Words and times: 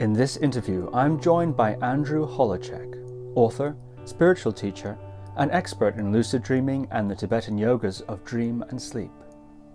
In 0.00 0.14
this 0.14 0.38
interview, 0.38 0.88
I'm 0.94 1.20
joined 1.20 1.58
by 1.58 1.74
Andrew 1.82 2.26
Holecek, 2.26 3.36
author, 3.36 3.76
spiritual 4.06 4.50
teacher, 4.50 4.96
and 5.36 5.50
expert 5.50 5.96
in 5.96 6.10
lucid 6.10 6.42
dreaming 6.42 6.88
and 6.90 7.10
the 7.10 7.14
Tibetan 7.14 7.58
yogas 7.58 8.00
of 8.08 8.24
dream 8.24 8.64
and 8.70 8.80
sleep. 8.80 9.12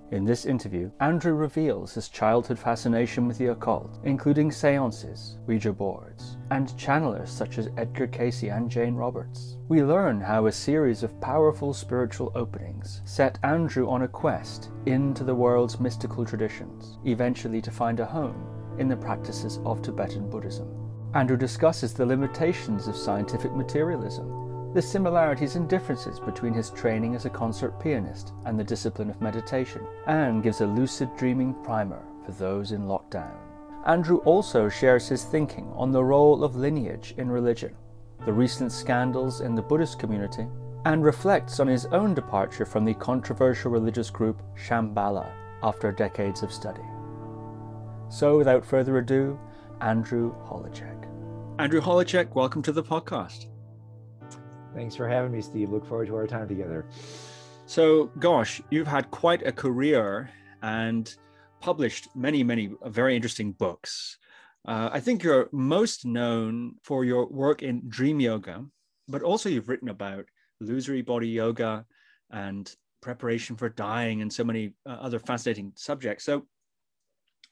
In 0.09 0.25
this 0.25 0.45
interview, 0.45 0.89
Andrew 0.99 1.35
reveals 1.35 1.93
his 1.93 2.09
childhood 2.09 2.57
fascination 2.57 3.27
with 3.27 3.37
the 3.37 3.51
occult, 3.51 3.99
including 4.03 4.51
seances, 4.51 5.37
Ouija 5.45 5.71
boards, 5.71 6.37
and 6.49 6.75
channelers 6.75 7.29
such 7.29 7.59
as 7.59 7.69
Edgar 7.77 8.07
Cayce 8.07 8.49
and 8.49 8.67
Jane 8.67 8.95
Roberts. 8.95 9.57
We 9.67 9.83
learn 9.83 10.19
how 10.19 10.47
a 10.47 10.51
series 10.51 11.03
of 11.03 11.21
powerful 11.21 11.71
spiritual 11.71 12.31
openings 12.33 13.03
set 13.05 13.37
Andrew 13.43 13.87
on 13.91 14.01
a 14.01 14.07
quest 14.07 14.71
into 14.87 15.23
the 15.23 15.35
world's 15.35 15.79
mystical 15.79 16.25
traditions, 16.25 16.97
eventually 17.05 17.61
to 17.61 17.69
find 17.69 17.99
a 17.99 18.05
home 18.07 18.54
in 18.79 18.87
the 18.87 18.95
practices 18.97 19.59
of 19.65 19.81
Tibetan 19.81 20.29
Buddhism. 20.29 20.67
Andrew 21.13 21.37
discusses 21.37 21.93
the 21.93 22.05
limitations 22.05 22.87
of 22.87 22.97
scientific 22.97 23.53
materialism, 23.53 24.73
the 24.73 24.81
similarities 24.81 25.55
and 25.55 25.69
differences 25.69 26.19
between 26.19 26.53
his 26.53 26.69
training 26.71 27.15
as 27.15 27.25
a 27.25 27.29
concert 27.29 27.79
pianist 27.79 28.33
and 28.45 28.59
the 28.59 28.63
discipline 28.63 29.09
of 29.09 29.21
meditation, 29.21 29.81
and 30.07 30.43
gives 30.43 30.59
a 30.59 30.67
lucid 30.67 31.09
dreaming 31.15 31.55
primer 31.63 32.03
for 32.25 32.33
those 32.33 32.73
in 32.73 32.81
lockdown. 32.81 33.31
Andrew 33.85 34.17
also 34.25 34.67
shares 34.67 35.07
his 35.07 35.23
thinking 35.23 35.71
on 35.75 35.91
the 35.91 36.03
role 36.03 36.43
of 36.43 36.55
lineage 36.55 37.13
in 37.17 37.29
religion, 37.29 37.73
the 38.25 38.33
recent 38.33 38.71
scandals 38.71 39.41
in 39.41 39.55
the 39.55 39.61
Buddhist 39.61 39.99
community, 39.99 40.47
and 40.85 41.03
reflects 41.03 41.59
on 41.59 41.67
his 41.67 41.85
own 41.87 42.13
departure 42.13 42.65
from 42.65 42.83
the 42.83 42.93
controversial 42.95 43.71
religious 43.71 44.09
group 44.09 44.41
Shambhala 44.57 45.31
after 45.63 45.91
decades 45.91 46.43
of 46.43 46.51
study. 46.51 46.81
So, 48.15 48.37
without 48.37 48.65
further 48.65 48.97
ado, 48.99 49.37
Andrew 49.81 50.33
Holecek. 50.45 51.05
Andrew 51.59 51.81
Holecek, 51.81 52.33
welcome 52.33 52.61
to 52.61 52.71
the 52.71 52.81
podcast. 52.81 53.47
Thanks 54.73 54.95
for 54.95 55.09
having 55.09 55.33
me, 55.33 55.41
Steve. 55.41 55.69
Look 55.69 55.85
forward 55.85 56.07
to 56.07 56.15
our 56.15 56.25
time 56.25 56.47
together. 56.47 56.85
So, 57.65 58.05
gosh, 58.19 58.61
you've 58.69 58.87
had 58.87 59.11
quite 59.11 59.45
a 59.45 59.51
career 59.51 60.29
and 60.61 61.13
published 61.59 62.07
many, 62.15 62.41
many 62.41 62.69
very 62.85 63.17
interesting 63.17 63.51
books. 63.51 64.17
Uh, 64.65 64.91
I 64.93 65.01
think 65.01 65.21
you're 65.21 65.49
most 65.51 66.05
known 66.05 66.75
for 66.83 67.03
your 67.03 67.27
work 67.27 67.63
in 67.63 67.81
dream 67.89 68.21
yoga, 68.21 68.63
but 69.09 69.23
also 69.23 69.49
you've 69.49 69.67
written 69.67 69.89
about 69.89 70.23
illusory 70.61 71.01
body 71.01 71.27
yoga 71.27 71.85
and 72.31 72.73
preparation 73.01 73.57
for 73.57 73.67
dying 73.67 74.21
and 74.21 74.31
so 74.31 74.45
many 74.45 74.73
uh, 74.85 74.91
other 75.01 75.19
fascinating 75.19 75.73
subjects. 75.75 76.23
So, 76.23 76.45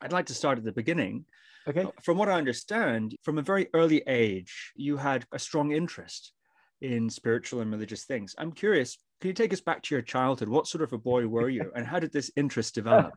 I'd 0.04 0.12
like 0.12 0.26
to 0.28 0.34
start 0.34 0.58
at 0.58 0.66
the 0.66 0.72
beginning. 0.72 1.26
Okay. 1.66 1.86
From 2.02 2.18
what 2.18 2.28
I 2.28 2.34
understand, 2.34 3.16
from 3.24 3.38
a 3.38 3.42
very 3.42 3.70
early 3.74 4.04
age, 4.06 4.74
you 4.76 4.98
had 4.98 5.26
a 5.32 5.40
strong 5.40 5.72
interest 5.72 6.34
in 6.82 7.10
spiritual 7.10 7.62
and 7.62 7.72
religious 7.72 8.04
things. 8.04 8.36
I'm 8.38 8.52
curious, 8.52 8.98
can 9.22 9.30
you 9.30 9.34
take 9.34 9.54
us 9.54 9.62
back 9.62 9.82
to 9.84 9.96
your 9.96 10.02
childhood? 10.02 10.50
What 10.50 10.68
sort 10.68 10.84
of 10.84 10.92
a 10.92 10.98
boy 10.98 11.26
were 11.28 11.48
you, 11.50 11.72
and 11.74 11.88
how 11.88 12.00
did 12.00 12.12
this 12.12 12.30
interest 12.36 12.76
develop? 12.76 13.14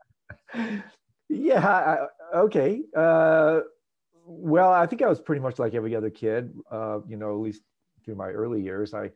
yeah. 1.29 1.67
I, 1.67 2.39
okay. 2.39 2.83
Uh, 2.97 3.61
well, 4.25 4.71
I 4.73 4.87
think 4.87 5.03
I 5.03 5.09
was 5.09 5.21
pretty 5.21 5.43
much 5.43 5.59
like 5.59 5.75
every 5.75 5.97
other 5.97 6.11
kid. 6.11 6.55
Uh, 6.71 7.01
you 7.09 7.17
know, 7.17 7.33
at 7.33 7.41
least 7.41 7.63
through 8.05 8.15
my 8.15 8.29
early 8.29 8.63
years, 8.63 8.95
I 8.95 9.11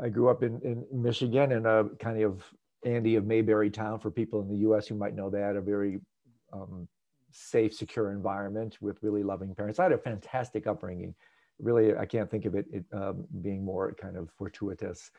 I 0.00 0.08
grew 0.08 0.28
up 0.28 0.42
in, 0.42 0.60
in 0.62 1.02
Michigan 1.02 1.52
in 1.52 1.66
a 1.66 1.84
kind 2.00 2.22
of 2.22 2.42
Andy 2.84 3.16
of 3.16 3.26
Mayberry 3.26 3.70
town 3.70 3.98
for 4.00 4.10
people 4.10 4.40
in 4.40 4.48
the 4.48 4.58
U.S. 4.58 4.88
who 4.88 4.94
might 4.96 5.14
know 5.14 5.30
that, 5.30 5.56
a 5.56 5.60
very 5.60 6.00
um, 6.52 6.88
safe, 7.30 7.74
secure 7.74 8.12
environment 8.12 8.78
with 8.80 9.02
really 9.02 9.22
loving 9.22 9.54
parents. 9.54 9.78
I 9.78 9.84
had 9.84 9.92
a 9.92 9.98
fantastic 9.98 10.66
upbringing. 10.66 11.14
Really, 11.58 11.96
I 11.96 12.06
can't 12.06 12.30
think 12.30 12.44
of 12.44 12.54
it, 12.54 12.66
it 12.72 12.84
um, 12.92 13.24
being 13.42 13.64
more 13.64 13.94
kind 13.94 14.16
of 14.16 14.30
fortuitous. 14.38 15.10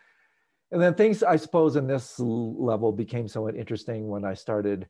And 0.71 0.81
then 0.81 0.93
things, 0.93 1.23
I 1.23 1.35
suppose, 1.35 1.75
in 1.75 1.87
this 1.87 2.19
level 2.19 2.91
became 2.91 3.27
somewhat 3.27 3.55
interesting 3.55 4.07
when 4.07 4.23
I 4.23 4.35
started 4.35 4.87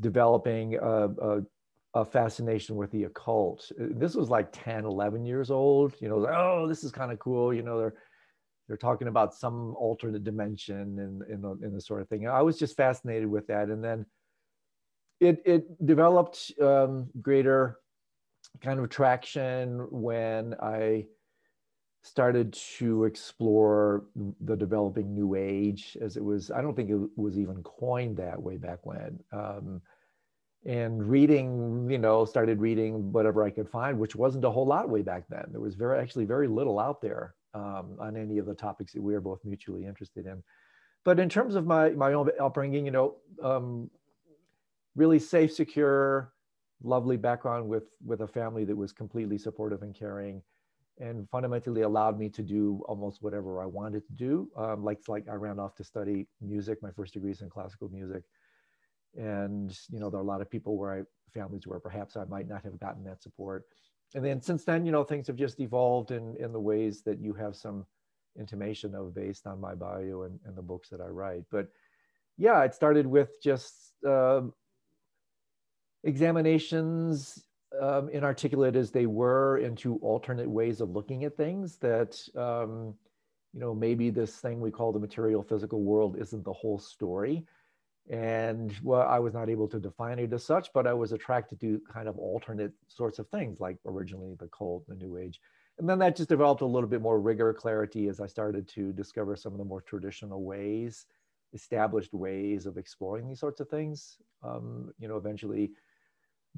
developing 0.00 0.74
a, 0.76 1.08
a, 1.08 1.42
a, 1.94 2.04
fascination 2.04 2.76
with 2.76 2.90
the 2.90 3.04
occult. 3.04 3.70
This 3.78 4.14
was 4.14 4.28
like 4.28 4.48
10, 4.52 4.84
11 4.84 5.24
years 5.24 5.50
old. 5.50 5.94
You 6.00 6.08
know, 6.08 6.18
like, 6.18 6.34
oh, 6.34 6.66
this 6.68 6.82
is 6.82 6.90
kind 6.90 7.12
of 7.12 7.18
cool. 7.20 7.54
You 7.54 7.62
know, 7.62 7.78
they're 7.78 7.94
they're 8.68 8.76
talking 8.76 9.08
about 9.08 9.34
some 9.34 9.74
alternate 9.76 10.24
dimension 10.24 10.98
and 10.98 11.22
in, 11.22 11.58
in 11.64 11.72
the 11.72 11.80
sort 11.80 12.02
of 12.02 12.08
thing. 12.08 12.26
I 12.26 12.42
was 12.42 12.58
just 12.58 12.76
fascinated 12.76 13.28
with 13.28 13.46
that. 13.46 13.68
And 13.68 13.82
then 13.82 14.04
it, 15.20 15.42
it 15.44 15.86
developed 15.86 16.52
um, 16.60 17.08
greater 17.22 17.78
kind 18.60 18.80
of 18.80 18.88
traction 18.88 19.86
when 19.90 20.54
I 20.60 21.06
started 22.06 22.52
to 22.52 23.04
explore 23.04 24.04
the 24.42 24.56
developing 24.56 25.12
new 25.12 25.34
age 25.34 25.96
as 26.00 26.16
it 26.16 26.24
was 26.24 26.52
i 26.52 26.60
don't 26.62 26.76
think 26.76 26.88
it 26.88 27.00
was 27.16 27.36
even 27.36 27.60
coined 27.64 28.16
that 28.16 28.40
way 28.40 28.56
back 28.56 28.86
when. 28.86 29.18
Um, 29.32 29.82
and 30.64 31.08
reading 31.08 31.88
you 31.90 31.98
know 31.98 32.24
started 32.24 32.60
reading 32.60 33.12
whatever 33.12 33.42
i 33.44 33.50
could 33.50 33.68
find 33.68 33.98
which 33.98 34.16
wasn't 34.16 34.44
a 34.44 34.50
whole 34.50 34.66
lot 34.66 34.88
way 34.88 35.02
back 35.02 35.24
then. 35.28 35.44
There 35.50 35.60
was 35.60 35.74
very 35.74 35.98
actually 35.98 36.24
very 36.24 36.48
little 36.48 36.78
out 36.78 37.00
there 37.00 37.34
um, 37.54 37.96
on 38.00 38.16
any 38.16 38.38
of 38.38 38.46
the 38.46 38.54
topics 38.54 38.92
that 38.92 39.02
we 39.02 39.12
were 39.12 39.20
both 39.20 39.40
mutually 39.44 39.84
interested 39.84 40.26
in. 40.26 40.42
But 41.04 41.18
in 41.18 41.28
terms 41.28 41.54
of 41.56 41.66
my 41.66 41.90
my 41.90 42.12
own 42.12 42.30
upbringing 42.40 42.84
you 42.84 42.92
know 42.92 43.16
um, 43.42 43.90
really 44.96 45.18
safe, 45.18 45.52
secure, 45.52 46.32
lovely 46.82 47.16
background 47.16 47.68
with 47.68 47.84
with 48.04 48.22
a 48.22 48.26
family 48.26 48.64
that 48.64 48.76
was 48.76 48.92
completely 48.92 49.38
supportive 49.38 49.82
and 49.82 49.94
caring, 49.94 50.42
and 50.98 51.28
fundamentally 51.30 51.82
allowed 51.82 52.18
me 52.18 52.28
to 52.30 52.42
do 52.42 52.82
almost 52.88 53.22
whatever 53.22 53.62
I 53.62 53.66
wanted 53.66 54.06
to 54.06 54.12
do. 54.14 54.50
Um, 54.56 54.82
like 54.82 54.98
like 55.06 55.28
I 55.28 55.34
ran 55.34 55.58
off 55.58 55.76
to 55.76 55.84
study 55.84 56.26
music. 56.40 56.82
My 56.82 56.90
first 56.90 57.14
degree 57.14 57.30
is 57.30 57.42
in 57.42 57.50
classical 57.50 57.88
music, 57.90 58.24
and 59.16 59.76
you 59.90 60.00
know 60.00 60.10
there 60.10 60.18
are 60.18 60.24
a 60.24 60.26
lot 60.26 60.40
of 60.40 60.50
people 60.50 60.76
where 60.76 60.92
I 60.92 61.02
families 61.32 61.66
where 61.66 61.78
perhaps 61.78 62.16
I 62.16 62.24
might 62.24 62.48
not 62.48 62.64
have 62.64 62.80
gotten 62.80 63.04
that 63.04 63.22
support. 63.22 63.64
And 64.14 64.24
then 64.24 64.40
since 64.40 64.64
then, 64.64 64.86
you 64.86 64.92
know, 64.92 65.04
things 65.04 65.26
have 65.26 65.36
just 65.36 65.60
evolved 65.60 66.10
in 66.10 66.36
in 66.36 66.52
the 66.52 66.60
ways 66.60 67.02
that 67.02 67.20
you 67.20 67.34
have 67.34 67.54
some 67.54 67.84
intimation 68.38 68.94
of 68.94 69.14
based 69.14 69.46
on 69.46 69.60
my 69.60 69.74
bio 69.74 70.22
and, 70.22 70.38
and 70.44 70.56
the 70.56 70.62
books 70.62 70.88
that 70.90 71.00
I 71.00 71.06
write. 71.06 71.44
But 71.50 71.68
yeah, 72.38 72.62
it 72.64 72.74
started 72.74 73.06
with 73.06 73.42
just 73.42 73.94
um, 74.06 74.52
examinations, 76.06 77.44
um, 77.80 78.08
inarticulate 78.08 78.76
as 78.76 78.90
they 78.90 79.06
were, 79.06 79.58
into 79.58 79.96
alternate 79.96 80.48
ways 80.48 80.80
of 80.80 80.90
looking 80.90 81.24
at 81.24 81.36
things 81.36 81.76
that, 81.78 82.18
um, 82.36 82.94
you 83.52 83.60
know, 83.60 83.74
maybe 83.74 84.10
this 84.10 84.36
thing 84.36 84.60
we 84.60 84.70
call 84.70 84.92
the 84.92 84.98
material 84.98 85.42
physical 85.42 85.82
world 85.82 86.16
isn't 86.18 86.44
the 86.44 86.52
whole 86.52 86.78
story. 86.78 87.44
And 88.08 88.72
well, 88.82 89.02
I 89.02 89.18
was 89.18 89.34
not 89.34 89.50
able 89.50 89.66
to 89.68 89.80
define 89.80 90.20
it 90.20 90.32
as 90.32 90.44
such, 90.44 90.72
but 90.72 90.86
I 90.86 90.92
was 90.94 91.12
attracted 91.12 91.60
to 91.60 91.80
kind 91.92 92.08
of 92.08 92.16
alternate 92.18 92.72
sorts 92.86 93.18
of 93.18 93.28
things, 93.28 93.58
like 93.58 93.78
originally 93.84 94.36
the 94.38 94.48
cult, 94.48 94.86
the 94.86 94.94
new 94.94 95.16
age. 95.16 95.40
And 95.78 95.88
then 95.88 95.98
that 95.98 96.16
just 96.16 96.28
developed 96.28 96.62
a 96.62 96.66
little 96.66 96.88
bit 96.88 97.02
more 97.02 97.20
rigor, 97.20 97.52
clarity 97.52 98.08
as 98.08 98.20
I 98.20 98.26
started 98.26 98.68
to 98.68 98.92
discover 98.92 99.34
some 99.36 99.52
of 99.52 99.58
the 99.58 99.64
more 99.64 99.82
traditional 99.82 100.44
ways, 100.44 101.06
established 101.52 102.14
ways 102.14 102.64
of 102.64 102.78
exploring 102.78 103.26
these 103.28 103.40
sorts 103.40 103.60
of 103.60 103.68
things. 103.68 104.18
Um, 104.42 104.92
you 104.98 105.08
know, 105.08 105.16
eventually 105.16 105.72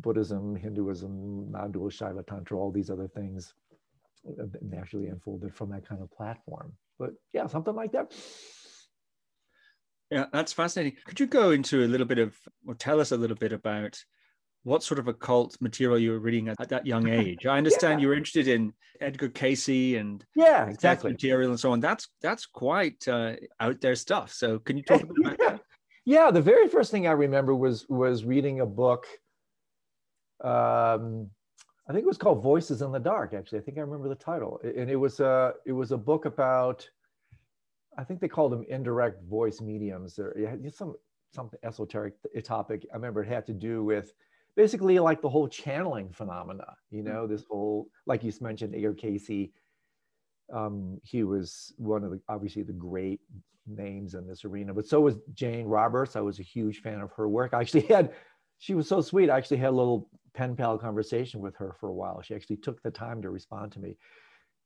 Buddhism, 0.01 0.57
Hinduism, 0.57 1.51
non-dual 1.51 1.91
Shaiva 1.91 2.27
Tantra, 2.27 2.59
all 2.59 2.71
these 2.71 2.91
other 2.91 3.09
things 3.09 3.55
naturally 4.61 5.09
unfolded 5.09 5.55
from 5.55 5.71
that 5.71 5.87
kind 5.89 6.03
of 6.03 6.11
platform. 6.11 6.73
But 6.99 7.11
yeah, 7.33 7.47
something 7.47 7.75
like 7.75 7.93
that. 7.93 8.13
Yeah, 10.11 10.27
that's 10.33 10.53
fascinating. 10.53 10.99
Could 11.05 11.21
you 11.21 11.27
go 11.27 11.51
into 11.51 11.85
a 11.85 11.87
little 11.87 12.07
bit 12.07 12.19
of, 12.19 12.35
or 12.67 12.75
tell 12.75 13.01
us 13.01 13.13
a 13.13 13.17
little 13.17 13.37
bit 13.37 13.53
about 13.53 14.03
what 14.65 14.83
sort 14.83 14.99
of 14.99 15.07
occult 15.07 15.57
material 15.61 15.99
you 15.99 16.13
were 16.13 16.19
reading 16.19 16.49
at, 16.49 16.61
at 16.61 16.71
that 16.71 16.87
young 16.87 17.09
age? 17.11 17.47
I 17.47 17.59
understand 17.59 18.01
yeah. 18.01 18.03
you 18.03 18.09
were 18.09 18.15
interested 18.15 18.49
in 18.49 18.73
Edgar 19.01 19.29
Cayce 19.29 19.97
and 19.99 20.25
yeah, 20.35 20.67
exactly 20.67 21.13
material 21.13 21.51
and 21.51 21.61
so 21.61 21.73
on. 21.73 21.81
That's 21.81 22.09
that's 22.23 22.47
quite 22.47 23.07
uh, 23.07 23.35
out 23.61 23.81
there 23.81 23.95
stuff. 23.95 24.33
So 24.33 24.59
can 24.59 24.77
you 24.77 24.83
talk 24.83 25.03
about 25.21 25.37
yeah. 25.39 25.51
that? 25.51 25.61
Yeah, 26.05 26.31
the 26.31 26.43
very 26.43 26.69
first 26.69 26.91
thing 26.91 27.07
I 27.07 27.13
remember 27.13 27.55
was 27.55 27.87
was 27.89 28.25
reading 28.25 28.61
a 28.61 28.67
book 28.67 29.07
um, 30.45 31.31
I 31.89 31.93
think 31.93 32.05
it 32.05 32.07
was 32.07 32.19
called 32.19 32.43
Voices 32.43 32.83
in 32.83 32.93
the 32.93 32.99
Dark. 32.99 33.33
Actually, 33.33 33.61
I 33.61 33.63
think 33.63 33.79
I 33.79 33.81
remember 33.81 34.09
the 34.09 34.15
title, 34.15 34.61
and 34.63 34.91
it 34.91 34.97
was 34.97 35.21
a 35.21 35.55
it 35.67 35.73
was 35.73 35.93
a 35.93 35.97
book 35.97 36.27
about. 36.27 36.89
I 37.97 38.05
think 38.05 38.21
they 38.21 38.29
called 38.29 38.53
them 38.53 38.65
indirect 38.69 39.25
voice 39.25 39.61
mediums, 39.61 40.19
or 40.19 40.37
some 40.71 40.95
something 41.35 41.59
esoteric 41.63 42.15
topic. 42.45 42.87
I 42.93 42.97
remember 42.97 43.23
it 43.23 43.29
had 43.29 43.47
to 43.47 43.53
do 43.53 43.83
with 43.83 44.13
basically 44.55 44.99
like 44.99 45.23
the 45.23 45.29
whole 45.29 45.49
channeling 45.49 46.11
phenomena. 46.13 46.77
You 46.91 47.03
know, 47.03 47.27
this 47.27 47.45
whole 47.51 47.89
like 48.07 48.23
you 48.23 48.33
mentioned, 48.41 48.75
Edgar 48.75 48.95
Cayce. 48.95 49.51
Um, 50.53 50.99
he 51.03 51.25
was 51.25 51.75
one 51.77 52.05
of 52.05 52.11
the 52.11 52.21
obviously 52.29 52.63
the 52.63 52.73
great 52.73 53.21
names 53.67 54.15
in 54.15 54.27
this 54.27 54.45
arena, 54.45 54.73
but 54.75 54.87
so 54.87 55.01
was 55.01 55.17
Jane 55.35 55.67
Roberts. 55.67 56.17
I 56.17 56.21
was 56.21 56.39
a 56.39 56.43
huge 56.43 56.81
fan 56.81 57.01
of 57.01 57.13
her 57.13 57.29
work. 57.29 57.53
I 57.53 57.61
actually 57.61 57.83
had 57.83 58.13
she 58.59 58.75
was 58.75 58.89
so 58.89 59.01
sweet. 59.01 59.31
I 59.31 59.37
actually 59.37 59.59
had 59.59 59.71
a 59.71 59.73
little 59.73 60.09
pen 60.35 60.55
pal 60.57 60.79
conversation 60.79 61.41
with 61.41 61.57
her 61.57 61.75
for 61.81 61.89
a 61.89 61.93
while. 61.93 62.21
She 62.23 62.35
actually 62.35 62.57
took 62.57 62.83
the 62.83 62.91
time 62.91 63.23
to 63.23 63.31
respond 63.31 63.73
to 63.73 63.81
me. 63.81 63.97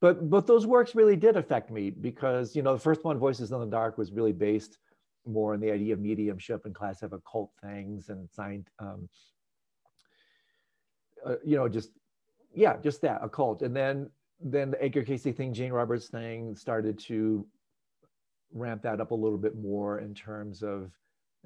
But 0.00 0.28
but 0.28 0.46
those 0.46 0.66
works 0.66 0.94
really 0.94 1.16
did 1.16 1.36
affect 1.36 1.70
me 1.70 1.90
because 1.90 2.56
you 2.56 2.62
know 2.62 2.74
the 2.74 2.80
first 2.80 3.04
one, 3.04 3.18
Voices 3.18 3.52
in 3.52 3.60
the 3.60 3.66
Dark, 3.66 3.98
was 3.98 4.10
really 4.10 4.32
based 4.32 4.78
more 5.24 5.54
on 5.54 5.60
the 5.60 5.70
idea 5.70 5.94
of 5.94 6.00
mediumship 6.00 6.66
and 6.66 6.74
class 6.74 7.02
of 7.02 7.12
occult 7.12 7.52
things 7.62 8.08
and 8.08 8.28
science, 8.28 8.68
um, 8.80 9.08
uh, 11.24 11.36
you 11.44 11.56
know, 11.56 11.68
just 11.68 11.90
yeah, 12.52 12.76
just 12.82 13.00
that 13.02 13.20
occult. 13.22 13.62
And 13.62 13.76
then 13.76 14.10
then 14.40 14.72
the 14.72 14.82
Edgar 14.82 15.04
Cayce 15.04 15.22
thing, 15.22 15.54
Jane 15.54 15.72
Roberts 15.72 16.08
thing, 16.08 16.56
started 16.56 16.98
to 17.00 17.46
ramp 18.52 18.82
that 18.82 19.00
up 19.00 19.12
a 19.12 19.14
little 19.14 19.38
bit 19.38 19.56
more 19.56 20.00
in 20.00 20.14
terms 20.14 20.62
of 20.62 20.90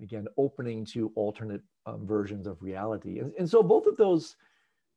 again 0.03 0.27
opening 0.39 0.85
to 0.85 1.13
alternate 1.15 1.61
um, 1.87 2.07
versions 2.07 2.47
of 2.47 2.63
reality. 2.63 3.21
And, 3.21 3.33
and 3.39 3.49
so 3.49 3.63
both 3.63 3.87
of 3.87 3.97
those 3.97 4.37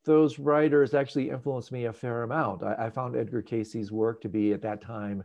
those 0.06 0.40
writers 0.40 0.94
actually 0.94 1.30
influenced 1.30 1.72
me 1.72 1.86
a 1.86 1.94
fair 1.94 2.24
amount. 2.24 2.64
I, 2.64 2.86
I 2.86 2.90
found 2.90 3.16
Edgar 3.16 3.42
Cayce's 3.42 3.92
work 3.92 4.22
to 4.22 4.30
be 4.30 4.54
at 4.54 4.62
that 4.62 4.82
time 4.82 5.24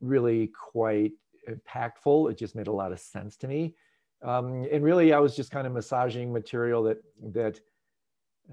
really 0.00 0.48
quite 0.48 1.12
impactful. 1.48 2.30
It 2.30 2.38
just 2.38 2.54
made 2.54 2.68
a 2.68 2.72
lot 2.72 2.92
of 2.92 3.00
sense 3.00 3.36
to 3.38 3.48
me. 3.48 3.74
Um, 4.22 4.66
and 4.72 4.82
really, 4.82 5.12
I 5.12 5.18
was 5.18 5.36
just 5.36 5.50
kind 5.50 5.66
of 5.66 5.72
massaging 5.72 6.32
material 6.32 6.82
that 6.84 6.98
that 7.32 7.60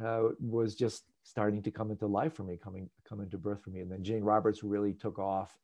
uh, 0.03 0.29
was 0.39 0.75
just 0.75 1.03
starting 1.23 1.61
to 1.61 1.71
come 1.71 1.91
into 1.91 2.07
life 2.07 2.33
for 2.33 2.43
me, 2.43 2.57
coming 2.57 2.89
come 3.07 3.21
into 3.21 3.37
birth 3.37 3.63
for 3.63 3.69
me. 3.69 3.79
And 3.81 3.91
then 3.91 4.03
Jane 4.03 4.23
Roberts 4.23 4.63
really 4.63 4.93
took 4.93 5.19
off. 5.19 5.57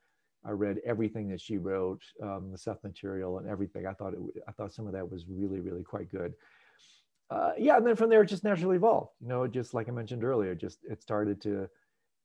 I 0.47 0.51
read 0.51 0.79
everything 0.85 1.27
that 1.29 1.41
she 1.41 1.57
wrote, 1.57 2.01
um, 2.23 2.49
the 2.51 2.57
Seth 2.57 2.81
material 2.83 3.39
and 3.39 3.49
everything. 3.49 3.85
I 3.85 3.93
thought 3.93 4.13
it, 4.13 4.19
I 4.47 4.51
thought 4.53 4.73
some 4.73 4.87
of 4.87 4.93
that 4.93 5.11
was 5.11 5.25
really, 5.27 5.59
really 5.59 5.83
quite 5.83 6.09
good. 6.09 6.33
Uh, 7.29 7.51
yeah, 7.57 7.75
and 7.75 7.85
then 7.85 7.97
from 7.97 8.09
there 8.09 8.21
it 8.21 8.27
just 8.27 8.45
naturally 8.45 8.77
evolved. 8.77 9.11
You 9.19 9.27
know, 9.27 9.45
just 9.47 9.73
like 9.73 9.89
I 9.89 9.91
mentioned 9.91 10.23
earlier, 10.23 10.55
just 10.55 10.79
it 10.89 11.01
started 11.01 11.41
to 11.41 11.67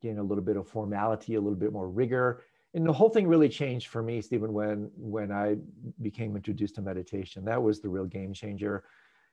gain 0.01 0.19
a 0.19 0.23
little 0.23 0.45
bit 0.45 0.57
of 0.57 0.69
formality, 0.69 1.35
a 1.35 1.41
little 1.41 1.59
bit 1.59 1.73
more 1.73 1.89
rigor, 1.89 2.43
and 2.75 2.87
the 2.87 2.93
whole 2.93 3.11
thing 3.11 3.27
really 3.27 3.49
changed 3.49 3.89
for 3.89 4.03
me, 4.03 4.21
Stephen, 4.21 4.53
when 4.53 4.91
when 4.97 5.33
I 5.33 5.57
became 6.01 6.37
introduced 6.37 6.77
to 6.77 6.83
meditation. 6.83 7.45
That 7.45 7.63
was 7.63 7.81
the 7.81 7.89
real 7.89 8.07
game 8.07 8.33
changer, 8.33 8.85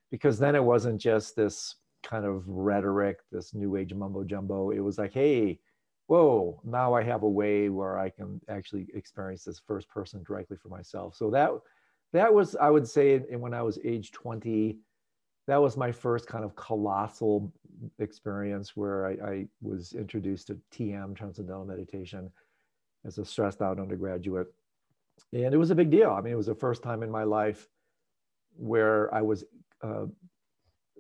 because 0.10 0.40
then 0.40 0.56
it 0.56 0.64
wasn't 0.64 1.00
just 1.00 1.36
this 1.36 1.76
kind 2.02 2.26
of 2.26 2.44
rhetoric, 2.48 3.20
this 3.32 3.54
new 3.54 3.76
age 3.76 3.94
mumbo 3.94 4.24
jumbo. 4.24 4.72
It 4.72 4.80
was 4.80 4.98
like, 4.98 5.14
hey, 5.14 5.60
whoa, 6.10 6.60
now 6.64 6.96
I 6.96 7.04
have 7.04 7.22
a 7.22 7.30
way 7.30 7.70
where 7.70 8.00
I 8.00 8.10
can 8.10 8.42
actually 8.50 8.88
experience 8.96 9.44
this 9.44 9.60
first 9.60 9.88
person 9.88 10.24
directly 10.24 10.58
for 10.58 10.70
myself. 10.70 11.16
So 11.16 11.30
that 11.30 11.52
that 12.14 12.34
was, 12.34 12.56
I 12.56 12.72
would 12.72 12.88
say, 12.88 13.20
when 13.20 13.54
I 13.54 13.62
was 13.62 13.78
age 13.86 14.12
20, 14.12 14.80
that 15.46 15.62
was 15.62 15.78
my 15.78 15.92
first 15.92 16.26
kind 16.26 16.44
of 16.44 16.56
colossal 16.56 17.54
experience 18.00 18.76
where 18.76 19.06
I, 19.06 19.12
I 19.34 19.46
was 19.62 19.94
introduced 19.94 20.48
to 20.48 20.58
TM, 20.74 21.16
Transcendental 21.16 21.66
Meditation, 21.66 22.32
as 23.06 23.20
a 23.20 23.26
stressed 23.26 23.62
out 23.62 23.80
undergraduate. 23.80 24.48
And 25.32 25.54
it 25.54 25.58
was 25.58 25.70
a 25.70 25.76
big 25.76 25.92
deal. 25.92 26.10
I 26.10 26.22
mean, 26.22 26.34
it 26.34 26.38
was 26.38 26.48
the 26.48 26.56
first 26.56 26.82
time 26.82 27.04
in 27.04 27.12
my 27.12 27.24
life 27.24 27.68
where 28.58 29.14
I 29.14 29.22
was 29.22 29.44
uh, 29.84 30.08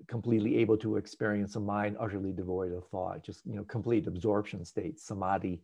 completely 0.09 0.57
able 0.57 0.77
to 0.77 0.97
experience 0.97 1.55
a 1.55 1.59
mind 1.59 1.95
utterly 1.99 2.33
devoid 2.33 2.73
of 2.73 2.85
thought, 2.87 3.23
just 3.23 3.45
you 3.45 3.55
know, 3.55 3.63
complete 3.63 4.07
absorption 4.07 4.65
state, 4.65 4.99
samadhi. 4.99 5.61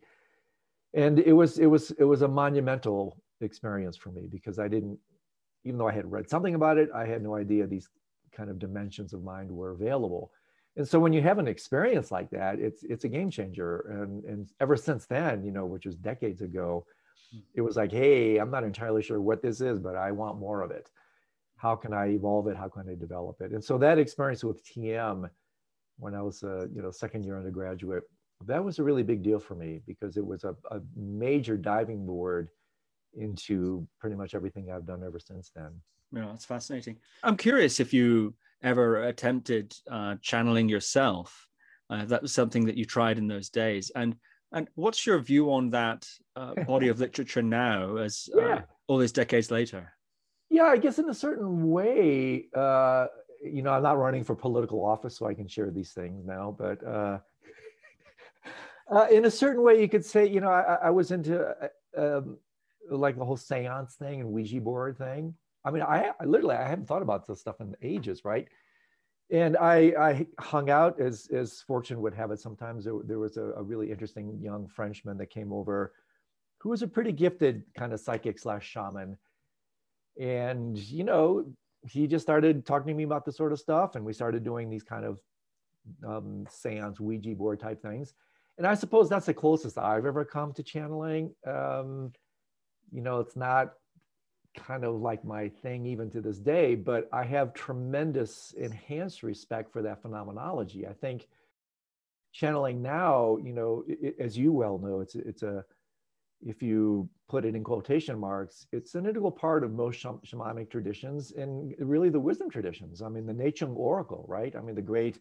And 0.94 1.18
it 1.18 1.32
was 1.32 1.58
it 1.58 1.66
was 1.66 1.90
it 1.98 2.04
was 2.04 2.22
a 2.22 2.28
monumental 2.28 3.18
experience 3.40 3.96
for 3.96 4.10
me 4.10 4.28
because 4.30 4.58
I 4.58 4.68
didn't, 4.68 4.98
even 5.64 5.78
though 5.78 5.88
I 5.88 5.92
had 5.92 6.10
read 6.10 6.30
something 6.30 6.54
about 6.54 6.78
it, 6.78 6.88
I 6.94 7.04
had 7.06 7.22
no 7.22 7.34
idea 7.34 7.66
these 7.66 7.88
kind 8.32 8.48
of 8.48 8.58
dimensions 8.58 9.12
of 9.12 9.24
mind 9.24 9.50
were 9.50 9.72
available. 9.72 10.30
And 10.76 10.86
so 10.86 11.00
when 11.00 11.12
you 11.12 11.22
have 11.22 11.38
an 11.38 11.48
experience 11.48 12.10
like 12.10 12.30
that, 12.30 12.60
it's 12.60 12.84
it's 12.84 13.04
a 13.04 13.08
game 13.08 13.30
changer. 13.30 13.80
And 14.00 14.24
and 14.24 14.48
ever 14.60 14.76
since 14.76 15.06
then, 15.06 15.44
you 15.44 15.50
know, 15.50 15.66
which 15.66 15.86
was 15.86 15.96
decades 15.96 16.40
ago, 16.40 16.86
hmm. 17.32 17.40
it 17.54 17.62
was 17.62 17.76
like, 17.76 17.90
hey, 17.90 18.36
I'm 18.36 18.50
not 18.50 18.64
entirely 18.64 19.02
sure 19.02 19.20
what 19.20 19.42
this 19.42 19.60
is, 19.60 19.80
but 19.80 19.96
I 19.96 20.12
want 20.12 20.38
more 20.38 20.62
of 20.62 20.70
it 20.70 20.88
how 21.56 21.74
can 21.74 21.92
I 21.92 22.08
evolve 22.08 22.48
it? 22.48 22.56
How 22.56 22.68
can 22.68 22.88
I 22.88 22.94
develop 22.94 23.40
it? 23.40 23.52
And 23.52 23.64
so 23.64 23.78
that 23.78 23.98
experience 23.98 24.44
with 24.44 24.64
TM 24.64 25.28
when 25.98 26.14
I 26.14 26.22
was 26.22 26.42
a 26.42 26.68
you 26.74 26.82
know 26.82 26.90
second 26.90 27.24
year 27.24 27.36
undergraduate, 27.36 28.04
that 28.44 28.62
was 28.62 28.78
a 28.78 28.82
really 28.82 29.02
big 29.02 29.22
deal 29.22 29.38
for 29.38 29.54
me 29.54 29.80
because 29.86 30.16
it 30.16 30.26
was 30.26 30.44
a, 30.44 30.54
a 30.70 30.80
major 30.94 31.56
diving 31.56 32.04
board 32.04 32.48
into 33.14 33.86
pretty 33.98 34.16
much 34.16 34.34
everything 34.34 34.70
I've 34.70 34.86
done 34.86 35.02
ever 35.02 35.18
since 35.18 35.50
then. 35.54 35.80
Yeah, 36.12 36.26
that's 36.26 36.44
fascinating. 36.44 36.98
I'm 37.22 37.36
curious 37.36 37.80
if 37.80 37.92
you 37.94 38.34
ever 38.62 39.04
attempted 39.04 39.74
uh, 39.90 40.16
channeling 40.20 40.68
yourself. 40.68 41.46
Uh, 41.88 42.04
that 42.04 42.22
was 42.22 42.32
something 42.32 42.66
that 42.66 42.76
you 42.76 42.84
tried 42.84 43.16
in 43.16 43.28
those 43.28 43.48
days, 43.48 43.90
and 43.94 44.16
and 44.52 44.68
what's 44.74 45.06
your 45.06 45.18
view 45.18 45.52
on 45.52 45.70
that 45.70 46.06
uh, 46.34 46.54
body 46.64 46.88
of 46.88 47.00
literature 47.04 47.42
now, 47.42 47.96
as 47.96 48.28
uh, 48.36 48.40
yeah. 48.40 48.60
all 48.86 48.98
these 48.98 49.12
decades 49.12 49.50
later? 49.50 49.92
Yeah, 50.56 50.68
I 50.68 50.78
guess 50.78 50.98
in 50.98 51.10
a 51.10 51.14
certain 51.14 51.70
way, 51.70 52.46
uh, 52.54 53.08
you 53.44 53.60
know, 53.60 53.72
I'm 53.74 53.82
not 53.82 53.98
running 53.98 54.24
for 54.24 54.34
political 54.34 54.82
office, 54.82 55.14
so 55.14 55.26
I 55.26 55.34
can 55.34 55.46
share 55.46 55.70
these 55.70 55.92
things 55.92 56.24
now. 56.24 56.56
But 56.58 56.82
uh, 56.82 57.18
uh, 58.90 59.06
in 59.12 59.26
a 59.26 59.30
certain 59.30 59.62
way, 59.62 59.78
you 59.78 59.86
could 59.86 60.02
say, 60.02 60.26
you 60.26 60.40
know, 60.40 60.48
I, 60.48 60.78
I 60.84 60.90
was 60.90 61.10
into 61.10 61.46
uh, 61.46 61.68
um, 61.98 62.38
like 62.90 63.18
the 63.18 63.24
whole 63.26 63.36
seance 63.36 63.96
thing 63.96 64.22
and 64.22 64.30
Ouija 64.30 64.58
board 64.62 64.96
thing. 64.96 65.34
I 65.62 65.70
mean, 65.70 65.82
I, 65.82 66.12
I, 66.18 66.24
literally 66.24 66.56
I 66.56 66.66
haven't 66.66 66.86
thought 66.86 67.02
about 67.02 67.26
this 67.26 67.38
stuff 67.38 67.60
in 67.60 67.76
ages, 67.82 68.24
right? 68.24 68.48
And 69.30 69.58
I, 69.58 69.92
I 70.00 70.26
hung 70.40 70.70
out 70.70 70.98
as 70.98 71.28
as 71.34 71.60
fortune 71.66 72.00
would 72.00 72.14
have 72.14 72.30
it. 72.30 72.40
Sometimes 72.40 72.86
there, 72.86 72.94
there 73.04 73.18
was 73.18 73.36
a, 73.36 73.52
a 73.58 73.62
really 73.62 73.90
interesting 73.90 74.38
young 74.40 74.68
Frenchman 74.68 75.18
that 75.18 75.26
came 75.26 75.52
over, 75.52 75.92
who 76.60 76.70
was 76.70 76.80
a 76.80 76.88
pretty 76.88 77.12
gifted 77.12 77.62
kind 77.76 77.92
of 77.92 78.00
psychic 78.00 78.38
slash 78.38 78.66
shaman 78.66 79.18
and, 80.20 80.76
you 80.76 81.04
know, 81.04 81.46
he 81.88 82.06
just 82.06 82.24
started 82.24 82.66
talking 82.66 82.88
to 82.88 82.94
me 82.94 83.04
about 83.04 83.24
this 83.24 83.36
sort 83.36 83.52
of 83.52 83.60
stuff. 83.60 83.94
And 83.94 84.04
we 84.04 84.12
started 84.12 84.42
doing 84.42 84.68
these 84.68 84.82
kind 84.82 85.04
of 85.04 85.20
um, 86.06 86.46
seance, 86.50 86.98
Ouija 86.98 87.34
board 87.34 87.60
type 87.60 87.80
things. 87.80 88.14
And 88.58 88.66
I 88.66 88.74
suppose 88.74 89.08
that's 89.08 89.26
the 89.26 89.34
closest 89.34 89.78
I've 89.78 90.06
ever 90.06 90.24
come 90.24 90.52
to 90.54 90.62
channeling. 90.62 91.34
Um, 91.46 92.12
you 92.90 93.02
know, 93.02 93.20
it's 93.20 93.36
not 93.36 93.74
kind 94.56 94.84
of 94.84 95.00
like 95.00 95.24
my 95.24 95.48
thing 95.48 95.84
even 95.86 96.10
to 96.10 96.20
this 96.20 96.38
day, 96.38 96.74
but 96.74 97.08
I 97.12 97.24
have 97.24 97.52
tremendous 97.52 98.54
enhanced 98.56 99.22
respect 99.22 99.72
for 99.72 99.82
that 99.82 100.00
phenomenology. 100.00 100.86
I 100.86 100.94
think 100.94 101.28
channeling 102.32 102.82
now, 102.82 103.38
you 103.42 103.52
know, 103.52 103.84
it, 103.86 104.16
as 104.18 104.36
you 104.36 104.52
well 104.52 104.78
know, 104.78 105.00
it's 105.00 105.14
it's 105.14 105.42
a 105.42 105.64
if 106.46 106.62
you 106.62 107.08
put 107.28 107.44
it 107.44 107.56
in 107.56 107.64
quotation 107.64 108.18
marks, 108.18 108.68
it's 108.70 108.94
an 108.94 109.04
integral 109.04 109.32
part 109.32 109.64
of 109.64 109.72
most 109.72 110.00
shamanic 110.00 110.70
traditions 110.70 111.32
and 111.32 111.74
really 111.80 112.08
the 112.08 112.20
wisdom 112.20 112.48
traditions. 112.48 113.02
I 113.02 113.08
mean, 113.08 113.26
the 113.26 113.32
Nechung 113.32 113.74
Oracle, 113.76 114.24
right? 114.28 114.54
I 114.54 114.60
mean, 114.60 114.76
the 114.76 114.82
great 114.82 115.18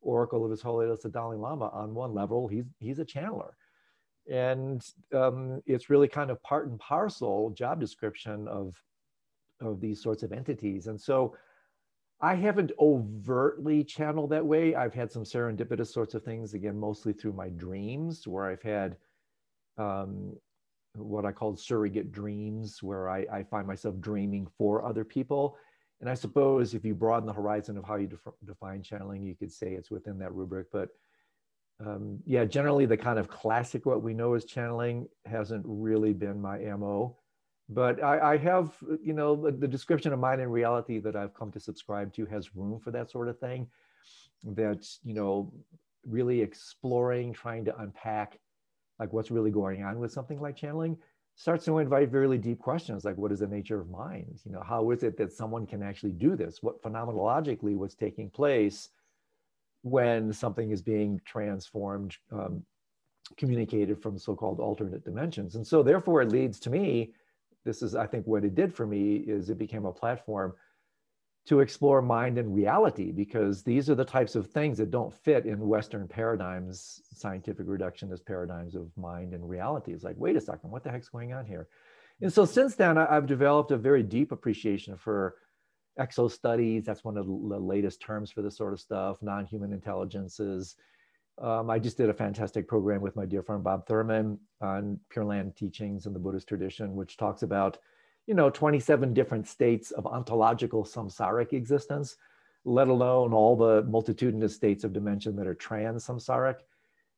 oracle 0.00 0.44
of 0.44 0.52
His 0.52 0.62
Holiness 0.62 1.02
the 1.02 1.08
Dalai 1.08 1.36
Lama. 1.36 1.68
On 1.72 1.94
one 1.94 2.14
level, 2.14 2.46
he's 2.46 2.66
he's 2.78 3.00
a 3.00 3.04
channeler, 3.04 3.50
and 4.30 4.86
um, 5.12 5.60
it's 5.66 5.90
really 5.90 6.06
kind 6.06 6.30
of 6.30 6.40
part 6.44 6.68
and 6.68 6.78
parcel 6.78 7.50
job 7.50 7.80
description 7.80 8.46
of 8.46 8.80
of 9.60 9.80
these 9.80 10.00
sorts 10.00 10.22
of 10.22 10.30
entities. 10.30 10.86
And 10.86 11.00
so, 11.00 11.34
I 12.20 12.36
haven't 12.36 12.70
overtly 12.78 13.82
channeled 13.82 14.30
that 14.30 14.46
way. 14.46 14.76
I've 14.76 14.94
had 14.94 15.10
some 15.10 15.24
serendipitous 15.24 15.88
sorts 15.88 16.14
of 16.14 16.22
things 16.22 16.54
again, 16.54 16.78
mostly 16.78 17.12
through 17.12 17.32
my 17.32 17.48
dreams, 17.48 18.28
where 18.28 18.44
I've 18.44 18.62
had 18.62 18.96
um, 19.76 20.36
what 20.98 21.24
I 21.24 21.32
call 21.32 21.56
surrogate 21.56 22.12
dreams, 22.12 22.82
where 22.82 23.08
I, 23.08 23.26
I, 23.32 23.42
find 23.42 23.66
myself 23.66 24.00
dreaming 24.00 24.46
for 24.56 24.84
other 24.84 25.04
people. 25.04 25.56
And 26.00 26.08
I 26.08 26.14
suppose 26.14 26.74
if 26.74 26.84
you 26.84 26.94
broaden 26.94 27.26
the 27.26 27.32
horizon 27.32 27.76
of 27.76 27.84
how 27.84 27.96
you 27.96 28.06
def- 28.06 28.34
define 28.44 28.82
channeling, 28.82 29.22
you 29.22 29.34
could 29.34 29.52
say 29.52 29.72
it's 29.72 29.90
within 29.90 30.18
that 30.18 30.32
rubric. 30.32 30.68
But 30.72 30.90
um, 31.84 32.18
yeah, 32.24 32.44
generally 32.44 32.86
the 32.86 32.96
kind 32.96 33.18
of 33.18 33.28
classic 33.28 33.86
what 33.86 34.02
we 34.02 34.14
know 34.14 34.34
as 34.34 34.44
channeling 34.44 35.08
hasn't 35.24 35.64
really 35.66 36.12
been 36.12 36.40
my 36.40 36.58
MO. 36.58 37.16
But 37.68 38.02
I, 38.02 38.34
I 38.34 38.36
have, 38.38 38.74
you 39.02 39.12
know, 39.12 39.36
the, 39.36 39.52
the 39.52 39.68
description 39.68 40.12
of 40.12 40.18
mind 40.18 40.40
and 40.40 40.52
reality 40.52 40.98
that 41.00 41.16
I've 41.16 41.34
come 41.34 41.52
to 41.52 41.60
subscribe 41.60 42.14
to 42.14 42.26
has 42.26 42.56
room 42.56 42.80
for 42.80 42.90
that 42.92 43.10
sort 43.10 43.28
of 43.28 43.38
thing. 43.38 43.68
That, 44.44 44.86
you 45.04 45.14
know, 45.14 45.52
really 46.06 46.40
exploring, 46.40 47.32
trying 47.32 47.64
to 47.66 47.78
unpack 47.78 48.38
like 48.98 49.12
what's 49.12 49.30
really 49.30 49.50
going 49.50 49.82
on 49.82 49.98
with 49.98 50.12
something 50.12 50.40
like 50.40 50.56
channeling 50.56 50.96
starts 51.36 51.64
to 51.64 51.78
invite 51.78 52.08
very 52.08 52.36
deep 52.36 52.58
questions 52.58 53.04
like 53.04 53.16
what 53.16 53.30
is 53.30 53.38
the 53.38 53.46
nature 53.46 53.80
of 53.80 53.88
mind? 53.88 54.40
You 54.44 54.52
know 54.52 54.62
how 54.62 54.90
is 54.90 55.02
it 55.02 55.16
that 55.18 55.32
someone 55.32 55.66
can 55.66 55.82
actually 55.82 56.12
do 56.12 56.34
this? 56.34 56.62
What 56.62 56.82
phenomenologically 56.82 57.76
what's 57.76 57.94
taking 57.94 58.28
place 58.28 58.88
when 59.82 60.32
something 60.32 60.72
is 60.72 60.82
being 60.82 61.20
transformed 61.24 62.16
um, 62.32 62.64
communicated 63.36 64.02
from 64.02 64.18
so-called 64.18 64.58
alternate 64.58 65.04
dimensions? 65.04 65.54
And 65.54 65.66
so 65.66 65.82
therefore 65.82 66.22
it 66.22 66.32
leads 66.32 66.58
to 66.60 66.70
me 66.70 67.12
this 67.64 67.82
is 67.82 67.94
i 67.94 68.06
think 68.06 68.26
what 68.26 68.44
it 68.44 68.54
did 68.54 68.74
for 68.74 68.86
me 68.86 69.16
is 69.16 69.50
it 69.50 69.58
became 69.58 69.84
a 69.84 69.92
platform 69.92 70.54
to 71.48 71.60
explore 71.60 72.02
mind 72.02 72.36
and 72.36 72.54
reality 72.54 73.10
because 73.10 73.62
these 73.62 73.88
are 73.88 73.94
the 73.94 74.04
types 74.04 74.34
of 74.34 74.48
things 74.48 74.76
that 74.76 74.90
don't 74.90 75.14
fit 75.14 75.46
in 75.46 75.66
Western 75.66 76.06
paradigms, 76.06 77.00
scientific 77.14 77.66
reductionist 77.66 78.26
paradigms 78.26 78.74
of 78.74 78.94
mind 78.98 79.32
and 79.32 79.48
reality. 79.48 79.92
It's 79.92 80.04
like, 80.04 80.16
wait 80.18 80.36
a 80.36 80.42
second, 80.42 80.70
what 80.70 80.84
the 80.84 80.90
heck's 80.90 81.08
going 81.08 81.32
on 81.32 81.46
here? 81.46 81.68
And 82.20 82.30
so 82.30 82.44
since 82.44 82.74
then, 82.74 82.98
I've 82.98 83.26
developed 83.26 83.70
a 83.70 83.78
very 83.78 84.02
deep 84.02 84.30
appreciation 84.30 84.98
for 84.98 85.36
exo 85.98 86.30
studies. 86.30 86.84
That's 86.84 87.02
one 87.02 87.16
of 87.16 87.26
the 87.26 87.32
latest 87.32 88.02
terms 88.02 88.30
for 88.30 88.42
this 88.42 88.58
sort 88.58 88.74
of 88.74 88.80
stuff, 88.80 89.16
non 89.22 89.46
human 89.46 89.72
intelligences. 89.72 90.76
Um, 91.40 91.70
I 91.70 91.78
just 91.78 91.96
did 91.96 92.10
a 92.10 92.14
fantastic 92.14 92.68
program 92.68 93.00
with 93.00 93.16
my 93.16 93.24
dear 93.24 93.42
friend 93.42 93.64
Bob 93.64 93.86
Thurman 93.86 94.38
on 94.60 95.00
Pure 95.08 95.24
Land 95.24 95.56
teachings 95.56 96.04
in 96.04 96.12
the 96.12 96.18
Buddhist 96.18 96.48
tradition, 96.48 96.94
which 96.94 97.16
talks 97.16 97.42
about 97.42 97.78
you 98.28 98.34
know 98.34 98.50
27 98.50 99.12
different 99.14 99.48
states 99.48 99.90
of 99.90 100.06
ontological 100.06 100.84
samsaric 100.84 101.52
existence 101.52 102.16
let 102.64 102.88
alone 102.88 103.32
all 103.32 103.56
the 103.56 103.82
multitudinous 103.84 104.54
states 104.54 104.84
of 104.84 104.92
dimension 104.92 105.34
that 105.34 105.46
are 105.46 105.54
trans 105.54 106.06
samsaric 106.06 106.56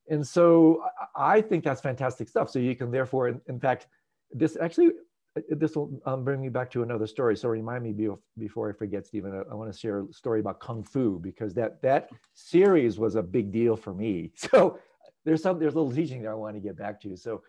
and 0.09 0.27
so 0.27 0.83
i 1.17 1.41
think 1.41 1.65
that's 1.65 1.81
fantastic 1.81 2.29
stuff. 2.29 2.51
So 2.51 2.59
you 2.59 2.75
can 2.77 2.91
therefore 2.91 3.29
in, 3.29 3.61
fact 3.61 3.87
this 4.33 4.57
actually 4.61 4.91
this 5.49 5.77
will 5.77 6.01
um, 6.07 6.25
bring 6.25 6.41
me 6.41 6.49
back 6.49 6.73
to 6.73 6.83
another 6.83 7.07
story. 7.07 7.37
So 7.37 7.49
remind 7.49 7.85
me 7.85 8.09
before 8.39 8.71
i 8.71 8.73
forget 8.73 9.07
stephen 9.07 9.33
i, 9.33 9.51
I 9.51 9.55
want 9.55 9.73
to 9.73 9.79
share 9.79 10.03
a 10.03 10.13
story 10.13 10.41
about 10.41 10.61
kung 10.61 10.83
fu 10.83 11.19
because 11.19 11.55
that 11.55 11.81
that 11.83 12.11
series 12.35 12.99
was 12.99 13.15
a 13.15 13.23
big 13.23 13.53
deal 13.53 13.77
for 13.77 13.95
me. 13.95 14.33
So 14.37 14.79
there's 15.25 15.43
some 15.43 15.59
there's 15.59 15.75
a 15.75 15.81
little 15.81 15.93
teaching 15.93 16.23
that 16.23 16.31
i 16.31 16.35
want 16.35 16.57
to 16.57 16.61
get 16.61 16.77
back 16.77 17.01
to. 17.03 17.17
So 17.17 17.43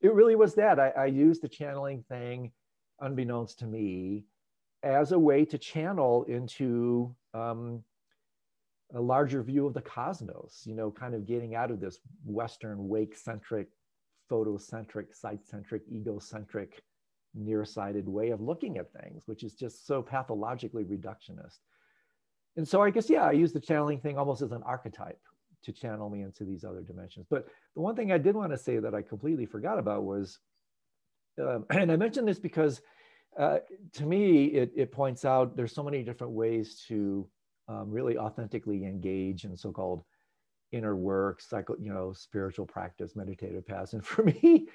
it 0.00 0.12
really 0.14 0.36
was 0.36 0.54
that. 0.54 0.78
I, 0.78 0.88
I 0.90 1.06
used 1.06 1.42
the 1.42 1.48
channeling 1.48 2.04
thing 2.08 2.52
unbeknownst 3.00 3.58
to 3.60 3.66
me, 3.66 4.24
as 4.82 5.12
a 5.12 5.18
way 5.18 5.44
to 5.44 5.58
channel 5.58 6.24
into 6.24 7.14
um, 7.34 7.82
a 8.94 9.00
larger 9.00 9.42
view 9.42 9.66
of 9.66 9.74
the 9.74 9.82
cosmos, 9.82 10.62
you 10.64 10.74
know, 10.74 10.90
kind 10.90 11.14
of 11.14 11.26
getting 11.26 11.54
out 11.54 11.70
of 11.70 11.80
this 11.80 11.98
Western 12.24 12.88
wake 12.88 13.16
centric, 13.16 13.68
photocentric, 14.30 15.14
site 15.14 15.44
centric, 15.46 15.82
egocentric, 15.90 16.82
nearsighted 17.34 18.08
way 18.08 18.30
of 18.30 18.40
looking 18.40 18.78
at 18.78 18.92
things, 18.92 19.24
which 19.26 19.42
is 19.42 19.54
just 19.54 19.86
so 19.86 20.02
pathologically 20.02 20.84
reductionist. 20.84 21.58
And 22.56 22.66
so 22.66 22.82
I 22.82 22.90
guess, 22.90 23.10
yeah, 23.10 23.24
I 23.24 23.32
use 23.32 23.52
the 23.52 23.60
channeling 23.60 24.00
thing 24.00 24.18
almost 24.18 24.42
as 24.42 24.52
an 24.52 24.62
archetype 24.64 25.20
to 25.64 25.72
channel 25.72 26.08
me 26.08 26.22
into 26.22 26.44
these 26.44 26.64
other 26.64 26.82
dimensions. 26.82 27.26
But 27.28 27.46
the 27.74 27.80
one 27.80 27.94
thing 27.94 28.10
I 28.12 28.18
did 28.18 28.34
want 28.34 28.52
to 28.52 28.58
say 28.58 28.78
that 28.78 28.94
I 28.94 29.02
completely 29.02 29.46
forgot 29.46 29.78
about 29.78 30.04
was 30.04 30.38
um, 31.40 31.64
and 31.70 31.90
I 31.90 31.96
mention 31.96 32.24
this 32.24 32.38
because 32.38 32.80
uh, 33.38 33.58
to 33.92 34.04
me, 34.04 34.46
it, 34.46 34.72
it, 34.74 34.90
points 34.90 35.24
out 35.24 35.56
there's 35.56 35.72
so 35.72 35.82
many 35.82 36.02
different 36.02 36.32
ways 36.32 36.82
to 36.88 37.28
um, 37.68 37.90
really 37.90 38.18
authentically 38.18 38.84
engage 38.84 39.44
in 39.44 39.56
so-called 39.56 40.02
inner 40.72 40.96
work, 40.96 41.40
psycho, 41.40 41.76
you 41.80 41.92
know, 41.92 42.12
spiritual 42.12 42.66
practice, 42.66 43.14
meditative 43.14 43.66
paths. 43.66 43.92
And 43.92 44.04
for 44.06 44.24
me, 44.24 44.66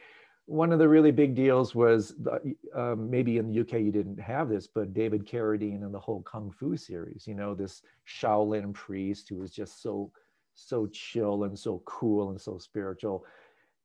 one 0.46 0.72
of 0.72 0.80
the 0.80 0.88
really 0.88 1.12
big 1.12 1.36
deals 1.36 1.74
was 1.74 2.14
the, 2.22 2.56
um, 2.76 3.10
maybe 3.10 3.38
in 3.38 3.48
the 3.48 3.62
UK 3.62 3.74
you 3.74 3.92
didn't 3.92 4.20
have 4.20 4.50
this, 4.50 4.68
but 4.68 4.94
David 4.94 5.26
Carradine 5.26 5.84
and 5.84 5.94
the 5.94 6.00
whole 6.00 6.22
Kung 6.24 6.52
Fu 6.52 6.76
series. 6.76 7.26
You 7.28 7.36
know, 7.36 7.54
this 7.54 7.82
Shaolin 8.08 8.74
priest 8.74 9.30
who 9.30 9.38
was 9.38 9.52
just 9.52 9.82
so 9.82 10.12
so 10.56 10.86
chill 10.88 11.46
and 11.46 11.58
so 11.58 11.82
cool 11.86 12.30
and 12.30 12.40
so 12.40 12.60
spiritual 12.60 13.26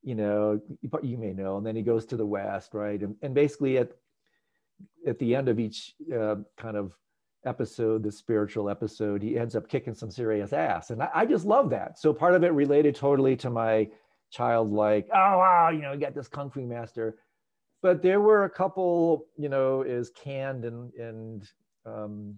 you 0.03 0.15
know, 0.15 0.59
you 1.03 1.17
may 1.17 1.33
know, 1.33 1.57
and 1.57 1.65
then 1.65 1.75
he 1.75 1.81
goes 1.81 2.05
to 2.07 2.17
the 2.17 2.25
west, 2.25 2.73
right? 2.73 3.01
And, 3.01 3.15
and 3.21 3.33
basically 3.33 3.77
at 3.77 3.91
at 5.05 5.19
the 5.19 5.35
end 5.35 5.49
of 5.49 5.59
each 5.59 5.93
uh, 6.13 6.35
kind 6.57 6.77
of 6.77 6.95
episode, 7.45 8.03
the 8.03 8.11
spiritual 8.11 8.69
episode, 8.69 9.21
he 9.21 9.37
ends 9.37 9.55
up 9.55 9.67
kicking 9.67 9.93
some 9.93 10.11
serious 10.11 10.53
ass, 10.53 10.89
and 10.91 11.03
I, 11.03 11.09
I 11.13 11.25
just 11.25 11.45
love 11.45 11.69
that. 11.71 11.99
So 11.99 12.13
part 12.13 12.35
of 12.35 12.43
it 12.43 12.53
related 12.53 12.95
totally 12.95 13.35
to 13.37 13.49
my 13.49 13.89
childlike, 14.31 15.07
oh 15.13 15.37
wow, 15.37 15.69
you 15.69 15.81
know, 15.81 15.93
you 15.93 15.99
got 15.99 16.15
this 16.15 16.27
kung 16.27 16.49
fu 16.49 16.61
master. 16.61 17.17
But 17.81 18.01
there 18.01 18.19
were 18.19 18.43
a 18.43 18.49
couple, 18.49 19.27
you 19.37 19.47
know, 19.47 19.83
as 19.83 20.09
canned 20.09 20.65
and 20.65 20.93
and 20.93 21.49
um, 21.85 22.35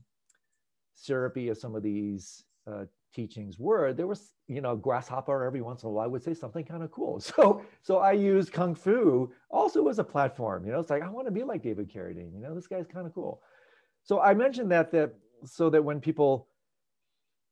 syrupy 0.93 1.49
as 1.49 1.59
some 1.59 1.75
of 1.75 1.83
these 1.83 2.43
uh, 2.67 2.85
teachings 3.13 3.59
were, 3.59 3.93
there 3.93 4.07
was, 4.07 4.31
you 4.47 4.61
know, 4.61 4.75
grasshopper 4.75 5.43
every 5.43 5.61
once 5.61 5.83
in 5.83 5.89
a 5.89 5.91
while 5.91 6.09
would 6.09 6.23
say 6.23 6.33
something 6.33 6.65
kind 6.65 6.83
of 6.83 6.91
cool. 6.91 7.19
So, 7.35 7.63
so 7.81 7.97
I 7.97 8.13
use 8.13 8.49
Kung 8.49 8.75
Fu 8.75 9.31
also 9.49 9.87
as 9.87 9.99
a 9.99 10.03
platform, 10.03 10.65
you 10.65 10.71
know, 10.71 10.79
it's 10.79 10.89
like, 10.89 11.03
I 11.03 11.09
want 11.09 11.27
to 11.27 11.31
be 11.31 11.43
like 11.43 11.63
David 11.63 11.91
Carradine, 11.91 12.33
you 12.33 12.39
know, 12.39 12.55
this 12.55 12.67
guy's 12.67 12.87
kind 12.87 13.05
of 13.05 13.13
cool. 13.13 13.41
So 14.03 14.19
I 14.19 14.33
mentioned 14.33 14.71
that, 14.71 14.91
that 14.91 15.13
so 15.45 15.69
that 15.69 15.83
when 15.83 15.99
people 15.99 16.47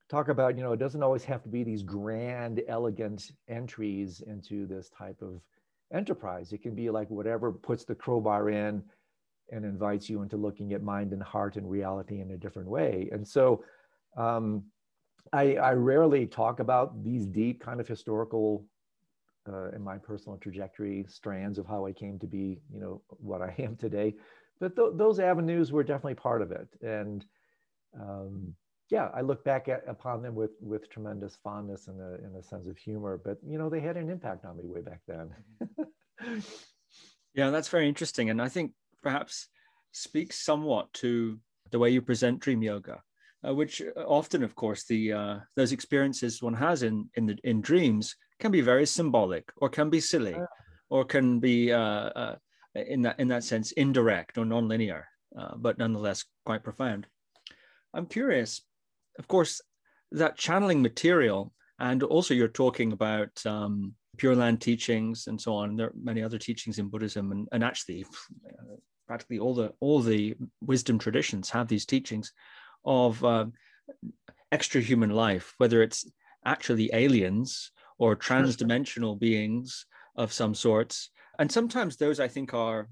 talk 0.10 0.30
about, 0.30 0.58
you 0.58 0.64
know, 0.64 0.74
it 0.74 0.80
doesn't 0.80 1.04
always 1.04 1.24
have 1.24 1.44
to 1.44 1.50
be 1.50 1.64
these 1.64 1.84
grand, 1.84 2.62
elegant 2.68 3.32
entries 3.48 4.22
into 4.26 4.66
this 4.66 4.90
type 4.90 5.22
of 5.22 5.42
enterprise. 5.94 6.52
It 6.52 6.62
can 6.62 6.76
be 6.76 6.90
like 6.90 7.10
whatever 7.10 7.52
puts 7.52 7.86
the 7.86 7.96
crowbar 7.96 8.50
in 8.50 8.84
and 9.52 9.66
invites 9.66 10.10
you 10.10 10.22
into 10.22 10.38
looking 10.38 10.74
at 10.74 10.84
mind 10.84 11.14
and 11.14 11.22
heart 11.22 11.56
and 11.58 11.70
reality 11.70 12.22
in 12.22 12.32
a 12.32 12.38
different 12.38 12.70
way. 12.70 13.10
And 13.12 13.28
so, 13.28 13.64
um, 14.18 14.64
I, 15.34 15.56
I 15.56 15.74
rarely 15.74 16.26
talk 16.26 16.60
about 16.60 17.04
these 17.04 17.26
deep 17.26 17.62
kind 17.62 17.80
of 17.80 17.88
historical 17.88 18.66
uh, 19.48 19.70
in 19.72 19.84
my 19.84 19.98
personal 19.98 20.38
trajectory 20.38 21.06
strands 21.08 21.58
of 21.58 21.66
how 21.66 21.86
I 21.86 21.92
came 21.92 22.20
to 22.20 22.28
be, 22.28 22.60
you 22.72 22.80
know, 22.80 23.02
what 23.10 23.42
I 23.42 23.54
am 23.60 23.76
today. 23.76 24.16
But 24.60 24.76
th- 24.76 24.92
those 24.96 25.20
avenues 25.20 25.72
were 25.72 25.84
definitely 25.84 26.16
part 26.16 26.42
of 26.42 26.52
it. 26.52 26.68
And 26.82 27.26
um, 28.00 28.54
yeah, 28.90 29.10
I 29.14 29.22
look 29.22 29.44
back 29.44 29.70
at, 29.70 29.84
upon 29.88 30.22
them 30.22 30.36
with 30.36 30.52
with 30.60 30.90
tremendous 30.90 31.38
fondness 31.44 31.88
and 31.88 32.00
a, 32.02 32.16
and 32.24 32.36
a 32.36 32.44
sense 32.44 32.68
of 32.68 32.78
humor. 32.78 33.20
But 33.24 33.38
you 33.48 33.58
know, 33.58 33.70
they 33.70 33.80
had 33.80 33.98
an 33.98 34.10
impact 34.10 34.46
on 34.46 34.58
me 34.58 34.64
way 34.66 34.82
back 34.82 35.02
then. 35.08 35.34
yeah, 37.34 37.50
that's 37.52 37.70
very 37.70 37.88
interesting, 37.88 38.30
and 38.30 38.42
I 38.42 38.50
think 38.50 38.74
perhaps 39.02 39.48
speaks 39.92 40.40
somewhat 40.40 40.92
to 40.94 41.40
the 41.72 41.80
way 41.80 41.90
you 41.90 42.02
present 42.02 42.40
dream 42.40 42.62
yoga 42.62 43.02
uh, 43.48 43.54
which 43.54 43.82
uh, 43.82 44.02
often, 44.02 44.44
of 44.44 44.56
course, 44.56 44.86
the 44.86 45.14
uh, 45.14 45.40
those 45.56 45.72
experiences 45.72 46.42
one 46.42 46.54
has 46.54 46.84
in 46.84 47.10
in 47.16 47.26
the, 47.26 47.38
in 47.44 47.62
dreams 47.62 48.16
can 48.40 48.52
be 48.52 48.62
very 48.62 48.86
symbolic, 48.86 49.52
or 49.58 49.70
can 49.70 49.90
be 49.90 50.00
silly, 50.00 50.36
or 50.90 51.06
can 51.06 51.40
be 51.40 51.72
uh, 51.72 51.80
uh, 51.80 52.36
in 52.76 53.02
that 53.02 53.20
in 53.20 53.28
that 53.28 53.44
sense 53.44 53.72
indirect 53.74 54.38
or 54.38 54.46
nonlinear, 54.46 55.04
uh, 55.38 55.56
but 55.58 55.78
nonetheless 55.78 56.26
quite 56.46 56.64
profound. 56.64 57.08
I'm 57.94 58.06
curious, 58.06 58.62
of 59.18 59.28
course, 59.28 59.62
that 60.12 60.38
channeling 60.38 60.82
material, 60.82 61.54
and 61.80 62.04
also 62.04 62.34
you're 62.34 62.48
talking 62.48 62.92
about 62.92 63.46
um, 63.46 63.94
Pure 64.18 64.36
Land 64.36 64.62
teachings 64.62 65.28
and 65.28 65.40
so 65.40 65.54
on. 65.56 65.76
There 65.76 65.88
are 65.88 65.94
many 66.02 66.24
other 66.24 66.38
teachings 66.38 66.78
in 66.78 66.90
Buddhism, 66.90 67.32
and, 67.32 67.48
and 67.52 67.64
actually, 67.64 68.06
practically 69.08 69.40
all 69.40 69.56
the 69.56 69.74
all 69.80 70.02
the 70.02 70.36
wisdom 70.62 71.00
traditions 71.00 71.50
have 71.50 71.68
these 71.68 71.86
teachings 71.86 72.32
of 72.86 73.24
uh, 73.24 73.46
extra 74.52 74.82
human 74.82 75.10
life, 75.10 75.54
whether 75.58 75.82
it's 75.82 76.10
actually 76.46 76.90
aliens 76.94 77.72
or 77.98 78.16
transdimensional 78.16 79.20
beings 79.20 79.86
of 80.16 80.34
some 80.34 80.56
sorts. 80.56 81.12
And 81.38 81.52
sometimes 81.52 81.98
those 81.98 82.20
I 82.20 82.28
think 82.28 82.54
are 82.54 82.90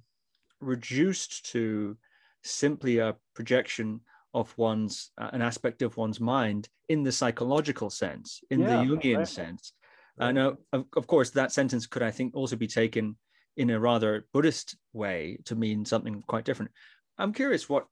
reduced 0.60 1.52
to 1.52 1.98
simply 2.44 3.00
a 3.00 3.16
projection 3.34 4.02
of 4.34 4.56
one's 4.58 5.12
uh, 5.18 5.30
an 5.34 5.42
aspect 5.42 5.82
of 5.82 5.98
one's 5.98 6.20
mind 6.20 6.70
in 6.90 7.04
the 7.04 7.12
psychological 7.12 7.90
sense, 7.90 8.42
in 8.50 8.62
yeah, 8.62 8.68
the 8.68 8.84
Jungian 8.84 9.18
right. 9.18 9.28
sense. 9.28 9.74
And 10.20 10.38
uh, 10.38 10.54
of, 10.74 10.86
of 10.96 11.08
course, 11.08 11.32
that 11.32 11.52
sentence 11.52 11.86
could 11.88 12.04
I 12.04 12.12
think 12.12 12.36
also 12.36 12.56
be 12.56 12.68
taken 12.68 13.18
in 13.56 13.70
a 13.70 13.80
rather 13.80 14.26
Buddhist 14.34 14.78
way 14.94 15.40
to 15.46 15.56
mean 15.56 15.86
something 15.86 16.24
quite 16.28 16.46
different. 16.46 16.72
I'm 17.18 17.34
curious 17.34 17.68
what 17.68 17.88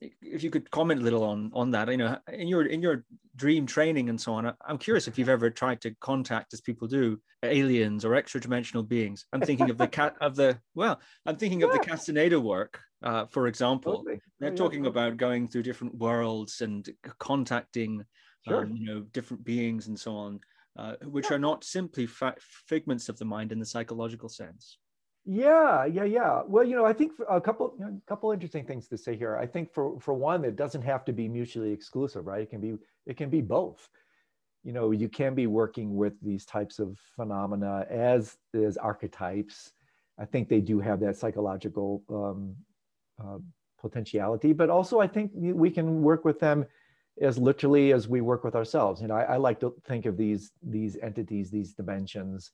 if 0.00 0.42
you 0.42 0.50
could 0.50 0.70
comment 0.70 1.00
a 1.00 1.04
little 1.04 1.24
on 1.24 1.50
on 1.54 1.70
that 1.70 1.88
you 1.88 1.96
know 1.96 2.16
in 2.32 2.48
your 2.48 2.66
in 2.66 2.82
your 2.82 3.04
dream 3.36 3.66
training 3.66 4.08
and 4.08 4.20
so 4.20 4.32
on 4.34 4.52
i'm 4.66 4.78
curious 4.78 5.08
if 5.08 5.18
you've 5.18 5.28
ever 5.28 5.50
tried 5.50 5.80
to 5.80 5.94
contact 6.00 6.52
as 6.52 6.60
people 6.60 6.86
do 6.86 7.18
aliens 7.42 8.04
or 8.04 8.14
extra 8.14 8.40
dimensional 8.40 8.82
beings 8.82 9.26
i'm 9.32 9.40
thinking 9.40 9.70
of 9.70 9.78
the 9.78 9.86
cat 9.86 10.14
of 10.20 10.36
the 10.36 10.58
well 10.74 11.00
i'm 11.26 11.36
thinking 11.36 11.60
yeah. 11.60 11.66
of 11.66 11.72
the 11.72 11.78
castaneda 11.78 12.38
work 12.38 12.80
uh, 13.02 13.26
for 13.26 13.46
example 13.48 13.98
totally. 13.98 14.20
they're 14.40 14.52
oh, 14.52 14.56
talking 14.56 14.84
yeah. 14.84 14.90
about 14.90 15.16
going 15.16 15.46
through 15.48 15.62
different 15.62 15.94
worlds 15.96 16.60
and 16.60 16.88
contacting 17.18 18.04
sure. 18.46 18.62
um, 18.62 18.76
you 18.76 18.86
know 18.86 19.00
different 19.12 19.44
beings 19.44 19.88
and 19.88 19.98
so 19.98 20.14
on 20.16 20.40
uh, 20.76 20.94
which 21.04 21.26
yeah. 21.30 21.36
are 21.36 21.38
not 21.38 21.64
simply 21.64 22.06
fa- 22.06 22.34
figments 22.68 23.08
of 23.08 23.18
the 23.18 23.24
mind 23.24 23.52
in 23.52 23.58
the 23.58 23.66
psychological 23.66 24.28
sense 24.28 24.78
yeah, 25.24 25.86
yeah, 25.86 26.04
yeah. 26.04 26.42
Well, 26.46 26.64
you 26.64 26.76
know, 26.76 26.84
I 26.84 26.92
think 26.92 27.12
a 27.28 27.40
couple, 27.40 27.74
you 27.78 27.84
know, 27.84 27.92
a 27.96 28.08
couple 28.08 28.30
interesting 28.32 28.64
things 28.64 28.88
to 28.88 28.98
say 28.98 29.16
here. 29.16 29.36
I 29.36 29.46
think 29.46 29.72
for 29.72 29.98
for 29.98 30.12
one, 30.12 30.44
it 30.44 30.56
doesn't 30.56 30.82
have 30.82 31.04
to 31.06 31.12
be 31.12 31.28
mutually 31.28 31.72
exclusive, 31.72 32.26
right? 32.26 32.42
It 32.42 32.50
can 32.50 32.60
be 32.60 32.76
it 33.06 33.16
can 33.16 33.30
be 33.30 33.40
both. 33.40 33.88
You 34.64 34.72
know, 34.72 34.90
you 34.90 35.08
can 35.08 35.34
be 35.34 35.46
working 35.46 35.96
with 35.96 36.14
these 36.20 36.44
types 36.44 36.78
of 36.78 36.98
phenomena 37.16 37.86
as 37.88 38.36
as 38.54 38.76
archetypes. 38.76 39.72
I 40.18 40.26
think 40.26 40.48
they 40.48 40.60
do 40.60 40.78
have 40.80 41.00
that 41.00 41.16
psychological 41.16 42.02
um, 42.08 42.54
uh, 43.22 43.38
potentiality, 43.80 44.52
but 44.52 44.70
also 44.70 45.00
I 45.00 45.06
think 45.06 45.32
we 45.34 45.70
can 45.70 46.02
work 46.02 46.24
with 46.24 46.38
them 46.38 46.66
as 47.20 47.38
literally 47.38 47.92
as 47.92 48.08
we 48.08 48.20
work 48.20 48.44
with 48.44 48.54
ourselves. 48.54 49.00
You 49.00 49.08
know, 49.08 49.14
I, 49.14 49.22
I 49.22 49.36
like 49.36 49.60
to 49.60 49.74
think 49.86 50.04
of 50.06 50.16
these 50.16 50.52
these 50.62 50.96
entities, 51.02 51.50
these 51.50 51.72
dimensions, 51.72 52.52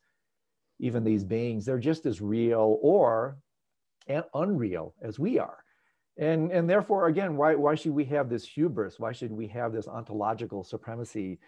even 0.80 1.04
these 1.04 1.24
beings, 1.24 1.64
they're 1.64 1.78
just 1.78 2.06
as 2.06 2.20
real 2.20 2.78
or 2.82 3.36
unreal 4.34 4.94
as 5.02 5.18
we 5.18 5.38
are. 5.38 5.64
And, 6.16 6.50
and 6.50 6.68
therefore, 6.68 7.06
again, 7.06 7.36
why, 7.36 7.54
why 7.54 7.74
should 7.74 7.92
we 7.92 8.04
have 8.06 8.28
this 8.28 8.44
hubris? 8.44 8.98
Why 8.98 9.12
should 9.12 9.32
we 9.32 9.46
have 9.48 9.72
this 9.72 9.88
ontological 9.88 10.64
supremacy 10.64 11.38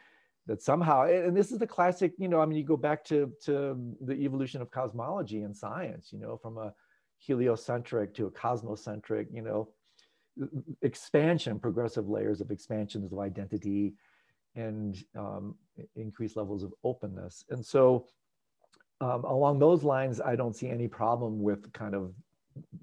that 0.46 0.62
somehow, 0.62 1.04
and 1.04 1.36
this 1.36 1.52
is 1.52 1.58
the 1.58 1.66
classic, 1.66 2.12
you 2.18 2.28
know, 2.28 2.40
I 2.40 2.46
mean, 2.46 2.58
you 2.58 2.64
go 2.64 2.76
back 2.76 3.04
to, 3.06 3.32
to 3.44 3.76
the 4.00 4.14
evolution 4.14 4.62
of 4.62 4.70
cosmology 4.70 5.42
and 5.42 5.56
science, 5.56 6.12
you 6.12 6.18
know, 6.18 6.36
from 6.36 6.58
a 6.58 6.72
heliocentric 7.18 8.14
to 8.14 8.26
a 8.26 8.30
cosmocentric, 8.30 9.26
you 9.32 9.42
know, 9.42 9.68
expansion, 10.80 11.58
progressive 11.58 12.08
layers 12.08 12.40
of 12.40 12.50
expansions 12.50 13.12
of 13.12 13.18
identity 13.18 13.94
and 14.54 15.04
um, 15.16 15.54
increased 15.96 16.36
levels 16.36 16.62
of 16.62 16.72
openness. 16.82 17.44
And 17.50 17.64
so 17.64 18.06
um, 19.02 19.24
along 19.24 19.58
those 19.58 19.82
lines, 19.82 20.20
I 20.20 20.36
don't 20.36 20.54
see 20.54 20.68
any 20.68 20.86
problem 20.86 21.42
with 21.42 21.72
kind 21.72 21.94
of 21.94 22.14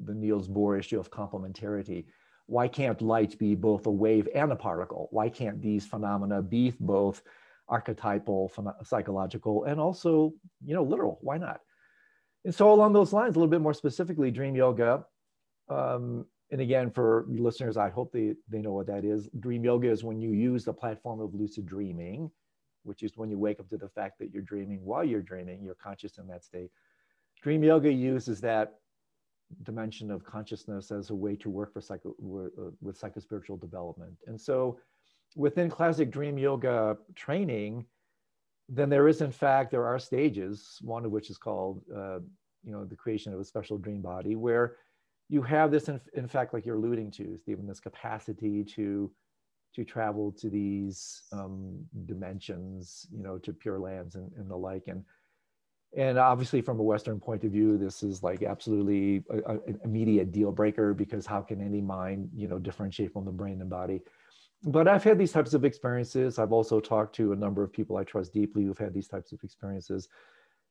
the 0.03 0.13
Niels 0.13 0.49
Bohr 0.49 0.77
issue 0.77 0.99
of 0.99 1.09
complementarity. 1.09 2.05
Why 2.45 2.67
can't 2.67 3.01
light 3.01 3.39
be 3.39 3.55
both 3.55 3.85
a 3.85 3.91
wave 3.91 4.27
and 4.35 4.51
a 4.51 4.55
particle? 4.55 5.07
Why 5.11 5.29
can't 5.29 5.61
these 5.61 5.85
phenomena 5.85 6.41
be 6.41 6.73
both 6.79 7.21
archetypal, 7.69 8.51
psychological, 8.83 9.63
and 9.63 9.79
also, 9.79 10.33
you 10.65 10.73
know, 10.73 10.83
literal? 10.83 11.19
Why 11.21 11.37
not? 11.37 11.61
And 12.43 12.53
so 12.53 12.73
along 12.73 12.93
those 12.93 13.13
lines, 13.13 13.35
a 13.35 13.39
little 13.39 13.51
bit 13.51 13.61
more 13.61 13.73
specifically, 13.73 14.31
dream 14.31 14.55
yoga, 14.55 15.05
um, 15.69 16.25
and 16.51 16.59
again, 16.59 16.89
for 16.89 17.25
listeners, 17.29 17.77
I 17.77 17.89
hope 17.89 18.11
they, 18.11 18.33
they 18.49 18.61
know 18.61 18.73
what 18.73 18.87
that 18.87 19.05
is. 19.05 19.29
Dream 19.39 19.63
yoga 19.63 19.89
is 19.89 20.03
when 20.03 20.19
you 20.19 20.31
use 20.31 20.65
the 20.65 20.73
platform 20.73 21.21
of 21.21 21.35
lucid 21.35 21.65
dreaming, 21.65 22.31
which 22.89 23.03
is 23.03 23.15
when 23.15 23.29
you 23.29 23.37
wake 23.37 23.59
up 23.59 23.69
to 23.69 23.77
the 23.77 23.87
fact 23.87 24.17
that 24.19 24.31
you're 24.33 24.49
dreaming 24.51 24.79
while 24.83 25.05
you're 25.05 25.21
dreaming, 25.21 25.63
you're 25.63 25.75
conscious 25.75 26.17
in 26.17 26.25
that 26.27 26.43
state. 26.43 26.71
Dream 27.43 27.63
yoga 27.63 27.91
uses 27.91 28.41
that 28.41 28.79
dimension 29.63 30.11
of 30.11 30.25
consciousness 30.25 30.91
as 30.91 31.11
a 31.11 31.15
way 31.15 31.35
to 31.37 31.49
work 31.49 31.71
for 31.71 31.81
psycho, 31.81 32.09
uh, 32.09 32.71
with 32.81 32.99
psychospiritual 32.99 33.61
development. 33.61 34.15
And 34.27 34.39
so 34.47 34.79
within 35.35 35.69
classic 35.69 36.09
dream 36.11 36.37
yoga 36.37 36.97
training, 37.15 37.85
then 38.67 38.89
there 38.89 39.07
is 39.07 39.21
in 39.21 39.31
fact, 39.31 39.71
there 39.71 39.85
are 39.85 39.99
stages, 39.99 40.79
one 40.81 41.05
of 41.05 41.11
which 41.11 41.29
is 41.29 41.37
called, 41.37 41.81
uh, 41.95 42.19
you 42.63 42.71
know, 42.71 42.85
the 42.85 42.95
creation 42.95 43.33
of 43.33 43.39
a 43.39 43.45
special 43.45 43.77
dream 43.77 44.01
body 44.01 44.35
where 44.35 44.75
you 45.29 45.41
have 45.43 45.69
this, 45.69 45.89
in, 45.89 46.01
in 46.15 46.27
fact, 46.27 46.53
like 46.53 46.65
you're 46.65 46.75
alluding 46.75 47.11
to, 47.11 47.37
Stephen, 47.37 47.67
this 47.67 47.79
capacity 47.79 48.63
to 48.63 49.11
to 49.75 49.83
travel 49.83 50.31
to 50.33 50.49
these 50.49 51.23
um, 51.31 51.85
dimensions, 52.05 53.07
you 53.11 53.21
know, 53.21 53.37
to 53.37 53.53
pure 53.53 53.79
lands 53.79 54.15
and, 54.15 54.31
and 54.37 54.49
the 54.49 54.55
like. 54.55 54.87
And 54.87 55.03
and 55.97 56.19
obviously, 56.19 56.61
from 56.61 56.79
a 56.79 56.83
Western 56.83 57.19
point 57.19 57.43
of 57.43 57.51
view, 57.51 57.77
this 57.77 58.03
is 58.03 58.21
like 58.21 58.43
absolutely 58.43 59.23
a, 59.29 59.57
immediate 59.83 60.31
deal 60.31 60.51
breaker 60.51 60.93
because 60.93 61.25
how 61.25 61.41
can 61.41 61.61
any 61.61 61.81
mind, 61.81 62.29
you 62.35 62.47
know, 62.47 62.59
differentiate 62.59 63.11
from 63.11 63.25
the 63.25 63.31
brain 63.31 63.61
and 63.61 63.69
body? 63.69 64.01
But 64.63 64.87
I've 64.87 65.03
had 65.03 65.17
these 65.17 65.31
types 65.31 65.53
of 65.53 65.65
experiences. 65.65 66.37
I've 66.37 66.51
also 66.51 66.79
talked 66.79 67.15
to 67.15 67.31
a 67.31 67.35
number 67.35 67.63
of 67.63 67.71
people 67.71 67.97
I 67.97 68.03
trust 68.03 68.33
deeply 68.33 68.65
who've 68.65 68.77
had 68.77 68.93
these 68.93 69.07
types 69.07 69.31
of 69.31 69.43
experiences 69.43 70.09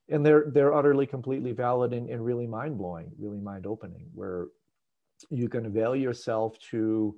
and 0.09 0.25
they're 0.25 0.45
they're 0.47 0.73
utterly 0.73 1.05
completely 1.05 1.51
valid 1.51 1.93
and, 1.93 2.09
and 2.09 2.23
really 2.23 2.47
mind 2.47 2.77
blowing, 2.77 3.11
really 3.17 3.39
mind 3.39 3.65
opening, 3.65 4.07
where 4.13 4.47
you 5.29 5.47
can 5.49 5.65
avail 5.65 5.95
yourself 5.95 6.57
to 6.71 7.15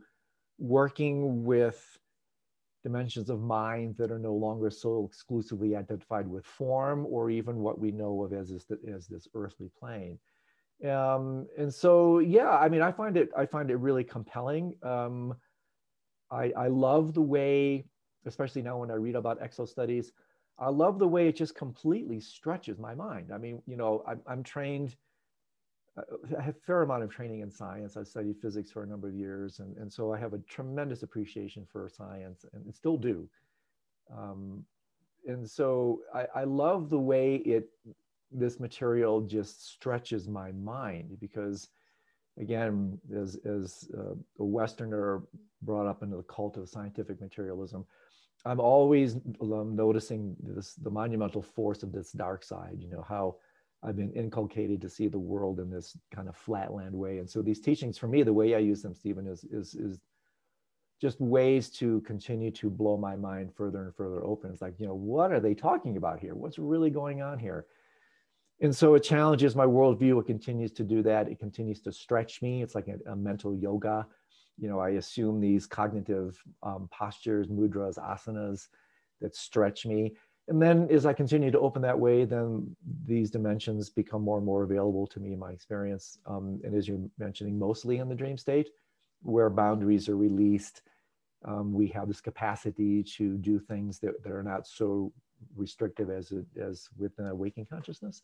working 0.62 1.44
with 1.44 1.98
dimensions 2.84 3.30
of 3.30 3.42
mind 3.42 3.96
that 3.98 4.12
are 4.12 4.20
no 4.20 4.34
longer 4.34 4.70
so 4.70 5.06
exclusively 5.06 5.76
identified 5.76 6.28
with 6.28 6.46
form 6.46 7.06
or 7.10 7.30
even 7.30 7.58
what 7.58 7.80
we 7.80 7.92
know 7.92 8.24
of 8.24 8.32
as 8.32 8.50
this, 8.50 8.66
as 8.88 9.08
this 9.08 9.28
earthly 9.34 9.70
plane. 9.78 10.20
Um, 10.88 11.48
and 11.58 11.74
so, 11.74 12.20
yeah, 12.20 12.50
I 12.50 12.70
mean, 12.70 12.82
I 12.82 12.92
find 12.92 13.18
it, 13.18 13.30
I 13.38 13.46
find 13.46 13.70
it 13.70 13.76
really 13.76 14.04
compelling. 14.04 14.74
Um, 14.84 15.36
I, 16.32 16.52
I 16.58 16.68
love 16.68 17.14
the 17.14 17.22
way, 17.22 17.86
especially 18.26 18.62
now 18.62 18.78
when 18.78 18.92
I 18.92 18.96
read 18.96 19.16
about 19.16 19.42
exo 19.42 19.68
studies, 19.68 20.12
I 20.58 20.70
love 20.70 21.00
the 21.00 21.08
way 21.08 21.28
it 21.28 21.36
just 21.36 21.56
completely 21.56 22.20
stretches 22.20 22.78
my 22.78 22.94
mind. 22.96 23.32
I 23.34 23.38
mean, 23.38 23.62
you 23.66 23.78
know, 23.78 24.04
I'm, 24.08 24.22
I'm 24.28 24.44
trained, 24.44 24.96
I 25.98 26.42
have 26.42 26.56
a 26.56 26.60
fair 26.66 26.84
amount 26.84 27.04
of 27.04 27.10
training 27.10 27.42
in 27.42 27.52
science. 27.52 27.98
I've 27.98 28.08
studied 28.08 28.38
physics 28.42 28.72
for 28.72 28.84
a 28.84 28.88
number 28.88 29.10
of 29.10 29.14
years. 29.14 29.60
And, 29.60 29.76
and 29.78 29.92
so 29.92 30.14
I 30.14 30.20
have 30.20 30.34
a 30.34 30.40
tremendous 30.40 31.04
appreciation 31.04 31.68
for 31.70 31.90
science 31.90 32.46
and 32.54 32.74
still 32.74 32.98
do. 32.98 33.28
Um, 34.16 34.64
and 35.28 35.50
so 35.50 36.00
I, 36.14 36.26
I 36.34 36.44
love 36.46 36.90
the 36.90 37.00
way 37.00 37.36
it, 37.36 37.70
this 38.32 38.60
material 38.60 39.22
just 39.22 39.70
stretches 39.70 40.28
my 40.28 40.52
mind 40.54 41.18
because 41.20 41.70
again, 42.40 42.98
as, 43.16 43.38
as 43.46 43.90
uh, 43.98 44.16
a 44.40 44.44
Westerner 44.44 45.24
brought 45.62 45.88
up 45.88 46.04
into 46.04 46.18
the 46.18 46.24
cult 46.24 46.58
of 46.58 46.70
scientific 46.70 47.20
materialism, 47.20 47.86
I'm 48.46 48.60
always 48.60 49.18
um, 49.42 49.76
noticing 49.76 50.36
this 50.40 50.74
the 50.74 50.90
monumental 50.90 51.42
force 51.42 51.84
of 51.84 51.92
this 51.92 52.12
dark 52.12 52.44
side. 52.44 52.78
You 52.80 52.90
know 52.90 53.06
how 53.08 53.36
I've 53.84 53.96
been 53.96 54.12
inculcated 54.14 54.82
to 54.82 54.90
see 54.90 55.08
the 55.08 55.20
world 55.20 55.60
in 55.60 55.70
this 55.70 55.98
kind 56.14 56.30
of 56.30 56.36
flatland 56.36 56.96
way, 56.96 57.18
and 57.18 57.30
so 57.30 57.42
these 57.42 57.60
teachings, 57.60 57.98
for 57.98 58.08
me, 58.08 58.24
the 58.24 58.34
way 58.34 58.56
I 58.56 58.60
use 58.60 58.82
them, 58.82 58.94
Stephen, 58.94 59.28
is 59.28 59.44
is 59.46 59.76
is 59.76 60.00
just 61.00 61.20
ways 61.20 61.70
to 61.72 62.02
continue 62.02 62.52
to 62.52 62.70
blow 62.70 62.96
my 62.96 63.16
mind 63.16 63.52
further 63.56 63.84
and 63.84 63.96
further 63.96 64.24
open. 64.24 64.52
It's 64.52 64.62
like 64.62 64.80
you 64.80 64.88
know 64.88 64.96
what 64.96 65.32
are 65.32 65.40
they 65.40 65.56
talking 65.56 65.98
about 65.98 66.20
here? 66.20 66.36
What's 66.36 66.60
really 66.60 66.90
going 66.90 67.22
on 67.22 67.40
here? 67.40 67.66
And 68.62 68.76
so 68.76 68.94
it 68.94 69.02
challenges 69.02 69.56
my 69.56 69.66
worldview. 69.66 70.22
It 70.22 70.28
continues 70.28 70.72
to 70.74 70.84
do 70.84 71.02
that. 71.02 71.28
It 71.28 71.40
continues 71.40 71.82
to 71.82 71.92
stretch 71.92 72.44
me. 72.44 72.62
It's 72.62 72.76
like 72.76 72.88
a, 72.88 73.12
a 73.12 73.16
mental 73.16 73.56
yoga 73.56 74.06
you 74.62 74.70
know, 74.70 74.80
I 74.80 74.92
assume 74.92 75.42
these 75.42 75.66
cognitive 75.66 76.42
um, 76.62 76.88
postures, 76.92 77.48
mudras, 77.48 77.98
asanas 77.98 78.68
that 79.20 79.36
stretch 79.36 79.86
me. 79.88 80.14
And 80.48 80.62
then 80.62 80.88
as 80.90 81.06
I 81.06 81.14
continue 81.14 81.52
to 81.52 81.60
open 81.60 81.82
that 81.84 82.00
way, 82.00 82.26
then 82.26 82.76
these 83.06 83.30
dimensions 83.30 83.90
become 83.90 84.24
more 84.24 84.38
and 84.38 84.46
more 84.46 84.64
available 84.64 85.08
to 85.08 85.20
me 85.20 85.34
in 85.34 85.40
my 85.40 85.52
experience. 85.52 86.18
Um, 86.26 86.60
and 86.64 86.76
as 86.76 86.88
you're 86.88 87.00
mentioning, 87.18 87.58
mostly 87.58 87.98
in 87.98 88.10
the 88.10 88.16
dream 88.16 88.38
state, 88.38 88.70
where 89.22 89.50
boundaries 89.50 90.10
are 90.10 90.18
released, 90.18 90.82
um, 91.46 91.74
we 91.74 91.88
have 91.88 92.08
this 92.08 92.22
capacity 92.22 93.04
to 93.04 93.38
do 93.38 93.60
things 93.60 94.00
that, 94.00 94.22
that 94.24 94.32
are 94.32 94.44
not 94.44 94.68
so 94.68 95.14
restrictive 95.56 96.10
as, 96.10 96.32
it, 96.32 96.46
as 96.60 96.90
within 96.98 97.28
a 97.28 97.36
waking 97.36 97.66
consciousness. 97.66 98.24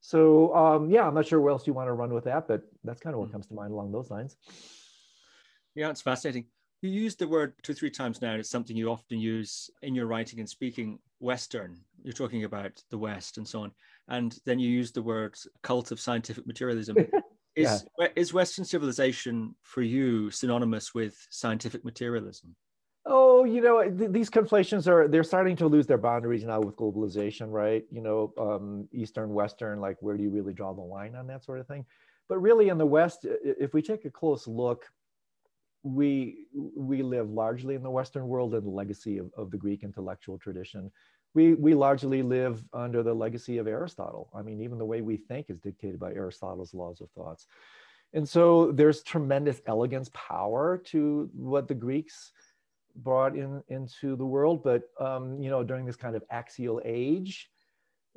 So 0.00 0.54
um, 0.54 0.90
yeah, 0.90 1.06
I'm 1.06 1.14
not 1.14 1.26
sure 1.26 1.40
where 1.40 1.50
else 1.50 1.66
you 1.66 1.72
want 1.72 1.88
to 1.88 1.92
run 1.92 2.12
with 2.12 2.24
that, 2.24 2.46
but 2.46 2.62
that's 2.84 3.00
kind 3.00 3.14
of 3.14 3.20
what 3.20 3.26
hmm. 3.26 3.32
comes 3.32 3.46
to 3.46 3.54
mind 3.54 3.72
along 3.72 3.92
those 3.92 4.10
lines. 4.10 4.36
Yeah, 5.74 5.90
it's 5.90 6.02
fascinating. 6.02 6.46
You 6.82 6.90
used 6.90 7.18
the 7.18 7.28
word 7.28 7.54
two, 7.62 7.74
three 7.74 7.90
times 7.90 8.22
now. 8.22 8.34
It's 8.34 8.50
something 8.50 8.76
you 8.76 8.90
often 8.90 9.18
use 9.18 9.70
in 9.82 9.94
your 9.94 10.06
writing 10.06 10.38
and 10.38 10.48
speaking 10.48 10.98
Western. 11.20 11.78
You're 12.02 12.12
talking 12.12 12.44
about 12.44 12.82
the 12.90 12.98
West 12.98 13.38
and 13.38 13.46
so 13.46 13.62
on. 13.62 13.72
And 14.08 14.38
then 14.44 14.58
you 14.58 14.70
use 14.70 14.92
the 14.92 15.02
word 15.02 15.34
cult 15.62 15.90
of 15.90 16.00
scientific 16.00 16.46
materialism. 16.46 16.96
Is, 17.56 17.86
yeah. 17.98 18.08
is 18.14 18.34
Western 18.34 18.66
civilization 18.66 19.54
for 19.62 19.80
you 19.80 20.30
synonymous 20.30 20.92
with 20.92 21.16
scientific 21.30 21.86
materialism? 21.86 22.54
Oh, 23.06 23.44
you 23.44 23.62
know, 23.62 23.82
th- 23.82 24.10
these 24.10 24.28
conflations 24.28 24.86
are, 24.86 25.08
they're 25.08 25.24
starting 25.24 25.56
to 25.56 25.66
lose 25.66 25.86
their 25.86 25.96
boundaries 25.96 26.44
now 26.44 26.60
with 26.60 26.76
globalization, 26.76 27.50
right? 27.50 27.82
You 27.90 28.02
know, 28.02 28.34
um, 28.36 28.88
Eastern, 28.92 29.32
Western, 29.32 29.80
like 29.80 29.96
where 30.00 30.18
do 30.18 30.22
you 30.22 30.28
really 30.28 30.52
draw 30.52 30.74
the 30.74 30.82
line 30.82 31.14
on 31.14 31.26
that 31.28 31.44
sort 31.44 31.60
of 31.60 31.66
thing? 31.66 31.86
But 32.28 32.40
really 32.40 32.68
in 32.68 32.76
the 32.76 32.84
West, 32.84 33.20
if 33.24 33.72
we 33.72 33.80
take 33.80 34.04
a 34.04 34.10
close 34.10 34.46
look, 34.46 34.84
we 35.86 36.46
we 36.52 37.02
live 37.02 37.30
largely 37.30 37.74
in 37.74 37.82
the 37.82 37.90
Western 37.90 38.26
world 38.26 38.54
and 38.54 38.66
the 38.66 38.70
legacy 38.70 39.18
of, 39.18 39.30
of 39.36 39.50
the 39.50 39.56
Greek 39.56 39.84
intellectual 39.84 40.38
tradition. 40.38 40.90
We 41.34 41.54
we 41.54 41.74
largely 41.74 42.22
live 42.22 42.64
under 42.72 43.02
the 43.02 43.14
legacy 43.14 43.58
of 43.58 43.68
Aristotle. 43.68 44.30
I 44.34 44.42
mean, 44.42 44.60
even 44.62 44.78
the 44.78 44.84
way 44.84 45.00
we 45.00 45.16
think 45.16 45.48
is 45.48 45.60
dictated 45.60 46.00
by 46.00 46.12
Aristotle's 46.12 46.74
laws 46.74 47.00
of 47.00 47.10
thoughts. 47.10 47.46
And 48.14 48.28
so 48.28 48.72
there's 48.72 49.02
tremendous 49.02 49.60
elegance, 49.66 50.10
power 50.14 50.78
to 50.86 51.30
what 51.34 51.68
the 51.68 51.74
Greeks 51.74 52.32
brought 52.96 53.36
in 53.36 53.62
into 53.68 54.16
the 54.16 54.26
world. 54.26 54.64
But 54.64 54.82
um, 54.98 55.40
you 55.40 55.50
know, 55.50 55.62
during 55.62 55.86
this 55.86 55.96
kind 55.96 56.16
of 56.16 56.24
axial 56.30 56.80
age, 56.84 57.48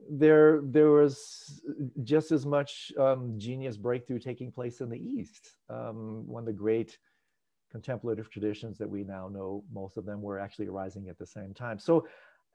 there 0.09 0.61
there 0.63 0.91
was 0.91 1.61
just 2.03 2.31
as 2.31 2.45
much 2.45 2.91
um, 2.97 3.35
genius 3.37 3.77
breakthrough 3.77 4.19
taking 4.19 4.51
place 4.51 4.81
in 4.81 4.89
the 4.89 4.99
East 4.99 5.51
um, 5.69 6.23
when 6.25 6.45
the 6.45 6.53
great 6.53 6.97
contemplative 7.71 8.29
traditions 8.29 8.77
that 8.77 8.89
we 8.89 9.03
now 9.03 9.27
know, 9.27 9.63
most 9.71 9.97
of 9.97 10.05
them 10.05 10.21
were 10.21 10.39
actually 10.39 10.67
arising 10.67 11.09
at 11.09 11.17
the 11.17 11.25
same 11.25 11.53
time. 11.53 11.79
So 11.79 12.07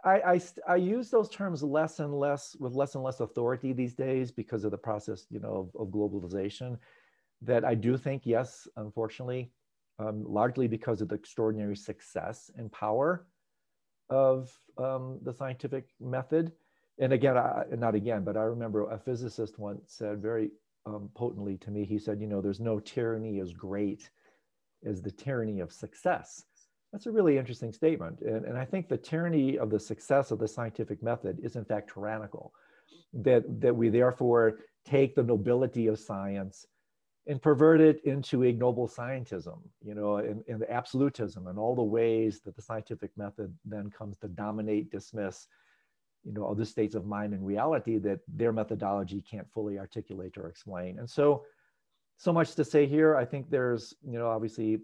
I, 0.05 0.20
I, 0.20 0.40
I, 0.68 0.77
use 0.77 1.09
those 1.09 1.31
terms 1.31 1.62
less 1.62 1.98
and 2.00 2.12
less 2.12 2.57
with 2.61 2.74
less 2.74 2.94
and 2.94 3.03
less 3.03 3.20
authority 3.20 3.72
these 3.72 3.94
days 3.94 4.31
because 4.31 4.64
of 4.64 4.70
the 4.70 4.79
process, 4.79 5.27
you 5.31 5.40
know, 5.40 5.70
of, 5.74 5.81
of 5.81 5.88
globalization. 5.88 6.79
that 7.42 7.64
I 7.64 7.74
do 7.74 7.96
think, 7.96 8.22
yes, 8.24 8.68
unfortunately, 8.77 9.50
um, 9.98 10.24
largely 10.27 10.66
because 10.66 11.00
of 11.00 11.09
the 11.09 11.14
extraordinary 11.14 11.77
success 11.77 12.50
and 12.57 12.70
power 12.70 13.27
of 14.11 14.53
um, 14.77 15.20
the 15.22 15.33
scientific 15.33 15.88
method. 16.00 16.53
And 16.98 17.12
again, 17.12 17.37
I, 17.38 17.64
not 17.77 17.94
again, 17.94 18.24
but 18.24 18.37
I 18.37 18.42
remember 18.42 18.90
a 18.90 18.98
physicist 18.98 19.59
once 19.59 19.94
said 19.94 20.20
very 20.20 20.50
um, 20.87 21.09
potently 21.14 21.57
to 21.59 21.70
me, 21.70 21.85
he 21.85 21.98
said, 21.98 22.20
you 22.20 22.27
know, 22.27 22.40
there's 22.40 22.61
no 22.61 22.79
tyranny 22.79 23.40
as 23.40 23.53
great 23.53 24.11
as 24.87 25.03
the 25.03 25.11
tyranny 25.11 25.61
of 25.61 25.73
success. 25.73 26.44
That's 26.92 27.07
a 27.07 27.11
really 27.11 27.38
interesting 27.38 27.73
statement. 27.73 28.20
And, 28.20 28.44
and 28.44 28.57
I 28.57 28.64
think 28.64 28.88
the 28.88 28.97
tyranny 28.97 29.59
of 29.59 29.70
the 29.70 29.81
success 29.81 30.31
of 30.31 30.38
the 30.38 30.49
scientific 30.49 31.03
method 31.03 31.38
is 31.42 31.57
in 31.57 31.64
fact 31.64 31.92
tyrannical, 31.92 32.53
that, 33.12 33.42
that 33.61 33.75
we 33.75 33.88
therefore 33.88 34.61
take 34.85 35.14
the 35.14 35.23
nobility 35.23 35.87
of 35.87 35.99
science 35.99 36.66
and 37.27 37.40
pervert 37.40 37.81
it 37.81 38.05
into 38.05 38.42
ignoble 38.42 38.87
scientism, 38.87 39.59
you 39.83 39.94
know, 39.94 40.16
and, 40.16 40.44
and 40.47 40.62
absolutism 40.68 41.47
and 41.47 41.59
all 41.59 41.75
the 41.75 41.83
ways 41.83 42.40
that 42.40 42.55
the 42.55 42.62
scientific 42.62 43.11
method 43.16 43.53
then 43.64 43.90
comes 43.90 44.18
to 44.18 44.29
dominate, 44.29 44.90
dismiss, 44.90 45.47
you 46.25 46.33
know, 46.33 46.47
other 46.47 46.64
states 46.64 46.94
of 46.94 47.07
mind 47.07 47.33
and 47.33 47.47
reality 47.47 47.99
that 47.99 48.20
their 48.29 48.53
methodology 48.53 49.23
can't 49.29 49.51
fully 49.53 49.79
articulate 49.79 50.37
or 50.37 50.49
explain. 50.49 50.99
And 50.99 51.09
so, 51.09 51.44
so 52.25 52.33
much 52.33 52.55
to 52.55 52.65
say 52.65 52.87
here. 52.87 53.17
I 53.17 53.25
think 53.27 53.51
there's, 53.51 53.95
you 54.03 54.19
know, 54.19 54.29
obviously 54.29 54.79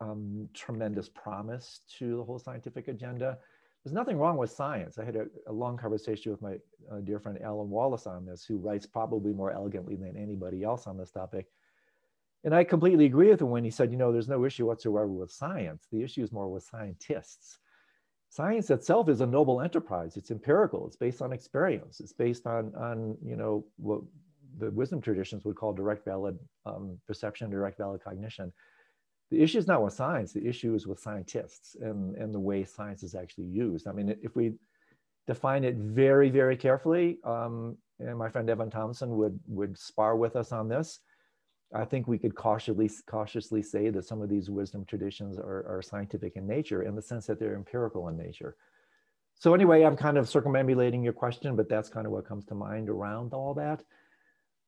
um, 0.00 0.48
tremendous 0.54 1.08
promise 1.08 1.82
to 1.98 2.16
the 2.16 2.24
whole 2.24 2.40
scientific 2.40 2.88
agenda. 2.88 3.38
There's 3.84 3.94
nothing 3.94 4.18
wrong 4.18 4.36
with 4.36 4.50
science. 4.50 4.98
I 4.98 5.04
had 5.04 5.14
a, 5.14 5.26
a 5.46 5.52
long 5.52 5.76
conversation 5.76 6.32
with 6.32 6.42
my 6.42 6.56
uh, 6.90 6.98
dear 7.04 7.20
friend 7.20 7.38
Alan 7.42 7.70
Wallace 7.70 8.08
on 8.08 8.26
this, 8.26 8.44
who 8.44 8.56
writes 8.56 8.86
probably 8.86 9.32
more 9.32 9.52
elegantly 9.52 9.94
than 9.94 10.16
anybody 10.16 10.64
else 10.64 10.88
on 10.88 10.98
this 10.98 11.12
topic. 11.12 11.46
And 12.42 12.52
I 12.52 12.64
completely 12.64 13.06
agree 13.06 13.28
with 13.28 13.40
him 13.40 13.50
when 13.50 13.62
he 13.62 13.70
said, 13.70 13.92
you 13.92 13.96
know, 13.96 14.10
there's 14.10 14.28
no 14.28 14.44
issue 14.44 14.66
whatsoever 14.66 15.06
with 15.06 15.30
science. 15.30 15.86
The 15.92 16.02
issue 16.02 16.24
is 16.24 16.32
more 16.32 16.48
with 16.48 16.64
scientists. 16.64 17.60
Science 18.30 18.68
itself 18.70 19.08
is 19.08 19.20
a 19.20 19.26
noble 19.26 19.60
enterprise. 19.60 20.16
It's 20.16 20.30
empirical. 20.32 20.86
It's 20.88 20.96
based 20.96 21.22
on 21.22 21.32
experience. 21.32 22.00
It's 22.00 22.12
based 22.12 22.46
on, 22.48 22.74
on 22.74 23.16
you 23.24 23.36
know, 23.36 23.64
what 23.76 24.00
the 24.58 24.70
wisdom 24.70 25.00
traditions 25.00 25.44
would 25.44 25.56
call 25.56 25.72
direct 25.72 26.04
valid 26.04 26.38
um, 26.66 26.98
perception, 27.06 27.50
direct 27.50 27.78
valid 27.78 28.02
cognition. 28.02 28.52
The 29.30 29.42
issue 29.42 29.58
is 29.58 29.66
not 29.66 29.82
with 29.82 29.94
science. 29.94 30.32
The 30.32 30.46
issue 30.46 30.74
is 30.74 30.86
with 30.86 30.98
scientists 30.98 31.76
and, 31.80 32.16
and 32.16 32.34
the 32.34 32.40
way 32.40 32.64
science 32.64 33.02
is 33.02 33.14
actually 33.14 33.46
used. 33.46 33.86
I 33.86 33.92
mean, 33.92 34.14
if 34.22 34.34
we 34.34 34.54
define 35.26 35.62
it 35.62 35.76
very, 35.76 36.30
very 36.30 36.56
carefully, 36.56 37.18
um, 37.24 37.76
and 38.00 38.18
my 38.18 38.28
friend 38.28 38.50
Evan 38.50 38.70
Thompson 38.70 39.16
would, 39.16 39.38
would 39.46 39.78
spar 39.78 40.16
with 40.16 40.34
us 40.34 40.50
on 40.50 40.68
this, 40.68 41.00
I 41.72 41.84
think 41.84 42.08
we 42.08 42.18
could 42.18 42.34
cautiously 42.34 42.90
cautiously 43.06 43.62
say 43.62 43.90
that 43.90 44.04
some 44.04 44.22
of 44.22 44.28
these 44.28 44.50
wisdom 44.50 44.84
traditions 44.84 45.38
are, 45.38 45.64
are 45.68 45.82
scientific 45.82 46.34
in 46.34 46.46
nature 46.46 46.82
in 46.82 46.96
the 46.96 47.02
sense 47.02 47.26
that 47.26 47.38
they're 47.38 47.54
empirical 47.54 48.08
in 48.08 48.16
nature. 48.16 48.56
So 49.36 49.54
anyway, 49.54 49.84
I'm 49.84 49.96
kind 49.96 50.18
of 50.18 50.26
circumambulating 50.26 51.02
your 51.02 51.12
question, 51.12 51.54
but 51.54 51.68
that's 51.68 51.88
kind 51.88 52.06
of 52.06 52.12
what 52.12 52.26
comes 52.26 52.44
to 52.46 52.54
mind 52.54 52.90
around 52.90 53.32
all 53.32 53.54
that. 53.54 53.84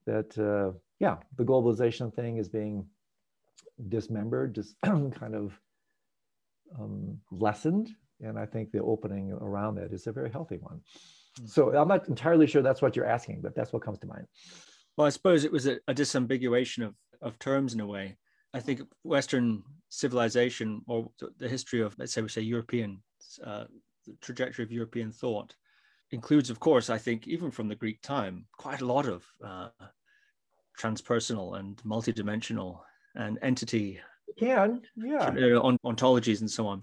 That 0.06 0.36
uh, 0.38 0.78
yeah, 0.98 1.16
the 1.36 1.44
globalization 1.44 2.14
thing 2.14 2.38
is 2.38 2.48
being 2.48 2.86
dismembered, 3.88 4.54
just 4.54 4.76
kind 4.84 5.34
of 5.34 5.58
um, 6.78 7.18
lessened, 7.30 7.90
and 8.20 8.38
I 8.38 8.46
think 8.46 8.70
the 8.70 8.82
opening 8.82 9.32
around 9.32 9.76
that 9.76 9.92
is 9.92 10.06
a 10.06 10.12
very 10.12 10.30
healthy 10.30 10.58
one. 10.58 10.80
Hmm. 11.38 11.46
So 11.46 11.76
I'm 11.76 11.88
not 11.88 12.08
entirely 12.08 12.46
sure 12.46 12.62
that's 12.62 12.82
what 12.82 12.96
you're 12.96 13.06
asking, 13.06 13.40
but 13.42 13.54
that's 13.54 13.72
what 13.72 13.82
comes 13.82 13.98
to 14.00 14.06
mind. 14.06 14.26
Well, 14.96 15.06
I 15.06 15.10
suppose 15.10 15.44
it 15.44 15.52
was 15.52 15.66
a, 15.66 15.78
a 15.88 15.94
disambiguation 15.94 16.84
of, 16.84 16.94
of 17.20 17.38
terms 17.38 17.74
in 17.74 17.80
a 17.80 17.86
way. 17.86 18.18
I 18.54 18.60
think 18.60 18.82
Western 19.02 19.62
civilization 19.88 20.82
or 20.86 21.10
the 21.38 21.48
history 21.48 21.80
of, 21.80 21.94
let's 21.98 22.12
say, 22.12 22.20
we 22.20 22.28
say 22.28 22.42
European, 22.42 23.02
uh, 23.44 23.64
the 24.06 24.14
trajectory 24.20 24.64
of 24.64 24.72
European 24.72 25.10
thought 25.10 25.54
includes, 26.12 26.50
of 26.50 26.60
course, 26.60 26.90
I 26.90 26.98
think, 26.98 27.26
even 27.26 27.50
from 27.50 27.68
the 27.68 27.74
Greek 27.74 28.00
time, 28.02 28.44
quite 28.56 28.82
a 28.82 28.86
lot 28.86 29.06
of 29.06 29.24
uh, 29.44 29.68
transpersonal 30.78 31.58
and 31.58 31.76
multidimensional 31.78 32.80
and 33.14 33.38
entity. 33.42 33.98
It 34.28 34.38
can, 34.38 34.82
yeah. 34.96 35.28
Uh, 35.28 35.76
ontologies 35.84 36.40
and 36.40 36.50
so 36.50 36.66
on. 36.66 36.82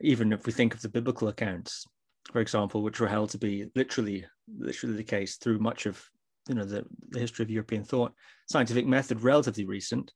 Even 0.00 0.32
if 0.32 0.44
we 0.44 0.52
think 0.52 0.74
of 0.74 0.82
the 0.82 0.88
biblical 0.88 1.28
accounts, 1.28 1.86
for 2.32 2.40
example, 2.40 2.82
which 2.82 3.00
were 3.00 3.08
held 3.08 3.30
to 3.30 3.38
be 3.38 3.70
literally, 3.74 4.26
literally 4.58 4.96
the 4.96 5.04
case 5.04 5.36
through 5.36 5.58
much 5.58 5.86
of 5.86 6.02
you 6.48 6.54
know 6.54 6.64
the, 6.64 6.84
the 7.10 7.20
history 7.20 7.44
of 7.44 7.50
European 7.50 7.84
thought, 7.84 8.12
scientific 8.46 8.86
method 8.86 9.22
relatively 9.22 9.64
recent, 9.64 10.12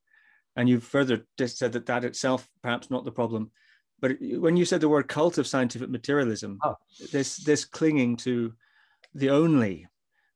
and 0.57 0.69
you've 0.69 0.85
further 0.85 1.25
just 1.39 1.59
said 1.59 1.73
that 1.73 1.87
that 1.87 2.05
itself 2.05 2.49
perhaps 2.63 2.91
not 2.91 3.05
the 3.05 3.13
problem, 3.13 3.51
but 4.01 4.17
when 4.21 4.57
you 4.57 4.65
said 4.65 4.81
the 4.81 4.89
word 4.89 5.09
cult 5.09 5.39
of 5.39 5.47
scientific 5.47 5.91
materialism, 5.91 6.59
oh. 6.63 6.77
this 7.13 7.37
this 7.37 7.65
clinging 7.65 8.17
to 8.19 8.53
the 9.15 9.31
only 9.31 9.87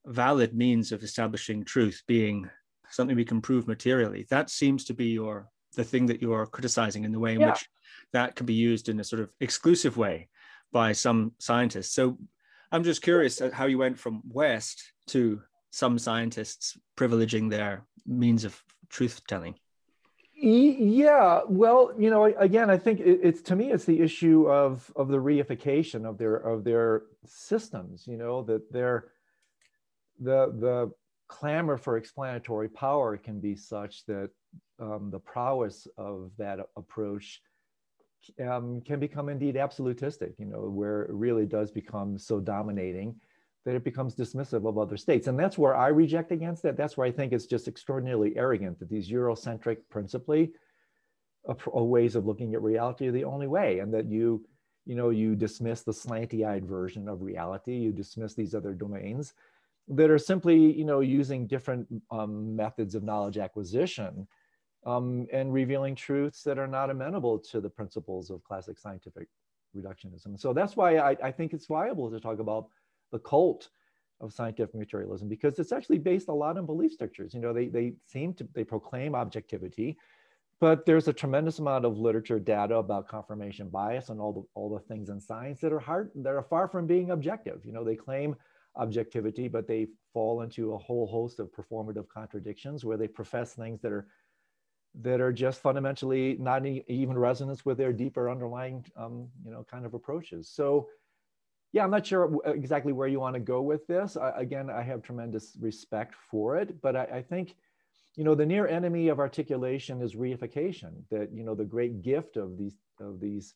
valid 0.05 0.53
means 0.53 0.91
of 0.91 1.03
establishing 1.03 1.63
truth 1.63 2.03
being 2.07 2.49
something 2.89 3.15
we 3.15 3.25
can 3.25 3.41
prove 3.41 3.67
materially, 3.67 4.25
that 4.29 4.49
seems 4.49 4.83
to 4.85 4.93
be 4.93 5.07
your 5.07 5.47
the 5.75 5.83
thing 5.83 6.05
that 6.07 6.21
you 6.21 6.33
are 6.33 6.45
criticizing 6.45 7.03
in 7.03 7.11
the 7.11 7.19
way 7.19 7.33
in 7.33 7.41
yeah. 7.41 7.51
which 7.51 7.67
that 8.11 8.35
can 8.35 8.45
be 8.45 8.53
used 8.53 8.89
in 8.89 8.99
a 8.99 9.03
sort 9.03 9.21
of 9.21 9.29
exclusive 9.39 9.97
way 9.97 10.29
by 10.71 10.91
some 10.91 11.31
scientists. 11.39 11.93
So 11.93 12.17
I'm 12.71 12.83
just 12.83 13.01
curious 13.01 13.41
how 13.53 13.65
you 13.65 13.77
went 13.77 13.97
from 13.97 14.21
West 14.27 14.93
to 15.07 15.41
some 15.71 15.97
scientists 15.97 16.77
privileging 16.97 17.49
their 17.49 17.85
means 18.05 18.43
of 18.43 18.61
truth 18.89 19.21
telling 19.27 19.55
yeah 20.43 21.39
well 21.47 21.93
you 21.97 22.09
know 22.09 22.25
again 22.25 22.69
i 22.69 22.77
think 22.77 22.99
it's 22.99 23.41
to 23.41 23.55
me 23.55 23.71
it's 23.71 23.85
the 23.85 24.01
issue 24.01 24.49
of 24.49 24.91
of 24.97 25.07
the 25.07 25.17
reification 25.17 26.05
of 26.05 26.17
their 26.17 26.35
of 26.35 26.65
their 26.65 27.03
systems 27.25 28.05
you 28.05 28.17
know 28.17 28.43
that 28.43 28.71
they're 28.71 29.05
the 30.19 30.53
the 30.59 30.91
clamor 31.29 31.77
for 31.77 31.95
explanatory 31.95 32.67
power 32.67 33.15
can 33.15 33.39
be 33.39 33.55
such 33.55 34.05
that 34.05 34.29
um, 34.79 35.09
the 35.11 35.19
prowess 35.19 35.87
of 35.97 36.29
that 36.37 36.59
approach 36.75 37.41
um, 38.45 38.81
can 38.81 38.99
become 38.99 39.29
indeed 39.29 39.55
absolutistic 39.55 40.33
you 40.37 40.45
know 40.45 40.69
where 40.69 41.03
it 41.03 41.13
really 41.13 41.45
does 41.45 41.71
become 41.71 42.17
so 42.17 42.41
dominating 42.41 43.15
that 43.65 43.75
it 43.75 43.83
becomes 43.83 44.15
dismissive 44.15 44.67
of 44.67 44.77
other 44.77 44.97
states. 44.97 45.27
And 45.27 45.39
that's 45.39 45.57
where 45.57 45.75
I 45.75 45.87
reject 45.87 46.31
against 46.31 46.63
that. 46.63 46.75
That's 46.75 46.97
where 46.97 47.07
I 47.07 47.11
think 47.11 47.31
it's 47.31 47.45
just 47.45 47.67
extraordinarily 47.67 48.35
arrogant 48.35 48.79
that 48.79 48.89
these 48.89 49.09
Eurocentric, 49.09 49.77
principally, 49.89 50.51
uh, 51.47 51.83
ways 51.83 52.15
of 52.15 52.25
looking 52.25 52.53
at 52.53 52.61
reality 52.61 53.07
are 53.07 53.11
the 53.11 53.23
only 53.23 53.47
way, 53.47 53.79
and 53.79 53.93
that 53.93 54.05
you, 54.05 54.45
you 54.85 54.95
know, 54.95 55.09
you 55.09 55.35
dismiss 55.35 55.81
the 55.81 55.91
slanty-eyed 55.91 56.65
version 56.65 57.07
of 57.07 57.21
reality. 57.21 57.75
You 57.75 57.91
dismiss 57.91 58.33
these 58.33 58.53
other 58.53 58.73
domains 58.73 59.33
that 59.87 60.09
are 60.09 60.17
simply, 60.17 60.57
you 60.73 60.85
know, 60.85 61.01
using 61.01 61.47
different 61.47 61.87
um, 62.11 62.55
methods 62.55 62.95
of 62.95 63.03
knowledge 63.03 63.37
acquisition 63.37 64.27
um, 64.85 65.27
and 65.31 65.53
revealing 65.53 65.95
truths 65.95 66.43
that 66.43 66.57
are 66.57 66.67
not 66.67 66.89
amenable 66.89 67.39
to 67.39 67.61
the 67.61 67.69
principles 67.69 68.29
of 68.29 68.43
classic 68.43 68.77
scientific 68.77 69.27
reductionism. 69.75 70.39
So 70.39 70.53
that's 70.53 70.75
why 70.75 70.97
I, 70.97 71.17
I 71.23 71.31
think 71.31 71.53
it's 71.53 71.65
viable 71.65 72.11
to 72.11 72.19
talk 72.19 72.39
about 72.39 72.67
the 73.13 73.19
cult 73.19 73.69
of 74.19 74.33
scientific 74.33 74.75
materialism 74.75 75.27
because 75.29 75.59
it's 75.59 75.71
actually 75.71 75.97
based 75.97 76.27
a 76.27 76.33
lot 76.33 76.57
on 76.57 76.65
belief 76.65 76.91
structures. 76.91 77.33
You 77.33 77.39
know, 77.39 77.53
they, 77.53 77.67
they 77.67 77.93
seem 78.05 78.33
to, 78.35 78.47
they 78.53 78.63
proclaim 78.63 79.15
objectivity, 79.15 79.97
but 80.59 80.85
there's 80.85 81.07
a 81.07 81.13
tremendous 81.13 81.59
amount 81.59 81.85
of 81.85 81.97
literature 81.97 82.39
data 82.39 82.75
about 82.75 83.07
confirmation 83.07 83.69
bias 83.69 84.09
and 84.09 84.19
all 84.19 84.33
the, 84.33 84.43
all 84.55 84.69
the 84.73 84.79
things 84.79 85.09
in 85.09 85.19
science 85.19 85.61
that 85.61 85.73
are 85.73 85.79
hard, 85.79 86.11
that 86.15 86.33
are 86.33 86.43
far 86.43 86.67
from 86.67 86.87
being 86.87 87.11
objective. 87.11 87.65
You 87.65 87.73
know, 87.73 87.83
they 87.83 87.95
claim 87.95 88.35
objectivity, 88.75 89.47
but 89.47 89.67
they 89.67 89.87
fall 90.13 90.41
into 90.41 90.73
a 90.73 90.77
whole 90.77 91.07
host 91.07 91.39
of 91.39 91.51
performative 91.51 92.07
contradictions 92.07 92.83
where 92.83 92.97
they 92.97 93.07
profess 93.07 93.53
things 93.53 93.81
that 93.81 93.91
are 93.91 94.07
that 95.01 95.19
are 95.19 95.33
just 95.33 95.59
fundamentally 95.59 96.37
not 96.39 96.63
even 96.65 97.17
resonance 97.17 97.65
with 97.65 97.79
their 97.79 97.91
deeper 97.91 98.29
underlying, 98.29 98.85
um, 98.95 99.27
you 99.43 99.49
know, 99.49 99.65
kind 99.69 99.87
of 99.87 99.95
approaches. 99.95 100.47
So 100.47 100.87
yeah, 101.73 101.83
I'm 101.83 101.89
not 101.89 102.05
sure 102.05 102.37
exactly 102.45 102.93
where 102.93 103.07
you 103.07 103.19
want 103.19 103.33
to 103.33 103.39
go 103.39 103.61
with 103.61 103.85
this. 103.87 104.15
I, 104.15 104.31
again, 104.37 104.69
I 104.69 104.83
have 104.83 105.01
tremendous 105.01 105.57
respect 105.59 106.13
for 106.29 106.55
it, 106.55 106.79
but 106.81 106.95
I, 106.95 107.03
I, 107.05 107.21
think, 107.23 107.55
you 108.15 108.23
know, 108.23 108.35
the 108.35 108.45
near 108.45 108.67
enemy 108.67 109.07
of 109.07 109.19
articulation 109.19 109.99
is 109.99 110.13
reification. 110.13 110.91
That 111.09 111.29
you 111.33 111.43
know, 111.43 111.55
the 111.55 111.65
great 111.65 112.03
gift 112.03 112.37
of 112.37 112.59
these 112.59 112.75
of 112.99 113.19
these 113.19 113.55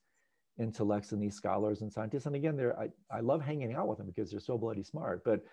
intellects 0.60 1.12
and 1.12 1.21
these 1.21 1.36
scholars 1.36 1.82
and 1.82 1.93
scientists. 1.93 2.25
And 2.25 2.36
again, 2.36 2.58
they're 2.58 2.77
I, 2.80 2.89
I 3.12 3.19
love 3.19 3.43
hanging 3.43 3.73
out 3.75 3.88
with 3.88 3.99
them 3.99 4.08
because 4.08 4.32
they're 4.32 4.39
so 4.39 4.58
bloody 4.58 4.84
smart. 4.84 5.21
But 5.23 5.43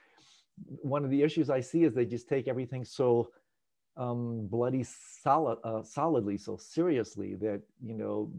one 0.67 1.05
of 1.05 1.11
the 1.11 1.23
issues 1.23 1.51
I 1.51 1.61
see 1.61 1.85
is 1.85 1.93
they 1.93 2.07
just 2.07 2.31
take 2.31 2.49
everything 2.49 2.83
so 2.83 3.29
um, 3.99 4.47
bloody 4.47 4.87
solid, 5.23 5.59
uh, 5.65 5.83
solidly, 5.83 6.39
so 6.39 6.57
seriously 6.57 7.35
that 7.35 7.61
you 7.85 7.93
know, 7.93 8.33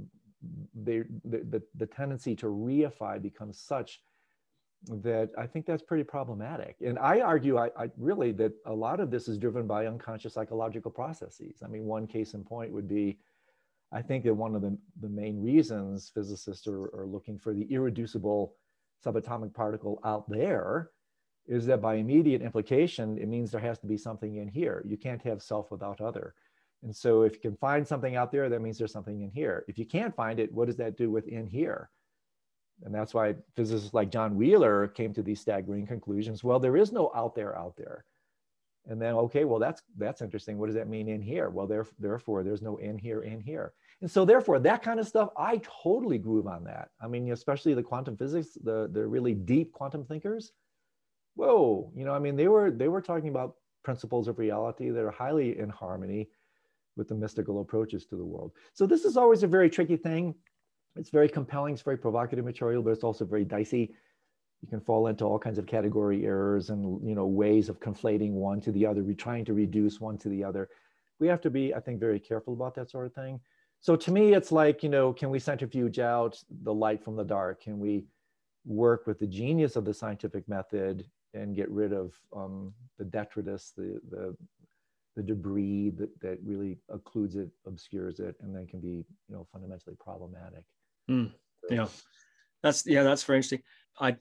they 0.73 1.03
the, 1.23 1.45
the, 1.47 1.61
the 1.75 1.85
tendency 1.85 2.35
to 2.37 2.47
reify 2.47 3.21
becomes 3.21 3.59
such 3.59 4.01
that 4.87 5.29
I 5.37 5.47
think 5.47 5.65
that's 5.65 5.81
pretty 5.81 6.03
problematic. 6.03 6.77
And 6.85 6.99
I 6.99 7.21
argue, 7.21 7.57
I, 7.57 7.69
I, 7.77 7.89
really 7.97 8.31
that 8.33 8.53
a 8.65 8.73
lot 8.73 8.99
of 8.99 9.11
this 9.11 9.27
is 9.27 9.37
driven 9.37 9.67
by 9.67 9.87
unconscious 9.87 10.33
psychological 10.33 10.91
processes. 10.91 11.61
I 11.63 11.67
mean, 11.67 11.85
one 11.85 12.07
case 12.07 12.33
in 12.33 12.43
point 12.43 12.71
would 12.71 12.87
be, 12.87 13.17
I 13.91 14.01
think 14.01 14.23
that 14.25 14.33
one 14.33 14.55
of 14.55 14.61
the, 14.61 14.77
the 15.01 15.09
main 15.09 15.41
reasons 15.41 16.11
physicists 16.13 16.67
are, 16.67 16.85
are 16.95 17.05
looking 17.05 17.39
for 17.39 17.53
the 17.53 17.63
irreducible 17.63 18.55
subatomic 19.03 19.53
particle 19.53 19.99
out 20.03 20.29
there 20.29 20.91
is 21.47 21.65
that 21.67 21.81
by 21.81 21.95
immediate 21.95 22.41
implication, 22.41 23.17
it 23.17 23.27
means 23.27 23.51
there 23.51 23.61
has 23.61 23.79
to 23.79 23.87
be 23.87 23.97
something 23.97 24.37
in 24.37 24.47
here. 24.47 24.83
You 24.87 24.97
can't 24.97 25.21
have 25.23 25.41
self 25.41 25.71
without 25.71 26.01
other. 26.01 26.33
And 26.83 26.95
so 26.95 27.21
if 27.23 27.33
you 27.33 27.39
can 27.39 27.57
find 27.57 27.87
something 27.87 28.15
out 28.15 28.31
there, 28.31 28.49
that 28.49 28.61
means 28.61 28.77
there's 28.77 28.91
something 28.91 29.21
in 29.21 29.31
here. 29.31 29.63
If 29.67 29.77
you 29.77 29.85
can't 29.85 30.15
find 30.15 30.39
it, 30.39 30.51
what 30.51 30.67
does 30.67 30.77
that 30.77 30.97
do 30.97 31.09
with 31.09 31.27
in 31.27 31.47
here? 31.47 31.89
And 32.83 32.93
that's 32.93 33.13
why 33.13 33.35
physicists 33.55 33.93
like 33.93 34.11
John 34.11 34.35
Wheeler 34.35 34.87
came 34.87 35.13
to 35.13 35.23
these 35.23 35.39
staggering 35.39 35.87
conclusions. 35.87 36.43
Well, 36.43 36.59
there 36.59 36.77
is 36.77 36.91
no 36.91 37.11
out 37.15 37.35
there 37.35 37.57
out 37.57 37.75
there. 37.77 38.05
And 38.87 39.01
then, 39.01 39.15
okay, 39.15 39.45
well, 39.45 39.59
that's 39.59 39.81
that's 39.97 40.21
interesting. 40.21 40.57
What 40.57 40.67
does 40.67 40.75
that 40.75 40.87
mean 40.87 41.07
in 41.09 41.21
here? 41.21 41.49
Well, 41.49 41.65
there, 41.65 41.87
therefore, 41.99 42.43
there's 42.43 42.61
no 42.61 42.77
in 42.77 42.97
here, 42.97 43.21
in 43.21 43.39
here. 43.39 43.73
And 44.01 44.11
so 44.11 44.25
therefore, 44.25 44.59
that 44.59 44.83
kind 44.83 44.99
of 44.99 45.07
stuff, 45.07 45.29
I 45.37 45.61
totally 45.83 46.19
groove 46.19 46.47
on 46.47 46.63
that. 46.65 46.89
I 47.01 47.07
mean, 47.07 47.31
especially 47.31 47.73
the 47.73 47.81
quantum 47.81 48.15
physics, 48.15 48.57
the, 48.63 48.89
the 48.91 49.07
really 49.07 49.33
deep 49.33 49.71
quantum 49.71 50.05
thinkers. 50.05 50.51
Whoa, 51.35 51.91
you 51.95 52.05
know, 52.05 52.13
I 52.13 52.19
mean, 52.19 52.35
they 52.35 52.47
were 52.47 52.69
they 52.69 52.87
were 52.87 53.01
talking 53.01 53.29
about 53.29 53.55
principles 53.83 54.27
of 54.27 54.37
reality 54.37 54.89
that 54.89 55.03
are 55.03 55.11
highly 55.11 55.57
in 55.57 55.69
harmony 55.69 56.29
with 56.95 57.07
the 57.07 57.15
mystical 57.15 57.61
approaches 57.61 58.05
to 58.05 58.15
the 58.15 58.23
world. 58.23 58.51
So 58.73 58.85
this 58.85 59.03
is 59.03 59.17
always 59.17 59.43
a 59.43 59.47
very 59.47 59.69
tricky 59.69 59.97
thing 59.97 60.35
it's 60.95 61.09
very 61.09 61.29
compelling, 61.29 61.73
it's 61.73 61.83
very 61.83 61.97
provocative 61.97 62.45
material, 62.45 62.81
but 62.81 62.91
it's 62.91 63.03
also 63.03 63.25
very 63.25 63.45
dicey. 63.45 63.93
You 64.61 64.69
can 64.69 64.79
fall 64.79 65.07
into 65.07 65.25
all 65.25 65.37
kinds 65.37 65.57
of 65.57 65.67
category 65.67 66.25
errors 66.25 66.69
and 66.69 67.05
you 67.07 67.15
know 67.15 67.25
ways 67.25 67.69
of 67.69 67.79
conflating 67.79 68.31
one 68.31 68.61
to 68.61 68.71
the 68.71 68.85
other, 68.85 69.03
re- 69.03 69.15
trying 69.15 69.45
to 69.45 69.53
reduce 69.53 69.99
one 69.99 70.17
to 70.19 70.29
the 70.29 70.43
other. 70.43 70.69
We 71.19 71.27
have 71.27 71.41
to 71.41 71.49
be, 71.49 71.73
I 71.73 71.79
think, 71.79 71.99
very 71.99 72.19
careful 72.19 72.53
about 72.53 72.75
that 72.75 72.89
sort 72.89 73.05
of 73.05 73.13
thing. 73.13 73.39
So 73.79 73.95
to 73.95 74.11
me, 74.11 74.33
it's 74.33 74.51
like, 74.51 74.83
you 74.83 74.89
know, 74.89 75.13
can 75.13 75.29
we 75.29 75.39
centrifuge 75.39 75.99
out 75.99 76.41
the 76.63 76.73
light 76.73 77.03
from 77.03 77.15
the 77.15 77.23
dark? 77.23 77.61
Can 77.61 77.79
we 77.79 78.05
work 78.65 79.05
with 79.05 79.19
the 79.19 79.27
genius 79.27 79.75
of 79.75 79.85
the 79.85 79.93
scientific 79.93 80.47
method 80.49 81.05
and 81.33 81.55
get 81.55 81.69
rid 81.69 81.93
of 81.93 82.13
um, 82.35 82.73
the 82.97 83.05
detritus, 83.05 83.73
the, 83.77 83.99
the, 84.09 84.35
the 85.15 85.23
debris 85.23 85.91
that, 85.91 86.09
that 86.21 86.39
really 86.43 86.77
occludes 86.91 87.35
it, 87.35 87.49
obscures 87.67 88.19
it, 88.19 88.35
and 88.41 88.55
then 88.55 88.65
can 88.65 88.79
be, 88.79 89.05
you 89.27 89.35
know, 89.35 89.47
fundamentally 89.51 89.95
problematic. 89.99 90.63
Mm, 91.09 91.31
yeah, 91.69 91.87
that's 92.63 92.85
yeah, 92.85 93.03
that's 93.03 93.23
very 93.23 93.37
interesting. 93.37 93.61
I 93.99 94.17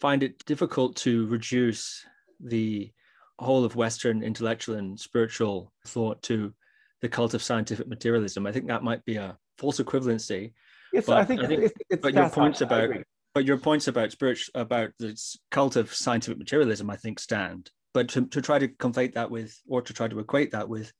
find 0.00 0.22
it 0.22 0.44
difficult 0.44 0.96
to 0.96 1.26
reduce 1.26 2.04
the 2.40 2.90
whole 3.38 3.64
of 3.64 3.76
Western 3.76 4.22
intellectual 4.22 4.76
and 4.76 4.98
spiritual 4.98 5.72
thought 5.86 6.22
to 6.22 6.52
the 7.00 7.08
cult 7.08 7.34
of 7.34 7.42
scientific 7.42 7.88
materialism. 7.88 8.46
I 8.46 8.52
think 8.52 8.66
that 8.68 8.82
might 8.82 9.04
be 9.04 9.16
a 9.16 9.36
false 9.58 9.80
equivalency. 9.80 10.52
Yes, 10.92 11.08
I 11.08 11.24
think, 11.24 11.40
I 11.40 11.46
think 11.46 11.62
it's, 11.62 11.74
it's 11.88 12.02
but 12.02 12.14
your 12.14 12.28
points 12.28 12.60
about 12.60 12.90
but 13.34 13.44
your 13.44 13.58
points 13.58 13.88
about 13.88 14.12
spiritual 14.12 14.60
about 14.60 14.90
the 14.98 15.18
cult 15.50 15.76
of 15.76 15.94
scientific 15.94 16.38
materialism, 16.38 16.90
I 16.90 16.96
think, 16.96 17.18
stand. 17.18 17.70
But 17.94 18.08
to, 18.10 18.26
to 18.26 18.40
try 18.40 18.58
to 18.58 18.68
conflate 18.68 19.14
that 19.14 19.30
with, 19.30 19.58
or 19.68 19.82
to 19.82 19.92
try 19.92 20.08
to 20.08 20.18
equate 20.18 20.52
that 20.52 20.68
with 20.68 20.92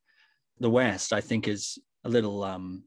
the 0.58 0.70
West, 0.70 1.12
I 1.12 1.20
think 1.20 1.48
is 1.48 1.78
a 2.04 2.08
little 2.08 2.42
um, 2.44 2.84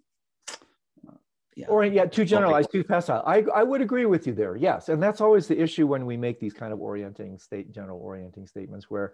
yeah. 1.56 1.68
or 1.68 1.86
yeah, 1.86 2.06
too 2.06 2.26
generalized, 2.26 2.72
too 2.72 2.84
facile. 2.84 3.24
I, 3.26 3.44
I 3.54 3.64
would 3.64 3.82
agree 3.82 4.06
with 4.06 4.28
you 4.28 4.34
there. 4.34 4.56
Yes, 4.56 4.90
and 4.90 5.02
that's 5.02 5.22
always 5.22 5.48
the 5.48 5.60
issue 5.60 5.88
when 5.88 6.06
we 6.06 6.18
make 6.18 6.40
these 6.40 6.54
kind 6.54 6.74
of 6.74 6.80
orienting 6.80 7.38
state, 7.38 7.72
general 7.72 8.00
orienting 8.00 8.46
statements, 8.46 8.90
where, 8.90 9.14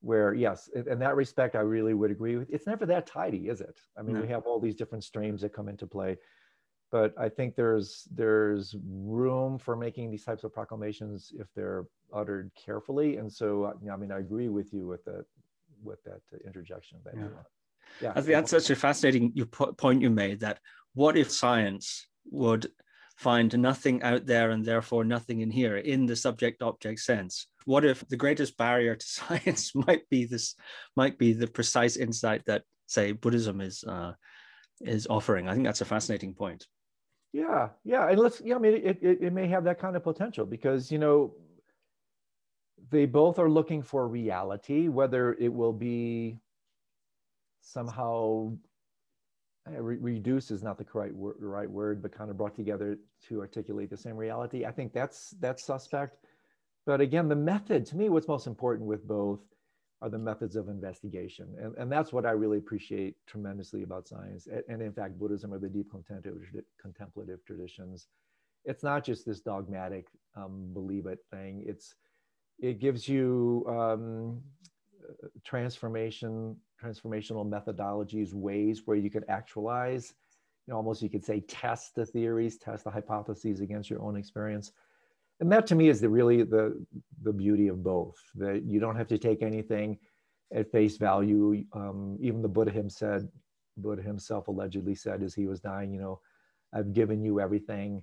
where 0.00 0.34
yes, 0.34 0.68
in 0.74 0.98
that 0.98 1.14
respect, 1.14 1.54
I 1.54 1.60
really 1.60 1.94
would 1.94 2.10
agree 2.10 2.36
with. 2.36 2.50
It's 2.50 2.66
never 2.66 2.86
that 2.86 3.06
tidy, 3.06 3.48
is 3.48 3.60
it? 3.60 3.78
I 3.96 4.02
mean, 4.02 4.16
no. 4.16 4.20
we 4.20 4.28
have 4.28 4.44
all 4.46 4.58
these 4.58 4.74
different 4.74 5.04
streams 5.04 5.42
that 5.42 5.52
come 5.52 5.68
into 5.68 5.86
play, 5.86 6.16
but 6.90 7.14
I 7.16 7.28
think 7.28 7.54
there's 7.54 8.08
there's 8.12 8.74
room 8.84 9.58
for 9.58 9.76
making 9.76 10.10
these 10.10 10.24
types 10.24 10.42
of 10.42 10.52
proclamations 10.52 11.32
if 11.38 11.46
they're 11.54 11.84
uttered 12.12 12.50
carefully. 12.56 13.16
And 13.18 13.32
so, 13.32 13.64
uh, 13.64 13.92
I 13.92 13.96
mean, 13.96 14.10
I 14.10 14.18
agree 14.18 14.48
with 14.48 14.72
you 14.72 14.86
with 14.88 15.04
that 15.04 15.24
with 15.84 16.02
that 16.04 16.20
interjection 16.44 16.98
that 17.04 17.14
yeah. 17.14 17.22
you 17.22 17.30
yeah, 18.00 18.10
I 18.10 18.14
think 18.14 18.26
that's 18.26 18.50
such 18.50 18.70
a 18.70 18.76
fascinating 18.76 19.32
point 19.78 20.02
you 20.02 20.10
made 20.10 20.40
that 20.40 20.60
what 20.96 21.16
if 21.16 21.30
science 21.30 22.06
would 22.30 22.66
find 23.16 23.56
nothing 23.58 24.02
out 24.02 24.24
there 24.24 24.50
and 24.50 24.64
therefore 24.64 25.04
nothing 25.04 25.42
in 25.42 25.50
here 25.50 25.76
in 25.76 26.06
the 26.06 26.16
subject 26.16 26.62
object 26.62 27.00
sense? 27.00 27.48
What 27.66 27.84
if 27.84 28.08
the 28.08 28.16
greatest 28.16 28.56
barrier 28.56 28.96
to 28.96 29.06
science 29.18 29.74
might 29.74 30.08
be 30.08 30.24
this 30.24 30.56
might 30.96 31.18
be 31.18 31.34
the 31.34 31.46
precise 31.46 31.96
insight 31.96 32.42
that 32.46 32.62
say 32.86 33.12
buddhism 33.12 33.60
is 33.60 33.84
uh, 33.84 34.12
is 34.80 35.06
offering? 35.08 35.48
I 35.48 35.52
think 35.52 35.66
that's 35.66 35.82
a 35.82 35.92
fascinating 35.94 36.32
point. 36.34 36.66
Yeah 37.32 37.68
yeah 37.84 38.08
and 38.08 38.18
let's 38.18 38.40
yeah 38.42 38.56
i 38.56 38.58
mean 38.58 38.74
it, 38.74 38.98
it, 39.02 39.18
it 39.20 39.32
may 39.32 39.46
have 39.48 39.64
that 39.64 39.78
kind 39.78 39.94
of 39.94 40.02
potential 40.02 40.46
because 40.46 40.90
you 40.90 40.98
know 40.98 41.34
they 42.90 43.04
both 43.04 43.38
are 43.38 43.50
looking 43.50 43.82
for 43.82 44.08
reality 44.08 44.88
whether 44.88 45.34
it 45.34 45.52
will 45.52 45.74
be 45.74 46.38
somehow 47.60 48.56
re- 49.74 49.96
reduced 49.96 50.50
is 50.50 50.62
not 50.62 50.78
the 50.78 50.84
correct 50.84 51.14
wor- 51.14 51.36
right 51.38 51.70
word, 51.70 52.02
but 52.02 52.12
kind 52.12 52.30
of 52.30 52.36
brought 52.36 52.54
together 52.54 52.98
to 53.28 53.40
articulate 53.40 53.90
the 53.90 53.96
same 53.96 54.16
reality. 54.16 54.64
I 54.64 54.72
think 54.72 54.92
that's 54.92 55.30
that's 55.40 55.64
suspect. 55.64 56.18
But 56.84 57.00
again, 57.00 57.28
the 57.28 57.36
method 57.36 57.84
to 57.86 57.96
me, 57.96 58.08
what's 58.08 58.28
most 58.28 58.46
important 58.46 58.86
with 58.86 59.06
both 59.06 59.40
are 60.02 60.10
the 60.10 60.18
methods 60.18 60.56
of 60.56 60.68
investigation, 60.68 61.48
and, 61.60 61.74
and 61.76 61.90
that's 61.90 62.12
what 62.12 62.26
I 62.26 62.30
really 62.32 62.58
appreciate 62.58 63.16
tremendously 63.26 63.82
about 63.82 64.06
science, 64.06 64.46
and, 64.46 64.62
and 64.68 64.82
in 64.82 64.92
fact, 64.92 65.18
Buddhism 65.18 65.52
or 65.52 65.58
the 65.58 65.68
deep 65.68 65.90
contemplative, 65.90 66.42
contemplative 66.80 67.44
traditions. 67.44 68.08
It's 68.64 68.82
not 68.82 69.04
just 69.04 69.24
this 69.24 69.40
dogmatic 69.40 70.08
um, 70.36 70.70
believe 70.74 71.06
it 71.06 71.20
thing. 71.30 71.64
It's 71.66 71.94
it 72.58 72.78
gives 72.80 73.08
you 73.08 73.64
um, 73.68 74.40
transformation 75.44 76.56
transformational 76.82 77.48
methodologies, 77.48 78.34
ways 78.34 78.82
where 78.84 78.96
you 78.96 79.10
could 79.10 79.24
actualize, 79.28 80.14
you 80.66 80.72
know, 80.72 80.76
almost 80.76 81.02
you 81.02 81.08
could 81.08 81.24
say 81.24 81.40
test 81.40 81.94
the 81.94 82.04
theories, 82.04 82.58
test 82.58 82.84
the 82.84 82.90
hypotheses 82.90 83.60
against 83.60 83.88
your 83.88 84.02
own 84.02 84.16
experience. 84.16 84.72
And 85.40 85.50
that 85.52 85.66
to 85.68 85.74
me 85.74 85.88
is 85.88 86.00
the 86.00 86.08
really 86.08 86.42
the 86.42 86.84
the 87.22 87.32
beauty 87.32 87.68
of 87.68 87.82
both. 87.82 88.16
That 88.34 88.62
you 88.64 88.80
don't 88.80 88.96
have 88.96 89.08
to 89.08 89.18
take 89.18 89.42
anything 89.42 89.98
at 90.54 90.70
face 90.70 90.96
value. 90.96 91.64
Um, 91.72 92.16
even 92.20 92.42
the 92.42 92.48
Buddha 92.48 92.70
him 92.70 92.88
said, 92.88 93.28
Buddha 93.76 94.02
himself 94.02 94.48
allegedly 94.48 94.94
said 94.94 95.22
as 95.22 95.34
he 95.34 95.46
was 95.46 95.60
dying, 95.60 95.92
you 95.92 96.00
know, 96.00 96.20
I've 96.72 96.92
given 96.92 97.22
you 97.22 97.40
everything. 97.40 98.02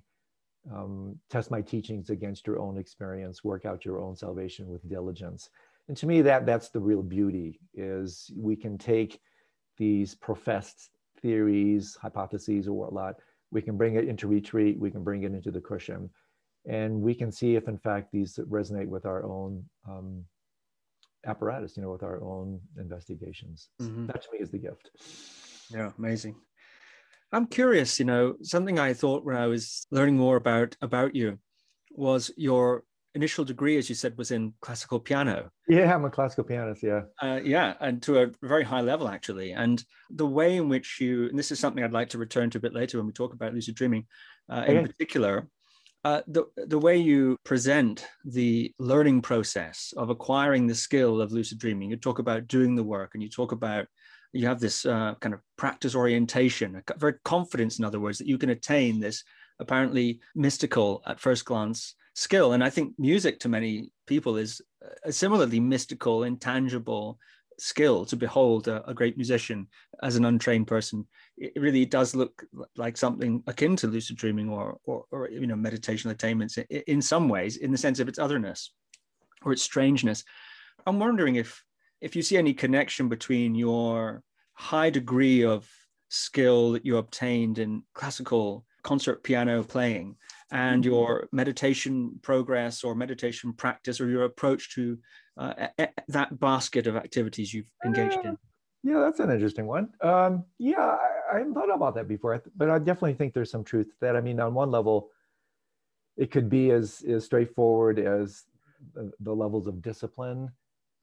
Um, 0.72 1.18
test 1.28 1.50
my 1.50 1.60
teachings 1.60 2.08
against 2.08 2.46
your 2.46 2.58
own 2.58 2.78
experience. 2.78 3.44
Work 3.44 3.66
out 3.66 3.84
your 3.84 4.00
own 4.00 4.16
salvation 4.16 4.68
with 4.68 4.88
diligence 4.88 5.50
and 5.88 5.96
to 5.96 6.06
me 6.06 6.22
that 6.22 6.46
that's 6.46 6.70
the 6.70 6.80
real 6.80 7.02
beauty 7.02 7.60
is 7.74 8.30
we 8.36 8.56
can 8.56 8.78
take 8.78 9.20
these 9.76 10.14
professed 10.14 10.90
theories 11.20 11.96
hypotheses 12.00 12.68
or 12.68 12.72
whatnot 12.72 13.14
we 13.50 13.62
can 13.62 13.76
bring 13.76 13.96
it 13.96 14.08
into 14.08 14.26
retreat 14.26 14.78
we 14.78 14.90
can 14.90 15.02
bring 15.02 15.22
it 15.22 15.32
into 15.32 15.50
the 15.50 15.60
cushion 15.60 16.10
and 16.66 17.00
we 17.00 17.14
can 17.14 17.30
see 17.30 17.56
if 17.56 17.68
in 17.68 17.78
fact 17.78 18.10
these 18.12 18.38
resonate 18.48 18.88
with 18.88 19.06
our 19.06 19.24
own 19.24 19.64
um, 19.88 20.24
apparatus 21.26 21.76
you 21.76 21.82
know 21.82 21.90
with 21.90 22.02
our 22.02 22.22
own 22.22 22.60
investigations. 22.78 23.68
Mm-hmm. 23.80 24.06
that 24.06 24.22
to 24.22 24.28
me 24.32 24.38
is 24.38 24.50
the 24.50 24.58
gift. 24.58 24.90
Yeah 25.70 25.90
amazing. 25.98 26.36
I'm 27.32 27.46
curious 27.46 27.98
you 27.98 28.04
know 28.04 28.34
something 28.42 28.78
i 28.78 28.92
thought 28.92 29.24
when 29.24 29.36
i 29.36 29.46
was 29.46 29.86
learning 29.90 30.16
more 30.16 30.36
about 30.36 30.76
about 30.80 31.16
you 31.16 31.38
was 31.90 32.30
your 32.36 32.84
initial 33.14 33.44
degree, 33.44 33.76
as 33.78 33.88
you 33.88 33.94
said, 33.94 34.16
was 34.18 34.30
in 34.30 34.52
classical 34.60 34.98
piano. 34.98 35.50
Yeah, 35.68 35.94
I'm 35.94 36.04
a 36.04 36.10
classical 36.10 36.44
pianist. 36.44 36.82
Yeah. 36.82 37.02
Uh, 37.22 37.40
yeah, 37.42 37.74
and 37.80 38.02
to 38.02 38.22
a 38.22 38.30
very 38.42 38.64
high 38.64 38.80
level, 38.80 39.08
actually. 39.08 39.52
And 39.52 39.82
the 40.10 40.26
way 40.26 40.56
in 40.56 40.68
which 40.68 41.00
you, 41.00 41.28
and 41.28 41.38
this 41.38 41.52
is 41.52 41.58
something 41.58 41.82
I'd 41.82 41.92
like 41.92 42.10
to 42.10 42.18
return 42.18 42.50
to 42.50 42.58
a 42.58 42.60
bit 42.60 42.74
later 42.74 42.98
when 42.98 43.06
we 43.06 43.12
talk 43.12 43.32
about 43.32 43.54
lucid 43.54 43.74
dreaming 43.74 44.06
uh, 44.50 44.62
okay. 44.64 44.76
in 44.76 44.86
particular. 44.86 45.48
Uh, 46.04 46.20
the, 46.26 46.44
the 46.66 46.78
way 46.78 46.98
you 46.98 47.38
present 47.44 48.06
the 48.26 48.74
learning 48.78 49.22
process 49.22 49.94
of 49.96 50.10
acquiring 50.10 50.66
the 50.66 50.74
skill 50.74 51.22
of 51.22 51.32
lucid 51.32 51.58
dreaming, 51.58 51.90
you 51.90 51.96
talk 51.96 52.18
about 52.18 52.46
doing 52.46 52.74
the 52.74 52.82
work 52.82 53.12
and 53.14 53.22
you 53.22 53.30
talk 53.30 53.52
about 53.52 53.86
you 54.32 54.46
have 54.46 54.60
this 54.60 54.84
uh, 54.84 55.14
kind 55.20 55.32
of 55.32 55.40
practice 55.56 55.94
orientation, 55.94 56.82
a 56.88 56.98
very 56.98 57.14
confidence, 57.24 57.78
in 57.78 57.84
other 57.84 58.00
words, 58.00 58.18
that 58.18 58.26
you 58.26 58.36
can 58.36 58.50
attain 58.50 58.98
this 58.98 59.22
apparently 59.60 60.20
mystical 60.34 61.02
at 61.06 61.20
first 61.20 61.44
glance 61.44 61.94
skill. 62.14 62.52
And 62.52 62.64
I 62.64 62.70
think 62.70 62.94
music 62.98 63.40
to 63.40 63.48
many 63.48 63.90
people 64.06 64.36
is 64.36 64.60
uh, 64.84 65.10
similarly 65.10 65.60
mystical, 65.60 66.24
intangible, 66.24 67.18
skill 67.58 68.04
to 68.04 68.16
behold 68.16 68.68
a, 68.68 68.84
a, 68.88 68.94
great 68.94 69.16
musician 69.16 69.68
as 70.02 70.16
an 70.16 70.24
untrained 70.24 70.66
person. 70.66 71.06
It 71.36 71.52
really 71.60 71.84
does 71.86 72.14
look 72.14 72.44
like 72.76 72.96
something 72.96 73.42
akin 73.46 73.76
to 73.76 73.86
lucid 73.86 74.16
dreaming 74.16 74.48
or, 74.48 74.78
or, 74.84 75.04
or 75.10 75.30
you 75.30 75.46
know, 75.46 75.56
meditation 75.56 76.10
attainments 76.10 76.58
in, 76.58 76.64
in 76.86 77.02
some 77.02 77.28
ways, 77.28 77.58
in 77.58 77.70
the 77.70 77.78
sense 77.78 78.00
of 78.00 78.08
its 78.08 78.18
otherness 78.18 78.72
or 79.44 79.52
its 79.52 79.62
strangeness. 79.62 80.24
I'm 80.86 80.98
wondering 80.98 81.36
if 81.36 81.62
if 82.00 82.14
you 82.14 82.22
see 82.22 82.36
any 82.36 82.52
connection 82.52 83.08
between 83.08 83.54
your 83.54 84.22
high 84.52 84.90
degree 84.90 85.44
of 85.44 85.68
skill 86.08 86.72
that 86.72 86.84
you 86.84 86.98
obtained 86.98 87.58
in 87.58 87.82
classical 87.94 88.66
concert 88.82 89.22
piano 89.22 89.62
playing 89.62 90.16
and 90.50 90.82
mm-hmm. 90.82 90.92
your 90.92 91.28
meditation 91.32 92.18
progress 92.22 92.84
or 92.84 92.94
meditation 92.94 93.52
practice 93.52 94.00
or 94.00 94.08
your 94.08 94.24
approach 94.24 94.74
to 94.74 94.98
uh, 95.36 95.68
that 96.08 96.38
basket 96.38 96.86
of 96.86 96.96
activities 96.96 97.52
you've 97.52 97.70
engaged 97.84 98.18
in? 98.24 98.38
Yeah, 98.82 99.00
that's 99.00 99.20
an 99.20 99.30
interesting 99.30 99.66
one. 99.66 99.88
Um, 100.02 100.44
yeah, 100.58 100.80
I, 100.80 101.08
I, 101.32 101.38
haven't 101.38 101.54
thought 101.54 101.74
about 101.74 101.94
that 101.94 102.06
before, 102.06 102.42
but 102.54 102.68
I 102.68 102.78
definitely 102.78 103.14
think 103.14 103.32
there's 103.32 103.50
some 103.50 103.64
truth 103.64 103.88
to 103.88 103.94
that. 104.02 104.14
I 104.14 104.20
mean, 104.20 104.38
on 104.40 104.52
one 104.52 104.70
level, 104.70 105.08
it 106.18 106.30
could 106.30 106.50
be 106.50 106.70
as, 106.70 107.02
as 107.08 107.24
straightforward 107.24 107.98
as 107.98 108.44
the, 108.94 109.10
the 109.20 109.34
levels 109.34 109.66
of 109.66 109.80
discipline 109.80 110.50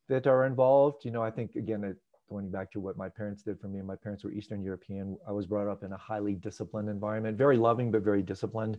that 0.09 0.27
are 0.27 0.45
involved. 0.45 1.05
You 1.05 1.11
know, 1.11 1.23
I 1.23 1.31
think, 1.31 1.55
again, 1.55 1.83
it, 1.83 1.97
going 2.29 2.49
back 2.49 2.71
to 2.71 2.79
what 2.79 2.97
my 2.97 3.09
parents 3.09 3.43
did 3.43 3.59
for 3.59 3.67
me, 3.67 3.79
and 3.79 3.87
my 3.87 3.95
parents 3.95 4.23
were 4.23 4.31
Eastern 4.31 4.63
European. 4.63 5.17
I 5.27 5.31
was 5.31 5.45
brought 5.45 5.67
up 5.67 5.83
in 5.83 5.91
a 5.91 5.97
highly 5.97 6.35
disciplined 6.35 6.87
environment, 6.87 7.37
very 7.37 7.57
loving, 7.57 7.91
but 7.91 8.03
very 8.03 8.21
disciplined. 8.21 8.77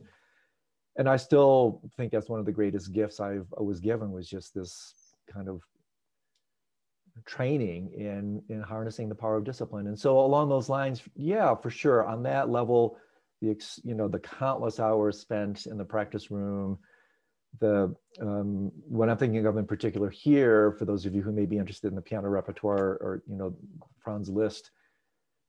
And 0.97 1.09
I 1.09 1.17
still 1.17 1.81
think 1.97 2.13
that's 2.13 2.29
one 2.29 2.41
of 2.41 2.47
the 2.47 2.53
greatest 2.53 2.93
gifts 2.93 3.21
I've, 3.21 3.47
I 3.59 3.63
was 3.63 3.81
given 3.81 4.13
was 4.13 4.29
just 4.29 4.55
this 4.55 4.95
kind 5.33 5.49
of 5.49 5.63
training 7.27 7.93
in 7.93 8.43
in 8.49 8.63
harnessing 8.63 9.09
the 9.09 9.15
power 9.15 9.37
of 9.37 9.45
discipline. 9.45 9.87
And 9.87 9.99
so 9.99 10.19
along 10.19 10.49
those 10.49 10.69
lines 10.69 11.03
yeah 11.15 11.55
for 11.55 11.71
sure 11.71 12.07
on 12.07 12.23
that 12.23 12.49
level 12.49 12.97
the 13.43 13.51
ex, 13.51 13.81
you 13.85 13.95
know 13.95 14.09
the 14.09 14.21
countless 14.21 14.81
hours 14.81 15.19
spent 15.19 15.67
in 15.67 15.77
the 15.77 15.85
practice 15.85 16.31
room 16.31 16.79
the 17.61 17.95
um, 18.21 18.73
what 18.89 19.11
i'm 19.11 19.19
thinking 19.19 19.45
of 19.45 19.59
in 19.59 19.67
particular 19.67 20.09
here 20.09 20.73
for 20.79 20.87
those 20.87 21.05
of 21.05 21.15
you 21.15 21.21
who 21.21 21.33
may 21.33 21.45
be 21.45 21.59
interested 21.59 21.89
in 21.89 21.95
the 21.97 22.01
piano 22.01 22.29
repertoire 22.29 22.97
or 23.01 23.23
you 23.29 23.37
know 23.37 23.55
franz 23.99 24.31
liszt 24.31 24.71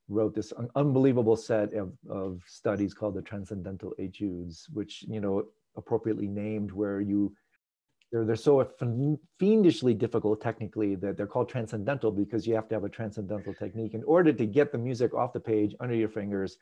wrote 0.09 0.35
this 0.35 0.51
unbelievable 0.75 1.35
set 1.35 1.73
of, 1.73 1.93
of 2.09 2.41
studies 2.45 2.93
called 2.93 3.15
the 3.15 3.21
transcendental 3.21 3.93
etudes 3.99 4.67
which 4.73 5.03
you 5.07 5.21
know 5.21 5.45
appropriately 5.75 6.27
named 6.27 6.71
where 6.71 7.01
you 7.01 7.33
they're, 8.13 8.25
they're 8.25 8.35
so 8.35 8.69
fiendishly 9.39 9.95
difficult 9.95 10.39
technically 10.39 10.93
that 10.95 11.17
they're 11.17 11.25
called 11.25 11.49
transcendental 11.49 12.11
because 12.11 12.45
you 12.45 12.53
have 12.53 12.69
to 12.69 12.75
have 12.75 12.83
a 12.83 12.89
transcendental 12.89 13.55
technique. 13.55 13.95
In 13.95 14.03
order 14.03 14.31
to 14.31 14.45
get 14.45 14.71
the 14.71 14.77
music 14.77 15.15
off 15.15 15.33
the 15.33 15.39
page 15.39 15.75
under 15.79 15.95
your 15.95 16.09
fingers 16.09 16.57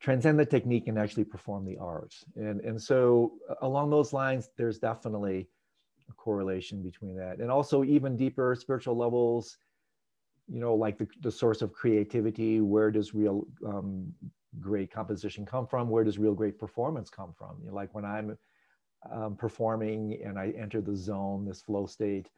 transcend 0.00 0.38
the 0.38 0.44
technique 0.44 0.88
and 0.88 0.98
actually 0.98 1.24
perform 1.24 1.64
the 1.64 1.78
art. 1.78 2.12
And 2.34 2.60
and 2.62 2.80
so 2.80 3.34
along 3.62 3.90
those 3.90 4.12
lines 4.12 4.50
there's 4.56 4.78
definitely 4.78 5.48
a 6.10 6.12
correlation 6.14 6.82
between 6.82 7.16
that. 7.16 7.38
And 7.38 7.52
also 7.52 7.84
even 7.84 8.16
deeper 8.16 8.56
spiritual 8.58 8.96
levels 8.96 9.58
you 10.48 10.60
know 10.60 10.74
like 10.74 10.98
the, 10.98 11.06
the 11.22 11.30
source 11.30 11.62
of 11.62 11.72
creativity 11.72 12.60
where 12.60 12.90
does 12.90 13.14
real 13.14 13.46
um, 13.66 14.12
great 14.60 14.90
composition 14.90 15.44
come 15.44 15.66
from 15.66 15.88
where 15.88 16.04
does 16.04 16.18
real 16.18 16.34
great 16.34 16.58
performance 16.58 17.10
come 17.10 17.32
from 17.36 17.56
you 17.60 17.68
know, 17.68 17.74
like 17.74 17.94
when 17.94 18.04
i'm 18.04 18.36
um, 19.10 19.36
performing 19.36 20.20
and 20.24 20.38
I 20.38 20.52
enter 20.56 20.80
the 20.80 20.96
zone, 20.96 21.44
this 21.44 21.62
flow 21.62 21.86
state, 21.86 22.28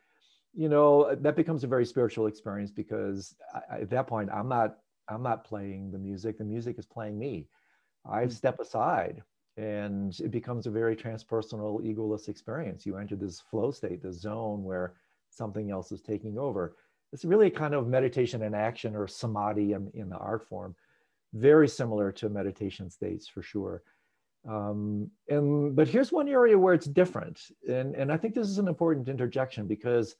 you 0.52 0.68
know, 0.68 1.14
that 1.14 1.36
becomes 1.36 1.64
a 1.64 1.68
very 1.68 1.86
spiritual 1.86 2.26
experience 2.26 2.70
because 2.70 3.34
I, 3.54 3.80
at 3.80 3.90
that 3.90 4.06
point 4.06 4.30
I'm 4.32 4.48
not 4.48 4.76
I'm 5.08 5.22
not 5.22 5.44
playing 5.44 5.90
the 5.90 5.98
music. 5.98 6.38
The 6.38 6.44
music 6.44 6.78
is 6.78 6.86
playing 6.86 7.18
me. 7.18 7.48
I 8.08 8.24
mm. 8.24 8.32
step 8.32 8.60
aside 8.60 9.22
and 9.56 10.18
it 10.20 10.30
becomes 10.30 10.66
a 10.66 10.70
very 10.70 10.96
transpersonal, 10.96 11.82
egoless 11.82 12.28
experience. 12.28 12.86
You 12.86 12.96
enter 12.96 13.16
this 13.16 13.40
flow 13.40 13.70
state, 13.70 14.02
this 14.02 14.20
zone 14.20 14.62
where 14.62 14.94
something 15.30 15.70
else 15.70 15.92
is 15.92 16.00
taking 16.00 16.38
over. 16.38 16.76
It's 17.12 17.24
really 17.24 17.48
a 17.48 17.50
kind 17.50 17.74
of 17.74 17.88
meditation 17.88 18.42
in 18.42 18.54
action 18.54 18.94
or 18.94 19.08
samadhi 19.08 19.72
in, 19.72 19.90
in 19.94 20.08
the 20.08 20.16
art 20.16 20.46
form, 20.48 20.76
very 21.32 21.68
similar 21.68 22.12
to 22.12 22.28
meditation 22.28 22.90
states 22.90 23.26
for 23.28 23.42
sure. 23.42 23.82
Um, 24.48 25.10
and 25.28 25.76
but 25.76 25.88
here's 25.88 26.12
one 26.12 26.28
area 26.28 26.58
where 26.58 26.72
it's 26.72 26.86
different, 26.86 27.40
and 27.68 27.94
and 27.94 28.10
I 28.10 28.16
think 28.16 28.34
this 28.34 28.48
is 28.48 28.58
an 28.58 28.68
important 28.68 29.08
interjection 29.08 29.66
because 29.66 30.16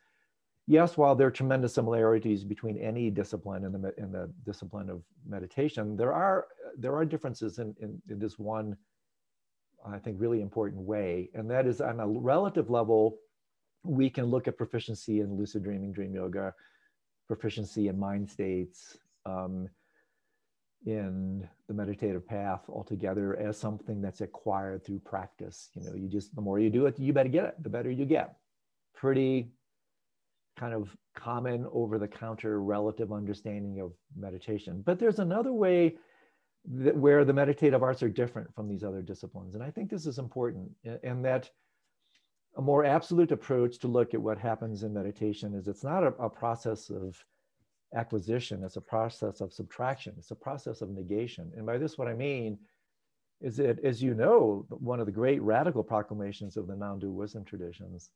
yes, 0.66 0.98
while 0.98 1.14
there 1.14 1.26
are 1.26 1.30
tremendous 1.30 1.74
similarities 1.74 2.44
between 2.44 2.76
any 2.76 3.10
discipline 3.10 3.64
in 3.64 3.72
the 3.72 3.94
in 3.96 4.12
the 4.12 4.30
discipline 4.44 4.90
of 4.90 5.02
meditation, 5.26 5.96
there 5.96 6.12
are 6.12 6.48
there 6.76 6.94
are 6.94 7.06
differences 7.06 7.58
in 7.58 7.74
in, 7.80 8.02
in 8.10 8.18
this 8.18 8.38
one, 8.38 8.76
I 9.86 9.98
think, 9.98 10.20
really 10.20 10.42
important 10.42 10.82
way, 10.82 11.30
and 11.32 11.50
that 11.50 11.66
is 11.66 11.80
on 11.80 12.00
a 12.00 12.06
relative 12.06 12.68
level, 12.68 13.16
we 13.84 14.10
can 14.10 14.26
look 14.26 14.48
at 14.48 14.58
proficiency 14.58 15.20
in 15.20 15.34
lucid 15.34 15.62
dreaming, 15.62 15.92
dream 15.92 16.14
yoga, 16.14 16.54
proficiency 17.32 17.88
in 17.88 17.96
mind 17.98 18.28
states. 18.28 18.98
Um, 19.24 19.68
in 20.86 21.46
the 21.68 21.74
meditative 21.74 22.26
path 22.26 22.62
altogether 22.68 23.36
as 23.36 23.58
something 23.58 24.00
that's 24.00 24.22
acquired 24.22 24.84
through 24.84 24.98
practice. 24.98 25.68
You 25.74 25.84
know, 25.84 25.94
you 25.94 26.08
just, 26.08 26.34
the 26.34 26.40
more 26.40 26.58
you 26.58 26.70
do 26.70 26.86
it, 26.86 26.98
you 26.98 27.12
better 27.12 27.28
get 27.28 27.44
it, 27.44 27.62
the 27.62 27.68
better 27.68 27.90
you 27.90 28.06
get. 28.06 28.36
Pretty 28.94 29.52
kind 30.58 30.74
of 30.74 30.96
common 31.14 31.66
over 31.72 31.98
the 31.98 32.08
counter 32.08 32.62
relative 32.62 33.12
understanding 33.12 33.80
of 33.80 33.92
meditation. 34.16 34.82
But 34.84 34.98
there's 34.98 35.18
another 35.18 35.52
way 35.52 35.96
that, 36.64 36.96
where 36.96 37.24
the 37.24 37.32
meditative 37.34 37.82
arts 37.82 38.02
are 38.02 38.08
different 38.08 38.54
from 38.54 38.68
these 38.68 38.82
other 38.82 39.02
disciplines. 39.02 39.54
And 39.54 39.62
I 39.62 39.70
think 39.70 39.90
this 39.90 40.06
is 40.06 40.18
important, 40.18 40.70
and 41.02 41.22
that 41.26 41.50
a 42.56 42.62
more 42.62 42.84
absolute 42.84 43.32
approach 43.32 43.78
to 43.78 43.88
look 43.88 44.14
at 44.14 44.20
what 44.20 44.38
happens 44.38 44.82
in 44.82 44.92
meditation 44.92 45.54
is 45.54 45.68
it's 45.68 45.84
not 45.84 46.02
a, 46.02 46.08
a 46.14 46.28
process 46.28 46.90
of 46.90 47.24
acquisition, 47.94 48.62
it's 48.64 48.76
a 48.76 48.80
process 48.80 49.40
of 49.40 49.52
subtraction, 49.52 50.14
it's 50.18 50.30
a 50.30 50.36
process 50.36 50.80
of 50.80 50.90
negation. 50.90 51.50
And 51.56 51.66
by 51.66 51.78
this, 51.78 51.96
what 51.96 52.08
I 52.08 52.14
mean 52.14 52.58
is 53.40 53.56
that, 53.56 53.82
as 53.84 54.02
you 54.02 54.14
know, 54.14 54.66
one 54.68 55.00
of 55.00 55.06
the 55.06 55.12
great 55.12 55.40
radical 55.42 55.82
proclamations 55.82 56.56
of 56.56 56.66
the 56.66 56.76
non 56.76 56.98
dual 56.98 57.14
wisdom 57.14 57.44
traditions 57.44 58.10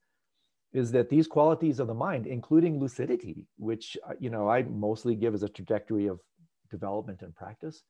is 0.72 0.90
that 0.90 1.08
these 1.08 1.28
qualities 1.28 1.78
of 1.78 1.86
the 1.86 1.94
mind, 1.94 2.26
including 2.26 2.80
lucidity, 2.80 3.46
which 3.56 3.96
uh, 4.08 4.14
you 4.18 4.28
know 4.28 4.48
I 4.48 4.62
mostly 4.64 5.14
give 5.14 5.34
as 5.34 5.42
a 5.42 5.48
trajectory 5.48 6.08
of 6.08 6.20
development 6.70 7.22
and 7.22 7.34
practice, 7.34 7.82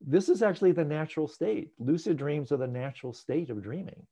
this 0.00 0.28
is 0.28 0.42
actually 0.42 0.72
the 0.72 0.84
natural 0.84 1.26
state. 1.26 1.70
Lucid 1.78 2.16
dreams 2.16 2.52
are 2.52 2.56
the 2.56 2.68
natural 2.68 3.12
state 3.12 3.50
of 3.50 3.62
dreaming. 3.62 4.06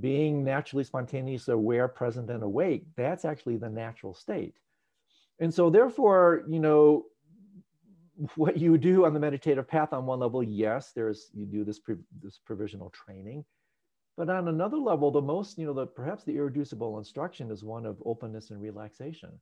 Being 0.00 0.44
naturally 0.44 0.84
spontaneous, 0.84 1.48
aware, 1.48 1.88
present, 1.88 2.30
and 2.30 2.42
awake, 2.42 2.84
that's 2.96 3.24
actually 3.24 3.56
the 3.56 3.70
natural 3.70 4.14
state. 4.14 4.56
And 5.38 5.52
so 5.52 5.70
therefore, 5.70 6.42
you 6.48 6.58
know, 6.58 7.06
what 8.34 8.56
you 8.56 8.78
do 8.78 9.04
on 9.04 9.12
the 9.14 9.20
meditative 9.20 9.68
path 9.68 9.92
on 9.92 10.06
one 10.06 10.20
level, 10.20 10.42
yes, 10.42 10.92
there's 10.94 11.30
you 11.34 11.44
do 11.44 11.64
this 11.64 11.80
this 12.22 12.38
provisional 12.44 12.90
training. 12.90 13.44
But 14.16 14.30
on 14.30 14.48
another 14.48 14.78
level, 14.78 15.10
the 15.10 15.20
most, 15.20 15.58
you 15.58 15.66
know, 15.66 15.74
the 15.74 15.86
perhaps 15.86 16.24
the 16.24 16.36
irreducible 16.36 16.96
instruction 16.98 17.50
is 17.50 17.62
one 17.62 17.84
of 17.84 18.02
openness 18.04 18.50
and 18.50 18.60
relaxation, 18.60 19.38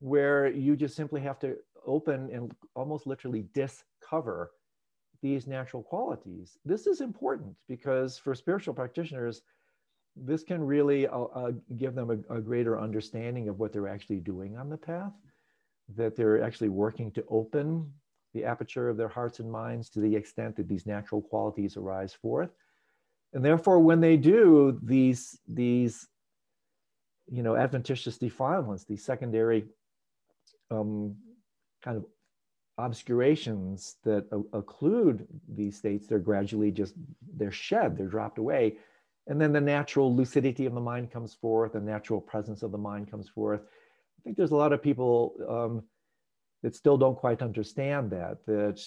where 0.00 0.48
you 0.48 0.76
just 0.76 0.94
simply 0.94 1.22
have 1.22 1.38
to 1.40 1.56
open 1.86 2.30
and 2.30 2.54
almost 2.74 3.06
literally 3.06 3.46
discover 3.54 4.52
these 5.22 5.46
natural 5.46 5.82
qualities. 5.82 6.58
This 6.66 6.86
is 6.86 7.00
important 7.00 7.56
because 7.66 8.18
for 8.18 8.34
spiritual 8.34 8.74
practitioners, 8.74 9.40
this 10.16 10.42
can 10.42 10.62
really 10.62 11.06
uh, 11.06 11.22
uh, 11.22 11.52
give 11.76 11.94
them 11.94 12.10
a, 12.10 12.36
a, 12.36 12.40
greater 12.40 12.80
understanding 12.80 13.48
of 13.48 13.58
what 13.58 13.72
they're 13.72 13.88
actually 13.88 14.20
doing 14.20 14.56
on 14.56 14.68
the 14.68 14.76
path, 14.76 15.12
that 15.96 16.14
they're 16.16 16.42
actually 16.42 16.68
working 16.68 17.10
to 17.12 17.24
open 17.28 17.90
the 18.32 18.44
aperture 18.44 18.88
of 18.88 18.96
their 18.96 19.08
hearts 19.08 19.40
and 19.40 19.50
minds 19.50 19.88
to 19.90 20.00
the 20.00 20.14
extent 20.14 20.56
that 20.56 20.68
these 20.68 20.86
natural 20.86 21.20
qualities 21.20 21.76
arise 21.76 22.12
forth. 22.12 22.50
And 23.32 23.44
therefore, 23.44 23.80
when 23.80 24.00
they 24.00 24.16
do 24.16 24.78
these, 24.82 25.38
these 25.48 26.06
you 27.28 27.42
know, 27.42 27.56
adventitious 27.56 28.16
defilements, 28.16 28.84
these 28.84 29.04
secondary 29.04 29.64
um, 30.70 31.16
kind 31.82 31.96
of 31.96 32.04
obscurations 32.78 33.96
that 34.04 34.28
occlude 34.30 35.26
these 35.48 35.76
states, 35.76 36.06
they're 36.06 36.18
gradually 36.18 36.70
just, 36.70 36.94
they're 37.36 37.52
shed, 37.52 37.96
they're 37.96 38.06
dropped 38.06 38.38
away 38.38 38.76
and 39.26 39.40
then 39.40 39.52
the 39.52 39.60
natural 39.60 40.14
lucidity 40.14 40.66
of 40.66 40.74
the 40.74 40.80
mind 40.80 41.10
comes 41.10 41.34
forth, 41.34 41.72
the 41.72 41.80
natural 41.80 42.20
presence 42.20 42.62
of 42.62 42.72
the 42.72 42.78
mind 42.78 43.10
comes 43.10 43.28
forth. 43.28 43.60
I 43.62 44.20
think 44.22 44.36
there's 44.36 44.50
a 44.50 44.56
lot 44.56 44.72
of 44.72 44.82
people 44.82 45.34
um, 45.48 45.82
that 46.62 46.74
still 46.74 46.98
don't 46.98 47.16
quite 47.16 47.42
understand 47.42 48.10
that, 48.10 48.44
that 48.46 48.80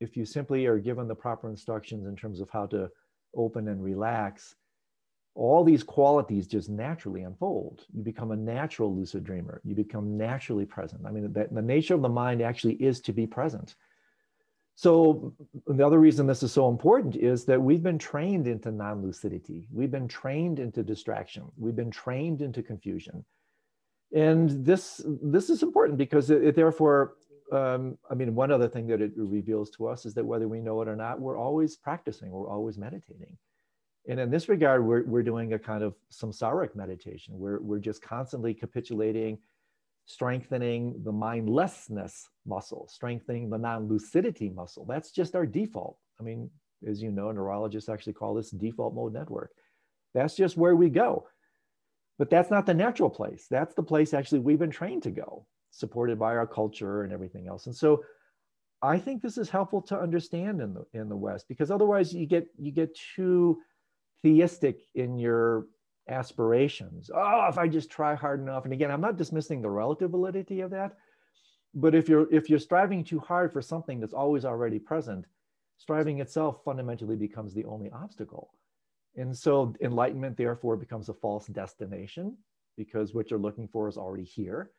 if 0.00 0.16
you 0.16 0.24
simply 0.24 0.66
are 0.66 0.78
given 0.78 1.08
the 1.08 1.14
proper 1.14 1.48
instructions 1.48 2.06
in 2.06 2.16
terms 2.16 2.40
of 2.40 2.50
how 2.50 2.66
to 2.66 2.90
open 3.34 3.68
and 3.68 3.82
relax, 3.82 4.54
all 5.34 5.62
these 5.64 5.82
qualities 5.82 6.46
just 6.46 6.68
naturally 6.68 7.22
unfold. 7.22 7.84
You 7.94 8.02
become 8.02 8.32
a 8.32 8.36
natural 8.36 8.94
lucid 8.94 9.24
dreamer. 9.24 9.60
You 9.64 9.74
become 9.74 10.16
naturally 10.16 10.66
present. 10.66 11.02
I 11.06 11.10
mean, 11.12 11.32
the, 11.32 11.48
the 11.50 11.62
nature 11.62 11.94
of 11.94 12.02
the 12.02 12.08
mind 12.08 12.42
actually 12.42 12.74
is 12.74 13.00
to 13.02 13.12
be 13.12 13.26
present. 13.26 13.76
So 14.78 15.34
the 15.66 15.84
other 15.84 15.98
reason 15.98 16.28
this 16.28 16.44
is 16.44 16.52
so 16.52 16.68
important 16.68 17.16
is 17.16 17.44
that 17.46 17.60
we've 17.60 17.82
been 17.82 17.98
trained 17.98 18.46
into 18.46 18.70
non-lucidity. 18.70 19.66
We've 19.72 19.90
been 19.90 20.06
trained 20.06 20.60
into 20.60 20.84
distraction. 20.84 21.50
We've 21.56 21.74
been 21.74 21.90
trained 21.90 22.42
into 22.42 22.62
confusion. 22.62 23.24
And 24.14 24.64
this, 24.64 25.04
this 25.04 25.50
is 25.50 25.64
important 25.64 25.98
because 25.98 26.30
it, 26.30 26.44
it 26.44 26.54
therefore, 26.54 27.14
um, 27.50 27.98
I 28.08 28.14
mean, 28.14 28.36
one 28.36 28.52
other 28.52 28.68
thing 28.68 28.86
that 28.86 29.00
it 29.00 29.10
reveals 29.16 29.68
to 29.70 29.88
us 29.88 30.06
is 30.06 30.14
that 30.14 30.24
whether 30.24 30.46
we 30.46 30.60
know 30.60 30.80
it 30.80 30.86
or 30.86 30.94
not, 30.94 31.20
we're 31.20 31.36
always 31.36 31.76
practicing, 31.76 32.30
we're 32.30 32.48
always 32.48 32.78
meditating. 32.78 33.36
And 34.08 34.20
in 34.20 34.30
this 34.30 34.48
regard, 34.48 34.86
we're, 34.86 35.02
we're 35.02 35.24
doing 35.24 35.54
a 35.54 35.58
kind 35.58 35.82
of 35.82 35.96
samsaric 36.12 36.76
meditation. 36.76 37.36
We're, 37.36 37.58
we're 37.58 37.80
just 37.80 38.00
constantly 38.00 38.54
capitulating 38.54 39.38
strengthening 40.08 41.02
the 41.04 41.12
mindlessness 41.12 42.28
muscle, 42.46 42.88
strengthening 42.90 43.50
the 43.50 43.58
non 43.58 43.86
lucidity 43.88 44.48
muscle. 44.48 44.86
That's 44.86 45.12
just 45.12 45.36
our 45.36 45.46
default. 45.46 45.98
I 46.18 46.22
mean, 46.22 46.50
as 46.86 47.02
you 47.02 47.10
know, 47.10 47.30
neurologists 47.30 47.90
actually 47.90 48.14
call 48.14 48.34
this 48.34 48.50
default 48.50 48.94
mode 48.94 49.12
network. 49.12 49.50
That's 50.14 50.34
just 50.34 50.56
where 50.56 50.74
we 50.74 50.88
go. 50.88 51.28
But 52.18 52.30
that's 52.30 52.50
not 52.50 52.64
the 52.64 52.74
natural 52.74 53.10
place. 53.10 53.46
That's 53.50 53.74
the 53.74 53.82
place 53.82 54.14
actually 54.14 54.40
we've 54.40 54.58
been 54.58 54.70
trained 54.70 55.02
to 55.04 55.10
go, 55.10 55.46
supported 55.70 56.18
by 56.18 56.34
our 56.36 56.46
culture 56.46 57.02
and 57.02 57.12
everything 57.12 57.46
else. 57.46 57.66
And 57.66 57.76
so 57.76 58.02
I 58.80 58.98
think 58.98 59.20
this 59.20 59.36
is 59.36 59.50
helpful 59.50 59.82
to 59.82 60.00
understand 60.00 60.62
in 60.62 60.72
the 60.72 60.84
in 60.94 61.10
the 61.10 61.16
West 61.16 61.46
because 61.48 61.70
otherwise 61.70 62.14
you 62.14 62.26
get 62.26 62.46
you 62.58 62.72
get 62.72 62.98
too 63.14 63.58
theistic 64.24 64.80
in 64.94 65.18
your 65.18 65.66
aspirations. 66.08 67.10
Oh, 67.14 67.46
if 67.48 67.58
I 67.58 67.68
just 67.68 67.90
try 67.90 68.14
hard 68.14 68.40
enough. 68.40 68.64
And 68.64 68.72
again, 68.72 68.90
I'm 68.90 69.00
not 69.00 69.16
dismissing 69.16 69.62
the 69.62 69.70
relative 69.70 70.10
validity 70.10 70.60
of 70.60 70.70
that, 70.70 70.96
but 71.74 71.94
if 71.94 72.08
you're 72.08 72.32
if 72.32 72.48
you're 72.48 72.58
striving 72.58 73.04
too 73.04 73.18
hard 73.18 73.52
for 73.52 73.62
something 73.62 74.00
that's 74.00 74.14
always 74.14 74.44
already 74.44 74.78
present, 74.78 75.26
striving 75.76 76.20
itself 76.20 76.60
fundamentally 76.64 77.16
becomes 77.16 77.54
the 77.54 77.64
only 77.64 77.90
obstacle. 77.90 78.50
And 79.16 79.36
so 79.36 79.74
enlightenment 79.80 80.36
therefore 80.36 80.76
becomes 80.76 81.08
a 81.08 81.14
false 81.14 81.46
destination 81.46 82.36
because 82.76 83.14
what 83.14 83.30
you're 83.30 83.40
looking 83.40 83.68
for 83.68 83.88
is 83.88 83.96
already 83.96 84.24
here. 84.24 84.70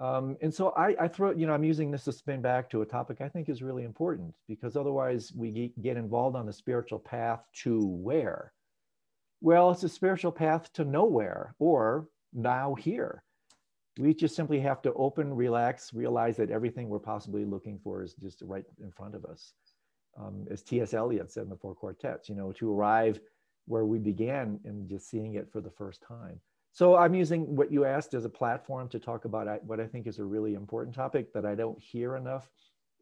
Um, 0.00 0.36
and 0.40 0.52
so 0.54 0.70
I, 0.70 0.96
I, 0.98 1.08
throw, 1.08 1.32
you 1.32 1.46
know, 1.46 1.52
I'm 1.52 1.64
using 1.64 1.90
this 1.90 2.04
to 2.04 2.12
spin 2.12 2.40
back 2.40 2.70
to 2.70 2.80
a 2.80 2.86
topic 2.86 3.20
I 3.20 3.28
think 3.28 3.48
is 3.48 3.62
really 3.62 3.84
important 3.84 4.32
because 4.48 4.74
otherwise 4.74 5.32
we 5.36 5.72
get 5.82 5.96
involved 5.98 6.34
on 6.34 6.46
the 6.46 6.52
spiritual 6.52 6.98
path 6.98 7.40
to 7.62 7.84
where? 7.84 8.52
Well, 9.42 9.72
it's 9.72 9.82
a 9.82 9.88
spiritual 9.88 10.30
path 10.30 10.72
to 10.74 10.84
nowhere 10.84 11.56
or 11.58 12.06
now 12.32 12.74
here. 12.76 13.24
We 13.98 14.14
just 14.14 14.36
simply 14.36 14.60
have 14.60 14.80
to 14.82 14.92
open, 14.92 15.34
relax, 15.34 15.92
realize 15.92 16.36
that 16.36 16.52
everything 16.52 16.88
we're 16.88 17.00
possibly 17.00 17.44
looking 17.44 17.80
for 17.82 18.04
is 18.04 18.14
just 18.14 18.40
right 18.42 18.64
in 18.80 18.92
front 18.92 19.16
of 19.16 19.24
us. 19.24 19.52
Um, 20.16 20.46
as 20.48 20.62
T.S. 20.62 20.94
Eliot 20.94 21.32
said 21.32 21.42
in 21.42 21.48
the 21.48 21.56
Four 21.56 21.74
Quartets, 21.74 22.28
you 22.28 22.36
know, 22.36 22.52
to 22.52 22.72
arrive 22.72 23.18
where 23.66 23.84
we 23.84 23.98
began 23.98 24.60
and 24.64 24.88
just 24.88 25.10
seeing 25.10 25.34
it 25.34 25.50
for 25.50 25.60
the 25.60 25.70
first 25.70 26.04
time. 26.06 26.38
So 26.72 26.96
I'm 26.96 27.14
using 27.14 27.56
what 27.56 27.72
you 27.72 27.84
asked 27.84 28.14
as 28.14 28.24
a 28.24 28.30
platform 28.30 28.88
to 28.90 29.00
talk 29.00 29.24
about 29.24 29.64
what 29.64 29.80
I 29.80 29.88
think 29.88 30.06
is 30.06 30.20
a 30.20 30.24
really 30.24 30.54
important 30.54 30.94
topic 30.94 31.32
that 31.32 31.44
I 31.44 31.56
don't 31.56 31.80
hear 31.82 32.14
enough 32.14 32.48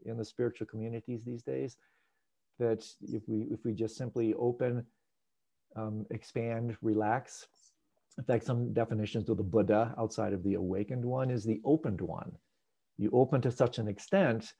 in 0.06 0.16
the 0.16 0.24
spiritual 0.24 0.68
communities 0.68 1.22
these 1.22 1.42
days. 1.42 1.76
That 2.58 2.86
if 3.02 3.28
we 3.28 3.42
if 3.50 3.62
we 3.64 3.74
just 3.74 3.96
simply 3.96 4.32
open 4.34 4.86
um, 5.76 6.06
expand, 6.10 6.76
relax. 6.82 7.46
In 8.18 8.24
fact, 8.24 8.44
some 8.44 8.72
definitions 8.72 9.28
of 9.28 9.36
the 9.36 9.42
Buddha 9.42 9.94
outside 9.98 10.32
of 10.32 10.42
the 10.42 10.54
awakened 10.54 11.04
one 11.04 11.30
is 11.30 11.44
the 11.44 11.60
opened 11.64 12.00
one. 12.00 12.32
You 12.98 13.10
open 13.12 13.40
to 13.42 13.50
such 13.50 13.78
an 13.78 13.88
extent 13.88 14.52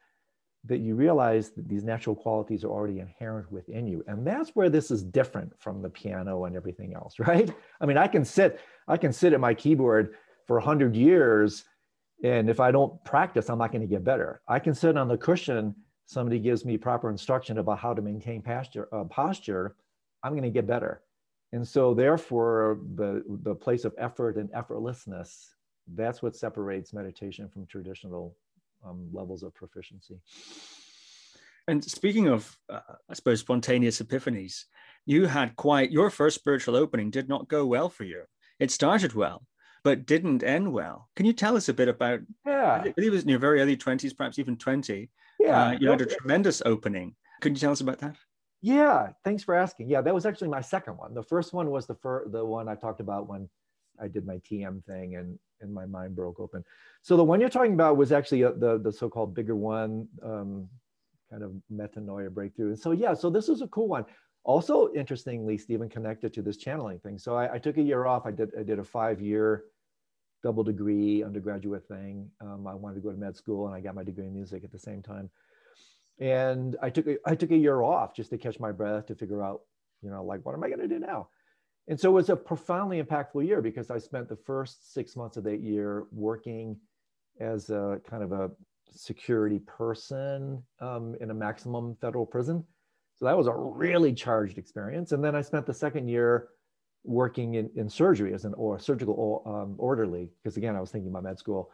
that 0.65 0.79
you 0.79 0.95
realize 0.95 1.51
that 1.53 1.69
these 1.69 1.85
natural 1.85 2.15
qualities 2.15 2.65
are 2.65 2.71
already 2.71 3.01
inherent 3.01 3.51
within 3.51 3.87
you. 3.87 4.05
And 4.07 4.27
that's 4.27 4.51
where 4.51 4.69
this 4.69 4.91
is 4.91 5.03
different 5.03 5.53
from 5.59 5.81
the 5.81 5.89
piano 5.89 6.45
and 6.45 6.55
everything 6.55 6.95
else, 6.95 7.15
right? 7.19 7.51
I 7.81 7.87
mean, 7.87 7.97
I 7.97 8.07
can 8.07 8.25
sit, 8.25 8.61
I 8.87 8.97
can 8.97 9.13
sit 9.13 9.33
at 9.33 9.41
my 9.41 9.55
keyboard 9.55 10.15
for 10.47 10.57
100 10.57 10.95
years 10.95 11.65
and 12.23 12.51
if 12.51 12.61
I 12.61 12.71
don't 12.71 13.03
practice, 13.05 13.49
I'm 13.49 13.59
not 13.59 13.73
going 13.73 13.81
to 13.83 13.87
get 13.87 14.05
better. 14.05 14.43
I 14.47 14.59
can 14.59 14.75
sit 14.75 14.97
on 14.97 15.09
the 15.09 15.17
cushion. 15.17 15.75
Somebody 16.07 16.39
gives 16.39 16.65
me 16.65 16.77
proper 16.77 17.11
instruction 17.11 17.59
about 17.59 17.79
how 17.79 17.95
to 17.95 18.03
maintain 18.03 18.43
posture, 18.43 18.89
uh, 18.93 19.05
posture 19.05 19.77
I'm 20.23 20.33
going 20.33 20.43
to 20.45 20.51
get 20.51 20.67
better. 20.67 21.03
And 21.53 21.67
so 21.67 21.95
therefore 21.95 22.79
the, 22.95 23.25
the 23.43 23.55
place 23.55 23.85
of 23.85 23.95
effort 23.99 24.37
and 24.37 24.51
effortlessness, 24.53 25.49
that's 25.95 26.23
what 26.23 26.37
separates 26.37 26.93
meditation 26.93 27.49
from 27.49 27.67
traditional 27.67 28.37
um, 28.87 29.09
levels 29.13 29.43
of 29.43 29.55
proficiency. 29.55 30.21
And 31.67 31.85
speaking 31.85 32.29
of, 32.29 32.57
uh, 32.69 32.81
I 33.09 33.15
suppose, 33.15 33.41
spontaneous 33.41 34.01
epiphanies, 34.01 34.65
you 35.07 35.27
had 35.27 35.57
quite, 35.57 35.91
your 35.91 36.11
first 36.11 36.37
spiritual 36.37 36.77
opening 36.77 37.11
did 37.11 37.29
not 37.29 37.49
go 37.49 37.67
well 37.67 37.89
for 37.89 38.05
you. 38.05 38.23
It 38.59 38.71
started 38.71 39.15
well, 39.15 39.45
but 39.85 40.07
didn't 40.07 40.43
end 40.43 40.73
well. 40.73 41.09
Can 41.17 41.27
you 41.27 41.33
tell 41.33 41.57
us 41.57 41.69
a 41.69 41.75
bit 41.75 41.89
about, 41.89 42.21
yeah. 42.47 42.83
I 42.85 42.89
believe 42.91 43.13
it 43.13 43.17
was 43.17 43.23
in 43.23 43.29
your 43.29 43.39
very 43.39 43.61
early 43.61 43.77
20s, 43.77 44.17
perhaps 44.17 44.39
even 44.39 44.57
20. 44.57 45.11
Yeah. 45.39 45.69
Uh, 45.69 45.71
you 45.81 45.91
had 45.91 46.01
a 46.01 46.07
tremendous 46.07 46.63
opening. 46.65 47.15
Could 47.41 47.53
you 47.53 47.61
tell 47.61 47.73
us 47.73 47.81
about 47.81 47.99
that? 48.01 48.17
Yeah, 48.63 49.11
thanks 49.25 49.43
for 49.43 49.55
asking. 49.55 49.89
Yeah, 49.89 50.03
that 50.03 50.15
was 50.15 50.27
actually 50.27 50.49
my 50.49 50.61
second 50.61 50.99
one. 50.99 51.15
The 51.15 51.23
first 51.23 51.53
one 51.53 51.71
was 51.71 51.87
the 51.87 51.95
fir- 51.95 52.29
the 52.29 52.45
one 52.45 52.69
I 52.69 52.75
talked 52.75 53.01
about 53.01 53.29
when 53.29 53.49
I 54.01 54.09
did 54.09 54.27
my 54.27 54.37
TM 54.39 54.85
thing 54.85 55.17
and 55.17 55.39
and 55.61 55.73
my 55.73 55.87
mind 55.87 56.15
broke 56.17 56.41
open. 56.41 56.65
So 57.03 57.17
the 57.17 57.25
one 57.25 57.41
you're 57.41 57.51
talking 57.51 57.75
about 57.75 57.97
was 57.97 58.13
actually 58.13 58.43
a, 58.43 58.53
the 58.53 58.79
the 58.79 58.93
so-called 58.93 59.35
bigger 59.35 59.57
one, 59.57 60.09
um, 60.23 60.69
kind 61.31 61.43
of 61.43 61.53
metanoia 61.73 62.31
breakthrough. 62.31 62.69
And 62.69 62.79
so 62.79 62.93
yeah, 62.93 63.15
so 63.15 63.31
this 63.31 63.49
is 63.49 63.63
a 63.63 63.69
cool 63.69 63.89
one. 63.89 64.05
Also, 64.45 64.93
interestingly, 64.95 65.57
Stephen 65.59 65.89
connected 65.89 66.33
to 66.35 66.43
this 66.43 66.57
channeling 66.57 66.99
thing. 67.01 67.19
So 67.19 67.37
I, 67.37 67.55
I 67.55 67.59
took 67.59 67.79
a 67.79 67.83
year 67.83 68.07
off. 68.07 68.27
I 68.27 68.31
did 68.31 68.51
I 68.59 68.63
did 68.63 68.79
a 68.79 68.85
five 68.85 69.23
year 69.23 69.65
double 70.43 70.65
degree 70.65 71.23
undergraduate 71.23 71.87
thing. 71.89 72.31
Um, 72.43 72.67
I 72.67 72.75
wanted 72.75 72.97
to 72.97 73.01
go 73.01 73.11
to 73.11 73.17
med 73.17 73.37
school, 73.37 73.67
and 73.67 73.75
I 73.75 73.81
got 73.81 73.95
my 73.95 74.05
degree 74.05 74.27
in 74.27 74.35
music 74.35 74.65
at 74.65 74.73
the 74.73 74.79
same 74.79 75.03
time 75.03 75.31
and 76.21 76.77
I 76.83 76.91
took 76.91 77.07
a, 77.07 77.17
I 77.25 77.35
took 77.35 77.51
a 77.51 77.57
year 77.57 77.83
off 77.83 78.15
just 78.15 78.31
to 78.31 78.39
catch 78.39 78.61
my 78.61 78.73
breath 78.73 79.07
to 79.07 79.15
figure 79.15 79.43
out, 79.43 79.63
you 80.03 80.11
know, 80.11 80.23
like 80.23 80.45
what 80.45 80.55
am 80.55 80.63
I 80.63 80.69
going 80.69 80.81
to 80.81 80.89
do 80.89 80.99
now? 80.99 81.29
And 81.89 81.99
so 81.99 82.11
it 82.11 82.13
was 82.13 82.29
a 82.29 82.37
profoundly 82.37 83.03
impactful 83.03 83.45
year 83.45 83.63
because 83.63 83.91
I 83.91 83.99
spent 83.99 84.29
the 84.29 84.37
first 84.37 84.93
six 84.93 85.17
months 85.17 85.37
of 85.37 85.45
that 85.45 85.61
year 85.61 86.05
working 86.13 86.77
as 87.41 87.71
a 87.71 88.01
kind 88.09 88.23
of 88.23 88.33
a 88.33 88.51
security 88.91 89.61
person 89.61 90.63
um, 90.81 91.17
in 91.21 91.31
a 91.31 91.35
maximum 91.35 91.97
federal 92.01 92.27
prison. 92.27 92.65
So 93.17 93.25
that 93.25 93.37
was 93.37 93.47
a 93.47 93.55
really 93.55 94.13
charged 94.13 94.59
experience. 94.59 95.13
And 95.13 95.25
then 95.25 95.35
I 95.35 95.41
spent 95.41 95.67
the 95.67 95.75
second 95.75 96.09
year 96.09 96.49
working 97.03 97.55
in, 97.55 97.71
in 97.77 97.89
surgery 97.89 98.35
as 98.35 98.45
an 98.45 98.55
or 98.55 98.79
surgical 98.79 99.43
um, 99.47 99.75
orderly 99.79 100.29
because 100.43 100.59
again 100.59 100.77
I 100.77 100.81
was 100.81 100.91
thinking 100.91 101.11
about 101.11 101.23
med 101.23 101.39
school 101.39 101.71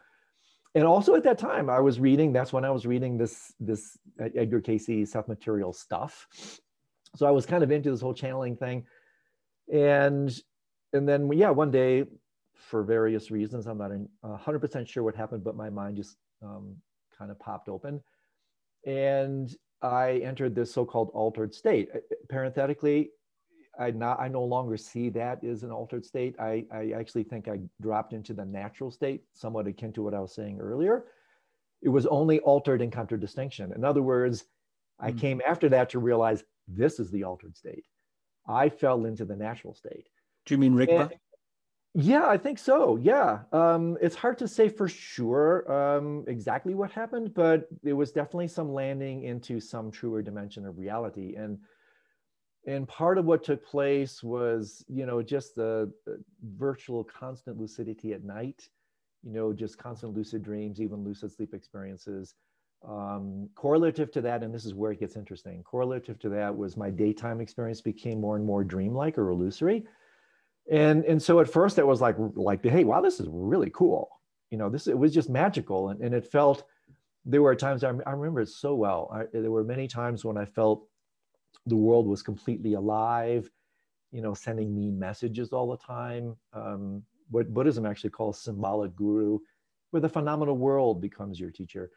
and 0.77 0.85
also 0.85 1.15
at 1.17 1.25
that 1.25 1.39
time 1.39 1.69
i 1.69 1.81
was 1.81 1.99
reading 1.99 2.33
that's 2.33 2.53
when 2.53 2.65
i 2.65 2.71
was 2.71 2.87
reading 2.87 3.19
this 3.19 3.53
this 3.59 3.99
uh, 4.21 4.29
edgar 4.37 4.61
cayce 4.61 5.11
self 5.11 5.27
material 5.29 5.73
stuff. 5.73 6.27
So 7.17 7.27
i 7.27 7.31
was 7.31 7.47
kind 7.47 7.65
of 7.65 7.71
into 7.71 7.91
this 7.91 8.01
whole 8.01 8.15
channeling 8.15 8.57
thing. 8.57 8.85
And 9.73 10.31
and 10.93 11.09
then 11.09 11.31
yeah 11.33 11.51
one 11.51 11.71
day 11.71 12.05
for 12.55 12.83
various 12.83 13.31
reasons 13.31 13.67
i'm 13.67 13.79
not 13.79 13.91
100% 14.25 14.89
sure 14.89 15.03
what 15.03 15.15
happened 15.15 15.45
but 15.45 15.57
my 15.57 15.71
mind 15.71 15.97
just 15.97 16.17
um, 16.43 16.77
kind 17.19 17.31
of 17.31 17.39
popped 17.39 17.69
open. 17.69 18.01
And 18.87 19.55
i 19.83 20.21
entered 20.25 20.55
this 20.55 20.73
so-called 20.73 21.11
altered 21.15 21.55
state. 21.55 21.89
Uh, 21.95 21.99
uh, 21.99 22.15
parenthetically 22.29 23.11
I 23.79 23.91
not 23.91 24.21
I 24.21 24.29
no 24.29 24.45
longer 24.45 24.77
see 24.77 25.09
that 25.11 25.45
as 25.45 25.63
an 25.63 25.71
altered 25.71 26.05
state. 26.05 26.35
I, 26.39 26.65
I 26.73 26.93
actually 26.99 27.25
think 27.25 27.49
I 27.49 27.61
dropped 27.81 28.13
into 28.13 28.35
the 28.35 28.45
natural 28.45 28.91
state, 28.91 29.23
somewhat 29.33 29.67
akin 29.67 29.93
to 29.95 30.03
what 30.03 30.15
I 30.15 30.21
was 30.21 30.35
saying 30.35 30.61
earlier. 30.61 31.05
It 31.83 31.89
was 31.89 32.07
only 32.07 32.41
altered 32.41 32.83
in 32.83 32.91
contradistinction. 32.91 33.73
In 33.73 33.85
other 33.85 34.03
words, 34.03 34.45
I 34.99 35.13
mm. 35.13 35.21
came 35.21 35.43
after 35.47 35.69
that 35.71 35.91
to 35.91 35.99
realize 35.99 36.45
this 36.69 36.99
is 36.99 37.11
the 37.11 37.25
altered 37.25 37.57
state. 37.57 37.85
I 38.49 38.69
fell 38.69 39.05
into 39.05 39.25
the 39.25 39.37
natural 39.37 39.75
state. 39.75 40.09
Do 40.47 40.55
you 40.55 40.59
mean 40.59 40.75
Rigpa? 40.75 41.11
yeah, 41.95 42.27
I 42.27 42.37
think 42.37 42.59
so. 42.59 42.97
Yeah. 42.97 43.41
Um, 43.53 43.97
it's 44.01 44.17
hard 44.17 44.39
to 44.39 44.49
say 44.49 44.69
for 44.69 44.89
sure 44.89 45.71
um, 45.71 46.25
exactly 46.29 46.75
what 46.75 46.91
happened, 46.91 47.35
but 47.35 47.69
there 47.83 47.97
was 47.97 48.13
definitely 48.13 48.49
some 48.49 48.73
landing 48.73 49.25
into 49.25 49.61
some 49.61 49.91
truer 49.91 50.23
dimension 50.23 50.67
of 50.67 50.79
reality. 50.79 51.35
And 51.37 51.59
and 52.67 52.89
part 52.89 53.19
of 53.19 53.27
what 53.27 53.45
took 53.45 53.65
place 53.65 54.23
was 54.23 54.85
you 54.89 55.07
know 55.07 55.23
just 55.23 55.55
the, 55.55 55.93
virtual 56.57 57.05
constant 57.05 57.59
lucidity 57.59 58.13
at 58.13 58.25
night 58.25 58.69
you 59.25 59.33
know 59.33 59.53
just 59.53 59.79
constant 59.79 60.15
lucid 60.15 60.43
dreams 60.43 60.81
even 60.81 61.05
lucid 61.05 61.33
sleep 61.33 61.55
experiences 61.55 62.35
um, 62.89 63.49
correlative 63.57 64.13
to 64.13 64.21
that 64.21 64.43
and 64.43 64.55
this 64.55 64.65
is 64.67 64.75
where 64.75 64.93
it 64.93 65.01
gets 65.01 65.17
interesting 65.17 65.63
correlative 65.65 66.19
to 66.21 66.29
that 66.31 66.57
was 66.57 66.77
my 66.77 66.91
daytime 66.91 67.41
experience 67.41 67.81
became 67.81 68.21
more 68.21 68.37
and 68.37 68.47
more 68.47 68.65
dreamlike 68.65 69.19
or 69.19 69.31
illusory 69.31 69.85
And 70.71 71.05
and 71.05 71.23
so 71.23 71.41
at 71.41 71.49
first 71.49 71.79
it 71.79 71.87
was 71.87 72.01
like 72.01 72.17
like 72.37 72.65
hey 72.65 72.85
wow 72.85 73.01
this 73.03 73.21
is 73.21 73.29
really 73.31 73.71
cool. 73.75 74.11
You 74.51 74.59
know 74.59 74.71
this 74.71 74.89
it 74.89 74.99
was 74.99 75.15
just 75.15 75.31
magical 75.31 75.91
and, 75.91 76.01
and 76.01 76.15
it 76.15 76.27
felt 76.33 76.65
there 77.25 77.43
were 77.43 77.57
times 77.57 77.85
I, 77.85 77.91
I 78.07 78.13
remember 78.13 78.41
it 78.43 78.49
so 78.49 78.75
well. 78.75 79.11
I, 79.15 79.25
there 79.33 79.51
were 79.53 79.65
many 79.65 79.89
times 79.89 80.25
when 80.25 80.39
I 80.39 80.47
felt 80.47 80.89
the 81.67 81.77
world 81.77 82.07
was 82.07 82.23
completely 82.23 82.75
alive, 82.75 83.51
you 84.13 84.23
know, 84.23 84.35
sending 84.35 84.75
me 84.75 84.91
messages 84.91 85.53
all 85.53 85.71
the 85.71 85.79
time. 85.79 86.37
Um, 86.53 87.03
what 87.31 87.53
Buddhism 87.53 87.87
actually 87.87 88.11
calls 88.11 88.41
symbolic 88.41 88.95
guru, 88.95 89.39
where 89.91 90.01
the 90.01 90.09
phenomenal 90.09 90.57
world 90.57 91.01
becomes 91.01 91.41
your 91.41 91.51
teacher. 91.51 91.91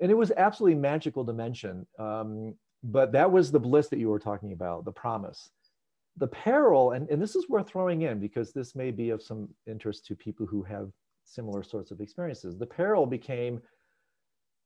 And 0.00 0.10
it 0.10 0.14
was 0.14 0.32
absolutely 0.36 0.78
magical 0.78 1.24
dimension. 1.24 1.86
Um, 1.98 2.54
but 2.82 3.12
that 3.12 3.30
was 3.30 3.50
the 3.50 3.60
bliss 3.60 3.88
that 3.88 3.98
you 3.98 4.08
were 4.08 4.18
talking 4.18 4.52
about, 4.52 4.84
the 4.84 4.92
promise. 4.92 5.50
The 6.16 6.28
peril, 6.28 6.92
and, 6.92 7.08
and 7.10 7.20
this 7.20 7.36
is 7.36 7.48
worth 7.48 7.68
throwing 7.68 8.02
in 8.02 8.18
because 8.18 8.52
this 8.52 8.74
may 8.74 8.90
be 8.90 9.10
of 9.10 9.22
some 9.22 9.48
interest 9.66 10.06
to 10.06 10.16
people 10.16 10.46
who 10.46 10.62
have 10.62 10.90
similar 11.24 11.62
sorts 11.62 11.90
of 11.90 12.00
experiences. 12.00 12.58
The 12.58 12.66
peril 12.66 13.06
became 13.06 13.60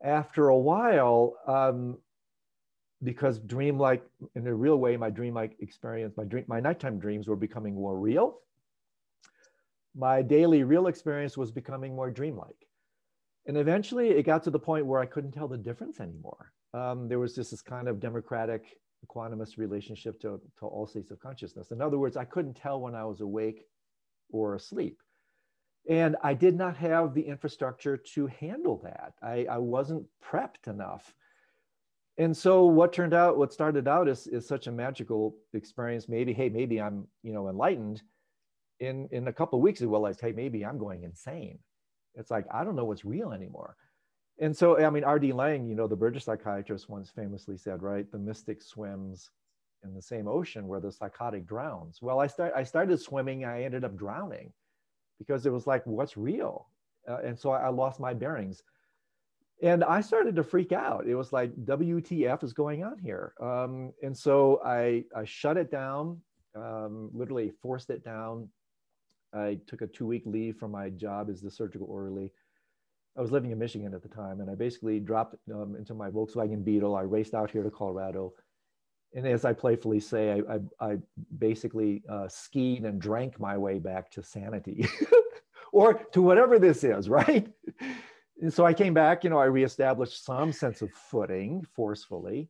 after 0.02 0.48
a 0.48 0.58
while, 0.58 1.36
um, 1.46 1.98
because 3.04 3.38
dreamlike, 3.38 4.02
in 4.34 4.46
a 4.46 4.54
real 4.54 4.76
way, 4.76 4.96
my 4.96 5.10
dreamlike 5.10 5.56
experience, 5.60 6.16
my 6.16 6.24
dream, 6.24 6.44
my 6.48 6.60
nighttime 6.60 6.98
dreams 6.98 7.28
were 7.28 7.36
becoming 7.36 7.74
more 7.74 7.98
real. 7.98 8.40
My 9.94 10.22
daily 10.22 10.64
real 10.64 10.88
experience 10.88 11.36
was 11.36 11.50
becoming 11.50 11.94
more 11.94 12.10
dreamlike. 12.10 12.66
And 13.46 13.56
eventually 13.56 14.10
it 14.10 14.24
got 14.24 14.42
to 14.44 14.50
the 14.50 14.58
point 14.58 14.86
where 14.86 15.00
I 15.00 15.06
couldn't 15.06 15.32
tell 15.32 15.48
the 15.48 15.56
difference 15.58 16.00
anymore. 16.00 16.52
Um, 16.72 17.08
there 17.08 17.18
was 17.18 17.34
just 17.34 17.50
this 17.50 17.62
kind 17.62 17.86
of 17.86 18.00
democratic 18.00 18.64
equanimous 19.06 19.58
relationship 19.58 20.18
to, 20.20 20.40
to 20.58 20.66
all 20.66 20.86
states 20.86 21.10
of 21.10 21.20
consciousness. 21.20 21.70
In 21.70 21.80
other 21.80 21.98
words, 21.98 22.16
I 22.16 22.24
couldn't 22.24 22.54
tell 22.54 22.80
when 22.80 22.94
I 22.94 23.04
was 23.04 23.20
awake 23.20 23.66
or 24.30 24.54
asleep. 24.54 24.98
And 25.88 26.16
I 26.22 26.32
did 26.32 26.56
not 26.56 26.76
have 26.78 27.12
the 27.12 27.20
infrastructure 27.20 27.98
to 28.14 28.26
handle 28.26 28.80
that. 28.84 29.12
I, 29.22 29.46
I 29.50 29.58
wasn't 29.58 30.06
prepped 30.24 30.66
enough. 30.66 31.14
And 32.16 32.36
so 32.36 32.64
what 32.64 32.92
turned 32.92 33.14
out, 33.14 33.36
what 33.38 33.52
started 33.52 33.88
out 33.88 34.08
is, 34.08 34.26
is 34.28 34.46
such 34.46 34.66
a 34.66 34.72
magical 34.72 35.36
experience. 35.52 36.08
Maybe, 36.08 36.32
hey, 36.32 36.48
maybe 36.48 36.80
I'm, 36.80 37.08
you 37.22 37.32
know, 37.32 37.48
enlightened. 37.48 38.02
In 38.80 39.08
in 39.12 39.28
a 39.28 39.32
couple 39.32 39.58
of 39.58 39.62
weeks, 39.62 39.82
I 39.82 39.86
realized, 39.86 40.20
hey, 40.20 40.32
maybe 40.32 40.64
I'm 40.64 40.78
going 40.78 41.04
insane. 41.04 41.58
It's 42.14 42.30
like 42.30 42.44
I 42.52 42.64
don't 42.64 42.76
know 42.76 42.84
what's 42.84 43.04
real 43.04 43.32
anymore. 43.32 43.76
And 44.40 44.56
so, 44.56 44.84
I 44.84 44.90
mean, 44.90 45.04
R.D. 45.04 45.32
Laing, 45.32 45.68
you 45.68 45.76
know, 45.76 45.86
the 45.86 45.96
British 45.96 46.24
psychiatrist 46.24 46.88
once 46.88 47.08
famously 47.08 47.56
said, 47.56 47.82
right, 47.82 48.10
the 48.10 48.18
mystic 48.18 48.62
swims 48.62 49.30
in 49.84 49.94
the 49.94 50.02
same 50.02 50.26
ocean 50.26 50.66
where 50.66 50.80
the 50.80 50.90
psychotic 50.90 51.46
drowns. 51.46 52.00
Well, 52.02 52.18
I 52.18 52.26
start 52.26 52.52
I 52.56 52.64
started 52.64 53.00
swimming, 53.00 53.44
I 53.44 53.62
ended 53.62 53.84
up 53.84 53.96
drowning 53.96 54.52
because 55.18 55.46
it 55.46 55.52
was 55.52 55.66
like, 55.66 55.86
what's 55.86 56.16
real? 56.16 56.68
Uh, 57.08 57.18
and 57.24 57.38
so 57.38 57.50
I, 57.50 57.66
I, 57.66 57.68
lost 57.68 58.00
my 58.00 58.14
bearings. 58.14 58.62
And 59.62 59.84
I 59.84 60.00
started 60.00 60.36
to 60.36 60.42
freak 60.42 60.72
out. 60.72 61.06
It 61.06 61.14
was 61.14 61.32
like, 61.32 61.54
WTF 61.64 62.42
is 62.42 62.52
going 62.52 62.84
on 62.84 62.98
here? 62.98 63.34
Um, 63.40 63.92
and 64.02 64.16
so 64.16 64.60
I, 64.64 65.04
I 65.16 65.24
shut 65.24 65.56
it 65.56 65.70
down, 65.70 66.20
um, 66.54 67.10
literally 67.12 67.52
forced 67.62 67.90
it 67.90 68.04
down. 68.04 68.48
I 69.32 69.58
took 69.66 69.82
a 69.82 69.86
two 69.86 70.06
week 70.06 70.22
leave 70.26 70.56
from 70.56 70.70
my 70.70 70.90
job 70.90 71.30
as 71.30 71.40
the 71.40 71.50
surgical 71.50 71.86
orderly. 71.88 72.32
I 73.16 73.20
was 73.20 73.30
living 73.30 73.52
in 73.52 73.58
Michigan 73.58 73.94
at 73.94 74.02
the 74.02 74.08
time, 74.08 74.40
and 74.40 74.50
I 74.50 74.56
basically 74.56 74.98
dropped 74.98 75.36
um, 75.52 75.76
into 75.76 75.94
my 75.94 76.10
Volkswagen 76.10 76.64
Beetle. 76.64 76.96
I 76.96 77.02
raced 77.02 77.32
out 77.32 77.50
here 77.50 77.62
to 77.62 77.70
Colorado 77.70 78.34
and 79.14 79.26
as 79.26 79.44
I 79.44 79.52
playfully 79.52 80.00
say, 80.00 80.42
I, 80.48 80.54
I, 80.54 80.92
I 80.92 80.98
basically 81.38 82.02
uh, 82.08 82.26
skied 82.28 82.84
and 82.84 83.00
drank 83.00 83.38
my 83.38 83.56
way 83.56 83.78
back 83.78 84.10
to 84.12 84.22
sanity 84.22 84.88
or 85.72 85.94
to 85.94 86.20
whatever 86.20 86.58
this 86.58 86.82
is, 86.82 87.08
right? 87.08 87.46
So 88.50 88.66
I 88.66 88.74
came 88.74 88.94
back, 88.94 89.24
you 89.24 89.30
know, 89.30 89.38
I 89.38 89.44
reestablished 89.44 90.24
some 90.24 90.52
sense 90.52 90.82
of 90.82 90.90
footing 90.92 91.64
forcefully. 91.74 92.48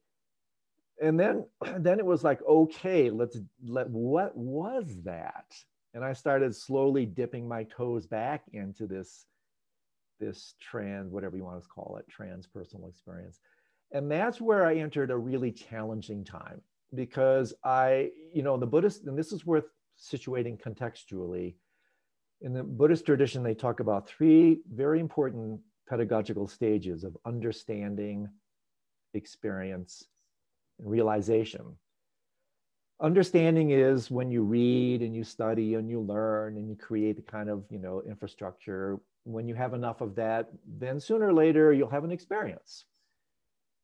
And 1.02 1.18
then, 1.18 1.44
then 1.78 1.98
it 1.98 2.06
was 2.06 2.24
like, 2.24 2.40
okay, 2.48 3.10
let's 3.10 3.38
let, 3.64 3.88
what 3.90 4.36
was 4.36 4.86
that? 5.04 5.46
And 5.92 6.04
I 6.04 6.12
started 6.12 6.54
slowly 6.54 7.06
dipping 7.06 7.46
my 7.46 7.64
toes 7.64 8.06
back 8.06 8.42
into 8.52 8.86
this, 8.86 9.26
this 10.18 10.54
trans, 10.60 11.12
whatever 11.12 11.36
you 11.36 11.44
want 11.44 11.62
to 11.62 11.68
call 11.68 11.98
it, 11.98 12.06
transpersonal 12.10 12.88
experience. 12.88 13.38
And 13.92 14.10
that's 14.10 14.40
where 14.40 14.66
I 14.66 14.76
entered 14.76 15.12
a 15.12 15.16
really 15.16 15.52
challenging 15.52 16.24
time 16.24 16.60
because 16.94 17.54
I, 17.64 18.10
you 18.32 18.42
know, 18.42 18.56
the 18.56 18.66
Buddhist, 18.66 19.04
and 19.04 19.16
this 19.16 19.32
is 19.32 19.46
worth 19.46 19.66
situating 20.00 20.60
contextually. 20.60 21.54
In 22.40 22.52
the 22.52 22.64
Buddhist 22.64 23.06
tradition, 23.06 23.42
they 23.42 23.54
talk 23.54 23.78
about 23.78 24.08
three 24.08 24.60
very 24.72 24.98
important 24.98 25.60
pedagogical 25.88 26.48
stages 26.48 27.04
of 27.04 27.16
understanding, 27.24 28.28
experience, 29.14 30.04
and 30.78 30.90
realization. 30.90 31.76
Understanding 33.00 33.70
is 33.70 34.10
when 34.10 34.30
you 34.30 34.42
read 34.42 35.02
and 35.02 35.14
you 35.14 35.24
study 35.24 35.74
and 35.74 35.90
you 35.90 36.00
learn 36.00 36.56
and 36.56 36.68
you 36.68 36.76
create 36.76 37.16
the 37.16 37.22
kind 37.22 37.50
of, 37.50 37.64
you 37.70 37.78
know, 37.78 38.02
infrastructure. 38.08 38.98
When 39.24 39.48
you 39.48 39.54
have 39.54 39.74
enough 39.74 40.00
of 40.00 40.14
that, 40.16 40.48
then 40.66 41.00
sooner 41.00 41.28
or 41.28 41.32
later 41.32 41.72
you'll 41.72 41.90
have 41.90 42.04
an 42.04 42.12
experience 42.12 42.84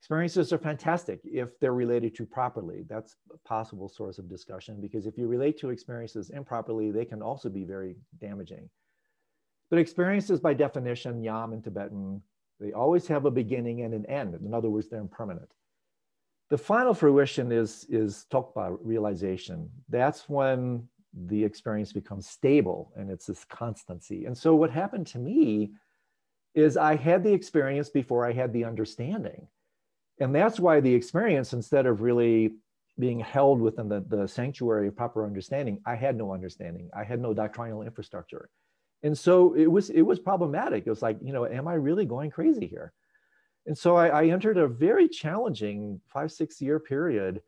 Experiences 0.00 0.50
are 0.50 0.58
fantastic 0.58 1.20
if 1.24 1.60
they're 1.60 1.74
related 1.74 2.14
to 2.14 2.24
properly. 2.24 2.84
That's 2.88 3.16
a 3.34 3.36
possible 3.46 3.86
source 3.86 4.18
of 4.18 4.30
discussion 4.30 4.80
because 4.80 5.04
if 5.04 5.18
you 5.18 5.28
relate 5.28 5.58
to 5.58 5.68
experiences 5.68 6.30
improperly, 6.30 6.90
they 6.90 7.04
can 7.04 7.20
also 7.20 7.50
be 7.50 7.64
very 7.64 7.96
damaging. 8.18 8.70
But 9.70 9.78
experiences, 9.78 10.40
by 10.40 10.54
definition, 10.54 11.22
Nyam 11.22 11.52
in 11.52 11.62
Tibetan, 11.62 12.22
they 12.58 12.72
always 12.72 13.06
have 13.06 13.24
a 13.24 13.30
beginning 13.30 13.82
and 13.82 13.94
an 13.94 14.04
end. 14.06 14.34
In 14.34 14.52
other 14.52 14.68
words, 14.68 14.88
they're 14.88 15.00
impermanent. 15.00 15.48
The 16.50 16.58
final 16.58 16.92
fruition 16.92 17.52
is, 17.52 17.86
is 17.88 18.26
Tokpa 18.30 18.76
realization. 18.82 19.70
That's 19.88 20.28
when 20.28 20.88
the 21.28 21.44
experience 21.44 21.92
becomes 21.92 22.28
stable 22.28 22.92
and 22.96 23.10
it's 23.10 23.26
this 23.26 23.44
constancy. 23.44 24.26
And 24.26 24.36
so 24.36 24.54
what 24.54 24.70
happened 24.70 25.06
to 25.08 25.18
me 25.18 25.72
is 26.54 26.76
I 26.76 26.96
had 26.96 27.22
the 27.22 27.32
experience 27.32 27.88
before 27.88 28.26
I 28.26 28.32
had 28.32 28.52
the 28.52 28.64
understanding 28.64 29.46
and 30.20 30.34
that's 30.34 30.60
why 30.60 30.80
the 30.80 30.94
experience 30.94 31.52
instead 31.52 31.86
of 31.86 32.02
really 32.02 32.52
being 32.98 33.18
held 33.18 33.60
within 33.60 33.88
the, 33.88 34.04
the 34.08 34.28
sanctuary 34.28 34.88
of 34.88 34.96
proper 34.96 35.24
understanding 35.26 35.80
i 35.86 35.94
had 35.94 36.16
no 36.16 36.32
understanding 36.32 36.88
i 36.94 37.02
had 37.02 37.20
no 37.20 37.34
doctrinal 37.34 37.82
infrastructure 37.82 38.48
and 39.02 39.16
so 39.16 39.54
it 39.54 39.66
was 39.66 39.90
it 39.90 40.02
was 40.02 40.18
problematic. 40.18 40.86
It 40.86 40.90
was 40.90 41.02
like 41.02 41.18
you 41.22 41.32
know 41.32 41.46
am 41.46 41.68
i 41.68 41.74
really 41.74 42.04
going 42.04 42.30
crazy 42.30 42.66
here? 42.66 42.92
And 43.66 43.76
so 43.76 43.96
i, 43.96 44.08
I 44.08 44.26
entered 44.26 44.58
a 44.58 44.66
very 44.66 45.08
challenging 45.08 46.00
five 46.08 46.32
six 46.32 46.60
year 46.60 46.80
period 46.80 47.42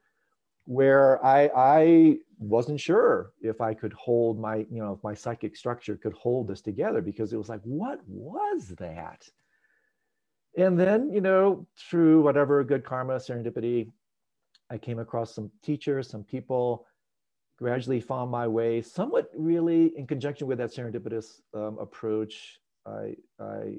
where 0.64 1.24
i 1.24 1.50
i 1.56 2.18
wasn't 2.38 2.80
sure 2.80 3.32
if 3.40 3.60
i 3.60 3.74
could 3.74 3.92
hold 3.94 4.38
my 4.38 4.56
you 4.56 4.78
know 4.82 4.92
if 4.92 5.02
my 5.02 5.14
psychic 5.14 5.56
structure 5.56 5.96
could 5.96 6.12
hold 6.12 6.46
this 6.46 6.60
together 6.60 7.00
because 7.00 7.32
it 7.32 7.36
was 7.36 7.48
like 7.48 7.62
what 7.64 8.00
was 8.06 8.68
that? 8.78 9.28
And 10.56 10.78
then, 10.78 11.10
you 11.10 11.20
know, 11.20 11.66
through 11.78 12.22
whatever 12.22 12.62
good 12.62 12.84
karma, 12.84 13.14
serendipity, 13.14 13.90
I 14.70 14.78
came 14.78 14.98
across 14.98 15.34
some 15.34 15.50
teachers, 15.62 16.08
some 16.08 16.24
people, 16.24 16.86
gradually 17.62 18.00
found 18.00 18.28
my 18.28 18.46
way, 18.46 18.82
somewhat 18.82 19.30
really 19.36 19.96
in 19.96 20.04
conjunction 20.04 20.48
with 20.48 20.58
that 20.58 20.70
serendipitous 20.70 21.40
um, 21.54 21.78
approach. 21.78 22.58
I, 22.84 23.14
I, 23.38 23.78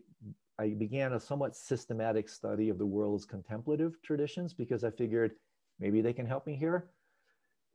I 0.57 0.69
began 0.69 1.13
a 1.13 1.19
somewhat 1.19 1.53
systematic 1.53 2.29
study 2.29 2.69
of 2.69 2.77
the 2.77 2.85
world's 2.85 3.25
contemplative 3.25 4.01
traditions 4.01 4.53
because 4.53 4.85
I 4.85 4.89
figured 4.89 5.33
maybe 5.79 5.99
they 5.99 6.13
can 6.13 6.25
help 6.25 6.47
me 6.47 6.55
here. 6.55 6.91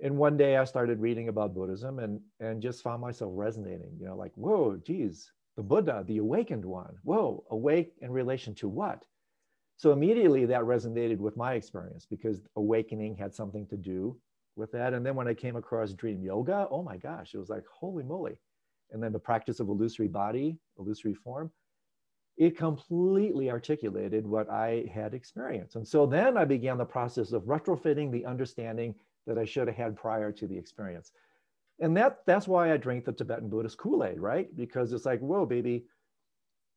And 0.01 0.17
one 0.17 0.39
day 0.39 0.57
I 0.57 0.65
started 0.65 0.99
reading 0.99 1.29
about 1.29 1.55
Buddhism 1.55 1.99
and, 1.99 2.21
and 2.41 2.63
just 2.63 2.83
found 2.83 3.03
myself 3.03 3.33
resonating, 3.35 3.93
you 4.01 4.07
know, 4.07 4.17
like, 4.17 4.33
whoa, 4.35 4.77
geez, 4.77 5.31
the 5.57 5.63
Buddha, 5.63 6.05
the 6.07 6.19
awakened 6.19 6.65
one. 6.65 6.95
Whoa, 7.03 7.45
awake 7.51 7.93
in 8.01 8.11
relation 8.13 8.55
to 8.57 8.69
what? 8.69 9.05
So 9.77 9.93
immediately 9.93 10.47
that 10.47 10.63
resonated 10.63 11.19
with 11.19 11.37
my 11.37 11.53
experience 11.55 12.07
because 12.09 12.41
awakening 12.57 13.17
had 13.17 13.35
something 13.35 13.67
to 13.67 13.77
do 13.77 14.17
with 14.59 14.73
that. 14.73 14.93
And 14.93 15.05
then 15.05 15.15
when 15.15 15.29
I 15.29 15.35
came 15.35 15.57
across 15.57 15.93
dream 15.93 16.23
yoga, 16.23 16.67
oh 16.71 16.83
my 16.83 16.97
gosh, 16.97 17.35
it 17.35 17.39
was 17.39 17.49
like, 17.49 17.65
holy 17.73 18.05
moly. 18.05 18.39
And 18.91 19.03
then 19.03 19.13
the 19.13 19.19
practice 19.19 19.61
of 19.61 19.69
illusory 19.69 20.09
body, 20.09 20.59
illusory 20.79 21.15
form, 21.15 21.51
it 22.37 22.57
completely 22.57 23.51
articulated 23.51 24.27
what 24.27 24.49
I 24.51 24.85
had 24.93 25.15
experienced. 25.15 25.77
And 25.77 25.87
so 25.87 26.07
then 26.07 26.37
I 26.37 26.45
began 26.45 26.79
the 26.79 26.85
process 26.85 27.33
of 27.33 27.43
retrofitting 27.45 28.13
the 28.13 28.25
understanding 28.25 28.95
that 29.27 29.39
I 29.39 29.45
should 29.45 29.69
have 29.69 29.77
had 29.77 29.97
prior 29.97 30.33
to 30.33 30.47
the 30.47 30.57
experience 30.57 31.13
and 31.81 31.97
that 31.97 32.19
that's 32.27 32.49
why 32.49 32.73
I 32.73 32.77
drink 32.77 33.05
the 33.05 33.13
Tibetan 33.13 33.49
Buddhist 33.49 33.79
Kool-Aid, 33.79 34.19
right? 34.19 34.55
Because 34.57 34.93
it's 34.93 35.07
like, 35.07 35.21
whoa, 35.21 35.47
baby, 35.47 35.85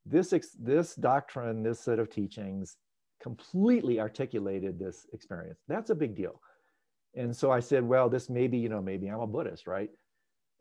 this 0.05 0.33
this 0.59 0.95
doctrine, 0.95 1.63
this 1.63 1.79
set 1.79 1.99
of 1.99 2.09
teachings, 2.09 2.77
completely 3.21 3.99
articulated 3.99 4.79
this 4.79 5.07
experience. 5.13 5.59
That's 5.67 5.89
a 5.89 5.95
big 5.95 6.15
deal. 6.15 6.39
And 7.15 7.35
so 7.35 7.51
I 7.51 7.59
said, 7.59 7.83
well, 7.83 8.09
this 8.09 8.29
maybe, 8.29 8.57
you 8.57 8.69
know, 8.69 8.81
maybe 8.81 9.07
I'm 9.07 9.19
a 9.19 9.27
Buddhist, 9.27 9.67
right? 9.67 9.89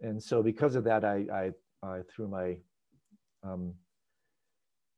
and 0.03 0.23
so 0.23 0.43
because 0.43 0.75
of 0.75 0.85
that, 0.85 1.05
I 1.05 1.53
I, 1.83 1.87
I 1.87 2.01
threw 2.15 2.29
my 2.29 2.57
um, 3.43 3.75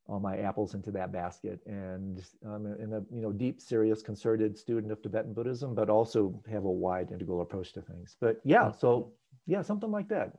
all 0.07 0.21
my 0.21 0.39
apples 0.39 0.75
into 0.75 0.91
that 0.93 1.13
basket. 1.13 1.61
And 1.67 2.23
um, 2.45 2.67
in 2.67 2.93
a 2.93 3.03
you 3.15 3.23
know 3.23 3.33
deep 3.33 3.61
serious 3.61 4.03
concerted 4.03 4.57
student 4.59 4.93
of 4.93 5.03
tibetan 5.03 5.33
buddhism 5.33 5.75
but 5.75 5.89
also 5.89 6.41
have 6.51 6.65
a 6.65 6.71
wide 6.71 7.11
integral 7.13 7.41
approach 7.41 7.73
to 7.75 7.83
things. 7.83 8.17
But 8.21 8.41
yeah 8.45 8.71
so 8.73 9.13
yeah 9.47 9.63
something 9.63 9.91
like 9.91 10.09
that. 10.09 10.33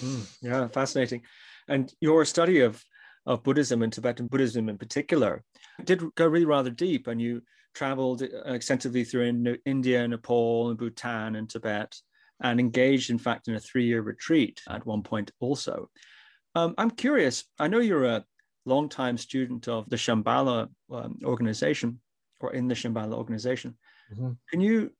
Mm, 0.00 0.38
yeah 0.42 0.68
fascinating. 0.68 1.22
And 1.68 1.92
your 2.00 2.24
study 2.24 2.60
of 2.60 2.82
of 3.26 3.42
buddhism 3.42 3.82
and 3.82 3.92
tibetan 3.92 4.26
buddhism 4.26 4.68
in 4.68 4.78
particular 4.78 5.44
did 5.84 6.02
go 6.14 6.26
really 6.26 6.46
rather 6.46 6.70
deep 6.70 7.06
and 7.06 7.20
you 7.20 7.42
traveled 7.78 8.22
extensively 8.46 9.04
through 9.04 9.56
india 9.64 10.06
nepal 10.06 10.70
and 10.70 10.78
bhutan 10.78 11.36
and 11.36 11.48
tibet 11.48 11.94
and 12.40 12.60
engaged 12.60 13.10
in 13.10 13.18
fact 13.18 13.48
in 13.48 13.54
a 13.54 13.60
three-year 13.60 14.02
retreat 14.02 14.60
at 14.68 14.86
one 14.86 15.02
point 15.02 15.30
also 15.40 15.88
um, 16.54 16.74
i'm 16.78 16.90
curious 16.90 17.44
i 17.58 17.68
know 17.68 17.78
you're 17.78 18.04
a 18.04 18.24
longtime 18.68 19.16
student 19.18 19.66
of 19.66 19.88
the 19.88 19.96
Shambhala 19.96 20.68
um, 20.92 21.18
organization 21.24 22.00
or 22.40 22.52
in 22.54 22.68
the 22.68 22.74
Shambhala 22.74 23.14
organization. 23.14 23.76
Mm-hmm. 24.12 24.32
Can 24.50 24.60
you 24.60 24.92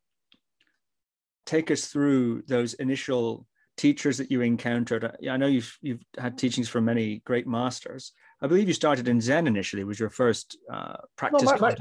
take 1.47 1.71
us 1.71 1.87
through 1.87 2.43
those 2.49 2.75
initial 2.75 3.47
teachers 3.77 4.19
that 4.19 4.31
you 4.31 4.41
encountered? 4.41 5.17
I 5.31 5.37
know 5.37 5.47
you've 5.47 5.77
you've 5.81 6.03
had 6.19 6.37
teachings 6.37 6.69
from 6.69 6.87
many 6.87 7.23
great 7.25 7.47
masters. 7.47 8.13
I 8.43 8.47
believe 8.47 8.69
you 8.69 8.75
started 8.75 9.09
in 9.09 9.21
Zen 9.21 9.47
initially. 9.47 9.85
Was 9.85 10.01
your 10.01 10.11
first 10.11 10.57
uh, 10.73 10.97
practice? 11.17 11.43
No 11.43 11.53
my, 11.53 11.71
my, 11.71 11.77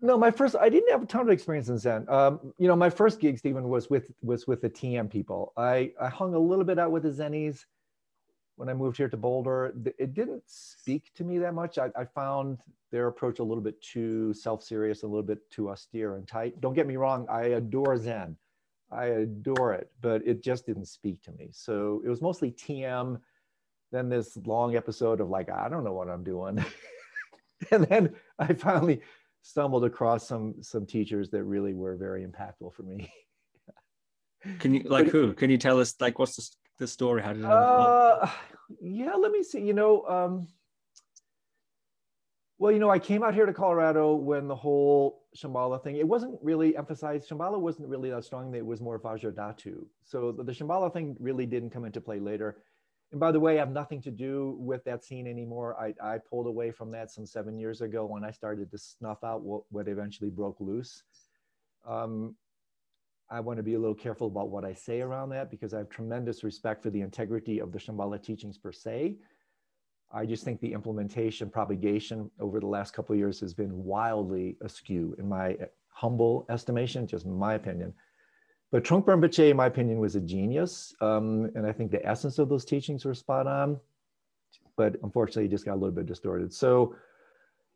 no, 0.00 0.18
my 0.18 0.30
first. 0.30 0.56
I 0.56 0.68
didn't 0.68 0.90
have 0.90 1.02
a 1.02 1.06
ton 1.06 1.22
of 1.22 1.30
experience 1.30 1.68
in 1.68 1.78
Zen. 1.78 2.06
Um, 2.08 2.52
you 2.58 2.68
know, 2.68 2.76
my 2.76 2.90
first 2.90 3.20
gig, 3.20 3.38
Stephen, 3.38 3.68
was 3.68 3.88
with 3.88 4.10
was 4.22 4.46
with 4.46 4.60
the 4.60 4.70
TM 4.70 5.10
people. 5.10 5.52
I 5.56 5.92
I 6.00 6.08
hung 6.08 6.34
a 6.34 6.38
little 6.38 6.64
bit 6.64 6.78
out 6.78 6.90
with 6.90 7.04
the 7.04 7.10
Zennies 7.10 7.64
when 8.56 8.70
I 8.70 8.74
moved 8.74 8.96
here 8.96 9.08
to 9.08 9.16
Boulder, 9.16 9.74
it 9.98 10.14
didn't 10.14 10.42
speak 10.46 11.12
to 11.14 11.24
me 11.24 11.38
that 11.38 11.54
much. 11.54 11.78
I, 11.78 11.90
I 11.94 12.04
found 12.04 12.58
their 12.90 13.06
approach 13.06 13.38
a 13.38 13.44
little 13.44 13.62
bit 13.62 13.80
too 13.82 14.32
self-serious, 14.32 15.02
a 15.02 15.06
little 15.06 15.22
bit 15.22 15.38
too 15.50 15.68
austere 15.68 16.16
and 16.16 16.26
tight. 16.26 16.60
Don't 16.60 16.74
get 16.74 16.86
me 16.86 16.96
wrong, 16.96 17.26
I 17.30 17.42
adore 17.48 17.98
Zen. 17.98 18.36
I 18.90 19.06
adore 19.06 19.74
it, 19.74 19.90
but 20.00 20.26
it 20.26 20.42
just 20.42 20.64
didn't 20.64 20.86
speak 20.86 21.22
to 21.22 21.32
me. 21.32 21.48
So 21.52 22.02
it 22.04 22.08
was 22.08 22.22
mostly 22.22 22.50
TM, 22.50 23.20
then 23.92 24.08
this 24.08 24.36
long 24.46 24.74
episode 24.74 25.20
of 25.20 25.28
like, 25.28 25.50
I 25.50 25.68
don't 25.68 25.84
know 25.84 25.92
what 25.92 26.08
I'm 26.08 26.24
doing. 26.24 26.64
and 27.70 27.84
then 27.84 28.14
I 28.38 28.54
finally 28.54 29.02
stumbled 29.46 29.84
across 29.84 30.26
some 30.26 30.54
some 30.60 30.84
teachers 30.84 31.30
that 31.30 31.44
really 31.44 31.72
were 31.72 31.96
very 31.96 32.26
impactful 32.26 32.74
for 32.74 32.82
me. 32.82 33.08
Can 34.58 34.74
you 34.74 34.82
like 34.84 35.06
who? 35.08 35.32
Can 35.34 35.50
you 35.50 35.58
tell 35.58 35.78
us 35.78 35.94
like 36.00 36.18
what's 36.18 36.36
the 36.36 36.48
the 36.78 36.86
story? 36.86 37.22
How 37.22 37.32
did 37.32 37.42
it? 37.42 37.46
Uh, 37.46 38.28
yeah, 38.80 39.14
let 39.14 39.30
me 39.30 39.42
see. 39.42 39.60
You 39.60 39.72
know, 39.72 40.04
um, 40.06 40.48
well, 42.58 42.72
you 42.72 42.78
know, 42.78 42.90
I 42.90 42.98
came 42.98 43.22
out 43.22 43.34
here 43.34 43.46
to 43.46 43.52
Colorado 43.52 44.14
when 44.14 44.48
the 44.48 44.56
whole 44.56 45.22
Shambhala 45.36 45.82
thing. 45.82 45.96
It 45.96 46.08
wasn't 46.08 46.38
really 46.42 46.76
emphasized. 46.76 47.28
Shambhala 47.28 47.58
wasn't 47.58 47.88
really 47.88 48.10
that 48.10 48.24
strong. 48.24 48.54
It 48.54 48.66
was 48.66 48.80
more 48.80 48.98
Vajradhatu. 48.98 49.86
So 50.04 50.32
the, 50.32 50.42
the 50.42 50.52
Shambhala 50.52 50.92
thing 50.92 51.16
really 51.20 51.46
didn't 51.46 51.70
come 51.70 51.84
into 51.84 52.00
play 52.00 52.18
later. 52.18 52.56
And 53.12 53.20
by 53.20 53.30
the 53.30 53.40
way, 53.40 53.56
I 53.56 53.60
have 53.60 53.70
nothing 53.70 54.02
to 54.02 54.10
do 54.10 54.56
with 54.58 54.82
that 54.84 55.04
scene 55.04 55.26
anymore. 55.26 55.76
I, 55.80 55.94
I 56.02 56.18
pulled 56.18 56.46
away 56.46 56.70
from 56.70 56.90
that 56.92 57.10
some 57.10 57.24
seven 57.24 57.58
years 57.58 57.80
ago 57.80 58.04
when 58.04 58.24
I 58.24 58.30
started 58.30 58.70
to 58.70 58.78
snuff 58.78 59.22
out 59.22 59.42
what, 59.42 59.62
what 59.70 59.88
eventually 59.88 60.30
broke 60.30 60.56
loose. 60.60 61.04
Um, 61.86 62.34
I 63.30 63.40
want 63.40 63.56
to 63.58 63.62
be 63.62 63.74
a 63.74 63.78
little 63.78 63.94
careful 63.94 64.26
about 64.28 64.50
what 64.50 64.64
I 64.64 64.72
say 64.72 65.00
around 65.00 65.30
that 65.30 65.50
because 65.50 65.74
I 65.74 65.78
have 65.78 65.88
tremendous 65.88 66.44
respect 66.44 66.82
for 66.82 66.90
the 66.90 67.00
integrity 67.00 67.60
of 67.60 67.72
the 67.72 67.78
Shambhala 67.78 68.22
teachings 68.22 68.58
per 68.58 68.72
se. 68.72 69.16
I 70.12 70.24
just 70.26 70.44
think 70.44 70.60
the 70.60 70.72
implementation 70.72 71.50
propagation 71.50 72.30
over 72.38 72.60
the 72.60 72.66
last 72.66 72.92
couple 72.92 73.14
of 73.14 73.18
years 73.18 73.40
has 73.40 73.54
been 73.54 73.84
wildly 73.84 74.56
askew 74.60 75.16
in 75.18 75.28
my 75.28 75.56
humble 75.88 76.46
estimation, 76.48 77.06
just 77.06 77.26
my 77.26 77.54
opinion. 77.54 77.92
But 78.72 78.84
Trungpa 78.84 79.06
Rinpoche, 79.06 79.50
in 79.50 79.56
my 79.56 79.66
opinion, 79.66 80.00
was 80.00 80.16
a 80.16 80.20
genius. 80.20 80.94
Um, 81.00 81.50
and 81.54 81.66
I 81.66 81.72
think 81.72 81.90
the 81.90 82.04
essence 82.04 82.38
of 82.38 82.48
those 82.48 82.64
teachings 82.64 83.04
were 83.04 83.14
spot 83.14 83.46
on. 83.46 83.78
But 84.76 84.96
unfortunately, 85.02 85.46
it 85.46 85.50
just 85.50 85.64
got 85.64 85.74
a 85.74 85.80
little 85.80 85.94
bit 85.94 86.06
distorted. 86.06 86.52
So 86.52 86.94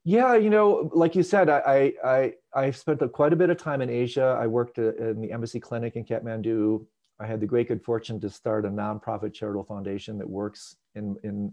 yeah, 0.04 0.34
you 0.34 0.48
know, 0.48 0.90
like 0.94 1.14
you 1.14 1.22
said, 1.22 1.48
I 1.50 1.92
I 2.02 2.32
I 2.54 2.70
spent 2.70 3.00
quite 3.12 3.32
a 3.32 3.36
bit 3.36 3.50
of 3.50 3.58
time 3.58 3.82
in 3.82 3.90
Asia. 3.90 4.36
I 4.40 4.46
worked 4.46 4.78
uh, 4.78 4.94
in 4.96 5.20
the 5.20 5.30
embassy 5.30 5.60
clinic 5.60 5.96
in 5.96 6.04
Kathmandu. 6.04 6.84
I 7.18 7.26
had 7.26 7.40
the 7.40 7.46
great 7.46 7.68
good 7.68 7.84
fortune 7.84 8.18
to 8.20 8.30
start 8.30 8.64
a 8.64 8.68
nonprofit 8.68 9.34
charitable 9.34 9.64
foundation 9.64 10.16
that 10.18 10.28
works 10.28 10.76
in 10.94 11.16
in 11.22 11.52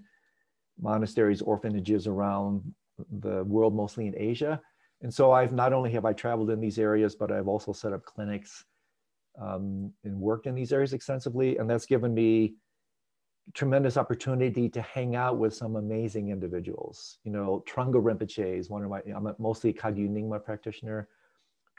monasteries, 0.79 1.41
orphanages 1.41 2.07
around 2.07 2.73
the 3.19 3.43
world, 3.43 3.75
mostly 3.75 4.07
in 4.07 4.15
Asia. 4.17 4.61
And 5.01 5.13
so 5.13 5.31
I've 5.31 5.51
not 5.51 5.73
only 5.73 5.91
have 5.91 6.05
I 6.05 6.13
traveled 6.13 6.49
in 6.49 6.61
these 6.61 6.79
areas, 6.79 7.15
but 7.15 7.31
I've 7.31 7.47
also 7.47 7.73
set 7.73 7.93
up 7.93 8.05
clinics 8.05 8.63
um, 9.41 9.91
and 10.03 10.19
worked 10.19 10.47
in 10.47 10.55
these 10.55 10.73
areas 10.73 10.93
extensively, 10.93 11.57
and 11.57 11.69
that's 11.69 11.85
given 11.85 12.13
me 12.13 12.55
tremendous 13.53 13.95
opportunity 13.95 14.67
to 14.69 14.81
hang 14.81 15.15
out 15.15 15.37
with 15.37 15.53
some 15.53 15.75
amazing 15.77 16.29
individuals. 16.29 17.19
You 17.23 17.31
know, 17.31 17.63
Trungpa 17.67 17.93
Rinpoche 17.93 18.57
is 18.57 18.69
one 18.69 18.83
of 18.83 18.89
my, 18.89 19.01
I'm 19.15 19.33
mostly 19.39 19.71
Kagyu 19.73 20.09
Nyingma 20.09 20.43
practitioner. 20.43 21.07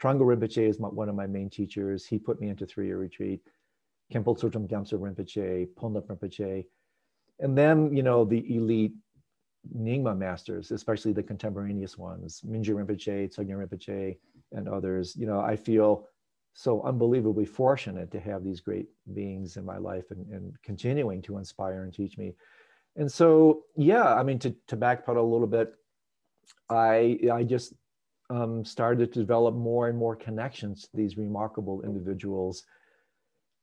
Trungpa 0.01 0.21
Rinpoche 0.21 0.67
is 0.67 0.79
my, 0.79 0.87
one 0.87 1.09
of 1.09 1.15
my 1.15 1.27
main 1.27 1.49
teachers. 1.49 2.05
He 2.05 2.17
put 2.17 2.41
me 2.41 2.49
into 2.49 2.65
three-year 2.65 2.97
retreat. 2.97 3.41
Khenpo 4.11 4.35
Tsültrim 4.35 4.67
Gyamtso 4.67 4.93
Rinpoche, 4.93 5.67
Ponlop 5.75 6.07
Rinpoche. 6.07 6.65
And 7.39 7.57
then, 7.57 7.95
you 7.95 8.01
know, 8.01 8.25
the 8.25 8.43
elite 8.55 8.93
Nyingma 9.77 10.17
masters, 10.17 10.71
especially 10.71 11.13
the 11.13 11.21
contemporaneous 11.21 11.97
ones, 11.97 12.41
Mingyur 12.47 12.83
Rinpoche, 12.83 13.29
Tsoknyi 13.29 13.67
Rinpoche, 13.67 14.17
and 14.53 14.67
others. 14.67 15.15
You 15.15 15.27
know, 15.27 15.39
I 15.39 15.55
feel 15.55 16.07
so 16.59 16.81
unbelievably 16.81 17.45
fortunate 17.45 18.11
to 18.11 18.19
have 18.19 18.43
these 18.43 18.59
great 18.59 18.87
beings 19.13 19.55
in 19.55 19.63
my 19.63 19.77
life 19.77 20.11
and, 20.11 20.27
and 20.29 20.53
continuing 20.61 21.21
to 21.21 21.37
inspire 21.37 21.83
and 21.83 21.93
teach 21.93 22.17
me. 22.17 22.35
And 22.97 23.09
so, 23.09 23.61
yeah, 23.77 24.13
I 24.13 24.23
mean, 24.23 24.39
to, 24.39 24.53
to 24.67 24.75
backpedal 24.75 25.15
a 25.15 25.21
little 25.21 25.47
bit, 25.47 25.71
I, 26.69 27.17
I 27.31 27.43
just 27.43 27.75
um, 28.29 28.65
started 28.65 29.13
to 29.13 29.19
develop 29.19 29.55
more 29.55 29.87
and 29.87 29.97
more 29.97 30.17
connections 30.17 30.81
to 30.81 30.89
these 30.97 31.15
remarkable 31.15 31.81
individuals 31.83 32.65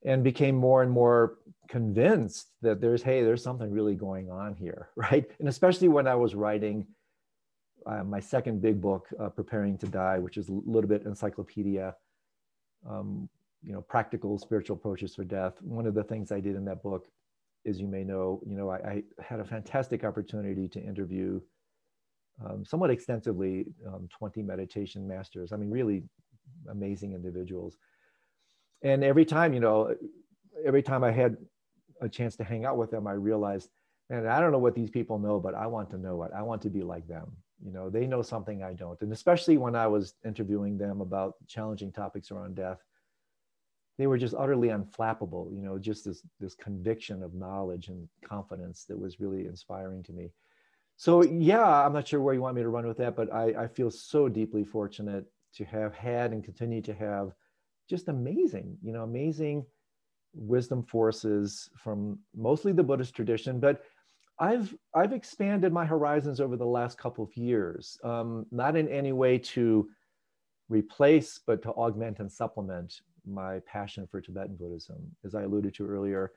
and 0.07 0.24
became 0.24 0.57
more 0.57 0.82
and 0.82 0.90
more 0.90 1.36
convinced 1.68 2.47
that 2.62 2.80
there's, 2.80 3.03
hey, 3.03 3.22
there's 3.22 3.42
something 3.42 3.70
really 3.70 3.94
going 3.94 4.30
on 4.30 4.55
here, 4.55 4.88
right? 4.97 5.26
And 5.38 5.51
especially 5.51 5.88
when 5.88 6.07
I 6.09 6.14
was 6.14 6.34
writing 6.34 6.86
uh, 7.84 8.05
my 8.05 8.20
second 8.20 8.62
big 8.62 8.80
book, 8.80 9.07
uh, 9.20 9.28
Preparing 9.28 9.76
to 9.78 9.86
Die, 9.86 10.18
which 10.18 10.38
is 10.38 10.49
a 10.49 10.53
little 10.53 10.88
bit 10.88 11.03
encyclopedia 11.05 11.94
um, 12.89 13.28
you 13.62 13.72
know, 13.72 13.80
practical 13.80 14.39
spiritual 14.39 14.76
approaches 14.76 15.14
for 15.14 15.24
death. 15.24 15.55
One 15.61 15.87
of 15.87 15.95
the 15.95 16.05
things 16.05 16.30
I 16.30 16.41
did 16.41 16.57
in 16.57 16.64
that 16.66 16.82
book, 16.82 17.09
as 17.66 17.80
you 17.80 17.89
may 17.89 18.05
know, 18.05 18.41
you 18.47 18.57
know, 18.57 18.70
I, 18.70 18.76
I 18.76 19.03
had 19.20 19.41
a 19.41 19.45
fantastic 19.45 20.05
opportunity 20.05 20.68
to 20.68 20.80
interview 20.80 21.41
um, 22.45 22.64
somewhat 22.64 22.91
extensively 22.91 23.66
um, 23.87 24.09
20 24.16 24.43
meditation 24.43 25.09
masters. 25.09 25.53
I 25.53 25.57
mean, 25.57 25.70
really 25.70 26.05
amazing 26.70 27.14
individuals. 27.14 27.76
And 28.82 29.03
every 29.03 29.24
time, 29.24 29.55
you 29.55 29.61
know, 29.61 29.95
every 30.64 30.82
time 30.82 31.03
I 31.03 31.11
had 31.11 31.37
a 32.01 32.09
chance 32.09 32.37
to 32.37 32.45
hang 32.45 32.64
out 32.64 32.76
with 32.76 32.91
them, 32.91 33.07
I 33.07 33.12
realized, 33.12 33.70
and 34.11 34.28
I 34.28 34.39
don't 34.39 34.53
know 34.53 34.59
what 34.59 34.74
these 34.74 34.91
people 34.91 35.18
know, 35.18 35.41
but 35.41 35.55
I 35.55 35.66
want 35.66 35.91
to 35.91 35.99
know 35.99 36.22
it. 36.22 36.30
I 36.37 36.43
want 36.43 36.62
to 36.62 36.70
be 36.70 36.82
like 36.82 37.09
them 37.09 37.32
you 37.64 37.72
know 37.72 37.88
they 37.88 38.07
know 38.07 38.22
something 38.22 38.62
i 38.62 38.72
don't. 38.72 39.00
And 39.02 39.12
especially 39.12 39.57
when 39.57 39.74
i 39.74 39.86
was 39.86 40.14
interviewing 40.24 40.76
them 40.78 41.00
about 41.00 41.34
challenging 41.46 41.92
topics 41.92 42.30
around 42.30 42.57
death 42.57 42.78
they 43.98 44.07
were 44.07 44.18
just 44.18 44.34
utterly 44.34 44.68
unflappable 44.68 45.54
you 45.54 45.62
know 45.62 45.78
just 45.78 46.04
this 46.04 46.22
this 46.40 46.54
conviction 46.54 47.22
of 47.22 47.34
knowledge 47.34 47.88
and 47.88 48.09
confidence 48.24 48.84
that 48.84 48.98
was 48.98 49.20
really 49.20 49.46
inspiring 49.46 50.02
to 50.02 50.12
me. 50.12 50.30
So 50.96 51.22
yeah 51.24 51.84
i'm 51.84 51.92
not 51.92 52.09
sure 52.09 52.20
where 52.20 52.34
you 52.34 52.42
want 52.42 52.57
me 52.57 52.62
to 52.62 52.68
run 52.68 52.86
with 52.86 52.98
that 52.98 53.16
but 53.16 53.32
i, 53.32 53.64
I 53.64 53.68
feel 53.68 53.90
so 53.90 54.28
deeply 54.28 54.64
fortunate 54.64 55.24
to 55.54 55.64
have 55.64 55.94
had 55.94 56.32
and 56.32 56.44
continue 56.44 56.82
to 56.82 56.94
have 56.94 57.32
just 57.88 58.09
amazing 58.09 58.76
you 58.82 58.92
know 58.92 59.02
amazing 59.02 59.64
wisdom 60.34 60.82
forces 60.82 61.70
from 61.76 62.18
mostly 62.34 62.72
the 62.72 62.82
buddhist 62.82 63.14
tradition 63.14 63.59
but 63.61 63.82
I've 64.39 64.74
I've 64.95 65.12
expanded 65.12 65.72
my 65.72 65.87
horizons 65.87 66.41
over 66.41 66.57
the 66.57 66.66
last 66.66 66.99
couple 66.99 67.24
of 67.24 67.37
years, 67.37 67.99
um, 68.05 68.47
not 68.51 68.76
in 68.76 68.89
any 68.89 69.12
way 69.12 69.39
to 69.39 69.89
replace, 70.68 71.41
but 71.47 71.62
to 71.62 71.70
augment 71.70 72.18
and 72.18 72.30
supplement 72.30 73.01
my 73.26 73.61
passion 73.61 74.07
for 74.07 74.20
Tibetan 74.20 74.57
Buddhism. 74.57 74.97
As 75.24 75.34
I 75.34 75.43
alluded 75.43 75.74
to 75.74 75.87
earlier, 75.87 76.32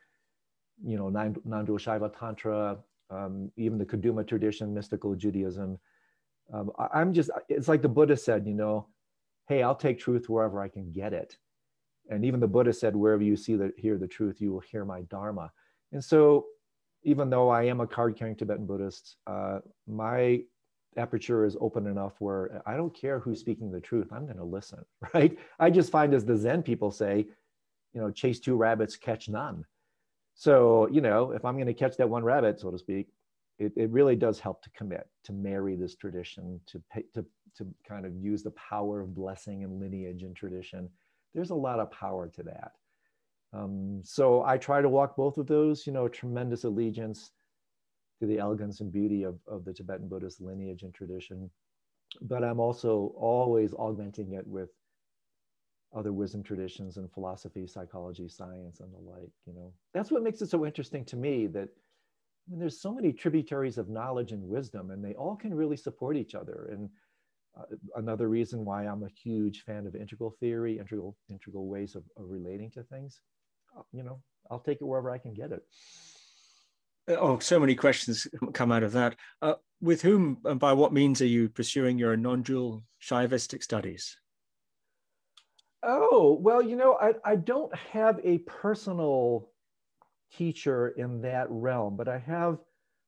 you 0.84 0.98
know, 0.98 1.10
non-dual 1.10 1.78
Shaiva 1.78 2.12
Tantra, 2.18 2.78
um, 3.10 3.52
even 3.58 3.78
the 3.78 3.86
Kaduma 3.86 4.28
tradition, 4.28 4.74
mystical 4.74 5.16
Judaism. 5.16 5.78
Um, 6.54 6.72
I, 6.80 6.88
I'm 6.94 7.14
just, 7.14 7.30
it's 7.48 7.68
like 7.68 7.82
the 7.82 7.90
Buddha 7.90 8.16
said, 8.16 8.48
you 8.48 8.54
know, 8.54 8.88
hey, 9.48 9.62
I'll 9.62 9.76
take 9.76 10.00
truth 10.00 10.30
wherever 10.30 10.62
I 10.62 10.68
can 10.68 10.92
get 10.92 11.14
it. 11.14 11.38
And 12.10 12.26
even 12.26 12.40
the 12.40 12.48
Buddha 12.48 12.74
said, 12.74 12.96
wherever 12.96 13.22
you 13.22 13.36
see 13.36 13.56
the, 13.56 13.72
hear 13.78 13.98
the 13.98 14.08
truth, 14.08 14.42
you 14.42 14.52
will 14.52 14.62
hear 14.62 14.86
my 14.86 15.02
Dharma 15.02 15.52
And 15.92 16.04
so, 16.04 16.46
even 17.04 17.30
though 17.30 17.50
I 17.50 17.64
am 17.64 17.82
a 17.82 17.88
card 17.88 18.18
carrying 18.18 18.36
Tibetan 18.36 18.66
Buddhist, 18.66 19.18
uh, 19.28 19.60
my 19.88 20.42
aperture 20.98 21.46
is 21.46 21.56
open 21.62 21.88
enough 21.88 22.14
where 22.20 22.62
I 22.66 22.76
don't 22.76 22.94
care 22.94 23.20
who's 23.20 23.40
speaking 23.40 23.72
the 23.72 23.80
truth. 23.80 24.08
I'm 24.12 24.26
going 24.26 24.38
to 24.38 24.44
listen, 24.44 24.84
right? 25.14 25.38
I 25.60 25.70
just 25.70 25.92
find, 25.92 26.14
as 26.14 26.26
the 26.26 26.38
Zen 26.38 26.64
people 26.64 26.92
say, 26.92 27.26
you 27.94 28.02
know, 28.02 28.12
chase 28.12 28.40
two 28.40 28.56
rabbits, 28.56 28.96
catch 28.96 29.30
none. 29.30 29.66
So, 30.36 30.88
you 30.90 31.02
know, 31.02 31.32
if 31.32 31.44
I'm 31.44 31.56
going 31.56 31.68
to 31.68 31.74
catch 31.74 31.98
that 31.98 32.10
one 32.10 32.24
rabbit, 32.24 32.60
so 32.60 32.72
to 32.72 32.78
speak, 32.78 33.08
it, 33.58 33.74
it 33.76 33.90
really 33.90 34.16
does 34.16 34.40
help 34.40 34.62
to 34.64 34.70
commit, 34.72 35.08
to 35.26 35.34
marry 35.34 35.76
this 35.76 35.96
tradition, 35.96 36.62
to, 36.68 36.82
pay, 36.92 37.04
to, 37.14 37.26
to 37.58 37.68
kind 37.88 38.06
of 38.06 38.16
use 38.16 38.42
the 38.42 38.52
power 38.52 39.02
of 39.02 39.14
blessing 39.14 39.64
and 39.64 39.82
lineage 39.82 40.24
and 40.24 40.36
tradition. 40.36 40.90
There's 41.34 41.50
a 41.50 41.56
lot 41.56 41.80
of 41.80 41.92
power 41.92 42.30
to 42.36 42.44
that. 42.44 42.72
Um, 43.54 44.02
so 44.04 44.44
I 44.44 44.58
try 44.58 44.82
to 44.82 44.90
walk 44.90 45.16
both 45.16 45.38
of 45.38 45.48
those, 45.48 45.88
you 45.88 45.94
know, 45.94 46.08
tremendous 46.08 46.64
allegiance 46.64 47.32
to 48.20 48.28
the 48.28 48.38
elegance 48.38 48.82
and 48.82 48.92
beauty 48.92 49.24
of, 49.24 49.40
of 49.48 49.66
the 49.66 49.74
Tibetan 49.74 50.08
Buddhist 50.08 50.42
lineage 50.42 50.84
and 50.84 50.94
tradition. 50.94 51.50
But 52.22 52.44
I'm 52.44 52.60
also 52.60 53.14
always 53.18 53.74
augmenting 53.74 54.34
it 54.34 54.46
with 54.46 54.70
other 55.96 56.14
wisdom 56.14 56.44
traditions 56.44 56.98
and 56.98 57.12
philosophy, 57.12 57.66
psychology, 57.66 58.28
science, 58.28 58.80
and 58.80 58.94
the 58.94 59.00
like. 59.00 59.32
You 59.48 59.54
know, 59.54 59.74
that's 59.94 60.12
what 60.12 60.24
makes 60.24 60.42
it 60.42 60.50
so 60.50 60.66
interesting 60.66 61.06
to 61.06 61.16
me 61.16 61.48
that 61.48 61.70
I 61.70 62.52
mean, 62.52 62.60
there's 62.60 62.82
so 62.82 62.94
many 62.94 63.14
tributaries 63.14 63.78
of 63.78 63.90
knowledge 63.90 64.32
and 64.32 64.44
wisdom, 64.44 64.92
and 64.92 65.04
they 65.04 65.14
all 65.14 65.36
can 65.36 65.54
really 65.54 65.78
support 65.78 66.18
each 66.18 66.36
other. 66.36 66.70
And 66.72 66.90
uh, 67.60 67.76
another 67.96 68.28
reason 68.28 68.66
why 68.66 68.86
I'm 68.86 69.04
a 69.04 69.10
huge 69.10 69.64
fan 69.64 69.88
of 69.88 69.96
integral 69.96 70.36
theory, 70.40 70.80
integral 70.80 71.16
integral 71.30 71.68
ways 71.68 71.96
of, 71.96 72.04
of 72.18 72.30
relating 72.30 72.72
to 72.72 72.84
things. 72.84 73.22
You 73.92 74.04
know, 74.04 74.22
I'll 74.50 74.60
take 74.60 74.82
it 74.82 74.86
wherever 74.86 75.12
I 75.12 75.18
can 75.18 75.34
get 75.34 75.52
it. 75.52 75.62
Oh, 77.08 77.40
so 77.40 77.60
many 77.60 77.76
questions 77.76 78.28
come 78.54 78.72
out 78.72 78.84
of 78.84 78.92
that. 78.94 79.16
Uh, 79.42 79.56
with 79.82 80.02
whom 80.02 80.38
and 80.46 80.60
by 80.60 80.74
what 80.74 80.94
means 80.94 81.22
are 81.22 81.28
you 81.28 81.50
pursuing 81.50 81.98
your 81.98 82.16
non-dual 82.16 82.84
Shaivistic 83.02 83.64
studies? 83.64 84.18
Oh, 85.82 86.38
well, 86.40 86.62
you 86.62 86.76
know, 86.76 86.98
I, 87.00 87.14
I 87.24 87.36
don't 87.38 87.74
have 87.76 88.20
a 88.24 88.40
personal 88.40 89.50
teacher 90.38 90.90
in 90.90 91.22
that 91.22 91.48
realm, 91.50 91.96
but 91.96 92.08
I 92.08 92.20
have 92.20 92.60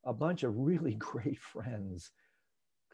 a 0.06 0.14
bunch 0.14 0.44
of 0.44 0.58
really 0.58 0.94
great 1.00 1.40
friends 1.40 2.12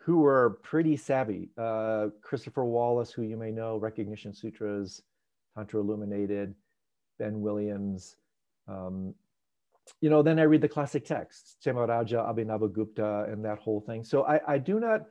who 0.02 0.26
are 0.26 0.60
pretty 0.64 0.98
savvy. 0.98 1.50
Uh, 1.58 2.08
Christopher 2.22 2.66
Wallis, 2.66 3.12
who 3.12 3.24
you 3.24 3.38
may 3.38 3.52
know, 3.52 3.78
Recognition 3.78 4.34
Sutras, 4.34 5.02
Tantra 5.56 5.82
Illuminated, 5.82 6.56
Ben 7.18 7.42
Williams. 7.42 8.16
Um, 8.68 9.14
you 10.02 10.10
know, 10.10 10.22
then 10.22 10.40
I 10.40 10.44
read 10.44 10.62
the 10.62 10.68
classic 10.68 11.06
texts, 11.06 11.56
Raja, 11.66 12.18
Abhinavagupta, 12.18 13.32
and 13.32 13.44
that 13.46 13.60
whole 13.60 13.82
thing. 13.82 14.04
So 14.04 14.24
I, 14.24 14.56
I 14.56 14.58
do 14.58 14.80
not 14.80 15.06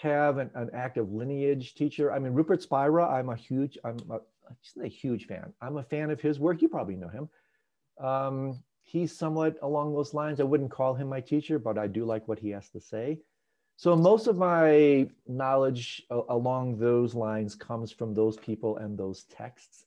have 0.00 0.38
an, 0.38 0.50
an, 0.54 0.70
active 0.74 1.12
lineage 1.12 1.74
teacher. 1.74 2.12
I 2.12 2.18
mean, 2.18 2.32
Rupert 2.32 2.62
Spira, 2.62 3.06
I'm 3.06 3.28
a 3.28 3.36
huge, 3.36 3.78
I'm 3.84 3.98
a, 4.10 4.18
just 4.62 4.76
a 4.78 4.88
huge 4.88 5.26
fan. 5.26 5.52
I'm 5.60 5.76
a 5.76 5.82
fan 5.82 6.10
of 6.10 6.20
his 6.20 6.40
work. 6.40 6.62
You 6.62 6.68
probably 6.68 6.96
know 6.96 7.08
him. 7.08 7.28
Um, 8.04 8.62
he's 8.82 9.16
somewhat 9.16 9.56
along 9.62 9.94
those 9.94 10.14
lines. 10.14 10.40
I 10.40 10.44
wouldn't 10.44 10.70
call 10.70 10.94
him 10.94 11.08
my 11.08 11.20
teacher, 11.20 11.58
but 11.58 11.78
I 11.78 11.86
do 11.86 12.04
like 12.04 12.26
what 12.26 12.38
he 12.38 12.50
has 12.50 12.68
to 12.70 12.80
say. 12.80 13.18
So 13.76 13.96
most 13.96 14.26
of 14.26 14.36
my 14.36 15.08
knowledge 15.26 16.02
along 16.10 16.78
those 16.78 17.14
lines 17.14 17.54
comes 17.54 17.90
from 17.90 18.14
those 18.14 18.36
people 18.36 18.76
and 18.76 18.98
those 18.98 19.24
texts. 19.24 19.84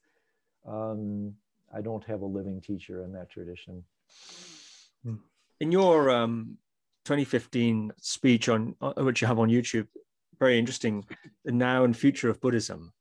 Um, 0.66 1.34
I 1.74 1.80
don't 1.80 2.04
have 2.04 2.22
a 2.22 2.26
living 2.26 2.60
teacher 2.60 3.04
in 3.04 3.12
that 3.12 3.30
tradition. 3.30 3.84
In 5.60 5.72
your 5.72 6.10
um, 6.10 6.58
2015 7.04 7.92
speech 8.00 8.48
on 8.48 8.74
uh, 8.80 8.92
which 8.98 9.20
you 9.22 9.26
have 9.26 9.38
on 9.38 9.48
YouTube, 9.48 9.86
very 10.38 10.58
interesting, 10.58 11.04
the 11.44 11.52
now 11.52 11.84
and 11.84 11.96
future 11.96 12.28
of 12.28 12.40
Buddhism. 12.40 12.92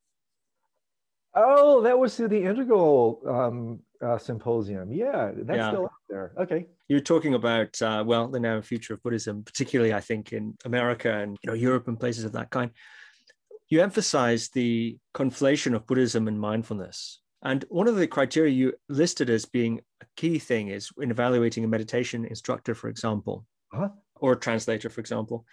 Oh, 1.33 1.81
that 1.81 1.99
was 1.99 2.15
through 2.15 2.29
the 2.29 2.43
Integral 2.43 3.21
um, 3.27 3.79
uh, 4.01 4.17
Symposium. 4.17 4.91
Yeah, 4.93 5.31
that's 5.35 5.57
yeah. 5.57 5.69
still 5.69 5.85
up 5.85 5.91
there. 6.09 6.31
Okay. 6.37 6.67
You're 6.87 7.01
talking 7.01 7.33
about 7.33 7.81
uh, 7.81 8.03
well, 8.05 8.27
the 8.29 8.39
now 8.39 8.55
and 8.55 8.65
future 8.65 8.93
of 8.93 9.03
Buddhism, 9.03 9.43
particularly 9.43 9.93
I 9.93 9.99
think 9.99 10.31
in 10.31 10.55
America 10.63 11.11
and 11.11 11.37
you 11.43 11.47
know 11.49 11.53
Europe 11.53 11.87
and 11.87 11.99
places 11.99 12.23
of 12.23 12.31
that 12.33 12.51
kind. 12.51 12.71
You 13.67 13.81
emphasize 13.81 14.49
the 14.49 14.97
conflation 15.13 15.73
of 15.75 15.87
Buddhism 15.87 16.27
and 16.27 16.39
mindfulness. 16.39 17.19
And 17.45 17.63
one 17.69 17.87
of 17.87 17.95
the 17.95 18.07
criteria 18.07 18.51
you 18.51 18.73
listed 18.89 19.29
as 19.29 19.45
being 19.45 19.79
a 20.01 20.05
key 20.17 20.39
thing 20.39 20.69
is 20.69 20.89
in 20.97 21.11
evaluating 21.11 21.63
a 21.63 21.67
meditation 21.67 22.25
instructor, 22.25 22.73
for 22.73 22.89
example, 22.89 23.45
uh-huh. 23.71 23.89
or 24.15 24.31
a 24.31 24.39
translator, 24.39 24.89
for 24.89 24.99
example, 24.99 25.45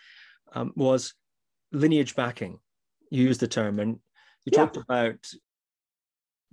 um, 0.55 0.73
was 0.75 1.13
lineage 1.71 2.17
backing. 2.17 2.59
You 3.11 3.25
used 3.25 3.41
the 3.41 3.47
term, 3.47 3.79
and 3.79 3.99
you 4.47 4.53
yeah. 4.53 4.59
talked 4.61 4.79
about 4.79 5.19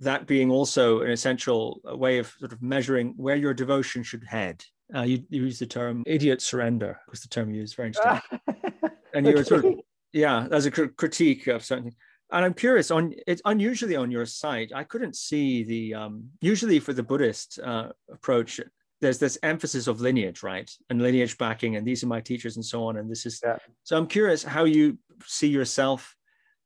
that 0.00 0.26
being 0.26 0.50
also 0.50 1.00
an 1.00 1.10
essential 1.10 1.80
way 1.84 2.18
of 2.18 2.30
sort 2.38 2.52
of 2.52 2.60
measuring 2.60 3.14
where 3.16 3.36
your 3.36 3.54
devotion 3.54 4.02
should 4.02 4.24
head. 4.24 4.62
Uh, 4.94 5.02
you, 5.02 5.24
you 5.30 5.44
use 5.44 5.58
the 5.58 5.66
term 5.66 6.02
idiot 6.04 6.42
surrender 6.42 7.00
was 7.08 7.22
the 7.22 7.28
term 7.28 7.50
you 7.50 7.60
used, 7.60 7.76
very 7.76 7.88
interesting. 7.88 8.40
and 9.14 9.26
you 9.26 9.34
were 9.34 9.44
sort 9.44 9.64
of, 9.64 9.74
yeah, 10.12 10.46
as 10.50 10.66
a 10.66 10.70
cr- 10.70 10.86
critique 10.96 11.46
of 11.46 11.64
something. 11.64 11.94
And 12.32 12.44
I'm 12.44 12.54
curious 12.54 12.90
on 12.90 13.14
it's 13.26 13.42
unusually 13.44 13.96
on 13.96 14.10
your 14.10 14.26
site. 14.26 14.72
I 14.74 14.84
couldn't 14.84 15.16
see 15.16 15.64
the 15.64 15.94
um, 15.94 16.24
usually 16.40 16.78
for 16.78 16.92
the 16.92 17.02
Buddhist 17.02 17.58
uh, 17.62 17.88
approach. 18.10 18.60
There's 19.00 19.18
this 19.18 19.38
emphasis 19.42 19.86
of 19.86 20.00
lineage, 20.00 20.42
right, 20.42 20.70
and 20.90 21.00
lineage 21.00 21.38
backing, 21.38 21.76
and 21.76 21.86
these 21.86 22.04
are 22.04 22.06
my 22.06 22.20
teachers, 22.20 22.56
and 22.56 22.64
so 22.64 22.84
on. 22.84 22.98
And 22.98 23.10
this 23.10 23.26
is 23.26 23.40
yeah. 23.42 23.56
so. 23.82 23.96
I'm 23.96 24.06
curious 24.06 24.44
how 24.44 24.64
you 24.64 24.98
see 25.24 25.48
yourself 25.48 26.14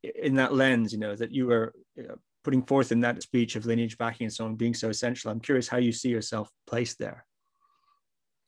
in 0.02 0.34
that 0.34 0.52
lens. 0.52 0.92
You 0.92 0.98
know 0.98 1.16
that 1.16 1.30
you 1.30 1.46
were 1.46 1.72
you 1.96 2.08
know, 2.08 2.16
putting 2.42 2.62
forth 2.62 2.92
in 2.92 3.00
that 3.00 3.22
speech 3.22 3.56
of 3.56 3.66
lineage 3.66 3.96
backing 3.96 4.26
and 4.26 4.32
so 4.32 4.44
on 4.44 4.56
being 4.56 4.74
so 4.74 4.90
essential. 4.90 5.30
I'm 5.30 5.40
curious 5.40 5.68
how 5.68 5.78
you 5.78 5.92
see 5.92 6.10
yourself 6.10 6.50
placed 6.66 6.98
there. 6.98 7.24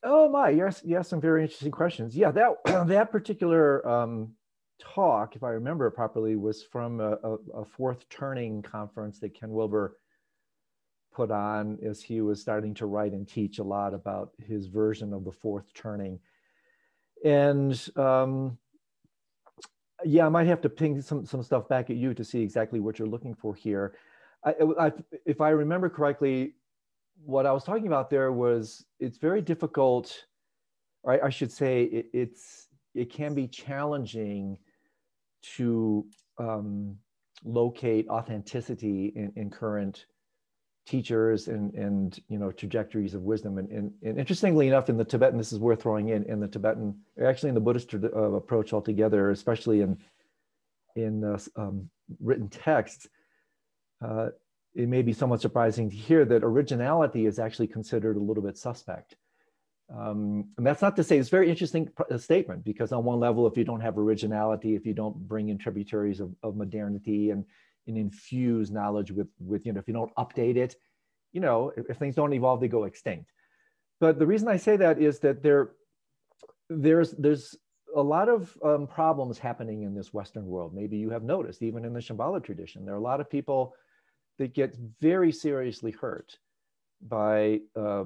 Oh 0.02 0.28
my, 0.28 0.50
yes, 0.50 0.82
yes, 0.84 1.08
some 1.08 1.20
very 1.20 1.42
interesting 1.42 1.72
questions. 1.72 2.14
Yeah, 2.14 2.30
that 2.32 2.52
that 2.88 3.10
particular 3.10 3.86
um, 3.88 4.32
talk, 4.78 5.36
if 5.36 5.42
I 5.42 5.50
remember 5.50 5.86
it 5.86 5.92
properly, 5.92 6.36
was 6.36 6.62
from 6.62 7.00
a, 7.00 7.18
a, 7.22 7.34
a, 7.54 7.64
fourth 7.64 8.08
turning 8.08 8.62
conference 8.62 9.18
that 9.20 9.38
Ken 9.38 9.50
Wilber 9.50 9.96
put 11.14 11.30
on 11.30 11.78
as 11.84 12.02
he 12.02 12.20
was 12.20 12.40
starting 12.40 12.74
to 12.74 12.86
write 12.86 13.12
and 13.12 13.26
teach 13.26 13.58
a 13.58 13.64
lot 13.64 13.94
about 13.94 14.32
his 14.38 14.66
version 14.66 15.12
of 15.12 15.24
the 15.24 15.32
fourth 15.32 15.72
turning. 15.74 16.18
And 17.24 17.80
um, 17.96 18.58
yeah, 20.04 20.26
I 20.26 20.28
might 20.28 20.46
have 20.46 20.60
to 20.62 20.68
ping 20.68 21.00
some, 21.00 21.24
some 21.24 21.42
stuff 21.42 21.68
back 21.68 21.90
at 21.90 21.96
you 21.96 22.12
to 22.14 22.24
see 22.24 22.42
exactly 22.42 22.80
what 22.80 22.98
you're 22.98 23.08
looking 23.08 23.34
for 23.34 23.54
here. 23.54 23.94
I, 24.44 24.54
I, 24.78 24.92
if 25.24 25.40
I 25.40 25.50
remember 25.50 25.88
correctly, 25.88 26.54
what 27.24 27.46
I 27.46 27.52
was 27.52 27.64
talking 27.64 27.86
about 27.86 28.10
there 28.10 28.30
was 28.30 28.84
it's 29.00 29.18
very 29.18 29.40
difficult, 29.40 30.26
or 31.02 31.14
I, 31.14 31.26
I 31.26 31.30
should 31.30 31.50
say 31.50 31.84
it, 31.84 32.06
it's 32.12 32.68
it 32.94 33.10
can 33.10 33.34
be 33.34 33.48
challenging 33.48 34.58
to 35.56 36.06
um, 36.38 36.96
locate 37.44 38.08
authenticity 38.08 39.12
in, 39.14 39.32
in 39.36 39.50
current 39.50 40.06
teachers 40.86 41.48
and, 41.48 41.74
and 41.74 42.20
you 42.28 42.38
know 42.38 42.52
trajectories 42.52 43.14
of 43.14 43.22
wisdom. 43.22 43.58
And, 43.58 43.68
and, 43.70 43.92
and, 44.02 44.18
interestingly 44.18 44.68
enough 44.68 44.88
in 44.88 44.96
the 44.96 45.04
tibetan 45.04 45.36
this 45.36 45.52
is 45.52 45.58
worth 45.58 45.82
throwing 45.82 46.10
in 46.10 46.22
in 46.24 46.38
the 46.40 46.46
tibetan 46.46 46.96
actually 47.24 47.48
in 47.48 47.54
the 47.56 47.60
buddhist 47.60 47.92
uh, 47.92 48.08
approach 48.32 48.72
altogether 48.72 49.30
especially 49.30 49.80
in 49.80 49.98
in 50.94 51.24
uh, 51.24 51.38
um, 51.56 51.90
written 52.20 52.48
texts 52.48 53.08
uh, 54.04 54.28
it 54.74 54.88
may 54.88 55.02
be 55.02 55.12
somewhat 55.12 55.40
surprising 55.40 55.90
to 55.90 55.96
hear 55.96 56.24
that 56.24 56.44
originality 56.44 57.26
is 57.26 57.38
actually 57.38 57.66
considered 57.66 58.16
a 58.16 58.20
little 58.20 58.42
bit 58.42 58.56
suspect 58.56 59.16
um, 59.94 60.48
and 60.56 60.66
that's 60.66 60.82
not 60.82 60.96
to 60.96 61.04
say 61.04 61.16
it's 61.16 61.28
a 61.28 61.30
very 61.30 61.48
interesting 61.48 61.88
uh, 62.10 62.18
statement 62.18 62.64
because 62.64 62.90
on 62.92 63.04
one 63.04 63.20
level 63.20 63.46
if 63.46 63.56
you 63.56 63.64
don't 63.64 63.80
have 63.80 63.98
originality 63.98 64.74
if 64.74 64.84
you 64.84 64.92
don't 64.92 65.16
bring 65.28 65.48
in 65.48 65.58
tributaries 65.58 66.18
of, 66.20 66.34
of 66.42 66.56
modernity 66.56 67.30
and 67.30 67.44
and 67.86 67.96
infuse 67.96 68.70
knowledge 68.70 69.12
with 69.12 69.28
with 69.38 69.64
you 69.64 69.72
know 69.72 69.78
if 69.78 69.86
you 69.86 69.94
don't 69.94 70.14
update 70.16 70.56
it 70.56 70.74
you 71.32 71.40
know 71.40 71.72
if, 71.76 71.88
if 71.88 71.96
things 71.98 72.16
don't 72.16 72.32
evolve 72.32 72.60
they 72.60 72.68
go 72.68 72.84
extinct. 72.84 73.30
But 74.00 74.18
the 74.18 74.26
reason 74.26 74.48
i 74.48 74.56
say 74.56 74.76
that 74.76 75.00
is 75.00 75.20
that 75.20 75.42
there 75.42 75.70
there's 76.68 77.12
there's 77.12 77.54
a 77.94 78.02
lot 78.02 78.28
of 78.28 78.58
um, 78.62 78.86
problems 78.86 79.38
happening 79.38 79.84
in 79.84 79.94
this 79.94 80.12
western 80.12 80.46
world. 80.46 80.74
Maybe 80.74 80.98
you 80.98 81.08
have 81.10 81.22
noticed 81.22 81.62
even 81.62 81.84
in 81.84 81.94
the 81.94 82.00
shambhala 82.00 82.42
tradition 82.42 82.84
there 82.84 82.94
are 82.94 82.98
a 82.98 83.10
lot 83.10 83.20
of 83.20 83.30
people 83.30 83.74
that 84.38 84.52
get 84.52 84.76
very 85.00 85.32
seriously 85.32 85.92
hurt 85.92 86.36
by 87.00 87.60
uh, 87.76 88.04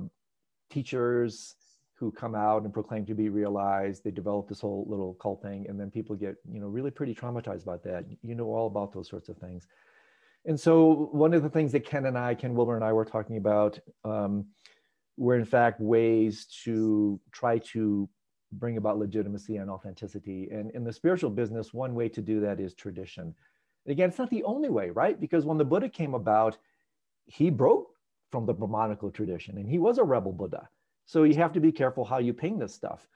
teachers 0.70 1.54
who 2.00 2.10
come 2.10 2.34
out 2.34 2.62
and 2.62 2.72
proclaim 2.72 3.04
to 3.04 3.14
be 3.14 3.28
realized. 3.28 4.02
They 4.02 4.10
develop 4.10 4.48
this 4.48 4.62
whole 4.62 4.86
little 4.88 5.14
cult 5.20 5.42
thing, 5.42 5.66
and 5.68 5.78
then 5.78 5.90
people 5.90 6.16
get, 6.16 6.36
you 6.50 6.58
know, 6.58 6.66
really 6.66 6.90
pretty 6.90 7.14
traumatized 7.14 7.62
about 7.62 7.84
that. 7.84 8.06
You 8.22 8.34
know 8.34 8.46
all 8.46 8.66
about 8.66 8.94
those 8.94 9.06
sorts 9.06 9.28
of 9.28 9.36
things. 9.36 9.66
And 10.46 10.58
so 10.58 11.10
one 11.12 11.34
of 11.34 11.42
the 11.42 11.50
things 11.50 11.72
that 11.72 11.84
Ken 11.84 12.06
and 12.06 12.16
I, 12.16 12.34
Ken 12.34 12.54
Wilber 12.54 12.74
and 12.74 12.84
I 12.84 12.94
were 12.94 13.04
talking 13.04 13.36
about 13.36 13.78
um, 14.06 14.46
were 15.18 15.36
in 15.36 15.44
fact 15.44 15.78
ways 15.78 16.46
to 16.64 17.20
try 17.32 17.58
to 17.58 18.08
bring 18.52 18.78
about 18.78 18.98
legitimacy 18.98 19.56
and 19.56 19.70
authenticity. 19.70 20.48
And 20.50 20.70
in 20.70 20.82
the 20.82 20.92
spiritual 20.94 21.28
business, 21.28 21.74
one 21.74 21.94
way 21.94 22.08
to 22.08 22.22
do 22.22 22.40
that 22.40 22.58
is 22.58 22.72
tradition. 22.72 23.34
again, 23.86 24.08
it's 24.08 24.18
not 24.18 24.30
the 24.30 24.44
only 24.44 24.70
way, 24.70 24.88
right? 24.88 25.20
Because 25.20 25.44
when 25.44 25.58
the 25.58 25.64
Buddha 25.66 25.90
came 25.90 26.14
about, 26.14 26.56
he 27.26 27.50
broke 27.50 27.90
from 28.32 28.46
the 28.46 28.54
Brahmanical 28.54 29.10
tradition 29.10 29.58
and 29.58 29.68
he 29.68 29.78
was 29.78 29.98
a 29.98 30.04
rebel 30.04 30.32
Buddha. 30.32 30.68
So 31.10 31.24
you 31.24 31.34
have 31.34 31.54
to 31.54 31.60
be 31.60 31.72
careful 31.72 32.04
how 32.04 32.18
you 32.18 32.32
ping 32.32 32.60
this 32.60 32.72
stuff. 32.72 33.08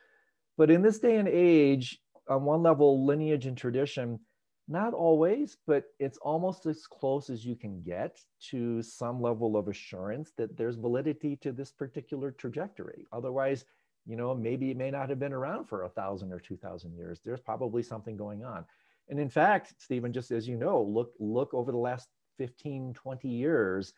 But 0.59 0.69
in 0.69 0.83
this 0.83 0.99
day 0.99 1.19
and 1.19 1.29
age, 1.29 2.01
on 2.29 2.43
one 2.43 2.61
level, 2.61 3.07
lineage 3.07 3.47
and 3.47 3.57
tradition, 3.57 4.19
not 4.67 4.95
always, 4.95 5.59
but 5.65 5.85
it's 6.01 6.19
almost 6.19 6.67
as 6.67 6.89
close 6.89 7.31
as 7.31 7.47
you 7.47 7.55
can 7.55 7.83
get 7.83 8.19
to 8.51 8.83
some 8.83 9.23
level 9.23 9.57
of 9.57 9.69
assurance 9.69 10.33
that 10.37 10.57
there's 10.57 10.75
validity 10.75 11.37
to 11.37 11.53
this 11.53 11.71
particular 11.71 12.33
trajectory. 12.33 13.07
Otherwise, 13.13 13.65
you 14.07 14.17
know, 14.17 14.35
maybe 14.35 14.73
it 14.73 14.77
may 14.77 14.91
not 14.91 15.09
have 15.09 15.21
been 15.21 15.33
around 15.33 15.67
for 15.67 15.85
a 15.85 15.89
thousand 15.89 16.33
or 16.33 16.41
two 16.41 16.57
thousand 16.57 16.97
years. 16.97 17.21
There's 17.25 17.41
probably 17.41 17.85
something 17.85 18.17
going 18.17 18.45
on. 18.45 18.65
And 19.09 19.21
in 19.21 19.29
fact, 19.29 19.73
Stephen, 19.79 20.13
just 20.13 20.33
as 20.33 20.49
you 20.49 20.57
know, 20.57 20.83
look, 20.83 21.13
look 21.21 21.55
over 21.55 21.71
the 21.71 21.79
last 21.79 22.09
15, 22.39 22.93
20 22.95 23.29
years 23.29 23.93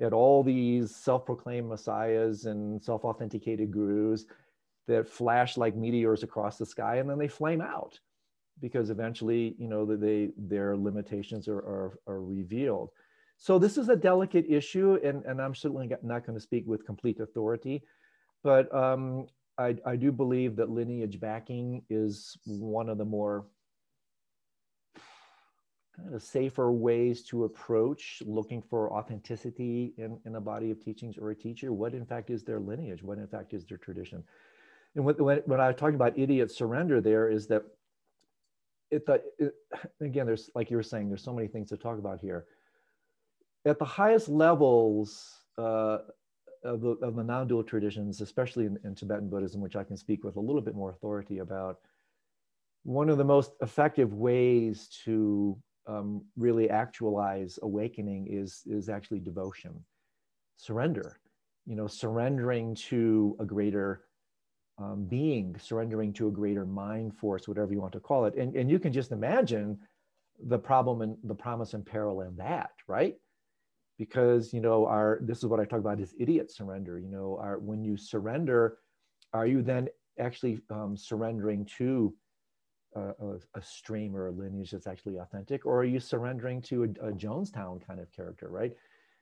at 0.00 0.12
all 0.12 0.42
these 0.42 0.94
self-proclaimed 0.94 1.68
messiahs 1.68 2.46
and 2.46 2.82
self-authenticated 2.82 3.70
gurus 3.70 4.24
that 4.86 5.08
flash 5.08 5.56
like 5.56 5.76
meteors 5.76 6.22
across 6.22 6.58
the 6.58 6.66
sky 6.66 6.96
and 6.96 7.08
then 7.08 7.18
they 7.18 7.28
flame 7.28 7.60
out 7.60 7.98
because 8.60 8.90
eventually, 8.90 9.54
you 9.58 9.68
know, 9.68 9.84
they, 9.84 10.30
their 10.36 10.76
limitations 10.76 11.48
are, 11.48 11.58
are, 11.58 11.98
are 12.06 12.20
revealed. 12.20 12.90
So 13.38 13.58
this 13.58 13.78
is 13.78 13.88
a 13.88 13.96
delicate 13.96 14.44
issue, 14.48 14.98
and, 15.02 15.24
and 15.24 15.40
I'm 15.40 15.54
certainly 15.54 15.90
not 16.02 16.26
going 16.26 16.36
to 16.36 16.42
speak 16.42 16.64
with 16.66 16.84
complete 16.84 17.20
authority, 17.20 17.82
but 18.44 18.72
um, 18.74 19.26
I, 19.56 19.76
I 19.86 19.96
do 19.96 20.12
believe 20.12 20.56
that 20.56 20.68
lineage 20.68 21.18
backing 21.20 21.82
is 21.88 22.36
one 22.44 22.90
of 22.90 22.98
the 22.98 23.04
more 23.04 23.46
kind 26.02 26.14
of 26.14 26.22
safer 26.22 26.72
ways 26.72 27.22
to 27.24 27.44
approach 27.44 28.22
looking 28.26 28.62
for 28.62 28.92
authenticity 28.92 29.92
in, 29.98 30.18
in 30.24 30.36
a 30.36 30.40
body 30.40 30.70
of 30.70 30.82
teachings 30.82 31.18
or 31.18 31.30
a 31.30 31.34
teacher. 31.34 31.72
What 31.72 31.94
in 31.94 32.04
fact 32.04 32.30
is 32.30 32.42
their 32.42 32.60
lineage? 32.60 33.02
What 33.02 33.18
in 33.18 33.26
fact 33.26 33.54
is 33.54 33.64
their 33.64 33.78
tradition? 33.78 34.24
And 34.94 35.04
when, 35.04 35.16
when, 35.16 35.38
when 35.46 35.60
I 35.60 35.68
was 35.68 35.76
talking 35.76 35.94
about 35.94 36.18
idiot 36.18 36.50
surrender, 36.50 37.00
there 37.00 37.28
is 37.28 37.46
that 37.48 37.62
it, 38.90 39.06
the, 39.06 39.22
it, 39.38 39.54
again, 40.00 40.26
there's 40.26 40.50
like 40.54 40.70
you 40.70 40.76
were 40.76 40.82
saying, 40.82 41.08
there's 41.08 41.22
so 41.22 41.32
many 41.32 41.48
things 41.48 41.68
to 41.68 41.76
talk 41.76 41.98
about 41.98 42.20
here. 42.20 42.46
At 43.64 43.78
the 43.78 43.84
highest 43.84 44.28
levels, 44.28 45.44
uh, 45.58 45.98
of 46.62 46.82
the, 46.82 46.90
of 47.02 47.16
the 47.16 47.24
non-dual 47.24 47.64
traditions, 47.64 48.20
especially 48.20 48.66
in, 48.66 48.78
in 48.84 48.94
Tibetan 48.94 49.30
Buddhism, 49.30 49.60
which 49.60 49.76
I 49.76 49.84
can 49.84 49.96
speak 49.96 50.24
with 50.24 50.36
a 50.36 50.40
little 50.40 50.60
bit 50.60 50.74
more 50.74 50.90
authority 50.90 51.38
about, 51.38 51.78
one 52.82 53.10
of 53.10 53.18
the 53.18 53.24
most 53.24 53.52
effective 53.60 54.14
ways 54.14 54.88
to 55.04 55.56
um, 55.90 56.22
really 56.36 56.70
actualize 56.70 57.58
awakening 57.62 58.26
is, 58.30 58.62
is 58.66 58.88
actually 58.88 59.20
devotion, 59.20 59.72
surrender, 60.56 61.18
you 61.66 61.76
know, 61.76 61.86
surrendering 61.86 62.74
to 62.74 63.36
a 63.40 63.44
greater 63.44 64.02
um, 64.78 65.04
being, 65.04 65.56
surrendering 65.58 66.12
to 66.14 66.28
a 66.28 66.30
greater 66.30 66.64
mind 66.64 67.16
force, 67.16 67.48
whatever 67.48 67.72
you 67.72 67.80
want 67.80 67.92
to 67.92 68.00
call 68.00 68.24
it. 68.24 68.34
And, 68.36 68.54
and 68.56 68.70
you 68.70 68.78
can 68.78 68.92
just 68.92 69.12
imagine 69.12 69.78
the 70.46 70.58
problem 70.58 71.02
and 71.02 71.16
the 71.24 71.34
promise 71.34 71.74
and 71.74 71.84
peril 71.84 72.22
in 72.22 72.36
that, 72.36 72.70
right? 72.86 73.16
because 74.00 74.54
you 74.54 74.62
know 74.62 74.86
our 74.86 75.18
this 75.20 75.38
is 75.38 75.44
what 75.44 75.60
i 75.60 75.64
talk 75.66 75.78
about 75.78 76.00
is 76.00 76.14
idiot 76.18 76.50
surrender 76.50 76.98
you 76.98 77.10
know 77.10 77.38
our 77.38 77.58
when 77.58 77.84
you 77.84 77.98
surrender 77.98 78.78
are 79.34 79.46
you 79.46 79.60
then 79.60 79.86
actually 80.18 80.58
um, 80.70 80.96
surrendering 80.96 81.66
to 81.66 82.12
a, 82.96 83.36
a, 83.54 83.62
stream 83.62 84.16
or 84.16 84.26
a 84.26 84.30
lineage 84.30 84.70
that's 84.70 84.86
actually 84.86 85.18
authentic 85.18 85.64
or 85.64 85.78
are 85.78 85.84
you 85.84 86.00
surrendering 86.00 86.60
to 86.60 86.84
a, 86.84 87.08
a 87.08 87.12
jonestown 87.12 87.84
kind 87.86 88.00
of 88.00 88.10
character 88.10 88.48
right 88.48 88.74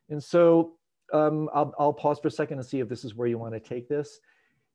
and 0.09 0.23
so 0.23 0.73
um, 1.13 1.51
I'll, 1.55 1.75
I'll 1.79 1.93
pause 1.93 2.19
for 2.19 2.29
a 2.29 2.31
second 2.31 2.59
and 2.59 2.67
see 2.67 2.81
if 2.81 2.89
this 2.89 3.05
is 3.05 3.15
where 3.15 3.29
you 3.29 3.39
want 3.39 3.55
to 3.55 3.61
take 3.61 3.89
this 3.89 4.21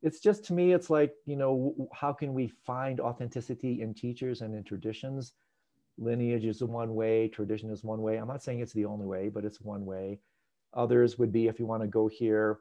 it's 0.02 0.20
just 0.20 0.44
to 0.46 0.54
me 0.54 0.74
it's 0.74 0.90
like 0.90 1.14
you 1.26 1.36
know 1.36 1.90
how 1.94 2.14
can 2.14 2.34
we 2.34 2.48
find 2.66 3.00
authenticity 3.00 3.82
in 3.82 3.94
teachers 3.94 4.42
and 4.42 4.54
in 4.54 4.64
traditions 4.64 5.34
lineage 5.98 6.46
is 6.46 6.64
one 6.64 6.96
way, 6.96 7.28
tradition 7.28 7.70
is 7.70 7.84
one 7.84 8.02
way. 8.02 8.18
I'm 8.18 8.28
not 8.28 8.44
saying 8.44 8.60
it's 8.60 8.74
the 8.74 8.86
only 8.86 9.06
way, 9.06 9.30
but 9.30 9.46
it's 9.46 9.62
one 9.62 9.86
way. 9.86 10.20
Others 10.74 11.20
would 11.20 11.32
be 11.32 11.48
if 11.48 11.60
you 11.60 11.66
want 11.66 11.84
to 11.84 11.88
go 11.88 12.08
here, 12.08 12.60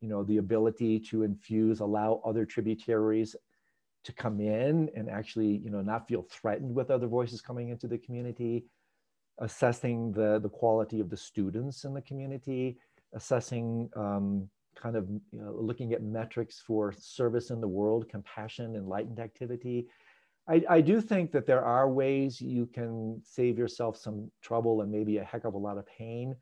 you 0.00 0.08
know, 0.08 0.24
the 0.24 0.38
ability 0.38 0.98
to 1.00 1.22
infuse, 1.22 1.80
allow 1.80 2.20
other 2.24 2.44
tributaries 2.44 3.36
to 4.04 4.12
come 4.12 4.40
in 4.40 4.90
and 4.94 5.08
actually, 5.08 5.56
you 5.56 5.70
know, 5.70 5.80
not 5.80 6.06
feel 6.06 6.22
threatened 6.22 6.74
with 6.74 6.90
other 6.90 7.06
voices 7.06 7.40
coming 7.40 7.70
into 7.70 7.88
the 7.88 7.98
community, 7.98 8.64
assessing 9.38 10.12
the, 10.12 10.38
the 10.38 10.48
quality 10.48 11.00
of 11.00 11.10
the 11.10 11.16
students 11.16 11.84
in 11.84 11.94
the 11.94 12.02
community, 12.02 12.78
assessing 13.14 13.88
um, 13.96 14.48
kind 14.74 14.96
of 14.96 15.08
you 15.08 15.40
know, 15.40 15.54
looking 15.58 15.92
at 15.92 16.02
metrics 16.02 16.60
for 16.60 16.92
service 16.92 17.50
in 17.50 17.60
the 17.60 17.68
world, 17.68 18.08
compassion, 18.08 18.76
enlightened 18.76 19.18
activity, 19.18 19.86
I, 20.46 20.62
I 20.68 20.80
do 20.82 21.00
think 21.00 21.32
that 21.32 21.46
there 21.46 21.64
are 21.64 21.88
ways 21.88 22.40
you 22.40 22.66
can 22.66 23.20
save 23.24 23.58
yourself 23.58 23.96
some 23.96 24.30
trouble 24.42 24.82
and 24.82 24.92
maybe 24.92 25.18
a 25.18 25.24
heck 25.24 25.44
of 25.44 25.54
a 25.54 25.58
lot 25.58 25.78
of 25.78 25.86
pain 25.86 26.36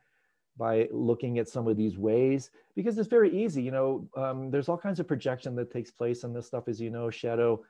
by 0.57 0.89
looking 0.91 1.39
at 1.39 1.49
some 1.49 1.67
of 1.67 1.77
these 1.77 1.99
ways 1.99 2.51
because 2.77 2.99
it's 2.99 3.09
very 3.09 3.31
easy 3.35 3.63
you 3.63 3.71
know 3.71 4.09
um, 4.17 4.51
there's 4.51 4.69
all 4.69 4.79
kinds 4.79 5.01
of 5.01 5.09
projection 5.09 5.55
that 5.55 5.71
takes 5.71 5.91
place 5.91 6.25
in 6.25 6.33
this 6.33 6.47
stuff 6.47 6.69
as 6.69 6.81
you 6.81 6.91
know 6.91 7.11
shadow 7.11 7.63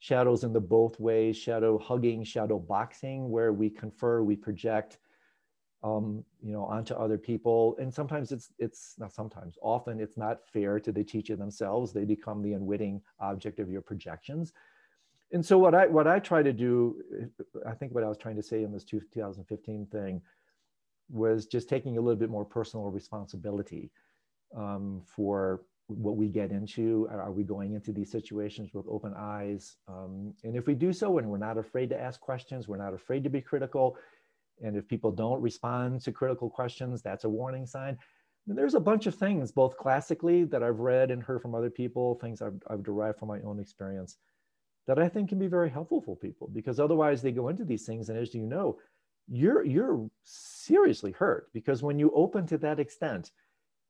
shadows 0.00 0.44
in 0.44 0.52
the 0.52 0.60
both 0.60 0.98
ways 1.00 1.36
shadow 1.36 1.78
hugging 1.78 2.22
shadow 2.22 2.58
boxing 2.58 3.28
where 3.30 3.52
we 3.52 3.68
confer 3.68 4.22
we 4.22 4.36
project 4.36 4.98
um, 5.82 6.24
you 6.42 6.52
know 6.52 6.64
onto 6.64 6.94
other 6.94 7.18
people. 7.18 7.76
And 7.80 7.92
sometimes 7.92 8.32
it's 8.32 8.52
it's 8.58 8.94
not 8.98 9.12
sometimes 9.12 9.56
often 9.62 10.00
it's 10.00 10.16
not 10.16 10.46
fair 10.52 10.80
to 10.80 10.92
the 10.92 11.04
teacher 11.04 11.36
themselves. 11.36 11.92
They 11.92 12.04
become 12.04 12.42
the 12.42 12.54
unwitting 12.54 13.00
object 13.20 13.60
of 13.60 13.70
your 13.70 13.82
projections. 13.82 14.52
And 15.32 15.44
so 15.44 15.58
what 15.58 15.74
I 15.74 15.86
what 15.86 16.06
I 16.06 16.18
try 16.18 16.42
to 16.42 16.52
do, 16.52 16.96
I 17.66 17.74
think 17.74 17.94
what 17.94 18.04
I 18.04 18.08
was 18.08 18.18
trying 18.18 18.36
to 18.36 18.42
say 18.42 18.62
in 18.62 18.72
this 18.72 18.84
2015 18.84 19.86
thing 19.86 20.22
was 21.08 21.46
just 21.46 21.68
taking 21.68 21.96
a 21.96 22.00
little 22.00 22.18
bit 22.18 22.30
more 22.30 22.44
personal 22.44 22.90
responsibility 22.90 23.90
um, 24.56 25.02
for 25.06 25.62
what 25.86 26.16
we 26.16 26.28
get 26.28 26.50
into. 26.50 27.08
Are 27.10 27.32
we 27.32 27.44
going 27.44 27.74
into 27.74 27.92
these 27.92 28.10
situations 28.10 28.74
with 28.74 28.86
open 28.88 29.14
eyes? 29.16 29.76
Um, 29.88 30.34
and 30.44 30.54
if 30.54 30.66
we 30.66 30.74
do 30.74 30.92
so, 30.92 31.18
and 31.18 31.28
we're 31.28 31.38
not 31.38 31.56
afraid 31.56 31.88
to 31.90 32.00
ask 32.00 32.20
questions, 32.20 32.68
we're 32.68 32.76
not 32.76 32.92
afraid 32.92 33.24
to 33.24 33.30
be 33.30 33.40
critical. 33.40 33.96
And 34.62 34.76
if 34.76 34.86
people 34.86 35.10
don't 35.10 35.40
respond 35.40 36.02
to 36.02 36.12
critical 36.12 36.50
questions, 36.50 37.00
that's 37.00 37.24
a 37.24 37.28
warning 37.28 37.64
sign. 37.64 37.96
And 38.46 38.56
there's 38.56 38.74
a 38.74 38.80
bunch 38.80 39.06
of 39.06 39.14
things, 39.14 39.52
both 39.52 39.76
classically 39.76 40.44
that 40.44 40.62
I've 40.62 40.80
read 40.80 41.10
and 41.10 41.22
heard 41.22 41.42
from 41.42 41.54
other 41.54 41.70
people, 41.70 42.16
things 42.16 42.42
I've, 42.42 42.60
I've 42.68 42.82
derived 42.82 43.18
from 43.18 43.28
my 43.28 43.40
own 43.42 43.60
experience 43.60 44.18
that 44.88 44.98
I 44.98 45.08
think 45.08 45.28
can 45.28 45.38
be 45.38 45.46
very 45.46 45.68
helpful 45.68 46.00
for 46.00 46.16
people 46.16 46.48
because 46.52 46.80
otherwise 46.80 47.20
they 47.20 47.30
go 47.30 47.48
into 47.48 47.62
these 47.62 47.84
things 47.84 48.08
and 48.08 48.18
as 48.18 48.34
you 48.34 48.46
know, 48.46 48.78
you're 49.30 49.64
you're 49.64 50.08
seriously 50.24 51.12
hurt 51.12 51.48
because 51.52 51.82
when 51.82 51.98
you 51.98 52.10
open 52.14 52.46
to 52.46 52.58
that 52.58 52.80
extent 52.80 53.30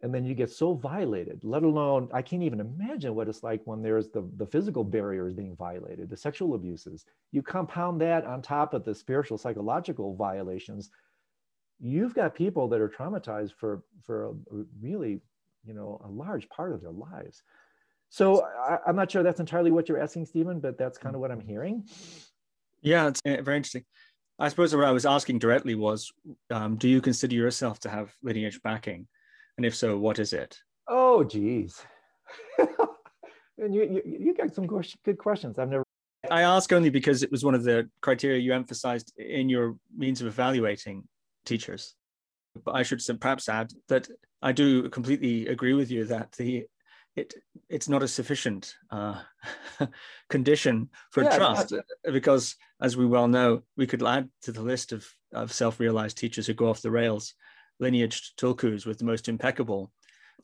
and 0.02 0.14
then 0.14 0.24
you 0.24 0.34
get 0.34 0.50
so 0.50 0.74
violated, 0.74 1.40
let 1.42 1.64
alone 1.64 2.08
I 2.12 2.22
can't 2.22 2.42
even 2.42 2.60
imagine 2.60 3.14
what 3.14 3.28
it's 3.28 3.42
like 3.42 3.60
when 3.64 3.82
there's 3.82 4.08
the, 4.08 4.28
the 4.36 4.46
physical 4.46 4.84
barriers 4.84 5.34
being 5.34 5.56
violated, 5.56 6.08
the 6.08 6.16
sexual 6.16 6.54
abuses. 6.54 7.04
You 7.32 7.42
compound 7.42 8.00
that 8.00 8.24
on 8.24 8.40
top 8.40 8.74
of 8.74 8.84
the 8.84 8.94
spiritual 8.94 9.38
psychological 9.38 10.14
violations, 10.14 10.90
you've 11.80 12.14
got 12.14 12.34
people 12.34 12.68
that 12.68 12.80
are 12.80 12.88
traumatized 12.88 13.52
for 13.52 13.82
for 14.04 14.26
a, 14.26 14.64
really, 14.80 15.20
you 15.64 15.74
know, 15.74 16.00
a 16.04 16.08
large 16.08 16.48
part 16.48 16.72
of 16.72 16.80
their 16.80 16.92
lives. 16.92 17.42
So 18.10 18.44
I, 18.44 18.78
am 18.88 18.96
not 18.96 19.10
sure 19.10 19.22
that's 19.22 19.40
entirely 19.40 19.70
what 19.70 19.88
you're 19.88 20.00
asking, 20.00 20.26
Stephen, 20.26 20.60
but 20.60 20.78
that's 20.78 20.96
kind 20.96 21.14
of 21.14 21.20
what 21.20 21.30
I'm 21.30 21.40
hearing. 21.40 21.84
Yeah, 22.80 23.08
it's 23.08 23.20
very 23.22 23.56
interesting. 23.56 23.84
I 24.38 24.48
suppose 24.48 24.74
what 24.74 24.84
I 24.84 24.92
was 24.92 25.06
asking 25.06 25.40
directly 25.40 25.74
was, 25.74 26.12
um, 26.50 26.76
do 26.76 26.88
you 26.88 27.00
consider 27.00 27.34
yourself 27.34 27.80
to 27.80 27.88
have 27.88 28.12
lineage 28.22 28.60
backing, 28.62 29.08
and 29.56 29.66
if 29.66 29.74
so, 29.74 29.98
what 29.98 30.18
is 30.18 30.32
it? 30.32 30.56
Oh, 30.86 31.24
geez, 31.24 31.82
and 32.58 33.74
you, 33.74 33.82
you 33.82 34.02
you 34.04 34.34
got 34.34 34.54
some 34.54 34.66
good 34.66 35.18
questions. 35.18 35.58
I've 35.58 35.68
never. 35.68 35.84
I 36.30 36.42
ask 36.42 36.72
only 36.72 36.90
because 36.90 37.22
it 37.22 37.30
was 37.30 37.44
one 37.44 37.54
of 37.54 37.64
the 37.64 37.88
criteria 38.00 38.38
you 38.38 38.52
emphasized 38.52 39.12
in 39.16 39.48
your 39.48 39.76
means 39.96 40.20
of 40.20 40.26
evaluating 40.26 41.04
teachers. 41.44 41.94
But 42.64 42.74
I 42.74 42.82
should 42.82 43.00
perhaps 43.20 43.48
add 43.48 43.70
that 43.88 44.08
I 44.42 44.52
do 44.52 44.88
completely 44.88 45.46
agree 45.46 45.74
with 45.74 45.90
you 45.90 46.04
that 46.06 46.32
the 46.32 46.66
it 47.18 47.34
it's 47.68 47.88
not 47.88 48.02
a 48.02 48.08
sufficient 48.08 48.74
uh, 48.90 49.20
condition 50.28 50.88
for 51.10 51.22
yeah, 51.24 51.36
trust 51.36 51.74
because 52.12 52.56
as 52.80 52.96
we 52.96 53.06
well 53.06 53.28
know 53.28 53.62
we 53.76 53.86
could 53.86 54.02
add 54.02 54.28
to 54.42 54.52
the 54.52 54.62
list 54.62 54.92
of, 54.92 55.06
of 55.32 55.52
self-realized 55.52 56.16
teachers 56.16 56.46
who 56.46 56.54
go 56.54 56.68
off 56.70 56.82
the 56.82 56.90
rails 56.90 57.34
lineaged 57.82 58.34
tulkus 58.40 58.86
with 58.86 58.98
the 58.98 59.04
most 59.04 59.28
impeccable 59.28 59.92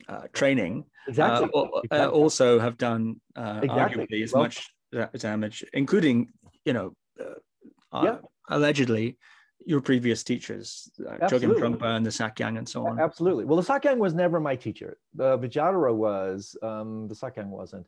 uh, 0.09 0.23
training 0.33 0.85
exactly, 1.09 1.49
uh, 1.55 1.81
exactly. 1.85 2.21
also 2.21 2.59
have 2.59 2.77
done 2.77 3.21
Exactly. 3.37 4.07
arguably 4.07 4.23
as 4.23 4.33
Well- 4.33 4.43
much 4.43 4.71
damage, 5.19 5.65
including 5.73 6.29
you 6.65 6.73
know 6.73 6.95
uh, 7.21 8.05
Yeah. 8.05 8.17
allegedly 8.49 9.19
your 9.67 9.81
previous 9.81 10.23
teachers, 10.23 10.91
uh, 11.09 11.27
Chogyam. 11.27 11.55
Trungpa 11.55 11.97
and 11.97 12.05
the 12.05 12.11
Sakyong 12.11 12.59
and 12.59 12.69
so 12.69 12.87
on. 12.87 13.01
Absolutely. 13.01 13.45
Well, 13.45 13.57
the 13.57 13.63
Sakyong 13.63 13.99
was 13.99 14.15
never 14.15 14.41
my 14.41 14.57
teacher. 14.57 14.99
The 15.15 15.39
Vidyadhara 15.39 15.95
was, 15.95 16.57
um, 16.63 17.09
the 17.09 17.15
Sakyong 17.15 17.49
wasn't. 17.49 17.87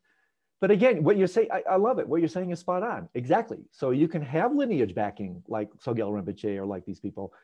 But 0.61 0.71
again, 0.71 1.05
what 1.05 1.19
you're 1.19 1.27
saying, 1.27 1.49
I, 1.53 1.63
I 1.73 1.77
love 1.77 1.99
it. 1.99 2.09
What 2.09 2.21
you're 2.21 2.29
saying 2.29 2.51
is 2.51 2.61
spot 2.61 2.83
on. 2.83 3.09
Exactly. 3.15 3.59
So 3.73 3.91
you 3.91 4.09
can 4.09 4.23
have 4.23 4.55
lineage 4.55 4.95
backing 4.95 5.43
like 5.49 5.71
Sogyal 5.75 6.11
Rinpoche 6.13 6.57
or 6.57 6.65
like 6.65 6.87
these 6.87 6.99
people, 6.99 7.35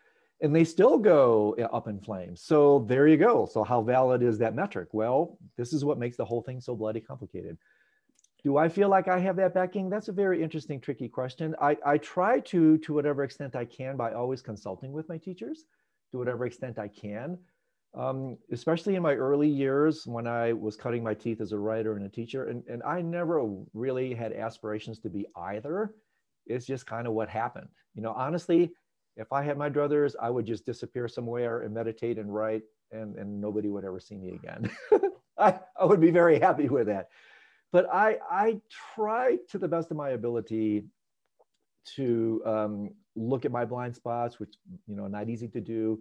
and 0.41 0.57
they 0.57 0.65
still 0.65 0.99
go 0.99 1.55
uh, 1.59 1.77
up 1.77 1.89
in 1.89 2.01
flames. 2.01 2.43
So 2.43 2.87
there 2.89 3.07
you 3.07 3.19
go. 3.19 3.47
So 3.47 3.65
how 3.65 3.83
valid 3.83 4.23
is 4.23 4.39
that 4.39 4.55
metric? 4.55 4.89
Well, 4.93 5.37
this 5.59 5.75
is 5.75 5.85
what 5.85 5.99
makes 5.99 6.17
the 6.17 6.25
whole 6.25 6.43
thing 6.43 6.61
so 6.61 6.75
bloody 6.75 7.01
complicated. 7.01 7.59
Do 8.45 8.57
I 8.57 8.69
feel 8.69 8.89
like 8.89 9.07
I 9.07 9.21
have 9.21 9.37
that 9.37 9.55
backing? 9.55 9.89
That's 9.89 10.09
a 10.09 10.13
very 10.13 10.43
interesting, 10.43 10.81
tricky 10.81 11.09
question. 11.09 11.55
I, 11.61 11.77
I 11.87 11.99
try 11.99 12.41
to, 12.41 12.77
to 12.79 12.95
whatever 12.95 13.23
extent 13.23 13.55
I 13.55 13.65
can, 13.65 13.97
by 13.97 14.13
always 14.13 14.43
consulting 14.43 14.93
with 14.93 15.09
my 15.09 15.17
teachers, 15.17 15.65
to 16.11 16.19
whatever 16.19 16.45
extent 16.45 16.79
I 16.79 16.89
can. 16.89 17.39
Um, 17.95 18.39
especially 18.51 18.97
in 18.97 19.03
my 19.03 19.15
early 19.15 19.49
years 19.49 20.07
when 20.07 20.27
I 20.27 20.55
was 20.55 20.77
cutting 20.77 21.05
my 21.05 21.15
teeth 21.15 21.43
as 21.43 21.53
a 21.53 21.59
writer 21.59 21.95
and 21.95 22.07
a 22.07 22.09
teacher, 22.09 22.47
and, 22.47 22.65
and 22.67 22.83
I 22.83 23.03
never 23.03 23.47
really 23.75 24.15
had 24.15 24.33
aspirations 24.33 24.99
to 25.01 25.11
be 25.11 25.27
either. 25.37 25.95
It's 26.47 26.67
just 26.67 26.87
kind 26.87 27.07
of 27.07 27.13
what 27.13 27.29
happened. 27.29 27.69
You 27.95 28.03
know, 28.03 28.13
honestly, 28.13 28.73
if 29.17 29.31
I 29.31 29.43
had 29.43 29.59
my 29.59 29.69
druthers, 29.69 30.15
I 30.21 30.31
would 30.31 30.47
just 30.47 30.65
disappear 30.65 31.07
somewhere 31.07 31.61
and 31.61 31.75
meditate 31.75 32.19
and 32.19 32.35
write, 32.35 32.63
and, 32.91 33.15
and 33.17 33.41
nobody 33.41 33.69
would 33.69 33.85
ever 33.85 34.01
see 34.01 34.17
me 34.17 34.31
again. 34.31 34.71
I, 35.39 35.61
I 35.79 35.85
would 35.85 36.01
be 36.01 36.11
very 36.11 36.41
happy 36.41 36.69
with 36.69 36.87
that 36.87 37.09
but 37.73 37.93
I, 37.93 38.19
I 38.31 38.61
try 38.95 39.39
to 39.51 39.59
the 39.59 39.69
best 39.69 39.91
of 39.91 39.97
my 39.97 40.11
ability 40.11 40.85
to 41.97 42.43
um, 42.47 42.91
look 43.17 43.45
at 43.45 43.51
my 43.51 43.65
blind 43.65 43.97
spots, 43.97 44.39
which 44.39 44.55
you 44.87 44.95
know 44.95 45.09
not 45.09 45.29
easy 45.29 45.49
to 45.49 45.61
do. 45.61 46.01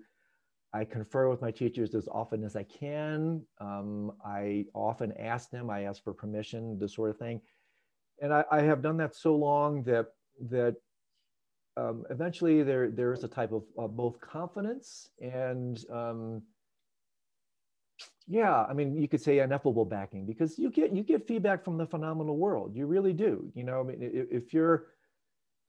I 0.73 0.85
confer 0.85 1.29
with 1.29 1.41
my 1.41 1.51
teachers 1.51 1.95
as 1.95 2.07
often 2.07 2.43
as 2.43 2.55
I 2.55 2.63
can. 2.63 3.41
Um, 3.59 4.13
I 4.23 4.65
often 4.73 5.11
ask 5.19 5.49
them. 5.49 5.69
I 5.69 5.83
ask 5.83 6.03
for 6.03 6.13
permission, 6.13 6.79
this 6.79 6.95
sort 6.95 7.09
of 7.09 7.17
thing, 7.17 7.41
and 8.21 8.33
I, 8.33 8.43
I 8.51 8.61
have 8.61 8.81
done 8.81 8.97
that 8.97 9.15
so 9.15 9.35
long 9.35 9.83
that 9.83 10.07
that 10.49 10.75
um, 11.77 12.03
eventually 12.09 12.63
there 12.63 12.89
there 12.89 13.13
is 13.13 13.23
a 13.23 13.27
type 13.27 13.53
of, 13.53 13.63
of 13.77 13.95
both 13.95 14.19
confidence 14.19 15.09
and 15.21 15.83
um, 15.89 16.41
yeah 18.27 18.63
i 18.69 18.73
mean 18.73 18.95
you 18.95 19.07
could 19.07 19.21
say 19.21 19.39
ineffable 19.39 19.85
backing 19.85 20.25
because 20.25 20.57
you 20.59 20.69
get 20.69 20.91
you 20.91 21.03
get 21.03 21.27
feedback 21.27 21.63
from 21.63 21.77
the 21.77 21.85
phenomenal 21.85 22.37
world 22.37 22.75
you 22.75 22.85
really 22.85 23.13
do 23.13 23.51
you 23.55 23.63
know 23.63 23.79
i 23.79 23.83
mean 23.83 23.97
if, 23.99 24.53
you're 24.53 24.87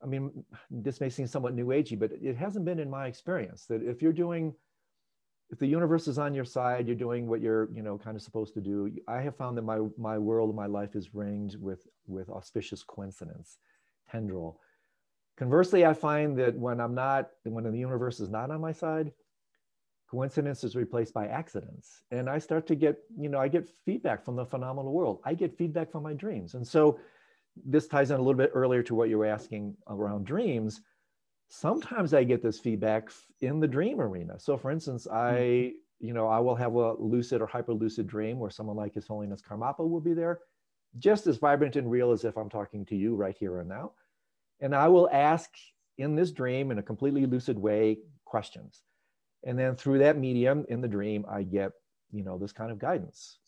i 0.03 0.05
mean 0.05 0.43
this 0.69 1.01
may 1.01 1.09
seem 1.09 1.27
somewhat 1.27 1.53
new 1.53 1.67
agey 1.67 1.97
but 1.97 2.11
it 2.21 2.35
hasn't 2.35 2.65
been 2.65 2.79
in 2.79 2.89
my 2.89 3.07
experience 3.07 3.65
that 3.65 3.81
if 3.81 4.01
you're 4.01 4.13
doing 4.13 4.53
if 5.49 5.59
the 5.59 5.67
universe 5.67 6.07
is 6.07 6.17
on 6.17 6.33
your 6.33 6.45
side 6.45 6.87
you're 6.87 6.95
doing 6.95 7.27
what 7.27 7.41
you're 7.41 7.69
you 7.73 7.81
know 7.81 7.97
kind 7.97 8.15
of 8.15 8.21
supposed 8.21 8.53
to 8.53 8.61
do 8.61 8.91
i 9.07 9.19
have 9.19 9.35
found 9.35 9.57
that 9.57 9.63
my 9.63 9.79
my 9.97 10.17
world 10.17 10.55
my 10.55 10.67
life 10.67 10.95
is 10.95 11.13
ringed 11.13 11.55
with 11.59 11.87
with 12.07 12.29
auspicious 12.29 12.83
coincidence 12.83 13.57
tendril. 14.09 14.59
Conversely 15.37 15.85
i 15.85 15.93
find 15.93 16.37
that 16.37 16.55
when 16.55 16.79
i'm 16.79 16.93
not 16.93 17.29
when 17.43 17.63
the 17.63 17.77
universe 17.77 18.19
is 18.19 18.29
not 18.29 18.51
on 18.51 18.61
my 18.61 18.71
side 18.71 19.11
coincidence 20.13 20.63
is 20.63 20.75
replaced 20.75 21.11
by 21.11 21.25
accidents. 21.25 22.03
And 22.11 22.29
i 22.29 22.37
start 22.37 22.67
to 22.67 22.75
get 22.75 22.99
you 23.17 23.29
know 23.29 23.39
i 23.39 23.47
get 23.47 23.67
feedback 23.83 24.23
from 24.23 24.35
the 24.35 24.45
phenomenal 24.45 24.93
world. 24.93 25.21
I 25.25 25.33
get 25.33 25.57
feedback 25.57 25.91
from 25.91 26.03
my 26.03 26.13
dreams. 26.13 26.53
And 26.53 26.65
so 26.67 26.99
this 27.65 27.87
ties 27.87 28.11
in 28.11 28.17
a 28.17 28.19
little 28.19 28.41
bit 28.45 28.51
earlier 28.53 28.83
to 28.83 28.93
what 28.93 29.09
you 29.09 29.17
were 29.17 29.33
asking 29.37 29.75
around 29.87 30.25
dreams. 30.25 30.81
Sometimes 31.47 32.13
i 32.13 32.23
get 32.23 32.43
this 32.43 32.59
feedback 32.59 33.09
in 33.41 33.59
the 33.59 33.67
dream 33.67 33.99
arena. 33.99 34.39
So 34.39 34.55
for 34.55 34.69
instance 34.69 35.07
i 35.07 35.73
hmm. 35.73 36.07
you 36.07 36.13
know 36.13 36.27
i 36.27 36.39
will 36.45 36.57
have 36.63 36.75
a 36.75 36.93
lucid 37.13 37.41
or 37.41 37.47
hyper 37.47 37.73
lucid 37.73 38.05
dream 38.05 38.37
where 38.37 38.51
someone 38.51 38.77
like 38.83 38.93
his 38.93 39.07
holiness 39.07 39.41
karmapa 39.41 39.83
will 39.93 40.05
be 40.11 40.13
there 40.13 40.41
just 40.99 41.25
as 41.25 41.37
vibrant 41.37 41.75
and 41.75 41.89
real 41.89 42.11
as 42.11 42.23
if 42.23 42.37
i'm 42.37 42.51
talking 42.51 42.85
to 42.85 42.95
you 42.95 43.15
right 43.15 43.37
here 43.43 43.59
and 43.61 43.69
now. 43.77 43.93
And 44.59 44.75
i 44.75 44.87
will 44.87 45.09
ask 45.11 45.49
in 45.97 46.15
this 46.15 46.31
dream 46.31 46.69
in 46.71 46.77
a 46.77 46.89
completely 46.91 47.25
lucid 47.25 47.57
way 47.57 47.97
questions 48.25 48.83
and 49.45 49.57
then 49.57 49.75
through 49.75 49.99
that 49.99 50.17
medium 50.17 50.65
in 50.69 50.81
the 50.81 50.87
dream 50.87 51.25
i 51.29 51.43
get 51.43 51.71
you 52.13 52.23
know 52.23 52.37
this 52.37 52.53
kind 52.53 52.71
of 52.71 52.79
guidance. 52.79 53.39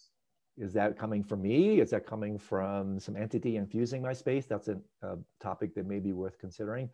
Is 0.57 0.73
that 0.73 0.97
coming 0.97 1.23
from 1.23 1.41
me? 1.41 1.79
Is 1.79 1.91
that 1.91 2.07
coming 2.07 2.39
from 2.39 2.99
some 2.99 3.15
entity 3.15 3.57
infusing 3.57 4.01
my 4.01 4.13
space? 4.13 4.45
That's 4.45 4.69
a, 4.69 4.77
a 5.01 5.17
topic 5.41 5.75
that 5.75 5.85
may 5.85 5.99
be 5.99 6.13
worth 6.13 6.39
considering. 6.39 6.89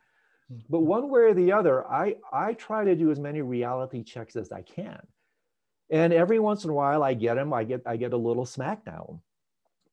But 0.69 0.79
mm-hmm. 0.79 0.87
one 0.87 1.09
way 1.09 1.21
or 1.21 1.33
the 1.33 1.51
other 1.53 1.87
i 1.87 2.15
i 2.31 2.53
try 2.53 2.83
to 2.83 2.95
do 2.95 3.09
as 3.09 3.19
many 3.19 3.41
reality 3.41 4.03
checks 4.03 4.35
as 4.35 4.51
i 4.51 4.61
can. 4.61 4.99
And 5.89 6.13
every 6.13 6.39
once 6.39 6.63
in 6.65 6.69
a 6.69 6.73
while 6.73 7.03
i 7.03 7.13
get 7.13 7.35
them 7.35 7.53
i 7.53 7.63
get 7.63 7.81
i 7.85 7.95
get 7.95 8.13
a 8.13 8.17
little 8.17 8.45
smackdown 8.45 9.21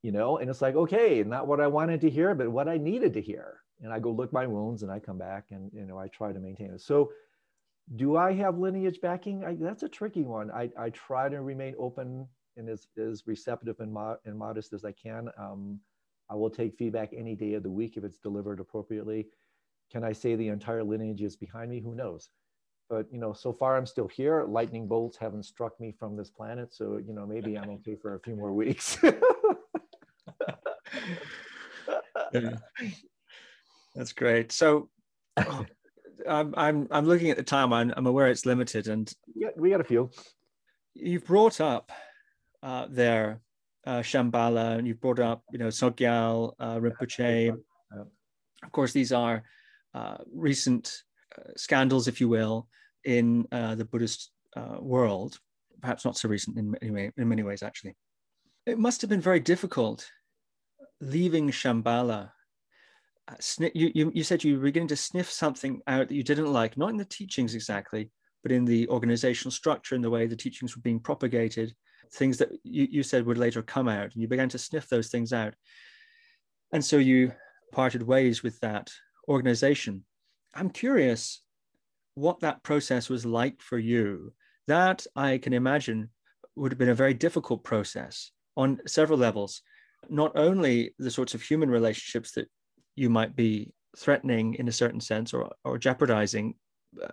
you 0.02 0.12
know 0.12 0.38
and 0.38 0.48
it's 0.48 0.62
like 0.62 0.76
okay 0.76 1.24
not 1.24 1.48
what 1.48 1.60
i 1.60 1.66
wanted 1.66 2.00
to 2.00 2.08
hear 2.10 2.32
but 2.32 2.48
what 2.48 2.68
i 2.68 2.76
needed 2.76 3.14
to 3.14 3.20
hear. 3.20 3.60
And 3.80 3.92
i 3.92 4.00
go 4.00 4.10
look 4.10 4.32
my 4.32 4.46
wounds 4.46 4.82
and 4.82 4.90
i 4.90 4.98
come 4.98 5.18
back 5.18 5.46
and 5.50 5.70
you 5.72 5.86
know 5.86 5.98
i 5.98 6.08
try 6.08 6.32
to 6.32 6.40
maintain 6.40 6.72
it. 6.72 6.80
So 6.80 7.10
do 7.96 8.16
I 8.16 8.32
have 8.34 8.58
lineage 8.58 9.00
backing? 9.00 9.44
I, 9.44 9.56
that's 9.58 9.82
a 9.82 9.88
tricky 9.88 10.22
one. 10.22 10.50
I, 10.50 10.70
I 10.78 10.90
try 10.90 11.28
to 11.28 11.40
remain 11.40 11.74
open 11.78 12.26
and 12.56 12.68
as, 12.68 12.86
as 12.98 13.26
receptive 13.26 13.80
and, 13.80 13.92
mo- 13.92 14.18
and 14.24 14.38
modest 14.38 14.72
as 14.72 14.84
I 14.84 14.92
can. 14.92 15.28
Um, 15.38 15.80
I 16.30 16.34
will 16.34 16.50
take 16.50 16.76
feedback 16.76 17.10
any 17.16 17.34
day 17.34 17.54
of 17.54 17.62
the 17.62 17.70
week 17.70 17.96
if 17.96 18.04
it's 18.04 18.18
delivered 18.18 18.60
appropriately. 18.60 19.28
Can 19.90 20.04
I 20.04 20.12
say 20.12 20.34
the 20.34 20.48
entire 20.48 20.84
lineage 20.84 21.22
is 21.22 21.36
behind 21.36 21.70
me? 21.70 21.80
Who 21.80 21.94
knows? 21.94 22.28
But 22.90 23.06
you 23.12 23.18
know, 23.18 23.32
so 23.32 23.52
far 23.52 23.76
I'm 23.76 23.86
still 23.86 24.08
here. 24.08 24.44
Lightning 24.44 24.86
bolts 24.86 25.16
haven't 25.16 25.44
struck 25.44 25.78
me 25.80 25.92
from 25.98 26.16
this 26.16 26.30
planet, 26.30 26.74
so 26.74 26.98
you 26.98 27.12
know 27.14 27.26
maybe 27.26 27.56
I'm 27.56 27.70
okay 27.70 27.96
for 27.96 28.14
a 28.14 28.20
few 28.20 28.34
more 28.34 28.52
weeks. 28.52 28.98
Yeah. 32.32 32.56
That's 33.94 34.12
great. 34.12 34.52
So 34.52 34.90
I'm, 36.28 36.54
I'm, 36.56 36.88
I'm 36.90 37.06
looking 37.06 37.30
at 37.30 37.36
the 37.36 37.42
time. 37.42 37.72
I'm, 37.72 37.92
I'm 37.96 38.06
aware 38.06 38.28
it's 38.28 38.46
limited, 38.46 38.88
and 38.88 39.12
yeah, 39.34 39.48
we 39.56 39.70
got 39.70 39.80
a 39.80 39.84
few. 39.84 40.10
you've 40.94 41.24
brought 41.24 41.60
up 41.60 41.90
uh, 42.62 42.86
there 42.90 43.40
uh, 43.86 44.00
Shambhala, 44.00 44.78
and 44.78 44.86
you've 44.86 45.00
brought 45.00 45.18
up, 45.18 45.42
you 45.50 45.58
know, 45.58 45.68
Sogyal, 45.68 46.52
uh, 46.60 46.76
Rinpoche. 46.76 47.46
Yeah. 47.46 48.02
Of 48.62 48.72
course, 48.72 48.92
these 48.92 49.12
are 49.12 49.44
uh, 49.94 50.18
recent 50.34 51.02
uh, 51.38 51.52
scandals, 51.56 52.08
if 52.08 52.20
you 52.20 52.28
will, 52.28 52.68
in 53.04 53.46
uh, 53.52 53.76
the 53.76 53.84
Buddhist 53.84 54.30
uh, 54.56 54.76
world. 54.80 55.38
Perhaps 55.80 56.04
not 56.04 56.18
so 56.18 56.28
recent 56.28 56.58
in 56.58 56.72
many, 56.72 56.90
way- 56.90 57.12
in 57.16 57.28
many 57.28 57.42
ways, 57.44 57.62
actually. 57.62 57.96
It 58.66 58.78
must 58.78 59.00
have 59.00 59.08
been 59.08 59.20
very 59.20 59.40
difficult 59.40 60.10
leaving 61.00 61.50
Shambhala. 61.50 62.32
Uh, 63.28 63.68
you, 63.74 63.92
you, 63.94 64.12
you 64.14 64.24
said 64.24 64.42
you 64.42 64.56
were 64.56 64.64
beginning 64.64 64.88
to 64.88 64.96
sniff 64.96 65.30
something 65.30 65.80
out 65.86 66.08
that 66.08 66.14
you 66.14 66.22
didn't 66.22 66.52
like, 66.52 66.76
not 66.76 66.90
in 66.90 66.96
the 66.96 67.04
teachings 67.04 67.54
exactly, 67.54 68.10
but 68.42 68.52
in 68.52 68.64
the 68.64 68.88
organizational 68.88 69.50
structure 69.50 69.94
and 69.94 70.02
the 70.02 70.10
way 70.10 70.26
the 70.26 70.36
teachings 70.36 70.74
were 70.74 70.82
being 70.82 71.00
propagated, 71.00 71.74
things 72.12 72.38
that 72.38 72.48
you, 72.62 72.88
you 72.90 73.02
said 73.02 73.26
would 73.26 73.38
later 73.38 73.62
come 73.62 73.88
out. 73.88 74.12
And 74.12 74.22
you 74.22 74.28
began 74.28 74.48
to 74.50 74.58
sniff 74.58 74.88
those 74.88 75.08
things 75.08 75.32
out. 75.32 75.54
And 76.72 76.84
so 76.84 76.96
you 76.96 77.32
parted 77.72 78.02
ways 78.02 78.42
with 78.42 78.58
that 78.60 78.90
organization. 79.28 80.04
I'm 80.54 80.70
curious 80.70 81.42
what 82.14 82.40
that 82.40 82.62
process 82.62 83.08
was 83.08 83.26
like 83.26 83.60
for 83.60 83.78
you. 83.78 84.32
That 84.66 85.06
I 85.14 85.38
can 85.38 85.52
imagine 85.52 86.10
would 86.56 86.72
have 86.72 86.78
been 86.78 86.88
a 86.88 86.94
very 86.94 87.14
difficult 87.14 87.62
process 87.62 88.32
on 88.56 88.80
several 88.86 89.18
levels. 89.18 89.62
Not 90.08 90.32
only 90.34 90.94
the 90.98 91.10
sorts 91.10 91.34
of 91.34 91.42
human 91.42 91.70
relationships 91.70 92.32
that 92.32 92.48
you 92.98 93.08
might 93.08 93.34
be 93.36 93.72
threatening 93.96 94.54
in 94.54 94.68
a 94.68 94.72
certain 94.72 95.00
sense 95.00 95.32
or, 95.32 95.50
or 95.64 95.78
jeopardizing 95.78 96.54
uh, 97.02 97.08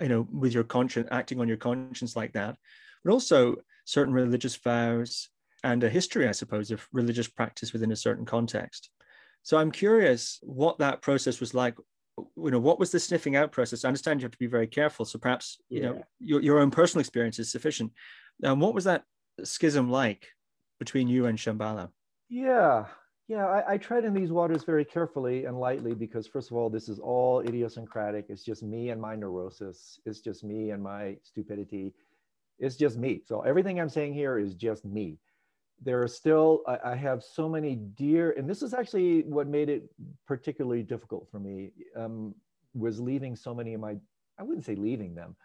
you 0.00 0.08
know 0.08 0.26
with 0.32 0.52
your 0.52 0.64
conscience 0.64 1.08
acting 1.10 1.40
on 1.40 1.48
your 1.48 1.56
conscience 1.56 2.16
like 2.16 2.32
that. 2.32 2.56
But 3.04 3.12
also 3.12 3.56
certain 3.84 4.14
religious 4.14 4.56
vows 4.56 5.28
and 5.64 5.82
a 5.82 5.88
history 5.88 6.28
i 6.28 6.32
suppose 6.32 6.70
of 6.70 6.86
religious 6.92 7.28
practice 7.28 7.72
within 7.72 7.92
a 7.92 7.96
certain 7.96 8.24
context. 8.24 8.90
So 9.42 9.58
i'm 9.58 9.70
curious 9.70 10.38
what 10.42 10.78
that 10.78 11.02
process 11.02 11.40
was 11.40 11.54
like. 11.54 11.76
You 12.18 12.50
know 12.50 12.60
what 12.60 12.78
was 12.78 12.90
the 12.90 13.00
sniffing 13.00 13.36
out 13.36 13.52
process? 13.52 13.84
I 13.84 13.88
understand 13.88 14.20
you 14.20 14.24
have 14.24 14.32
to 14.32 14.38
be 14.38 14.46
very 14.46 14.66
careful 14.66 15.04
so 15.04 15.18
perhaps 15.18 15.58
you 15.68 15.82
know 15.82 16.02
your, 16.18 16.40
your 16.40 16.58
own 16.58 16.70
personal 16.70 17.00
experience 17.00 17.38
is 17.38 17.50
sufficient. 17.50 17.92
Um, 18.44 18.60
what 18.60 18.74
was 18.74 18.84
that 18.84 19.04
schism 19.44 19.90
like 19.90 20.28
between 20.78 21.08
you 21.08 21.26
and 21.26 21.38
shambhala? 21.38 21.90
Yeah, 22.28 22.86
yeah. 23.28 23.46
I, 23.46 23.74
I 23.74 23.78
tread 23.78 24.04
in 24.04 24.14
these 24.14 24.32
waters 24.32 24.64
very 24.64 24.84
carefully 24.84 25.44
and 25.44 25.58
lightly 25.58 25.94
because, 25.94 26.26
first 26.26 26.50
of 26.50 26.56
all, 26.56 26.70
this 26.70 26.88
is 26.88 26.98
all 26.98 27.40
idiosyncratic. 27.40 28.26
It's 28.28 28.44
just 28.44 28.62
me 28.62 28.90
and 28.90 29.00
my 29.00 29.16
neurosis. 29.16 30.00
It's 30.04 30.20
just 30.20 30.44
me 30.44 30.70
and 30.70 30.82
my 30.82 31.16
stupidity. 31.22 31.94
It's 32.58 32.76
just 32.76 32.96
me. 32.96 33.22
So 33.24 33.40
everything 33.42 33.80
I'm 33.80 33.88
saying 33.88 34.14
here 34.14 34.38
is 34.38 34.54
just 34.54 34.84
me. 34.84 35.18
There 35.82 36.02
are 36.02 36.08
still, 36.08 36.62
I, 36.66 36.92
I 36.92 36.94
have 36.94 37.22
so 37.22 37.48
many 37.48 37.76
dear, 37.76 38.30
and 38.32 38.48
this 38.48 38.62
is 38.62 38.72
actually 38.72 39.22
what 39.22 39.46
made 39.46 39.68
it 39.68 39.90
particularly 40.26 40.82
difficult 40.82 41.28
for 41.30 41.38
me, 41.38 41.72
um, 41.94 42.34
was 42.74 42.98
leaving 42.98 43.36
so 43.36 43.54
many 43.54 43.74
of 43.74 43.80
my, 43.80 43.96
I 44.38 44.42
wouldn't 44.42 44.64
say 44.64 44.74
leaving 44.74 45.14
them, 45.14 45.36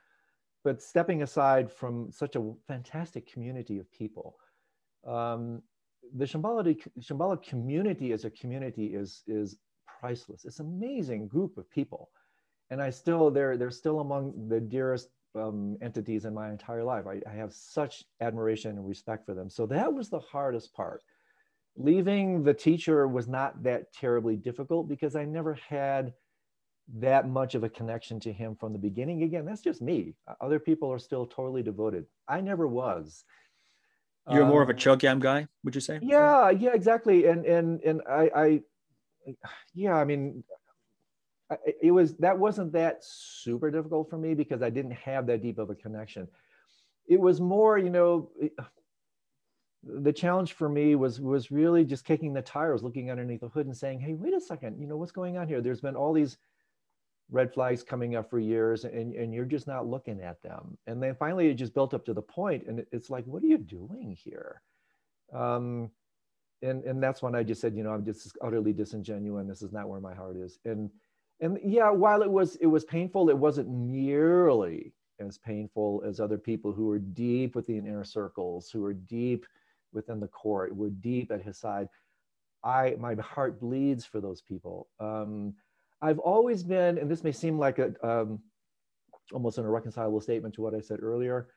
but 0.64 0.82
stepping 0.82 1.24
aside 1.24 1.70
from 1.70 2.12
such 2.12 2.38
a 2.38 2.54
fantastic 2.68 3.30
community 3.30 3.78
of 3.80 3.92
people. 3.92 4.38
Um, 5.06 5.64
the 6.16 6.26
Shambhala, 6.26 6.78
Shambhala 7.00 7.42
community 7.44 8.12
as 8.12 8.26
a 8.26 8.30
community 8.30 8.88
is, 8.88 9.24
is 9.28 9.58
priceless. 10.00 10.46
It's 10.46 10.60
an 10.60 10.68
amazing 10.68 11.28
group 11.28 11.58
of 11.58 11.70
people. 11.70 12.10
And 12.70 12.82
I 12.82 12.90
still, 12.90 13.32
they're, 13.32 13.58
they're 13.58 13.72
still 13.72 14.00
among 14.00 14.48
the 14.48 14.60
dearest 14.60 15.10
um, 15.36 15.78
entities 15.82 16.26
in 16.26 16.34
my 16.34 16.50
entire 16.50 16.84
life. 16.84 17.06
I, 17.08 17.22
I 17.30 17.34
have 17.34 17.54
such 17.54 18.04
admiration 18.20 18.72
and 18.72 18.88
respect 18.88 19.26
for 19.26 19.34
them. 19.34 19.50
So 19.50 19.66
that 19.68 19.94
was 19.94 20.10
the 20.10 20.20
hardest 20.20 20.74
part. 20.74 21.04
Leaving 21.78 22.44
the 22.44 22.54
teacher 22.54 23.08
was 23.08 23.28
not 23.28 23.64
that 23.64 23.94
terribly 23.94 24.36
difficult 24.36 24.90
because 24.90 25.16
I 25.16 25.26
never 25.26 25.54
had 25.54 26.14
that 26.96 27.30
much 27.30 27.56
of 27.56 27.64
a 27.64 27.70
connection 27.70 28.20
to 28.20 28.34
him 28.34 28.56
from 28.56 28.74
the 28.74 28.80
beginning. 28.80 29.24
Again, 29.24 29.46
that's 29.46 29.62
just 29.62 29.82
me. 29.82 30.14
Other 30.42 30.60
people 30.60 30.92
are 30.92 31.00
still 31.00 31.26
totally 31.26 31.64
devoted. 31.64 32.06
I 32.28 32.42
never 32.42 32.68
was. 32.68 33.24
You're 34.32 34.44
um, 34.44 34.50
more 34.50 34.62
of 34.62 34.70
a 34.70 34.74
Chögyam 34.74 35.20
guy, 35.20 35.48
would 35.64 35.76
you 35.76 35.82
say? 35.82 36.00
Yeah, 36.02 36.50
yeah, 36.50 36.72
exactly. 36.74 37.26
And 37.28 37.46
and 37.46 37.82
and 37.82 38.02
I, 38.10 38.32
I 38.36 38.62
yeah, 39.74 39.96
I 39.96 40.06
mean, 40.06 40.44
it 41.82 41.92
was 41.92 42.16
that 42.18 42.38
wasn't 42.38 42.74
that 42.74 43.04
super 43.04 43.72
difficult 43.72 44.10
for 44.10 44.18
me 44.18 44.34
because 44.34 44.62
I 44.62 44.70
didn't 44.70 44.92
have 44.92 45.28
that 45.28 45.42
deep 45.42 45.58
of 45.58 45.70
a 45.70 45.76
connection. 45.76 46.28
It 47.08 47.20
was 47.20 47.42
more, 47.42 47.78
you 47.78 47.90
know, 47.90 48.30
the 49.84 50.14
challenge 50.14 50.54
for 50.54 50.70
me 50.70 50.96
was 50.96 51.20
was 51.20 51.52
really 51.52 51.84
just 51.84 52.06
kicking 52.06 52.34
the 52.34 52.42
tires, 52.42 52.84
looking 52.84 53.12
underneath 53.12 53.42
the 53.42 53.50
hood 53.50 53.66
and 53.66 53.76
saying, 53.76 54.00
"Hey, 54.00 54.14
wait 54.14 54.34
a 54.34 54.40
second, 54.42 54.80
you 54.80 54.88
know 54.88 54.98
what's 54.98 55.12
going 55.12 55.38
on 55.38 55.48
here? 55.48 55.62
There's 55.62 55.82
been 55.82 55.96
all 55.96 56.14
these 56.14 56.38
red 57.32 57.54
flags 57.54 57.84
coming 57.84 58.16
up 58.16 58.30
for 58.30 58.40
years, 58.40 58.86
and 58.86 59.16
and 59.16 59.34
you're 59.34 59.46
just 59.46 59.68
not 59.68 59.88
looking 59.88 60.22
at 60.22 60.42
them." 60.42 60.78
And 60.88 61.02
then 61.02 61.16
finally, 61.16 61.50
it 61.50 61.56
just 61.56 61.74
built 61.74 61.94
up 61.94 62.06
to 62.06 62.14
the 62.14 62.22
point, 62.22 62.68
and 62.68 62.86
it's 62.92 63.10
like, 63.10 63.26
"What 63.26 63.44
are 63.44 63.48
you 63.48 63.58
doing 63.58 64.16
here?" 64.22 64.62
Um, 65.34 65.92
and 66.62 66.84
and 66.84 67.02
that's 67.02 67.22
when 67.22 67.36
I 67.36 67.44
just 67.44 67.62
said, 67.62 67.76
you 67.76 67.84
know, 67.84 67.92
I'm 67.92 68.06
just 68.06 68.38
utterly 68.42 68.74
disingenuous. 68.74 69.48
This 69.48 69.62
is 69.62 69.72
not 69.72 69.90
where 69.90 70.00
my 70.00 70.14
heart 70.14 70.38
is, 70.38 70.60
and 70.66 70.90
and 71.40 71.60
yeah, 71.64 71.90
while 71.90 72.22
it 72.22 72.30
was 72.30 72.56
it 72.58 72.68
was 72.68 72.86
painful, 72.86 73.30
it 73.30 73.38
wasn't 73.38 73.70
nearly 73.70 74.94
as 75.20 75.38
painful 75.38 76.04
as 76.06 76.20
other 76.20 76.38
people 76.38 76.72
who 76.72 76.88
were 76.88 77.00
deep 77.00 77.56
within 77.56 77.86
inner 77.88 78.04
circles, 78.04 78.70
who 78.70 78.82
were 78.82 78.94
deep 78.94 79.46
within 79.94 80.20
the 80.20 80.28
court, 80.28 80.76
were 80.76 80.90
deep 80.90 81.32
at 81.32 81.42
his 81.42 81.58
side. 81.58 81.88
I 82.64 82.96
my 83.00 83.16
heart 83.16 83.60
bleeds 83.60 84.06
for 84.06 84.22
those 84.22 84.42
people. 84.42 84.88
Um, 85.00 85.56
I've 86.02 86.20
always 86.20 86.64
been, 86.64 86.98
and 86.98 87.10
this 87.10 87.24
may 87.24 87.32
seem 87.32 87.60
like 87.60 87.80
a 87.80 87.94
um, 88.08 88.40
almost 89.32 89.58
an 89.58 89.66
irreconcilable 89.66 90.22
statement 90.22 90.56
to 90.56 90.62
what 90.62 90.74
I 90.74 90.82
said 90.82 91.00
earlier. 91.02 91.48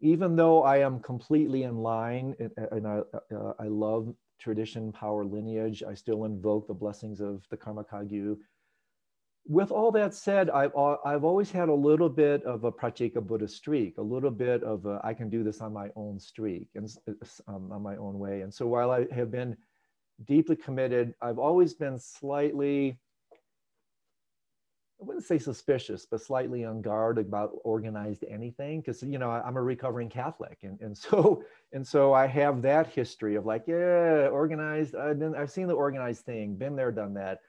Even 0.00 0.36
though 0.36 0.62
I 0.62 0.78
am 0.78 1.00
completely 1.00 1.62
in 1.62 1.78
line 1.78 2.34
and, 2.38 2.50
and 2.70 2.86
I, 2.86 3.00
uh, 3.34 3.52
I 3.58 3.68
love 3.68 4.14
tradition, 4.38 4.92
power, 4.92 5.24
lineage, 5.24 5.82
I 5.82 5.94
still 5.94 6.24
invoke 6.24 6.66
the 6.66 6.74
blessings 6.74 7.20
of 7.20 7.44
the 7.50 7.56
Karma 7.56 7.84
Kagyu 7.84 8.36
with 9.48 9.70
all 9.70 9.92
that 9.92 10.12
said, 10.12 10.50
I've, 10.50 10.72
I've 11.04 11.24
always 11.24 11.50
had 11.50 11.68
a 11.68 11.74
little 11.74 12.08
bit 12.08 12.42
of 12.44 12.64
a 12.64 12.72
Pratyeka 12.72 13.24
Buddha 13.24 13.46
streak, 13.46 13.98
a 13.98 14.02
little 14.02 14.30
bit 14.30 14.62
of 14.64 14.86
a, 14.86 15.00
I 15.04 15.14
can 15.14 15.30
do 15.30 15.44
this 15.44 15.60
on 15.60 15.72
my 15.72 15.88
own 15.94 16.18
streak 16.18 16.68
and 16.74 16.88
um, 17.46 17.70
on 17.70 17.82
my 17.82 17.96
own 17.96 18.18
way. 18.18 18.40
And 18.40 18.52
so 18.52 18.66
while 18.66 18.90
I 18.90 19.06
have 19.14 19.30
been 19.30 19.56
deeply 20.24 20.56
committed, 20.56 21.14
I've 21.22 21.38
always 21.38 21.74
been 21.74 21.98
slightly, 21.98 22.98
I 25.00 25.04
wouldn't 25.04 25.26
say 25.26 25.38
suspicious, 25.38 26.06
but 26.10 26.22
slightly 26.22 26.64
on 26.64 26.80
guard 26.80 27.18
about 27.18 27.50
organized 27.64 28.24
anything. 28.28 28.82
Cause 28.82 29.02
you 29.02 29.18
know, 29.18 29.30
I'm 29.30 29.56
a 29.56 29.62
recovering 29.62 30.08
Catholic. 30.08 30.58
And, 30.62 30.80
and 30.80 30.96
so, 30.98 31.42
and 31.72 31.86
so 31.86 32.12
I 32.12 32.26
have 32.26 32.62
that 32.62 32.86
history 32.86 33.34
of 33.34 33.44
like, 33.44 33.64
yeah, 33.66 34.28
organized. 34.32 34.94
Uh, 34.94 35.08
I've, 35.10 35.18
been, 35.18 35.34
I've 35.34 35.50
seen 35.50 35.66
the 35.66 35.74
organized 35.74 36.24
thing, 36.24 36.54
been 36.56 36.76
there, 36.76 36.92
done 36.92 37.14
that 37.14 37.40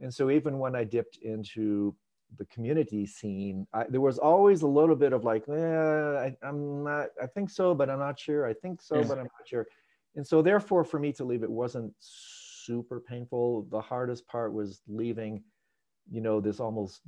and 0.00 0.12
so 0.12 0.30
even 0.30 0.58
when 0.58 0.76
I 0.76 0.84
dipped 0.84 1.18
into 1.22 1.94
the 2.36 2.44
community 2.46 3.06
scene, 3.06 3.66
I, 3.72 3.84
there 3.88 4.00
was 4.00 4.18
always 4.18 4.62
a 4.62 4.66
little 4.66 4.96
bit 4.96 5.12
of 5.12 5.24
like, 5.24 5.44
yeah, 5.48 6.30
I, 6.42 6.46
am 6.46 6.84
not, 6.84 7.08
I 7.22 7.26
think 7.26 7.50
so, 7.50 7.74
but 7.74 7.90
I'm 7.90 7.98
not 7.98 8.18
sure. 8.18 8.46
I 8.46 8.52
think 8.54 8.80
so, 8.80 9.02
but 9.02 9.18
I'm 9.18 9.24
not 9.24 9.46
sure. 9.46 9.66
And 10.14 10.26
so 10.26 10.42
therefore 10.42 10.84
for 10.84 10.98
me 10.98 11.12
to 11.14 11.24
leave, 11.24 11.42
it 11.42 11.50
wasn't 11.50 11.92
super 11.98 13.00
painful. 13.00 13.66
The 13.70 13.80
hardest 13.80 14.26
part 14.28 14.52
was 14.52 14.82
leaving, 14.86 15.42
you 16.10 16.20
know, 16.20 16.40
this 16.40 16.60
almost 16.60 17.00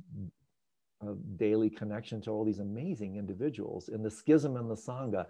uh, 1.05 1.13
daily 1.37 1.69
connection 1.69 2.21
to 2.21 2.31
all 2.31 2.45
these 2.45 2.59
amazing 2.59 3.17
individuals 3.17 3.89
and 3.89 4.03
the 4.03 4.11
schism 4.11 4.57
and 4.57 4.69
the 4.69 4.75
Sangha, 4.75 5.25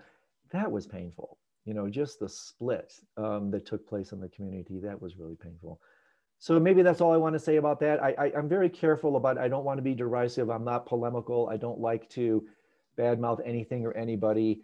that 0.51 0.71
was 0.71 0.87
painful. 0.87 1.37
You 1.65 1.73
know, 1.73 1.89
just 1.89 2.19
the 2.19 2.27
split 2.27 2.93
um, 3.17 3.51
that 3.51 3.65
took 3.65 3.87
place 3.87 4.11
in 4.11 4.19
the 4.19 4.29
community, 4.29 4.79
that 4.79 5.01
was 5.01 5.17
really 5.17 5.35
painful 5.35 5.79
so 6.41 6.59
maybe 6.59 6.81
that's 6.81 7.01
all 7.01 7.13
I 7.13 7.17
want 7.17 7.33
to 7.33 7.39
say 7.39 7.57
about 7.57 7.79
that. 7.81 8.01
I, 8.01 8.15
I, 8.17 8.25
am 8.35 8.49
very 8.49 8.67
careful 8.67 9.15
about, 9.15 9.37
I 9.37 9.47
don't 9.47 9.63
want 9.63 9.77
to 9.77 9.83
be 9.83 9.93
derisive. 9.93 10.49
I'm 10.49 10.63
not 10.63 10.87
polemical. 10.87 11.47
I 11.49 11.57
don't 11.57 11.79
like 11.79 12.09
to 12.09 12.43
badmouth 12.97 13.41
anything 13.45 13.85
or 13.85 13.91
anybody. 13.95 14.61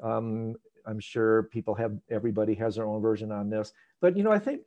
Um, 0.00 0.54
I'm 0.86 1.00
sure 1.00 1.42
people 1.42 1.74
have, 1.74 1.98
everybody 2.10 2.54
has 2.54 2.76
their 2.76 2.86
own 2.86 3.02
version 3.02 3.32
on 3.32 3.50
this. 3.50 3.72
But, 4.00 4.16
you 4.16 4.22
know, 4.22 4.30
I 4.30 4.38
think 4.38 4.60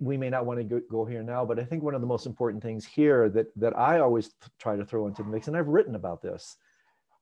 we 0.00 0.16
may 0.16 0.30
not 0.30 0.46
want 0.46 0.58
to 0.60 0.64
go, 0.64 0.80
go 0.90 1.04
here 1.04 1.22
now, 1.22 1.44
but 1.44 1.58
I 1.58 1.64
think 1.64 1.82
one 1.82 1.94
of 1.94 2.00
the 2.00 2.06
most 2.06 2.26
important 2.26 2.62
things 2.62 2.84
here 2.84 3.28
that, 3.30 3.46
that 3.56 3.76
I 3.78 4.00
always 4.00 4.30
try 4.58 4.76
to 4.76 4.84
throw 4.84 5.06
into 5.06 5.22
the 5.22 5.28
mix, 5.28 5.48
and 5.48 5.56
I've 5.56 5.68
written 5.68 5.94
about 5.94 6.22
this. 6.22 6.56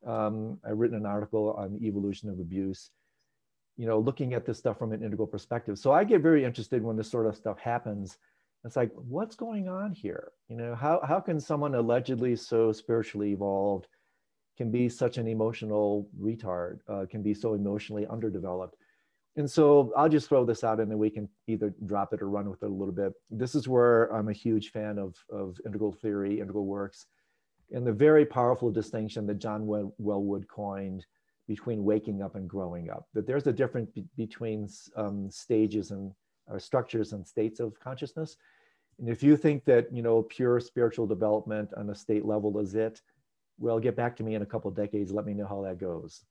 Um, 0.06 0.58
I've 0.68 0.78
written 0.78 0.96
an 0.96 1.06
article 1.06 1.54
on 1.56 1.72
the 1.74 1.86
evolution 1.86 2.28
of 2.28 2.40
abuse 2.40 2.90
you 3.76 3.86
know, 3.86 3.98
looking 3.98 4.34
at 4.34 4.44
this 4.44 4.58
stuff 4.58 4.78
from 4.78 4.92
an 4.92 5.02
integral 5.02 5.26
perspective. 5.26 5.78
So 5.78 5.92
I 5.92 6.04
get 6.04 6.20
very 6.20 6.44
interested 6.44 6.82
when 6.82 6.96
this 6.96 7.10
sort 7.10 7.26
of 7.26 7.36
stuff 7.36 7.58
happens. 7.58 8.18
It's 8.64 8.76
like, 8.76 8.92
what's 8.94 9.34
going 9.34 9.68
on 9.68 9.92
here? 9.92 10.32
You 10.48 10.56
know, 10.56 10.74
how, 10.74 11.00
how 11.06 11.20
can 11.20 11.40
someone 11.40 11.74
allegedly 11.74 12.36
so 12.36 12.72
spiritually 12.72 13.32
evolved 13.32 13.88
can 14.56 14.70
be 14.70 14.88
such 14.88 15.18
an 15.18 15.26
emotional 15.26 16.08
retard, 16.20 16.78
uh, 16.88 17.06
can 17.10 17.22
be 17.22 17.34
so 17.34 17.54
emotionally 17.54 18.06
underdeveloped? 18.06 18.76
And 19.36 19.50
so 19.50 19.92
I'll 19.96 20.10
just 20.10 20.28
throw 20.28 20.44
this 20.44 20.62
out 20.62 20.78
and 20.78 20.90
then 20.90 20.98
we 20.98 21.08
can 21.08 21.28
either 21.46 21.74
drop 21.86 22.12
it 22.12 22.20
or 22.20 22.28
run 22.28 22.50
with 22.50 22.62
it 22.62 22.66
a 22.66 22.68
little 22.72 22.92
bit. 22.92 23.12
This 23.30 23.54
is 23.54 23.66
where 23.66 24.12
I'm 24.14 24.28
a 24.28 24.34
huge 24.34 24.70
fan 24.72 24.98
of, 24.98 25.16
of 25.30 25.58
integral 25.64 25.92
theory, 25.92 26.40
integral 26.40 26.66
works, 26.66 27.06
and 27.70 27.86
the 27.86 27.92
very 27.92 28.26
powerful 28.26 28.70
distinction 28.70 29.26
that 29.26 29.38
John 29.38 29.66
Welwood 29.66 30.46
coined 30.48 31.06
between 31.48 31.84
waking 31.84 32.22
up 32.22 32.34
and 32.34 32.48
growing 32.48 32.90
up. 32.90 33.08
That 33.14 33.26
there's 33.26 33.46
a 33.46 33.52
difference 33.52 33.90
be 33.90 34.04
between 34.16 34.68
um, 34.96 35.30
stages 35.30 35.90
and 35.90 36.12
uh, 36.52 36.58
structures 36.58 37.12
and 37.12 37.26
states 37.26 37.58
of 37.58 37.78
consciousness. 37.80 38.36
And 38.98 39.08
if 39.08 39.22
you 39.22 39.36
think 39.36 39.64
that 39.64 39.92
you 39.92 40.02
know 40.02 40.22
pure 40.22 40.60
spiritual 40.60 41.06
development 41.06 41.70
on 41.76 41.90
a 41.90 41.94
state 41.94 42.24
level 42.24 42.58
is 42.58 42.74
it, 42.74 43.00
well, 43.58 43.80
get 43.80 43.96
back 43.96 44.16
to 44.16 44.22
me 44.22 44.34
in 44.34 44.42
a 44.42 44.46
couple 44.46 44.68
of 44.70 44.76
decades. 44.76 45.10
Let 45.10 45.26
me 45.26 45.34
know 45.34 45.46
how 45.46 45.62
that 45.62 45.78
goes, 45.78 46.24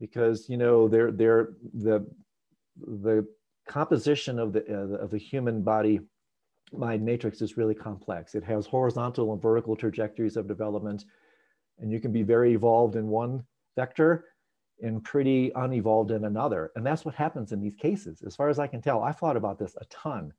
because 0.00 0.48
you 0.48 0.56
know 0.56 0.88
they're, 0.88 1.10
they're 1.10 1.50
the 1.72 2.06
the 2.76 3.26
composition 3.66 4.38
of 4.38 4.52
the 4.52 4.64
uh, 4.68 5.02
of 5.02 5.10
the 5.10 5.18
human 5.18 5.62
body 5.62 6.00
mind 6.72 7.04
matrix 7.04 7.40
is 7.40 7.56
really 7.56 7.74
complex. 7.74 8.34
It 8.34 8.44
has 8.44 8.66
horizontal 8.66 9.32
and 9.32 9.40
vertical 9.40 9.76
trajectories 9.76 10.36
of 10.36 10.48
development, 10.48 11.04
and 11.78 11.90
you 11.90 12.00
can 12.00 12.12
be 12.12 12.22
very 12.22 12.52
evolved 12.54 12.96
in 12.96 13.08
one 13.08 13.44
vector 13.76 14.26
and 14.82 15.02
pretty 15.04 15.52
unevolved 15.54 16.10
in 16.10 16.24
another. 16.24 16.72
And 16.74 16.84
that's 16.84 17.04
what 17.04 17.14
happens 17.14 17.52
in 17.52 17.60
these 17.60 17.74
cases. 17.74 18.22
As 18.26 18.34
far 18.34 18.48
as 18.48 18.58
I 18.58 18.66
can 18.66 18.82
tell, 18.82 19.02
I've 19.02 19.18
thought 19.18 19.36
about 19.36 19.58
this 19.58 19.76
a 19.80 19.84
ton. 19.86 20.32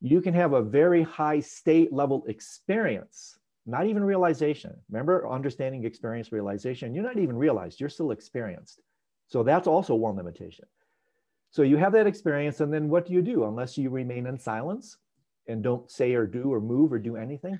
You 0.00 0.20
can 0.20 0.34
have 0.34 0.52
a 0.52 0.62
very 0.62 1.02
high 1.02 1.40
state 1.40 1.92
level 1.92 2.24
experience, 2.28 3.38
not 3.66 3.86
even 3.86 4.04
realization. 4.04 4.76
Remember, 4.90 5.28
understanding 5.28 5.84
experience, 5.84 6.30
realization, 6.30 6.94
you're 6.94 7.04
not 7.04 7.18
even 7.18 7.36
realized, 7.36 7.80
you're 7.80 7.88
still 7.88 8.12
experienced. 8.12 8.82
So 9.26 9.42
that's 9.42 9.66
also 9.66 9.94
one 9.94 10.16
limitation. 10.16 10.66
So 11.50 11.62
you 11.62 11.76
have 11.76 11.92
that 11.92 12.06
experience, 12.06 12.60
and 12.60 12.72
then 12.72 12.88
what 12.88 13.06
do 13.06 13.12
you 13.12 13.22
do? 13.22 13.44
Unless 13.44 13.78
you 13.78 13.90
remain 13.90 14.26
in 14.26 14.38
silence 14.38 14.96
and 15.48 15.62
don't 15.62 15.90
say 15.90 16.14
or 16.14 16.26
do 16.26 16.52
or 16.52 16.60
move 16.60 16.92
or 16.92 16.98
do 16.98 17.16
anything, 17.16 17.58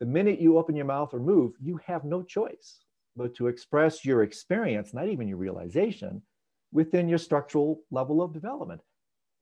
the 0.00 0.06
minute 0.06 0.40
you 0.40 0.58
open 0.58 0.76
your 0.76 0.86
mouth 0.86 1.12
or 1.12 1.20
move, 1.20 1.52
you 1.60 1.78
have 1.86 2.04
no 2.04 2.22
choice 2.22 2.80
but 3.16 3.34
to 3.36 3.46
express 3.46 4.04
your 4.04 4.22
experience, 4.22 4.92
not 4.92 5.08
even 5.08 5.28
your 5.28 5.36
realization, 5.36 6.22
within 6.72 7.08
your 7.08 7.18
structural 7.18 7.80
level 7.90 8.20
of 8.20 8.32
development. 8.32 8.80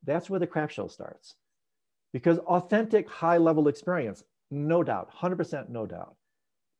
That's 0.05 0.28
where 0.28 0.40
the 0.40 0.47
crap 0.47 0.70
show 0.70 0.89
starts. 0.89 1.35
Because 2.12 2.39
authentic 2.40 3.09
high 3.09 3.39
level 3.39 3.69
experience, 3.69 4.23
no 4.51 4.82
doubt, 4.82 5.10
100% 5.14 5.70
no 5.70 5.86
doubt, 5.86 6.16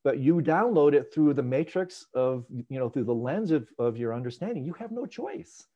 but 0.05 0.19
you 0.19 0.37
download 0.43 0.93
it 0.93 1.13
through 1.13 1.35
the 1.35 1.43
matrix 1.43 2.07
of 2.15 2.45
you 2.51 2.79
know 2.79 2.89
through 2.89 3.05
the 3.05 3.15
lens 3.15 3.51
of, 3.51 3.69
of 3.79 3.97
your 3.97 4.15
understanding 4.15 4.65
you 4.65 4.73
have 4.75 4.91
no 4.91 5.07
choice 5.07 5.67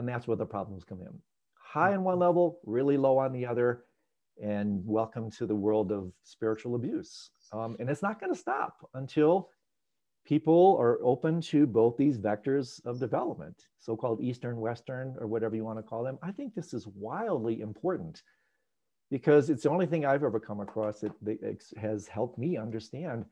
and 0.00 0.08
that's 0.08 0.26
where 0.26 0.36
the 0.36 0.46
problems 0.46 0.82
come 0.82 1.00
in. 1.02 1.20
High 1.54 1.94
on 1.94 2.02
one 2.02 2.18
level 2.18 2.58
really 2.64 2.96
low 2.96 3.18
on 3.18 3.32
the 3.32 3.46
other. 3.46 3.84
And 4.42 4.80
welcome 4.86 5.30
to 5.32 5.46
the 5.46 5.54
world 5.54 5.92
of 5.92 6.10
spiritual 6.24 6.74
abuse. 6.74 7.30
Um, 7.52 7.76
and 7.78 7.90
it's 7.90 8.02
not 8.02 8.18
going 8.18 8.32
to 8.32 8.38
stop 8.38 8.88
until 8.94 9.50
people 10.24 10.78
are 10.80 10.98
open 11.02 11.42
to 11.42 11.66
both 11.66 11.98
these 11.98 12.18
vectors 12.18 12.84
of 12.86 12.98
development 12.98 13.66
so-called 13.78 14.22
eastern 14.22 14.58
western 14.58 15.14
or 15.20 15.26
whatever 15.26 15.54
you 15.54 15.64
want 15.64 15.78
to 15.78 15.82
call 15.82 16.02
them. 16.02 16.18
I 16.22 16.32
think 16.32 16.54
this 16.54 16.72
is 16.72 16.86
wildly 16.86 17.60
important 17.60 18.22
because 19.10 19.50
it's 19.50 19.64
the 19.64 19.70
only 19.70 19.86
thing 19.86 20.06
i've 20.06 20.22
ever 20.22 20.38
come 20.38 20.60
across 20.60 21.00
that, 21.00 21.12
that 21.22 21.62
has 21.76 22.06
helped 22.06 22.38
me 22.38 22.56
understand 22.56 23.24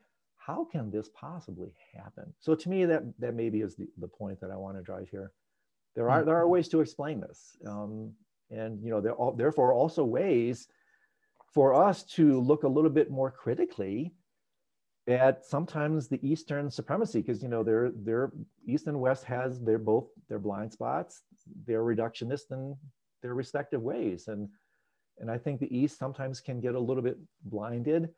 how 0.49 0.65
can 0.65 0.91
this 0.91 1.11
possibly 1.15 1.69
happen? 1.95 2.33
So 2.41 2.55
to 2.55 2.69
me, 2.71 2.87
that 2.87 3.03
that 3.19 3.35
maybe 3.35 3.61
is 3.61 3.77
the, 3.77 3.87
the 3.99 4.09
point 4.09 4.41
that 4.41 4.51
I 4.51 4.57
want 4.57 4.79
to 4.79 4.83
drive 4.83 5.09
here. 5.11 5.33
There 5.99 6.09
are 6.09 6.25
there 6.25 6.37
are 6.37 6.47
ways 6.47 6.69
to 6.69 6.81
explain 6.81 7.19
this, 7.19 7.57
um, 7.67 8.13
and 8.53 8.81
you 8.85 8.91
know 8.91 9.01
there 9.01 9.21
are 9.21 9.33
therefore 9.35 9.73
also 9.73 10.05
ways 10.05 10.69
for 11.53 11.75
us 11.75 12.05
to 12.15 12.41
look 12.41 12.63
a 12.63 12.69
little 12.69 12.95
bit 12.99 13.11
more 13.11 13.33
critically 13.33 14.15
at 15.09 15.45
sometimes 15.45 16.07
the 16.07 16.25
Eastern 16.25 16.71
supremacy, 16.71 17.21
because 17.21 17.43
you 17.43 17.49
know 17.49 17.65
they're 17.65 17.91
they're 18.07 18.31
East 18.65 18.87
and 18.87 19.01
West 19.01 19.25
has 19.25 19.59
they're 19.59 19.87
both 19.93 20.07
their 20.29 20.39
blind 20.39 20.73
spots, 20.73 21.23
they're 21.67 21.83
reductionist 21.83 22.53
in 22.53 22.77
their 23.21 23.35
respective 23.35 23.83
ways, 23.83 24.29
and 24.29 24.49
and 25.19 25.29
I 25.29 25.37
think 25.37 25.59
the 25.59 25.77
East 25.77 25.99
sometimes 25.99 26.41
can 26.41 26.61
get 26.61 26.77
a 26.77 26.81
little 26.89 27.03
bit 27.03 27.19
blinded 27.43 28.11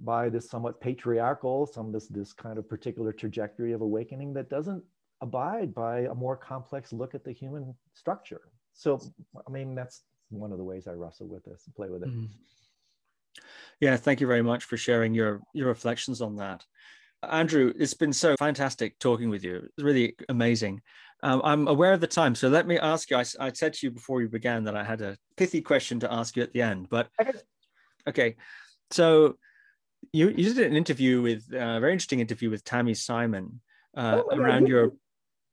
by 0.00 0.28
this 0.28 0.50
somewhat 0.50 0.80
patriarchal, 0.80 1.66
some 1.66 1.92
this 1.92 2.08
this 2.08 2.32
kind 2.32 2.58
of 2.58 2.68
particular 2.68 3.12
trajectory 3.12 3.72
of 3.72 3.82
awakening 3.82 4.34
that 4.34 4.50
doesn't 4.50 4.82
abide 5.24 5.74
by 5.74 6.00
a 6.00 6.14
more 6.14 6.36
complex 6.36 6.92
look 6.92 7.14
at 7.14 7.24
the 7.24 7.32
human 7.32 7.74
structure. 7.94 8.42
So, 8.74 9.00
I 9.46 9.50
mean, 9.50 9.74
that's 9.74 10.02
one 10.28 10.52
of 10.52 10.58
the 10.58 10.64
ways 10.64 10.86
I 10.86 10.92
wrestle 10.92 11.28
with 11.28 11.44
this 11.44 11.62
and 11.66 11.74
play 11.74 11.88
with 11.88 12.02
it. 12.02 12.10
Mm. 12.10 12.28
Yeah, 13.80 13.96
thank 13.96 14.20
you 14.20 14.26
very 14.26 14.42
much 14.42 14.64
for 14.64 14.76
sharing 14.76 15.14
your 15.14 15.40
your 15.54 15.68
reflections 15.68 16.20
on 16.20 16.36
that. 16.36 16.64
Andrew, 17.22 17.72
it's 17.76 17.94
been 17.94 18.12
so 18.12 18.36
fantastic 18.38 18.98
talking 18.98 19.30
with 19.30 19.42
you. 19.42 19.56
It's 19.56 19.82
really 19.82 20.14
amazing. 20.28 20.82
Um, 21.22 21.40
I'm 21.42 21.68
aware 21.68 21.94
of 21.94 22.00
the 22.00 22.06
time, 22.06 22.34
so 22.34 22.48
let 22.48 22.66
me 22.66 22.78
ask 22.78 23.10
you. 23.10 23.16
I, 23.16 23.24
I, 23.40 23.50
said 23.52 23.72
to 23.74 23.86
you 23.86 23.90
before 23.90 24.18
we 24.18 24.26
began 24.26 24.64
that 24.64 24.76
I 24.76 24.84
had 24.84 25.00
a 25.00 25.16
pithy 25.38 25.62
question 25.62 25.98
to 26.00 26.12
ask 26.12 26.36
you 26.36 26.42
at 26.42 26.52
the 26.52 26.60
end, 26.60 26.88
but 26.90 27.08
okay. 28.06 28.36
So 28.90 29.36
you 30.12 30.28
you 30.28 30.52
did 30.52 30.66
an 30.66 30.76
interview 30.76 31.22
with 31.22 31.44
uh, 31.52 31.76
a 31.78 31.80
very 31.80 31.92
interesting 31.92 32.20
interview 32.20 32.50
with 32.50 32.64
Tami 32.64 32.96
Simon 32.96 33.60
uh, 33.96 34.22
oh, 34.22 34.36
around 34.36 34.68
your 34.68 34.92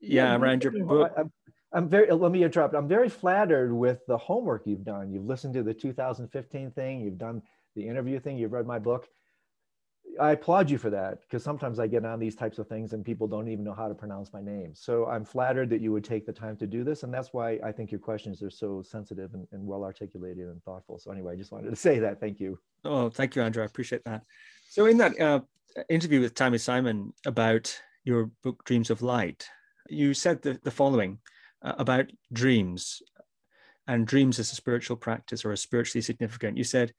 yeah, 0.02 0.34
yeah 0.34 0.36
around 0.36 0.64
your 0.64 0.73
book. 0.86 1.11
I'm, 1.18 1.32
I'm 1.73 1.88
very 1.88 2.11
let 2.11 2.32
me 2.32 2.44
interrupt. 2.44 2.76
I'm 2.76 2.88
very 2.88 3.10
flattered 3.10 3.73
with 3.73 4.06
the 4.07 4.18
homework 4.18 4.64
you've 4.65 4.84
done. 4.84 5.11
You've 5.11 5.26
listened 5.26 5.53
to 5.53 5.64
the 5.64 5.73
2015 5.73 6.72
thing. 6.72 7.02
You've 7.02 7.18
done 7.18 7.41
the 7.76 7.88
interview 7.88 8.19
thing. 8.19 8.38
You've 8.38 8.52
read 8.52 8.68
my 8.68 8.80
book. 8.80 9.07
I 10.19 10.32
applaud 10.32 10.69
you 10.69 10.78
for 10.78 10.90
that 10.90 11.22
because 11.22 11.44
sometimes 11.44 11.80
I 11.80 11.88
get 11.88 12.06
on 12.06 12.19
these 12.19 12.36
types 12.36 12.60
of 12.60 12.68
things 12.68 12.91
and 12.91 13.06
people 13.06 13.28
don't 13.28 13.48
even 13.48 13.64
know 13.64 13.73
how 13.73 13.88
to 13.88 13.94
pronounce 13.94 14.34
my 14.34 14.41
name. 14.41 14.72
So 14.73 15.06
I'm 15.06 15.23
flattered 15.23 15.69
that 15.69 15.80
you 15.80 15.94
would 15.94 16.03
take 16.03 16.26
the 16.26 16.34
time 16.34 16.57
to 16.57 16.68
do 16.68 16.84
this. 16.84 17.03
And 17.03 17.14
that's 17.14 17.32
why 17.32 17.60
I 17.64 17.72
think 17.72 17.91
your 17.91 17.99
questions 17.99 18.41
are 18.44 18.49
so 18.49 18.82
sensitive 18.82 19.34
and, 19.34 19.48
and 19.53 19.65
well 19.65 19.84
articulated 19.84 20.48
and 20.48 20.61
thoughtful. 20.64 20.99
So, 20.99 21.11
anyway, 21.11 21.34
I 21.34 21.36
just 21.38 21.52
wanted 21.52 21.69
to 21.69 21.76
say 21.76 21.99
that. 21.99 22.19
Thank 22.19 22.40
you. 22.40 22.60
Oh, 22.84 23.10
thank 23.10 23.36
you, 23.36 23.41
Andrew. 23.41 23.64
I 23.64 23.68
appreciate 23.68 24.03
that. 24.03 24.23
So, 24.69 24.86
in 24.88 24.98
that 24.98 25.19
uh, 25.19 25.40
interview 25.90 26.19
with 26.19 26.36
Tami 26.36 26.60
Simon 26.60 27.14
about 27.26 27.80
your 28.03 28.32
book, 28.44 28.65
Dreams 28.65 28.90
of 28.90 29.02
Light, 29.02 29.48
you 29.91 30.13
said 30.13 30.41
the, 30.41 30.59
the 30.63 30.72
following 30.72 31.19
uh, 31.61 31.73
about 31.77 32.11
dreams 32.31 33.01
and 33.88 34.07
dreams 34.07 34.39
as 34.39 34.51
a 34.51 34.55
spiritual 34.55 34.97
practice 34.97 35.43
or 35.43 35.51
as 35.51 35.61
spiritually 35.61 36.01
significant. 36.01 36.57
You 36.57 36.63
said, 36.63 36.93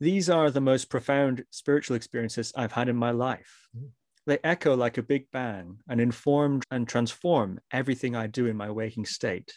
these 0.00 0.28
are 0.28 0.50
the 0.50 0.60
most 0.60 0.90
profound 0.90 1.44
spiritual 1.50 1.96
experiences 1.96 2.52
I've 2.56 2.72
had 2.72 2.88
in 2.88 2.96
my 2.96 3.12
life. 3.12 3.68
Mm. 3.76 3.90
They 4.26 4.38
echo 4.42 4.74
like 4.74 4.98
a 4.98 5.02
big 5.02 5.30
bang 5.32 5.78
and 5.88 6.00
inform 6.00 6.62
and 6.70 6.88
transform 6.88 7.60
everything 7.72 8.16
I 8.16 8.26
do 8.26 8.46
in 8.46 8.56
my 8.56 8.70
waking 8.70 9.04
state. 9.04 9.52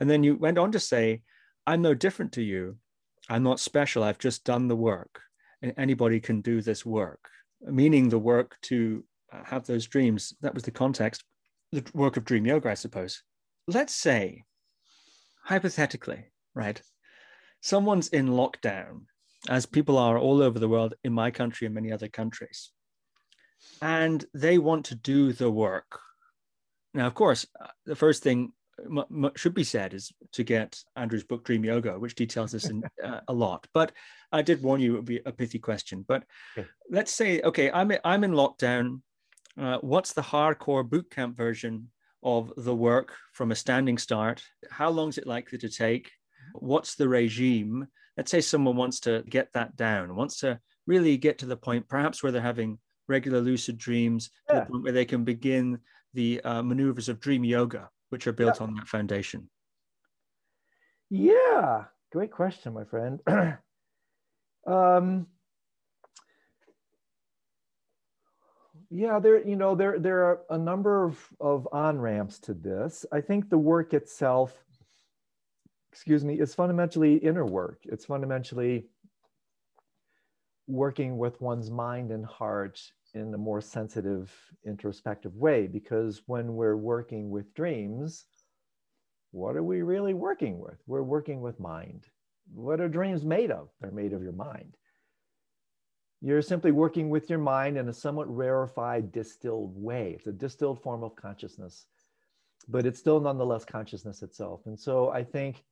And 0.00 0.08
then 0.08 0.24
you 0.24 0.36
went 0.36 0.58
on 0.58 0.72
to 0.72 0.80
say, 0.80 1.22
I'm 1.66 1.82
no 1.82 1.94
different 1.94 2.32
to 2.32 2.42
you. 2.42 2.78
I'm 3.28 3.42
not 3.42 3.60
special. 3.60 4.02
I've 4.02 4.18
just 4.18 4.44
done 4.44 4.66
the 4.66 4.76
work. 4.76 5.20
And 5.60 5.74
anybody 5.76 6.20
can 6.20 6.40
do 6.40 6.60
this 6.60 6.84
work, 6.84 7.20
meaning 7.60 8.08
the 8.08 8.18
work 8.18 8.56
to 8.62 9.04
uh, 9.32 9.44
have 9.44 9.64
those 9.66 9.86
dreams. 9.86 10.34
That 10.40 10.54
was 10.54 10.64
the 10.64 10.70
context, 10.72 11.22
the 11.72 11.84
work 11.94 12.16
of 12.16 12.24
dream 12.24 12.46
yoga, 12.46 12.70
I 12.70 12.74
suppose. 12.74 13.22
Let's 13.66 13.94
say, 13.94 14.44
hypothetically, 15.44 16.26
right? 16.54 16.80
Someone's 17.60 18.08
in 18.08 18.28
lockdown 18.28 19.02
as 19.48 19.66
people 19.66 19.98
are 19.98 20.18
all 20.18 20.42
over 20.42 20.58
the 20.58 20.68
world, 20.68 20.94
in 21.02 21.12
my 21.12 21.30
country 21.30 21.66
and 21.66 21.74
many 21.74 21.90
other 21.92 22.08
countries. 22.08 22.70
And 23.80 24.24
they 24.34 24.58
want 24.58 24.86
to 24.86 24.94
do 24.94 25.32
the 25.32 25.50
work. 25.50 25.98
Now, 26.94 27.06
of 27.06 27.14
course, 27.14 27.46
uh, 27.60 27.68
the 27.86 27.96
first 27.96 28.22
thing 28.22 28.52
should 29.36 29.54
be 29.54 29.64
said 29.64 29.94
is 29.94 30.12
to 30.32 30.44
get 30.44 30.78
Andrew's 30.96 31.24
book, 31.24 31.44
Dream 31.44 31.64
Yoga, 31.64 31.98
which 31.98 32.14
details 32.14 32.52
this 32.52 32.68
in, 32.68 32.82
uh, 33.04 33.20
a 33.28 33.32
lot. 33.32 33.66
But 33.74 33.92
I 34.30 34.42
did 34.42 34.62
warn 34.62 34.80
you 34.80 34.94
it 34.94 34.96
would 34.96 35.04
be 35.04 35.20
a 35.24 35.32
pithy 35.32 35.58
question. 35.58 36.04
But 36.06 36.24
let's 36.90 37.12
say, 37.12 37.40
okay, 37.42 37.70
I'm, 37.70 37.92
I'm 38.04 38.24
in 38.24 38.32
lockdown. 38.32 39.00
Uh, 39.60 39.78
what's 39.80 40.12
the 40.12 40.22
hardcore 40.22 40.88
bootcamp 40.88 41.36
version 41.36 41.88
of 42.22 42.52
the 42.56 42.74
work 42.74 43.14
from 43.32 43.52
a 43.52 43.56
standing 43.56 43.98
start? 43.98 44.42
How 44.70 44.90
long 44.90 45.08
is 45.08 45.18
it 45.18 45.26
likely 45.26 45.58
to 45.58 45.68
take? 45.68 46.10
What's 46.54 46.94
the 46.94 47.08
regime? 47.08 47.88
let's 48.16 48.30
say 48.30 48.40
someone 48.40 48.76
wants 48.76 49.00
to 49.00 49.24
get 49.28 49.52
that 49.54 49.76
down, 49.76 50.14
wants 50.14 50.40
to 50.40 50.58
really 50.86 51.16
get 51.16 51.38
to 51.38 51.46
the 51.46 51.56
point, 51.56 51.88
perhaps 51.88 52.22
where 52.22 52.32
they're 52.32 52.42
having 52.42 52.78
regular 53.08 53.40
lucid 53.40 53.78
dreams, 53.78 54.30
yeah. 54.48 54.54
to 54.54 54.60
the 54.60 54.70
point 54.70 54.82
where 54.84 54.92
they 54.92 55.04
can 55.04 55.24
begin 55.24 55.78
the 56.14 56.40
uh, 56.42 56.62
maneuvers 56.62 57.08
of 57.08 57.20
dream 57.20 57.44
yoga, 57.44 57.88
which 58.10 58.26
are 58.26 58.32
built 58.32 58.58
yeah. 58.60 58.66
on 58.66 58.74
that 58.74 58.88
foundation? 58.88 59.48
Yeah, 61.10 61.84
great 62.10 62.32
question, 62.32 62.74
my 62.74 62.84
friend. 62.84 63.20
um, 64.66 65.26
yeah, 68.92 69.18
there, 69.18 69.46
you 69.46 69.56
know, 69.56 69.74
there, 69.74 69.98
there 69.98 70.24
are 70.24 70.40
a 70.50 70.58
number 70.58 71.04
of, 71.04 71.18
of 71.40 71.66
on 71.72 71.98
ramps 71.98 72.38
to 72.40 72.54
this. 72.54 73.06
I 73.12 73.20
think 73.20 73.48
the 73.48 73.58
work 73.58 73.94
itself 73.94 74.54
excuse 75.92 76.24
me, 76.24 76.40
is 76.40 76.54
fundamentally 76.54 77.16
inner 77.16 77.44
work. 77.44 77.80
It's 77.84 78.06
fundamentally 78.06 78.86
working 80.66 81.18
with 81.18 81.40
one's 81.40 81.70
mind 81.70 82.10
and 82.10 82.24
heart 82.24 82.80
in 83.14 83.34
a 83.34 83.38
more 83.38 83.60
sensitive, 83.60 84.32
introspective 84.66 85.36
way. 85.36 85.66
Because 85.66 86.22
when 86.26 86.54
we're 86.54 86.78
working 86.78 87.28
with 87.30 87.52
dreams, 87.52 88.24
what 89.32 89.54
are 89.54 89.62
we 89.62 89.82
really 89.82 90.14
working 90.14 90.58
with? 90.58 90.78
We're 90.86 91.02
working 91.02 91.42
with 91.42 91.60
mind. 91.60 92.06
What 92.54 92.80
are 92.80 92.88
dreams 92.88 93.24
made 93.24 93.50
of? 93.50 93.68
They're 93.80 93.90
made 93.90 94.14
of 94.14 94.22
your 94.22 94.32
mind. 94.32 94.76
You're 96.24 96.42
simply 96.42 96.70
working 96.70 97.10
with 97.10 97.28
your 97.28 97.40
mind 97.40 97.76
in 97.76 97.88
a 97.88 97.92
somewhat 97.92 98.34
rarefied, 98.34 99.10
distilled 99.10 99.74
way. 99.76 100.14
It's 100.16 100.28
a 100.28 100.32
distilled 100.32 100.80
form 100.80 101.02
of 101.02 101.16
consciousness, 101.16 101.86
but 102.68 102.86
it's 102.86 103.00
still 103.00 103.20
nonetheless 103.20 103.64
consciousness 103.64 104.22
itself. 104.22 104.60
And 104.66 104.78
so 104.78 105.10
I 105.10 105.24
think 105.24 105.64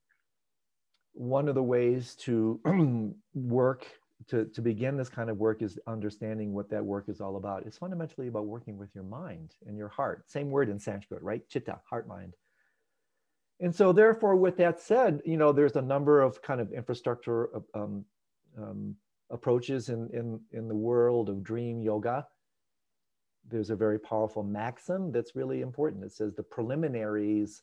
one 1.13 1.49
of 1.49 1.55
the 1.55 1.63
ways 1.63 2.17
to 2.23 2.61
work 3.35 3.87
to, 4.29 4.45
to 4.47 4.61
begin 4.61 4.97
this 4.97 5.09
kind 5.09 5.31
of 5.31 5.39
work 5.39 5.63
is 5.63 5.79
understanding 5.87 6.53
what 6.53 6.69
that 6.71 6.85
work 6.85 7.09
is 7.09 7.21
all 7.21 7.37
about. 7.37 7.65
It's 7.65 7.79
fundamentally 7.79 8.29
about 8.29 8.47
working 8.47 8.77
with 8.77 8.95
your 8.95 9.05
mind 9.05 9.55
and 9.67 9.79
your 9.79 9.89
heart. 9.89 10.31
Same 10.31 10.51
word 10.51 10.69
in 10.69 10.79
Sanskrit, 10.79 11.23
right? 11.23 11.49
Chitta, 11.49 11.81
heart, 11.89 12.07
mind. 12.07 12.35
And 13.61 13.75
so, 13.75 13.93
therefore, 13.93 14.37
with 14.37 14.57
that 14.59 14.81
said, 14.81 15.21
you 15.25 15.37
know, 15.37 15.53
there's 15.53 15.77
a 15.77 15.83
number 15.83 16.21
of 16.21 16.43
kind 16.43 16.61
of 16.61 16.73
infrastructure 16.73 17.51
um, 17.75 18.05
um, 18.59 18.97
approaches 19.31 19.89
in, 19.89 20.09
in, 20.12 20.40
in 20.52 20.69
the 20.69 20.74
world 20.74 21.28
of 21.28 21.43
dream 21.43 21.82
yoga. 21.82 22.27
There's 23.48 23.70
a 23.70 23.77
very 23.77 23.98
powerful 23.98 24.43
maxim 24.43 25.12
that's 25.12 25.36
really 25.36 25.61
important. 25.61 26.05
It 26.05 26.12
says 26.12 26.35
the 26.35 26.43
preliminaries 26.43 27.62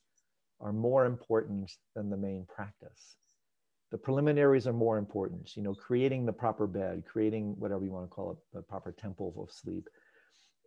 are 0.60 0.73
more 0.73 1.06
important 1.06 1.72
than 1.95 2.10
the 2.10 2.18
main 2.18 2.45
practice 2.48 3.18
the 3.91 3.98
preliminaries 3.98 4.68
are 4.68 4.73
more 4.73 4.98
important 4.98 5.56
you 5.56 5.64
know 5.64 5.73
creating 5.73 6.26
the 6.26 6.34
proper 6.34 6.68
bed 6.68 7.03
creating 7.06 7.56
whatever 7.57 7.84
you 7.84 7.91
want 7.91 8.06
to 8.06 8.14
call 8.14 8.31
it 8.31 8.38
the 8.53 8.61
proper 8.61 8.91
temple 8.91 9.34
of 9.38 9.52
sleep 9.52 9.88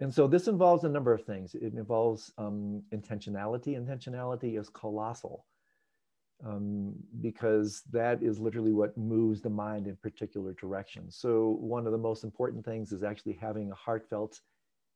and 0.00 0.12
so 0.12 0.26
this 0.26 0.48
involves 0.48 0.84
a 0.84 0.88
number 0.88 1.12
of 1.12 1.24
things 1.24 1.54
it 1.54 1.74
involves 1.74 2.32
um, 2.38 2.82
intentionality 2.94 3.78
intentionality 3.78 4.58
is 4.58 4.68
colossal 4.70 5.44
um, 6.46 6.94
because 7.20 7.82
that 7.92 8.22
is 8.22 8.38
literally 8.38 8.72
what 8.72 8.96
moves 8.96 9.40
the 9.40 9.50
mind 9.50 9.86
in 9.86 9.96
particular 9.96 10.54
directions. 10.54 11.16
So 11.16 11.58
one 11.60 11.86
of 11.86 11.92
the 11.92 11.98
most 11.98 12.24
important 12.24 12.64
things 12.64 12.92
is 12.92 13.02
actually 13.02 13.34
having 13.34 13.70
a 13.70 13.74
heartfelt 13.74 14.40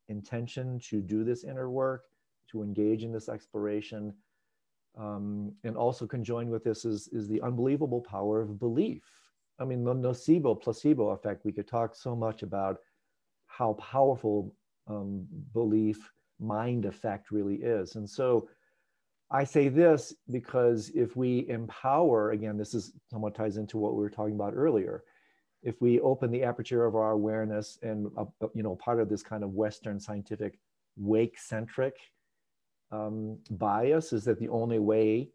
intention 0.09 0.79
to 0.89 1.01
do 1.01 1.25
this 1.25 1.45
inner 1.45 1.71
work, 1.71 2.05
to 2.51 2.63
engage 2.63 3.05
in 3.05 3.13
this 3.13 3.29
exploration. 3.29 4.15
Um, 4.97 5.53
and 5.65 5.77
also 5.77 6.07
conjoined 6.07 6.51
with 6.51 6.63
this 6.63 6.85
is, 6.85 7.09
is 7.09 7.27
the 7.27 7.43
unbelievable 7.43 8.01
power 8.01 8.41
of 8.41 8.61
belief. 8.61 9.03
I 9.59 9.65
mean, 9.65 9.85
the 9.85 9.95
nocebo 9.95 10.61
placebo 10.61 11.11
effect, 11.11 11.45
we 11.45 11.53
could 11.53 11.67
talk 11.67 11.95
so 11.95 12.15
much 12.15 12.43
about 12.43 12.79
how 13.47 13.75
powerful 13.75 14.55
um, 14.87 15.27
belief 15.53 16.11
mind 16.41 16.85
effect 16.85 17.31
really 17.31 17.57
is. 17.57 17.97
And 17.97 18.09
so 18.09 18.49
I 19.31 19.45
say 19.45 19.69
this 19.69 20.15
because 20.31 20.91
if 20.95 21.17
we 21.17 21.49
empower, 21.49 22.31
again, 22.31 22.57
this 22.57 22.75
is 22.75 22.93
somewhat 23.11 23.35
ties 23.35 23.57
into 23.57 23.79
what 23.79 23.95
we 23.95 24.03
were 24.03 24.11
talking 24.11 24.35
about 24.35 24.55
earlier. 24.55 25.03
If 25.63 25.81
we 25.81 25.99
open 26.01 26.31
the 26.31 26.45
aperture 26.45 26.85
of 26.85 26.95
our 26.95 27.13
awareness 27.13 27.79
and, 27.83 28.11
uh, 28.17 28.27
uh 28.43 28.49
you 28.55 28.63
know, 28.63 28.77
part 28.77 29.01
of 29.01 29.09
this 29.09 29.23
kind 29.23 29.43
of 29.43 29.51
Western 29.55 29.99
scientific 29.99 30.59
wake 30.97 31.39
centric 31.39 31.97
um, 32.93 33.39
bias 33.51 34.13
is 34.13 34.25
that 34.25 34.39
the 34.39 34.49
only 34.49 34.79
way 34.79 35.31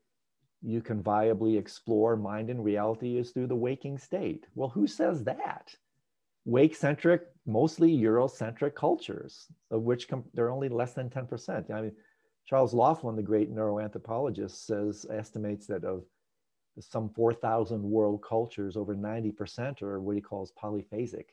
you 0.62 0.82
can 0.82 1.02
viably 1.02 1.58
explore 1.58 2.16
mind 2.16 2.50
and 2.50 2.64
reality 2.64 3.18
is 3.18 3.32
through 3.32 3.48
the 3.48 3.56
waking 3.56 3.98
state. 3.98 4.46
Well, 4.56 4.70
who 4.70 4.88
says 4.88 5.24
that? 5.24 5.74
Wake 6.46 6.76
centric, 6.76 7.24
mostly 7.46 7.96
Eurocentric 7.96 8.76
cultures, 8.76 9.48
of 9.72 9.84
which 9.84 10.08
com- 10.08 10.26
they're 10.34 10.52
only 10.52 10.70
less 10.70 10.94
than 10.94 11.10
10%. 11.10 11.72
I 11.72 11.82
mean, 11.82 11.92
Charles 12.50 12.74
Laughlin, 12.74 13.16
the 13.16 13.22
great 13.22 13.54
neuroanthropologist, 13.54 14.66
says 14.66 15.06
estimates 15.12 15.68
that 15.68 15.84
of 15.84 16.04
some 16.80 17.08
4,000 17.10 17.84
world 17.84 18.24
cultures, 18.28 18.76
over 18.76 18.96
90% 18.96 19.84
are 19.84 20.02
what 20.02 20.16
he 20.16 20.22
calls 20.22 20.52
polyphasic. 20.60 21.26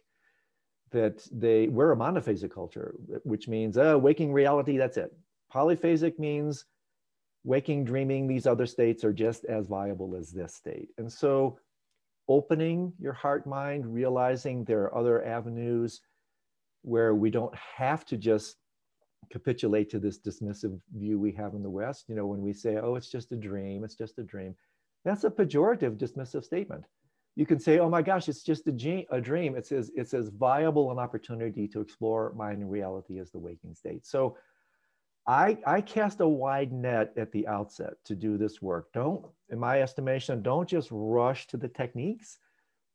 That 0.90 1.26
they 1.32 1.68
we're 1.68 1.92
a 1.92 1.96
monophasic 1.96 2.50
culture, 2.50 2.94
which 3.24 3.48
means 3.48 3.78
uh, 3.78 3.98
waking 3.98 4.30
reality. 4.30 4.76
That's 4.76 4.98
it. 4.98 5.10
Polyphasic 5.52 6.18
means 6.18 6.66
waking, 7.44 7.86
dreaming. 7.86 8.26
These 8.26 8.46
other 8.46 8.66
states 8.66 9.02
are 9.02 9.12
just 9.12 9.46
as 9.46 9.66
viable 9.66 10.14
as 10.16 10.30
this 10.30 10.54
state. 10.54 10.90
And 10.98 11.10
so, 11.10 11.58
opening 12.28 12.92
your 13.00 13.14
heart, 13.14 13.46
mind, 13.46 13.92
realizing 13.92 14.64
there 14.64 14.82
are 14.82 14.94
other 14.94 15.24
avenues 15.24 16.02
where 16.82 17.14
we 17.14 17.30
don't 17.30 17.54
have 17.54 18.04
to 18.04 18.18
just 18.18 18.56
capitulate 19.30 19.90
to 19.90 19.98
this 19.98 20.18
dismissive 20.18 20.78
view 20.94 21.18
we 21.18 21.32
have 21.32 21.54
in 21.54 21.62
the 21.62 21.70
West. 21.70 22.08
You 22.08 22.14
know, 22.14 22.26
when 22.26 22.42
we 22.42 22.52
say, 22.52 22.76
oh, 22.76 22.94
it's 22.94 23.10
just 23.10 23.32
a 23.32 23.36
dream, 23.36 23.84
it's 23.84 23.94
just 23.94 24.18
a 24.18 24.22
dream, 24.22 24.54
that's 25.04 25.24
a 25.24 25.30
pejorative, 25.30 25.96
dismissive 25.96 26.44
statement. 26.44 26.84
You 27.36 27.46
can 27.46 27.60
say, 27.60 27.78
oh 27.78 27.90
my 27.90 28.02
gosh, 28.02 28.28
it's 28.28 28.42
just 28.42 28.66
a, 28.66 29.06
a 29.10 29.20
dream. 29.20 29.56
It's 29.56 29.70
as, 29.70 29.90
it's 29.94 30.14
as 30.14 30.30
viable 30.30 30.90
an 30.90 30.98
opportunity 30.98 31.68
to 31.68 31.80
explore 31.80 32.32
mind 32.34 32.62
and 32.62 32.70
reality 32.70 33.18
as 33.18 33.30
the 33.30 33.38
waking 33.38 33.74
state. 33.74 34.06
So 34.06 34.36
I, 35.26 35.58
I 35.66 35.80
cast 35.80 36.20
a 36.20 36.28
wide 36.28 36.72
net 36.72 37.12
at 37.16 37.32
the 37.32 37.46
outset 37.46 37.94
to 38.04 38.14
do 38.14 38.38
this 38.38 38.62
work. 38.62 38.88
Don't, 38.94 39.24
in 39.50 39.58
my 39.58 39.82
estimation, 39.82 40.42
don't 40.42 40.68
just 40.68 40.88
rush 40.90 41.46
to 41.48 41.56
the 41.56 41.68
techniques. 41.68 42.38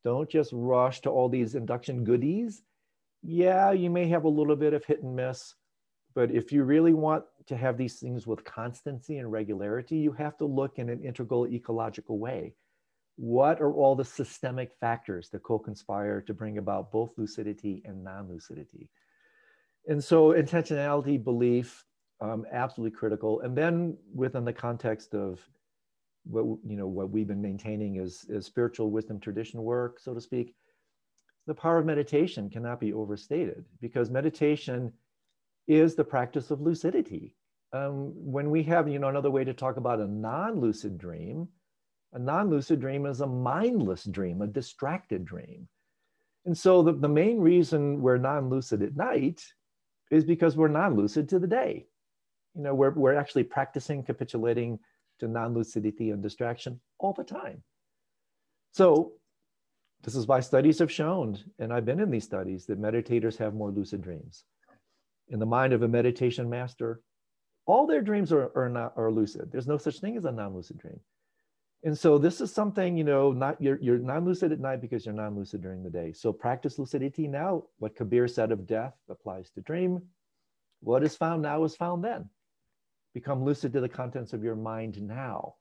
Don't 0.02 0.28
just 0.28 0.50
rush 0.52 1.00
to 1.02 1.10
all 1.10 1.28
these 1.28 1.54
induction 1.54 2.02
goodies. 2.02 2.62
Yeah, 3.22 3.70
you 3.70 3.90
may 3.90 4.08
have 4.08 4.24
a 4.24 4.28
little 4.28 4.56
bit 4.56 4.74
of 4.74 4.84
hit 4.84 5.02
and 5.02 5.14
miss 5.14 5.54
but 6.14 6.30
if 6.30 6.52
you 6.52 6.64
really 6.64 6.92
want 6.92 7.24
to 7.46 7.56
have 7.56 7.76
these 7.76 7.98
things 7.98 8.26
with 8.26 8.44
constancy 8.44 9.18
and 9.18 9.30
regularity, 9.30 9.96
you 9.96 10.12
have 10.12 10.36
to 10.38 10.44
look 10.44 10.78
in 10.78 10.88
an 10.88 11.02
integral 11.02 11.46
ecological 11.46 12.18
way. 12.18 12.54
What 13.16 13.60
are 13.60 13.72
all 13.72 13.94
the 13.94 14.04
systemic 14.04 14.72
factors 14.80 15.28
that 15.30 15.42
co-conspire 15.42 16.20
to 16.22 16.34
bring 16.34 16.58
about 16.58 16.90
both 16.90 17.12
lucidity 17.16 17.82
and 17.84 18.02
non-lucidity? 18.02 18.88
And 19.86 20.02
so 20.02 20.32
intentionality, 20.32 21.22
belief, 21.22 21.84
um, 22.20 22.46
absolutely 22.52 22.96
critical. 22.96 23.40
And 23.40 23.56
then 23.56 23.96
within 24.14 24.44
the 24.44 24.52
context 24.52 25.14
of 25.14 25.40
what 26.24 26.44
you 26.64 26.76
know 26.76 26.86
what 26.86 27.10
we've 27.10 27.26
been 27.26 27.42
maintaining 27.42 27.96
is, 27.96 28.24
is 28.28 28.46
spiritual 28.46 28.90
wisdom 28.90 29.18
tradition 29.18 29.62
work, 29.62 29.98
so 29.98 30.14
to 30.14 30.20
speak. 30.20 30.54
The 31.48 31.54
power 31.54 31.78
of 31.78 31.86
meditation 31.86 32.48
cannot 32.48 32.78
be 32.78 32.92
overstated 32.92 33.64
because 33.80 34.08
meditation 34.08 34.92
is 35.66 35.94
the 35.94 36.04
practice 36.04 36.50
of 36.50 36.60
lucidity. 36.60 37.36
Um, 37.72 38.12
when 38.14 38.50
we 38.50 38.62
have, 38.64 38.88
you 38.88 38.98
know, 38.98 39.08
another 39.08 39.30
way 39.30 39.44
to 39.44 39.54
talk 39.54 39.76
about 39.76 40.00
a 40.00 40.06
non-lucid 40.06 40.98
dream, 40.98 41.48
a 42.12 42.18
non-lucid 42.18 42.80
dream 42.80 43.06
is 43.06 43.20
a 43.20 43.26
mindless 43.26 44.04
dream, 44.04 44.42
a 44.42 44.46
distracted 44.46 45.24
dream. 45.24 45.68
And 46.44 46.56
so 46.56 46.82
the, 46.82 46.92
the 46.92 47.08
main 47.08 47.38
reason 47.38 48.02
we're 48.02 48.18
non-lucid 48.18 48.82
at 48.82 48.96
night 48.96 49.42
is 50.10 50.24
because 50.24 50.56
we're 50.56 50.68
non-lucid 50.68 51.28
to 51.30 51.38
the 51.38 51.46
day. 51.46 51.86
You 52.54 52.62
know, 52.62 52.74
we're, 52.74 52.90
we're 52.90 53.14
actually 53.14 53.44
practicing 53.44 54.02
capitulating 54.02 54.78
to 55.20 55.28
non-lucidity 55.28 56.10
and 56.10 56.22
distraction 56.22 56.80
all 56.98 57.14
the 57.14 57.24
time. 57.24 57.62
So 58.72 59.12
this 60.02 60.14
is 60.14 60.26
why 60.26 60.40
studies 60.40 60.80
have 60.80 60.92
shown, 60.92 61.38
and 61.58 61.72
I've 61.72 61.86
been 61.86 62.00
in 62.00 62.10
these 62.10 62.24
studies, 62.24 62.66
that 62.66 62.82
meditators 62.82 63.38
have 63.38 63.54
more 63.54 63.70
lucid 63.70 64.02
dreams 64.02 64.44
in 65.28 65.38
the 65.38 65.46
mind 65.46 65.72
of 65.72 65.82
a 65.82 65.88
meditation 65.88 66.48
master, 66.48 67.00
all 67.66 67.86
their 67.86 68.02
dreams 68.02 68.32
are, 68.32 68.50
are 68.56 68.68
not 68.68 68.92
are 68.96 69.10
lucid. 69.10 69.50
There's 69.50 69.66
no 69.66 69.78
such 69.78 70.00
thing 70.00 70.16
as 70.16 70.24
a 70.24 70.32
non-lucid 70.32 70.78
dream. 70.78 71.00
And 71.84 71.98
so 71.98 72.16
this 72.16 72.40
is 72.40 72.52
something, 72.52 72.96
you 72.96 73.04
know, 73.04 73.32
not 73.32 73.60
you're 73.60 73.78
you're 73.80 73.98
non-lucid 73.98 74.52
at 74.52 74.60
night 74.60 74.80
because 74.80 75.04
you're 75.04 75.14
non-lucid 75.14 75.62
during 75.62 75.82
the 75.82 75.90
day. 75.90 76.12
So 76.12 76.32
practice 76.32 76.78
lucidity 76.78 77.26
now. 77.26 77.64
What 77.78 77.96
Kabir 77.96 78.28
said 78.28 78.52
of 78.52 78.66
death 78.66 78.94
applies 79.08 79.50
to 79.50 79.60
dream. 79.60 80.00
What 80.80 81.02
is 81.02 81.16
found 81.16 81.42
now 81.42 81.64
is 81.64 81.76
found 81.76 82.04
then. 82.04 82.28
Become 83.14 83.44
lucid 83.44 83.72
to 83.74 83.80
the 83.80 83.88
contents 83.88 84.32
of 84.32 84.42
your 84.42 84.56
mind 84.56 85.00
now, 85.00 85.54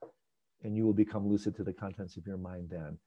and 0.64 0.76
you 0.76 0.86
will 0.86 0.94
become 0.94 1.28
lucid 1.28 1.56
to 1.58 1.64
the 1.64 1.74
contents 1.74 2.18
of 2.18 2.26
your 2.26 2.38
mind 2.38 2.70
then. 2.70 2.98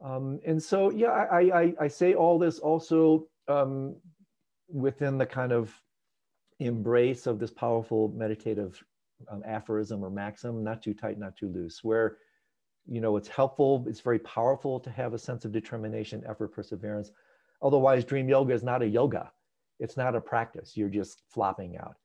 Um, 0.00 0.38
and 0.46 0.62
so, 0.62 0.90
yeah, 0.90 1.08
I, 1.08 1.40
I, 1.40 1.74
I 1.80 1.88
say 1.88 2.14
all 2.14 2.38
this 2.38 2.60
also 2.60 3.26
um, 3.48 3.96
within 4.68 5.18
the 5.18 5.26
kind 5.26 5.52
of 5.52 5.72
embrace 6.60 7.26
of 7.26 7.38
this 7.38 7.50
powerful 7.50 8.08
meditative 8.14 8.82
um, 9.30 9.42
aphorism 9.46 10.04
or 10.04 10.10
maxim, 10.10 10.62
not 10.62 10.82
too 10.82 10.94
tight, 10.94 11.18
not 11.18 11.36
too 11.36 11.48
loose, 11.48 11.82
where 11.82 12.18
you 12.86 13.00
know 13.00 13.16
it's 13.16 13.28
helpful, 13.28 13.84
it's 13.88 14.00
very 14.00 14.18
powerful 14.20 14.80
to 14.80 14.90
have 14.90 15.14
a 15.14 15.18
sense 15.18 15.44
of 15.44 15.52
determination, 15.52 16.22
effort, 16.28 16.48
perseverance. 16.48 17.10
Otherwise, 17.62 18.04
dream 18.04 18.28
yoga 18.28 18.54
is 18.54 18.62
not 18.62 18.82
a 18.82 18.86
yoga. 18.86 19.32
It's 19.80 19.96
not 19.96 20.14
a 20.14 20.20
practice. 20.20 20.76
You're 20.76 20.88
just 20.88 21.22
flopping 21.28 21.76
out. 21.76 21.96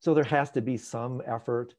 So 0.00 0.14
there 0.14 0.24
has 0.24 0.50
to 0.52 0.60
be 0.60 0.76
some 0.76 1.22
effort. 1.26 1.74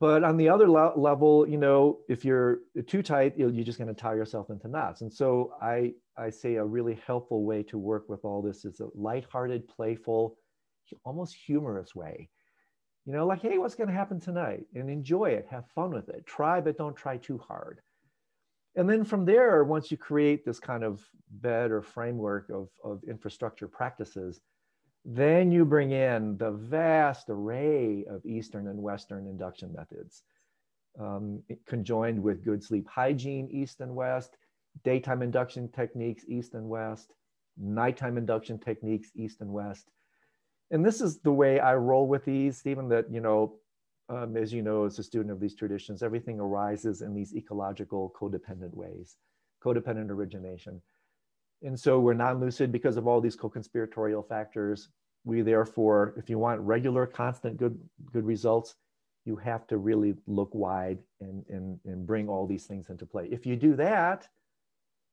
But 0.00 0.24
on 0.24 0.38
the 0.38 0.48
other 0.48 0.68
le- 0.68 0.98
level, 0.98 1.46
you 1.46 1.58
know, 1.58 1.98
if 2.08 2.24
you're 2.24 2.60
too 2.86 3.02
tight, 3.02 3.36
you're 3.36 3.50
just 3.50 3.78
going 3.78 3.94
to 3.94 3.94
tie 3.94 4.14
yourself 4.14 4.48
into 4.48 4.66
knots. 4.66 5.02
And 5.02 5.12
so 5.12 5.52
I 5.60 5.92
I 6.16 6.30
say 6.30 6.56
a 6.56 6.64
really 6.64 6.98
helpful 7.06 7.44
way 7.44 7.62
to 7.64 7.78
work 7.78 8.08
with 8.08 8.24
all 8.24 8.42
this 8.42 8.64
is 8.64 8.80
a 8.80 8.88
lighthearted, 8.94 9.68
playful, 9.68 10.36
almost 11.04 11.34
humorous 11.34 11.94
way. 11.94 12.30
You 13.06 13.12
know, 13.12 13.26
like, 13.26 13.42
hey, 13.42 13.58
what's 13.58 13.74
going 13.74 13.88
to 13.88 13.94
happen 13.94 14.20
tonight? 14.20 14.64
And 14.74 14.90
enjoy 14.90 15.30
it, 15.30 15.46
have 15.50 15.68
fun 15.74 15.90
with 15.90 16.08
it. 16.08 16.26
Try, 16.26 16.60
but 16.60 16.76
don't 16.76 16.96
try 16.96 17.16
too 17.16 17.38
hard. 17.38 17.80
And 18.76 18.88
then 18.88 19.04
from 19.04 19.24
there, 19.24 19.64
once 19.64 19.90
you 19.90 19.96
create 19.96 20.44
this 20.44 20.60
kind 20.60 20.84
of 20.84 21.02
bed 21.30 21.70
or 21.70 21.82
framework 21.82 22.50
of, 22.50 22.68
of 22.84 23.02
infrastructure 23.08 23.66
practices, 23.66 24.40
then 25.04 25.50
you 25.50 25.64
bring 25.64 25.92
in 25.92 26.36
the 26.36 26.50
vast 26.50 27.26
array 27.28 28.04
of 28.08 28.24
Eastern 28.26 28.68
and 28.68 28.82
Western 28.82 29.26
induction 29.26 29.72
methods, 29.72 30.22
um, 30.98 31.42
conjoined 31.66 32.22
with 32.22 32.44
good 32.44 32.62
sleep 32.62 32.86
hygiene, 32.88 33.48
East 33.50 33.80
and 33.80 33.94
West, 33.94 34.36
daytime 34.84 35.22
induction 35.22 35.68
techniques, 35.68 36.24
east 36.28 36.54
and 36.54 36.68
west, 36.68 37.12
nighttime 37.56 38.16
induction 38.16 38.58
techniques, 38.58 39.10
east 39.14 39.40
and 39.40 39.52
west. 39.52 39.90
And 40.70 40.84
this 40.84 41.00
is 41.00 41.18
the 41.20 41.32
way 41.32 41.58
I 41.58 41.74
roll 41.74 42.06
with 42.06 42.24
these, 42.24 42.58
Stephen, 42.58 42.88
that, 42.90 43.06
you 43.10 43.20
know, 43.20 43.56
um, 44.08 44.36
as 44.36 44.52
you 44.52 44.62
know, 44.62 44.84
as 44.84 44.98
a 44.98 45.02
student 45.02 45.32
of 45.32 45.40
these 45.40 45.54
traditions, 45.54 46.02
everything 46.02 46.40
arises 46.40 47.02
in 47.02 47.14
these 47.14 47.34
ecological 47.34 48.12
codependent 48.18 48.74
ways, 48.74 49.16
codependent 49.64 50.10
origination. 50.10 50.80
And 51.62 51.78
so 51.78 52.00
we're 52.00 52.14
non-lucid 52.14 52.72
because 52.72 52.96
of 52.96 53.06
all 53.06 53.20
these 53.20 53.36
co-conspiratorial 53.36 54.22
factors. 54.22 54.88
We 55.24 55.42
therefore, 55.42 56.14
if 56.16 56.30
you 56.30 56.38
want 56.38 56.60
regular, 56.60 57.06
constant 57.06 57.58
good, 57.58 57.78
good 58.12 58.24
results, 58.24 58.76
you 59.26 59.36
have 59.36 59.66
to 59.66 59.76
really 59.76 60.14
look 60.26 60.54
wide 60.54 60.98
and, 61.20 61.44
and, 61.48 61.78
and 61.84 62.06
bring 62.06 62.28
all 62.28 62.46
these 62.46 62.64
things 62.64 62.88
into 62.88 63.04
play. 63.04 63.28
If 63.30 63.44
you 63.44 63.56
do 63.56 63.76
that, 63.76 64.26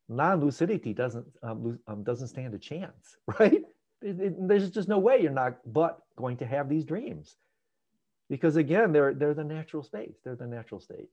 non-lucidity 0.10 0.94
doesn't 0.94 1.26
um, 1.44 1.80
um, 1.88 2.04
doesn't 2.04 2.30
stand 2.30 2.54
a 2.54 2.60
chance, 2.60 3.18
right? 3.40 3.64
It, 4.02 4.20
it, 4.20 4.48
there's 4.48 4.70
just 4.70 4.88
no 4.88 5.00
way 5.00 5.22
you're 5.22 5.32
not 5.32 5.58
but 5.66 6.00
going 6.16 6.38
to 6.38 6.46
have 6.46 6.70
these 6.70 6.86
dreams, 6.86 7.36
because 8.30 8.56
again, 8.56 8.92
they're 8.92 9.14
they're 9.14 9.34
the 9.34 9.44
natural 9.44 9.84
state. 9.84 10.16
They're 10.24 10.36
the 10.36 10.48
natural 10.48 10.80
state. 10.80 11.10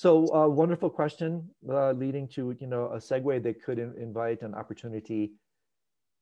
So, 0.00 0.34
uh, 0.34 0.48
wonderful 0.48 0.88
question, 0.88 1.46
uh, 1.68 1.92
leading 1.92 2.26
to 2.28 2.56
you 2.58 2.66
know 2.66 2.86
a 2.86 2.96
segue 2.96 3.42
that 3.42 3.62
could 3.62 3.78
in- 3.78 3.94
invite 3.98 4.40
an 4.40 4.54
opportunity 4.54 5.32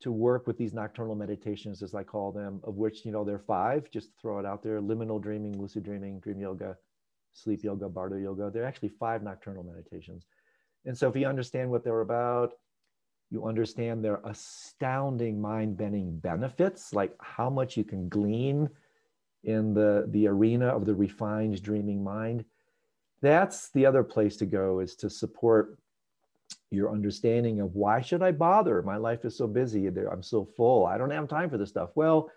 to 0.01 0.11
work 0.11 0.49
with 0.49 0.59
these 0.59 0.75
nocturnal 0.75 1.15
meditations, 1.15 1.81
as 1.81 1.95
I 1.95 2.03
call 2.03 2.33
them, 2.33 2.61
of 2.65 2.75
which 2.75 3.05
you 3.05 3.13
know 3.13 3.23
there 3.23 3.37
are 3.37 3.47
five. 3.47 3.89
Just 3.89 4.11
throw 4.21 4.41
it 4.41 4.45
out 4.45 4.65
there: 4.65 4.81
liminal 4.81 5.23
dreaming, 5.23 5.61
lucid 5.61 5.85
dreaming, 5.85 6.19
dream 6.19 6.41
yoga, 6.41 6.77
sleep 7.33 7.63
yoga, 7.63 7.89
bardo 7.89 8.17
yoga. 8.17 8.51
There 8.51 8.65
are 8.65 8.67
actually 8.67 8.89
five 8.89 9.23
nocturnal 9.23 9.63
meditations, 9.63 10.27
and 10.85 10.99
so 10.99 11.09
if 11.09 11.15
you 11.15 11.29
understand 11.29 11.71
what 11.71 11.85
they're 11.85 12.01
about, 12.01 12.55
you 13.31 13.47
understand 13.47 14.05
their 14.05 14.19
astounding 14.25 15.41
mind-bending 15.41 16.19
benefits, 16.19 16.93
like 16.93 17.15
how 17.21 17.49
much 17.49 17.77
you 17.77 17.85
can 17.85 18.09
glean 18.09 18.69
in 19.45 19.73
the 19.73 20.07
the 20.09 20.27
arena 20.27 20.67
of 20.67 20.85
the 20.85 20.97
refined 20.97 21.63
dreaming 21.63 22.03
mind 22.03 22.45
that's 23.21 23.71
the 23.71 23.87
other 23.87 24.03
place 24.03 24.37
to 24.39 24.47
go 24.47 24.81
is 24.81 24.95
to 24.97 25.11
support 25.11 25.79
your 26.71 26.91
understanding 26.91 27.61
of 27.61 27.75
why 27.75 28.01
should 28.01 28.23
I 28.23 28.33
bother? 28.33 28.83
My 28.83 28.97
life 28.97 29.25
is 29.25 29.37
so 29.37 29.47
busy. 29.47 29.87
I'm 29.87 30.23
so 30.23 30.45
full. 30.57 30.87
I 30.87 30.99
don't 30.99 31.11
have 31.11 31.29
time 31.29 31.51
for 31.51 31.59
this 31.59 31.71
stuff. 31.71 31.91
Well, 31.95 32.31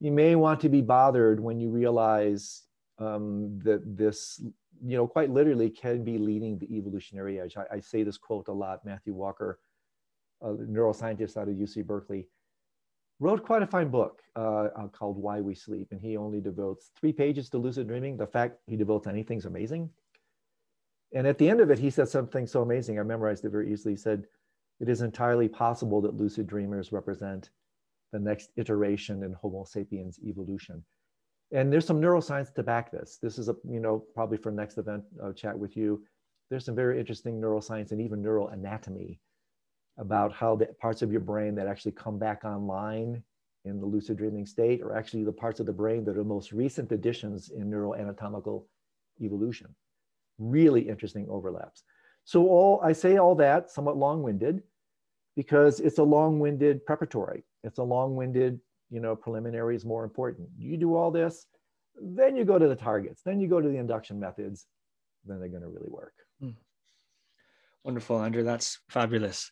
you 0.00 0.12
may 0.12 0.34
want 0.34 0.60
to 0.60 0.68
be 0.68 0.80
bothered 0.80 1.40
when 1.40 1.60
you 1.60 1.70
realize 1.70 2.62
um, 2.98 3.58
that 3.64 3.96
this, 3.96 4.40
you 4.84 4.96
know, 4.96 5.06
quite 5.06 5.30
literally 5.30 5.70
can 5.70 6.04
be 6.04 6.18
leading 6.18 6.58
the 6.58 6.76
evolutionary 6.76 7.40
edge. 7.40 7.56
I, 7.56 7.76
I 7.76 7.80
say 7.80 8.02
this 8.02 8.18
quote 8.18 8.48
a 8.48 8.52
lot. 8.52 8.84
Matthew 8.84 9.14
Walker, 9.14 9.60
a 10.42 10.48
neuroscientist 10.48 11.36
out 11.36 11.48
of 11.48 11.54
UC 11.54 11.86
Berkeley, 11.86 12.28
wrote 13.20 13.44
quite 13.44 13.62
a 13.62 13.66
fine 13.66 13.88
book 13.88 14.22
uh, 14.36 14.68
uh, 14.76 14.88
called 14.88 15.16
Why 15.16 15.40
We 15.40 15.54
Sleep. 15.54 15.88
And 15.90 16.00
he 16.00 16.16
only 16.16 16.40
devotes 16.40 16.90
three 16.98 17.12
pages 17.12 17.48
to 17.50 17.58
lucid 17.58 17.88
dreaming. 17.88 18.16
The 18.16 18.26
fact 18.26 18.58
he 18.66 18.76
devotes 18.76 19.06
anything 19.06 19.38
is 19.38 19.44
amazing. 19.44 19.90
And 21.14 21.26
at 21.26 21.38
the 21.38 21.48
end 21.48 21.60
of 21.60 21.70
it, 21.70 21.78
he 21.78 21.90
said 21.90 22.08
something 22.08 22.46
so 22.46 22.62
amazing. 22.62 22.98
I 22.98 23.02
memorized 23.04 23.44
it 23.44 23.50
very 23.50 23.72
easily. 23.72 23.94
He 23.94 23.98
said, 23.98 24.24
It 24.80 24.88
is 24.88 25.00
entirely 25.00 25.48
possible 25.48 26.00
that 26.02 26.14
lucid 26.14 26.46
dreamers 26.46 26.90
represent 26.90 27.50
the 28.12 28.18
next 28.18 28.50
iteration 28.56 29.22
in 29.22 29.32
Homo 29.32 29.64
sapiens 29.64 30.18
evolution. 30.24 30.84
And 31.52 31.72
there's 31.72 31.86
some 31.86 32.00
neuroscience 32.00 32.52
to 32.54 32.62
back 32.62 32.90
this. 32.90 33.18
This 33.22 33.38
is 33.38 33.48
a, 33.48 33.54
you 33.68 33.80
know, 33.80 34.04
probably 34.14 34.38
for 34.38 34.50
next 34.50 34.78
event 34.78 35.04
I'll 35.22 35.32
chat 35.32 35.56
with 35.56 35.76
you. 35.76 36.04
There's 36.50 36.64
some 36.64 36.74
very 36.74 36.98
interesting 36.98 37.40
neuroscience 37.40 37.92
and 37.92 38.00
even 38.00 38.22
neural 38.22 38.48
anatomy 38.48 39.20
about 39.98 40.32
how 40.32 40.56
the 40.56 40.66
parts 40.80 41.02
of 41.02 41.12
your 41.12 41.20
brain 41.20 41.54
that 41.54 41.66
actually 41.66 41.92
come 41.92 42.18
back 42.18 42.44
online 42.44 43.22
in 43.64 43.80
the 43.80 43.86
lucid 43.86 44.16
dreaming 44.16 44.44
state 44.44 44.82
are 44.82 44.96
actually 44.96 45.24
the 45.24 45.32
parts 45.32 45.60
of 45.60 45.66
the 45.66 45.72
brain 45.72 46.04
that 46.04 46.16
are 46.16 46.24
most 46.24 46.52
recent 46.52 46.92
additions 46.92 47.50
in 47.50 47.70
neuroanatomical 47.70 48.64
evolution 49.20 49.74
really 50.38 50.88
interesting 50.88 51.26
overlaps. 51.28 51.84
So 52.24 52.46
all 52.46 52.80
I 52.82 52.92
say 52.92 53.18
all 53.18 53.34
that 53.36 53.70
somewhat 53.70 53.96
long-winded 53.96 54.62
because 55.36 55.80
it's 55.80 55.98
a 55.98 56.02
long-winded 56.02 56.86
preparatory. 56.86 57.44
It's 57.62 57.78
a 57.78 57.82
long-winded, 57.82 58.60
you 58.90 59.00
know, 59.00 59.16
preliminary 59.16 59.76
is 59.76 59.84
more 59.84 60.04
important. 60.04 60.48
You 60.56 60.76
do 60.76 60.94
all 60.94 61.10
this, 61.10 61.46
then 62.00 62.36
you 62.36 62.44
go 62.44 62.58
to 62.58 62.68
the 62.68 62.76
targets, 62.76 63.22
then 63.24 63.40
you 63.40 63.48
go 63.48 63.60
to 63.60 63.68
the 63.68 63.76
induction 63.76 64.18
methods, 64.18 64.66
then 65.24 65.40
they're 65.40 65.48
going 65.48 65.62
to 65.62 65.68
really 65.68 65.90
work. 65.90 66.14
Hmm. 66.40 66.50
Wonderful, 67.82 68.22
Andrew. 68.22 68.42
That's 68.42 68.78
fabulous. 68.88 69.50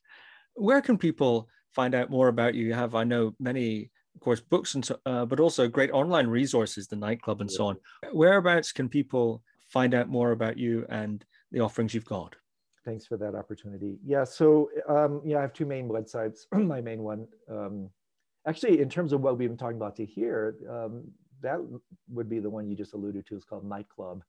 Where 0.55 0.81
can 0.81 0.99
people 0.99 1.49
find 1.71 1.95
out 1.95 2.11
more 2.11 2.29
about 2.29 2.55
you? 2.55 2.67
You 2.67 2.75
have, 2.75 2.95
I 2.95 3.05
know, 3.05 3.35
many, 3.39 3.91
of 4.15 4.21
course, 4.21 4.41
books 4.41 4.75
and 4.75 4.85
so, 4.85 4.99
uh, 5.07 5.25
but 5.25 5.41
also 5.41 5.69
great 5.69 5.91
online 5.91 6.27
resources, 6.27 6.87
the 6.87 6.97
nightclub 6.97 7.41
and 7.41 7.51
yeah. 7.51 7.57
so 7.57 7.67
on. 7.67 7.77
Whereabouts 8.13 8.73
can 8.73 8.89
people 8.89 9.43
find 9.69 9.95
out 9.95 10.09
more 10.09 10.33
about 10.33 10.59
you 10.59 10.85
and 10.91 11.25
the 11.51 11.61
offerings 11.61 11.95
you've 11.95 12.05
got. 12.05 12.37
Thanks 12.85 13.07
for 13.07 13.17
that 13.17 13.35
opportunity. 13.35 13.99
Yeah, 14.05 14.25
so 14.25 14.69
um, 14.89 15.23
yeah, 15.25 15.39
I 15.39 15.43
have 15.43 15.53
two 15.53 15.67
main 15.67 15.89
websites. 15.89 16.41
My 16.53 16.81
main 16.81 17.03
one, 17.03 17.27
um, 17.49 17.89
actually, 18.47 18.81
in 18.81 18.89
terms 18.89 19.13
of 19.13 19.21
what 19.21 19.39
we've 19.39 19.49
been 19.49 19.57
talking 19.57 19.77
about 19.77 19.97
to 19.97 20.05
here, 20.05 20.57
um, 20.69 21.05
that 21.43 21.59
would 22.09 22.29
be 22.29 22.41
the 22.41 22.51
one 22.51 22.69
you 22.69 22.77
just 22.77 22.95
alluded 22.95 23.27
to. 23.27 23.37
It's 23.37 23.45
called 23.45 23.65
Nightclub. 23.65 24.23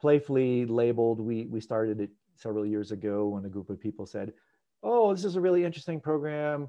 Playfully 0.00 0.66
labeled. 0.66 1.20
We 1.20 1.46
we 1.46 1.60
started 1.60 2.00
it 2.00 2.10
several 2.36 2.66
years 2.66 2.90
ago 2.90 3.28
when 3.28 3.44
a 3.46 3.48
group 3.48 3.70
of 3.70 3.80
people 3.80 4.06
said, 4.06 4.32
"Oh, 4.84 5.12
this 5.12 5.24
is 5.24 5.36
a 5.36 5.40
really 5.40 5.64
interesting 5.64 6.00
program. 6.00 6.68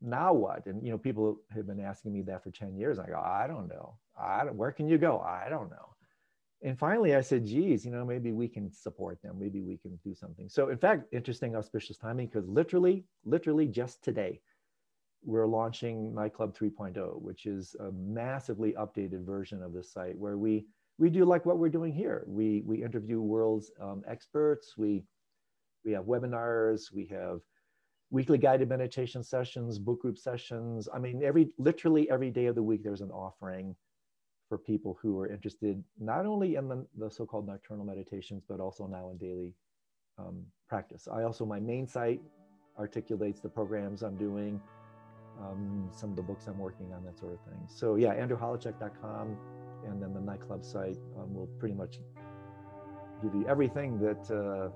Now 0.00 0.32
what?" 0.32 0.66
And 0.66 0.82
you 0.84 0.92
know, 0.92 0.98
people 0.98 1.40
have 1.50 1.66
been 1.66 1.80
asking 1.80 2.12
me 2.12 2.22
that 2.22 2.42
for 2.42 2.50
ten 2.50 2.76
years. 2.76 2.98
I 2.98 3.08
go, 3.08 3.20
"I 3.20 3.46
don't 3.46 3.68
know. 3.68 3.98
I 4.18 4.44
don't, 4.44 4.56
where 4.56 4.72
can 4.72 4.88
you 4.88 4.96
go? 4.96 5.20
I 5.20 5.48
don't 5.50 5.70
know." 5.70 5.96
and 6.62 6.78
finally 6.78 7.14
i 7.14 7.20
said 7.20 7.44
geez 7.44 7.84
you 7.84 7.90
know 7.90 8.04
maybe 8.04 8.32
we 8.32 8.48
can 8.48 8.70
support 8.70 9.20
them 9.22 9.36
maybe 9.38 9.60
we 9.60 9.76
can 9.76 9.98
do 10.04 10.14
something 10.14 10.48
so 10.48 10.68
in 10.68 10.78
fact 10.78 11.06
interesting 11.12 11.54
auspicious 11.54 11.96
timing 11.96 12.26
because 12.26 12.48
literally 12.48 13.04
literally 13.24 13.66
just 13.66 14.02
today 14.02 14.40
we're 15.24 15.46
launching 15.46 16.14
nightclub 16.14 16.56
3.0 16.56 17.20
which 17.20 17.46
is 17.46 17.76
a 17.80 17.90
massively 17.92 18.72
updated 18.72 19.24
version 19.24 19.62
of 19.62 19.72
the 19.72 19.82
site 19.82 20.16
where 20.18 20.38
we 20.38 20.66
we 20.98 21.10
do 21.10 21.24
like 21.24 21.44
what 21.44 21.58
we're 21.58 21.68
doing 21.68 21.92
here 21.92 22.24
we 22.26 22.62
we 22.64 22.82
interview 22.82 23.20
world's 23.20 23.70
um, 23.80 24.02
experts 24.08 24.74
we 24.78 25.04
we 25.84 25.92
have 25.92 26.04
webinars 26.04 26.92
we 26.92 27.06
have 27.06 27.40
weekly 28.10 28.38
guided 28.38 28.68
meditation 28.68 29.22
sessions 29.22 29.78
book 29.78 30.00
group 30.00 30.16
sessions 30.16 30.88
i 30.94 30.98
mean 30.98 31.22
every 31.24 31.48
literally 31.58 32.08
every 32.10 32.30
day 32.30 32.46
of 32.46 32.54
the 32.54 32.62
week 32.62 32.82
there's 32.84 33.00
an 33.00 33.10
offering 33.10 33.74
for 34.48 34.58
people 34.58 34.98
who 35.00 35.18
are 35.20 35.26
interested 35.26 35.82
not 35.98 36.26
only 36.26 36.54
in 36.54 36.68
the, 36.68 36.86
the 36.96 37.10
so-called 37.10 37.46
nocturnal 37.46 37.84
meditations, 37.84 38.44
but 38.48 38.60
also 38.60 38.86
now 38.86 39.10
in 39.10 39.16
daily 39.16 39.54
um, 40.18 40.44
practice. 40.68 41.08
I 41.12 41.22
also, 41.24 41.44
my 41.44 41.60
main 41.60 41.86
site 41.86 42.20
articulates 42.78 43.40
the 43.40 43.48
programs 43.48 44.02
I'm 44.02 44.16
doing, 44.16 44.60
um, 45.40 45.88
some 45.92 46.10
of 46.10 46.16
the 46.16 46.22
books 46.22 46.46
I'm 46.46 46.58
working 46.58 46.92
on, 46.92 47.04
that 47.04 47.18
sort 47.18 47.32
of 47.32 47.40
thing. 47.40 47.60
So 47.66 47.96
yeah, 47.96 48.14
andrewholecek.com 48.14 49.36
and 49.86 50.02
then 50.02 50.14
the 50.14 50.20
nightclub 50.20 50.64
site 50.64 50.98
um, 51.18 51.34
will 51.34 51.48
pretty 51.58 51.74
much 51.74 51.98
give 53.22 53.34
you 53.34 53.46
everything 53.48 53.98
that 53.98 54.30
uh, 54.30 54.70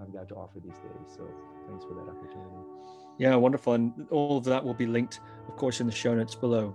I've 0.00 0.12
got 0.12 0.28
to 0.28 0.34
offer 0.34 0.60
these 0.60 0.78
days. 0.78 1.16
So 1.16 1.26
thanks 1.68 1.84
for 1.84 1.94
that 1.94 2.08
opportunity. 2.08 2.56
Yeah, 3.18 3.34
wonderful. 3.36 3.74
And 3.74 4.06
all 4.10 4.38
of 4.38 4.44
that 4.44 4.64
will 4.64 4.74
be 4.74 4.86
linked, 4.86 5.20
of 5.48 5.56
course, 5.56 5.80
in 5.80 5.86
the 5.86 5.92
show 5.92 6.14
notes 6.14 6.34
below. 6.34 6.74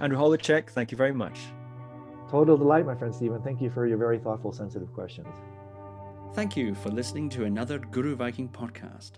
Andrew 0.00 0.18
Holecek, 0.18 0.70
thank 0.70 0.90
you 0.90 0.96
very 0.96 1.12
much. 1.12 1.38
Total 2.30 2.56
delight, 2.56 2.86
my 2.86 2.94
friend 2.94 3.14
Stephen. 3.14 3.42
Thank 3.42 3.60
you 3.60 3.68
for 3.70 3.86
your 3.86 3.98
very 3.98 4.18
thoughtful, 4.18 4.52
sensitive 4.52 4.90
questions. 4.92 5.28
Thank 6.34 6.56
you 6.56 6.74
for 6.74 6.88
listening 6.90 7.28
to 7.30 7.44
another 7.44 7.78
Guru 7.78 8.16
Viking 8.16 8.48
podcast. 8.48 9.12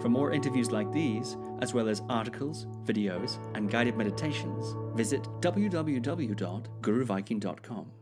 For 0.00 0.08
more 0.08 0.32
interviews 0.32 0.70
like 0.70 0.90
these, 0.92 1.36
as 1.60 1.74
well 1.74 1.88
as 1.88 2.02
articles, 2.08 2.66
videos, 2.84 3.40
and 3.54 3.68
guided 3.70 3.96
meditations, 3.96 4.74
visit 4.96 5.22
www.guruviking.com. 5.40 8.01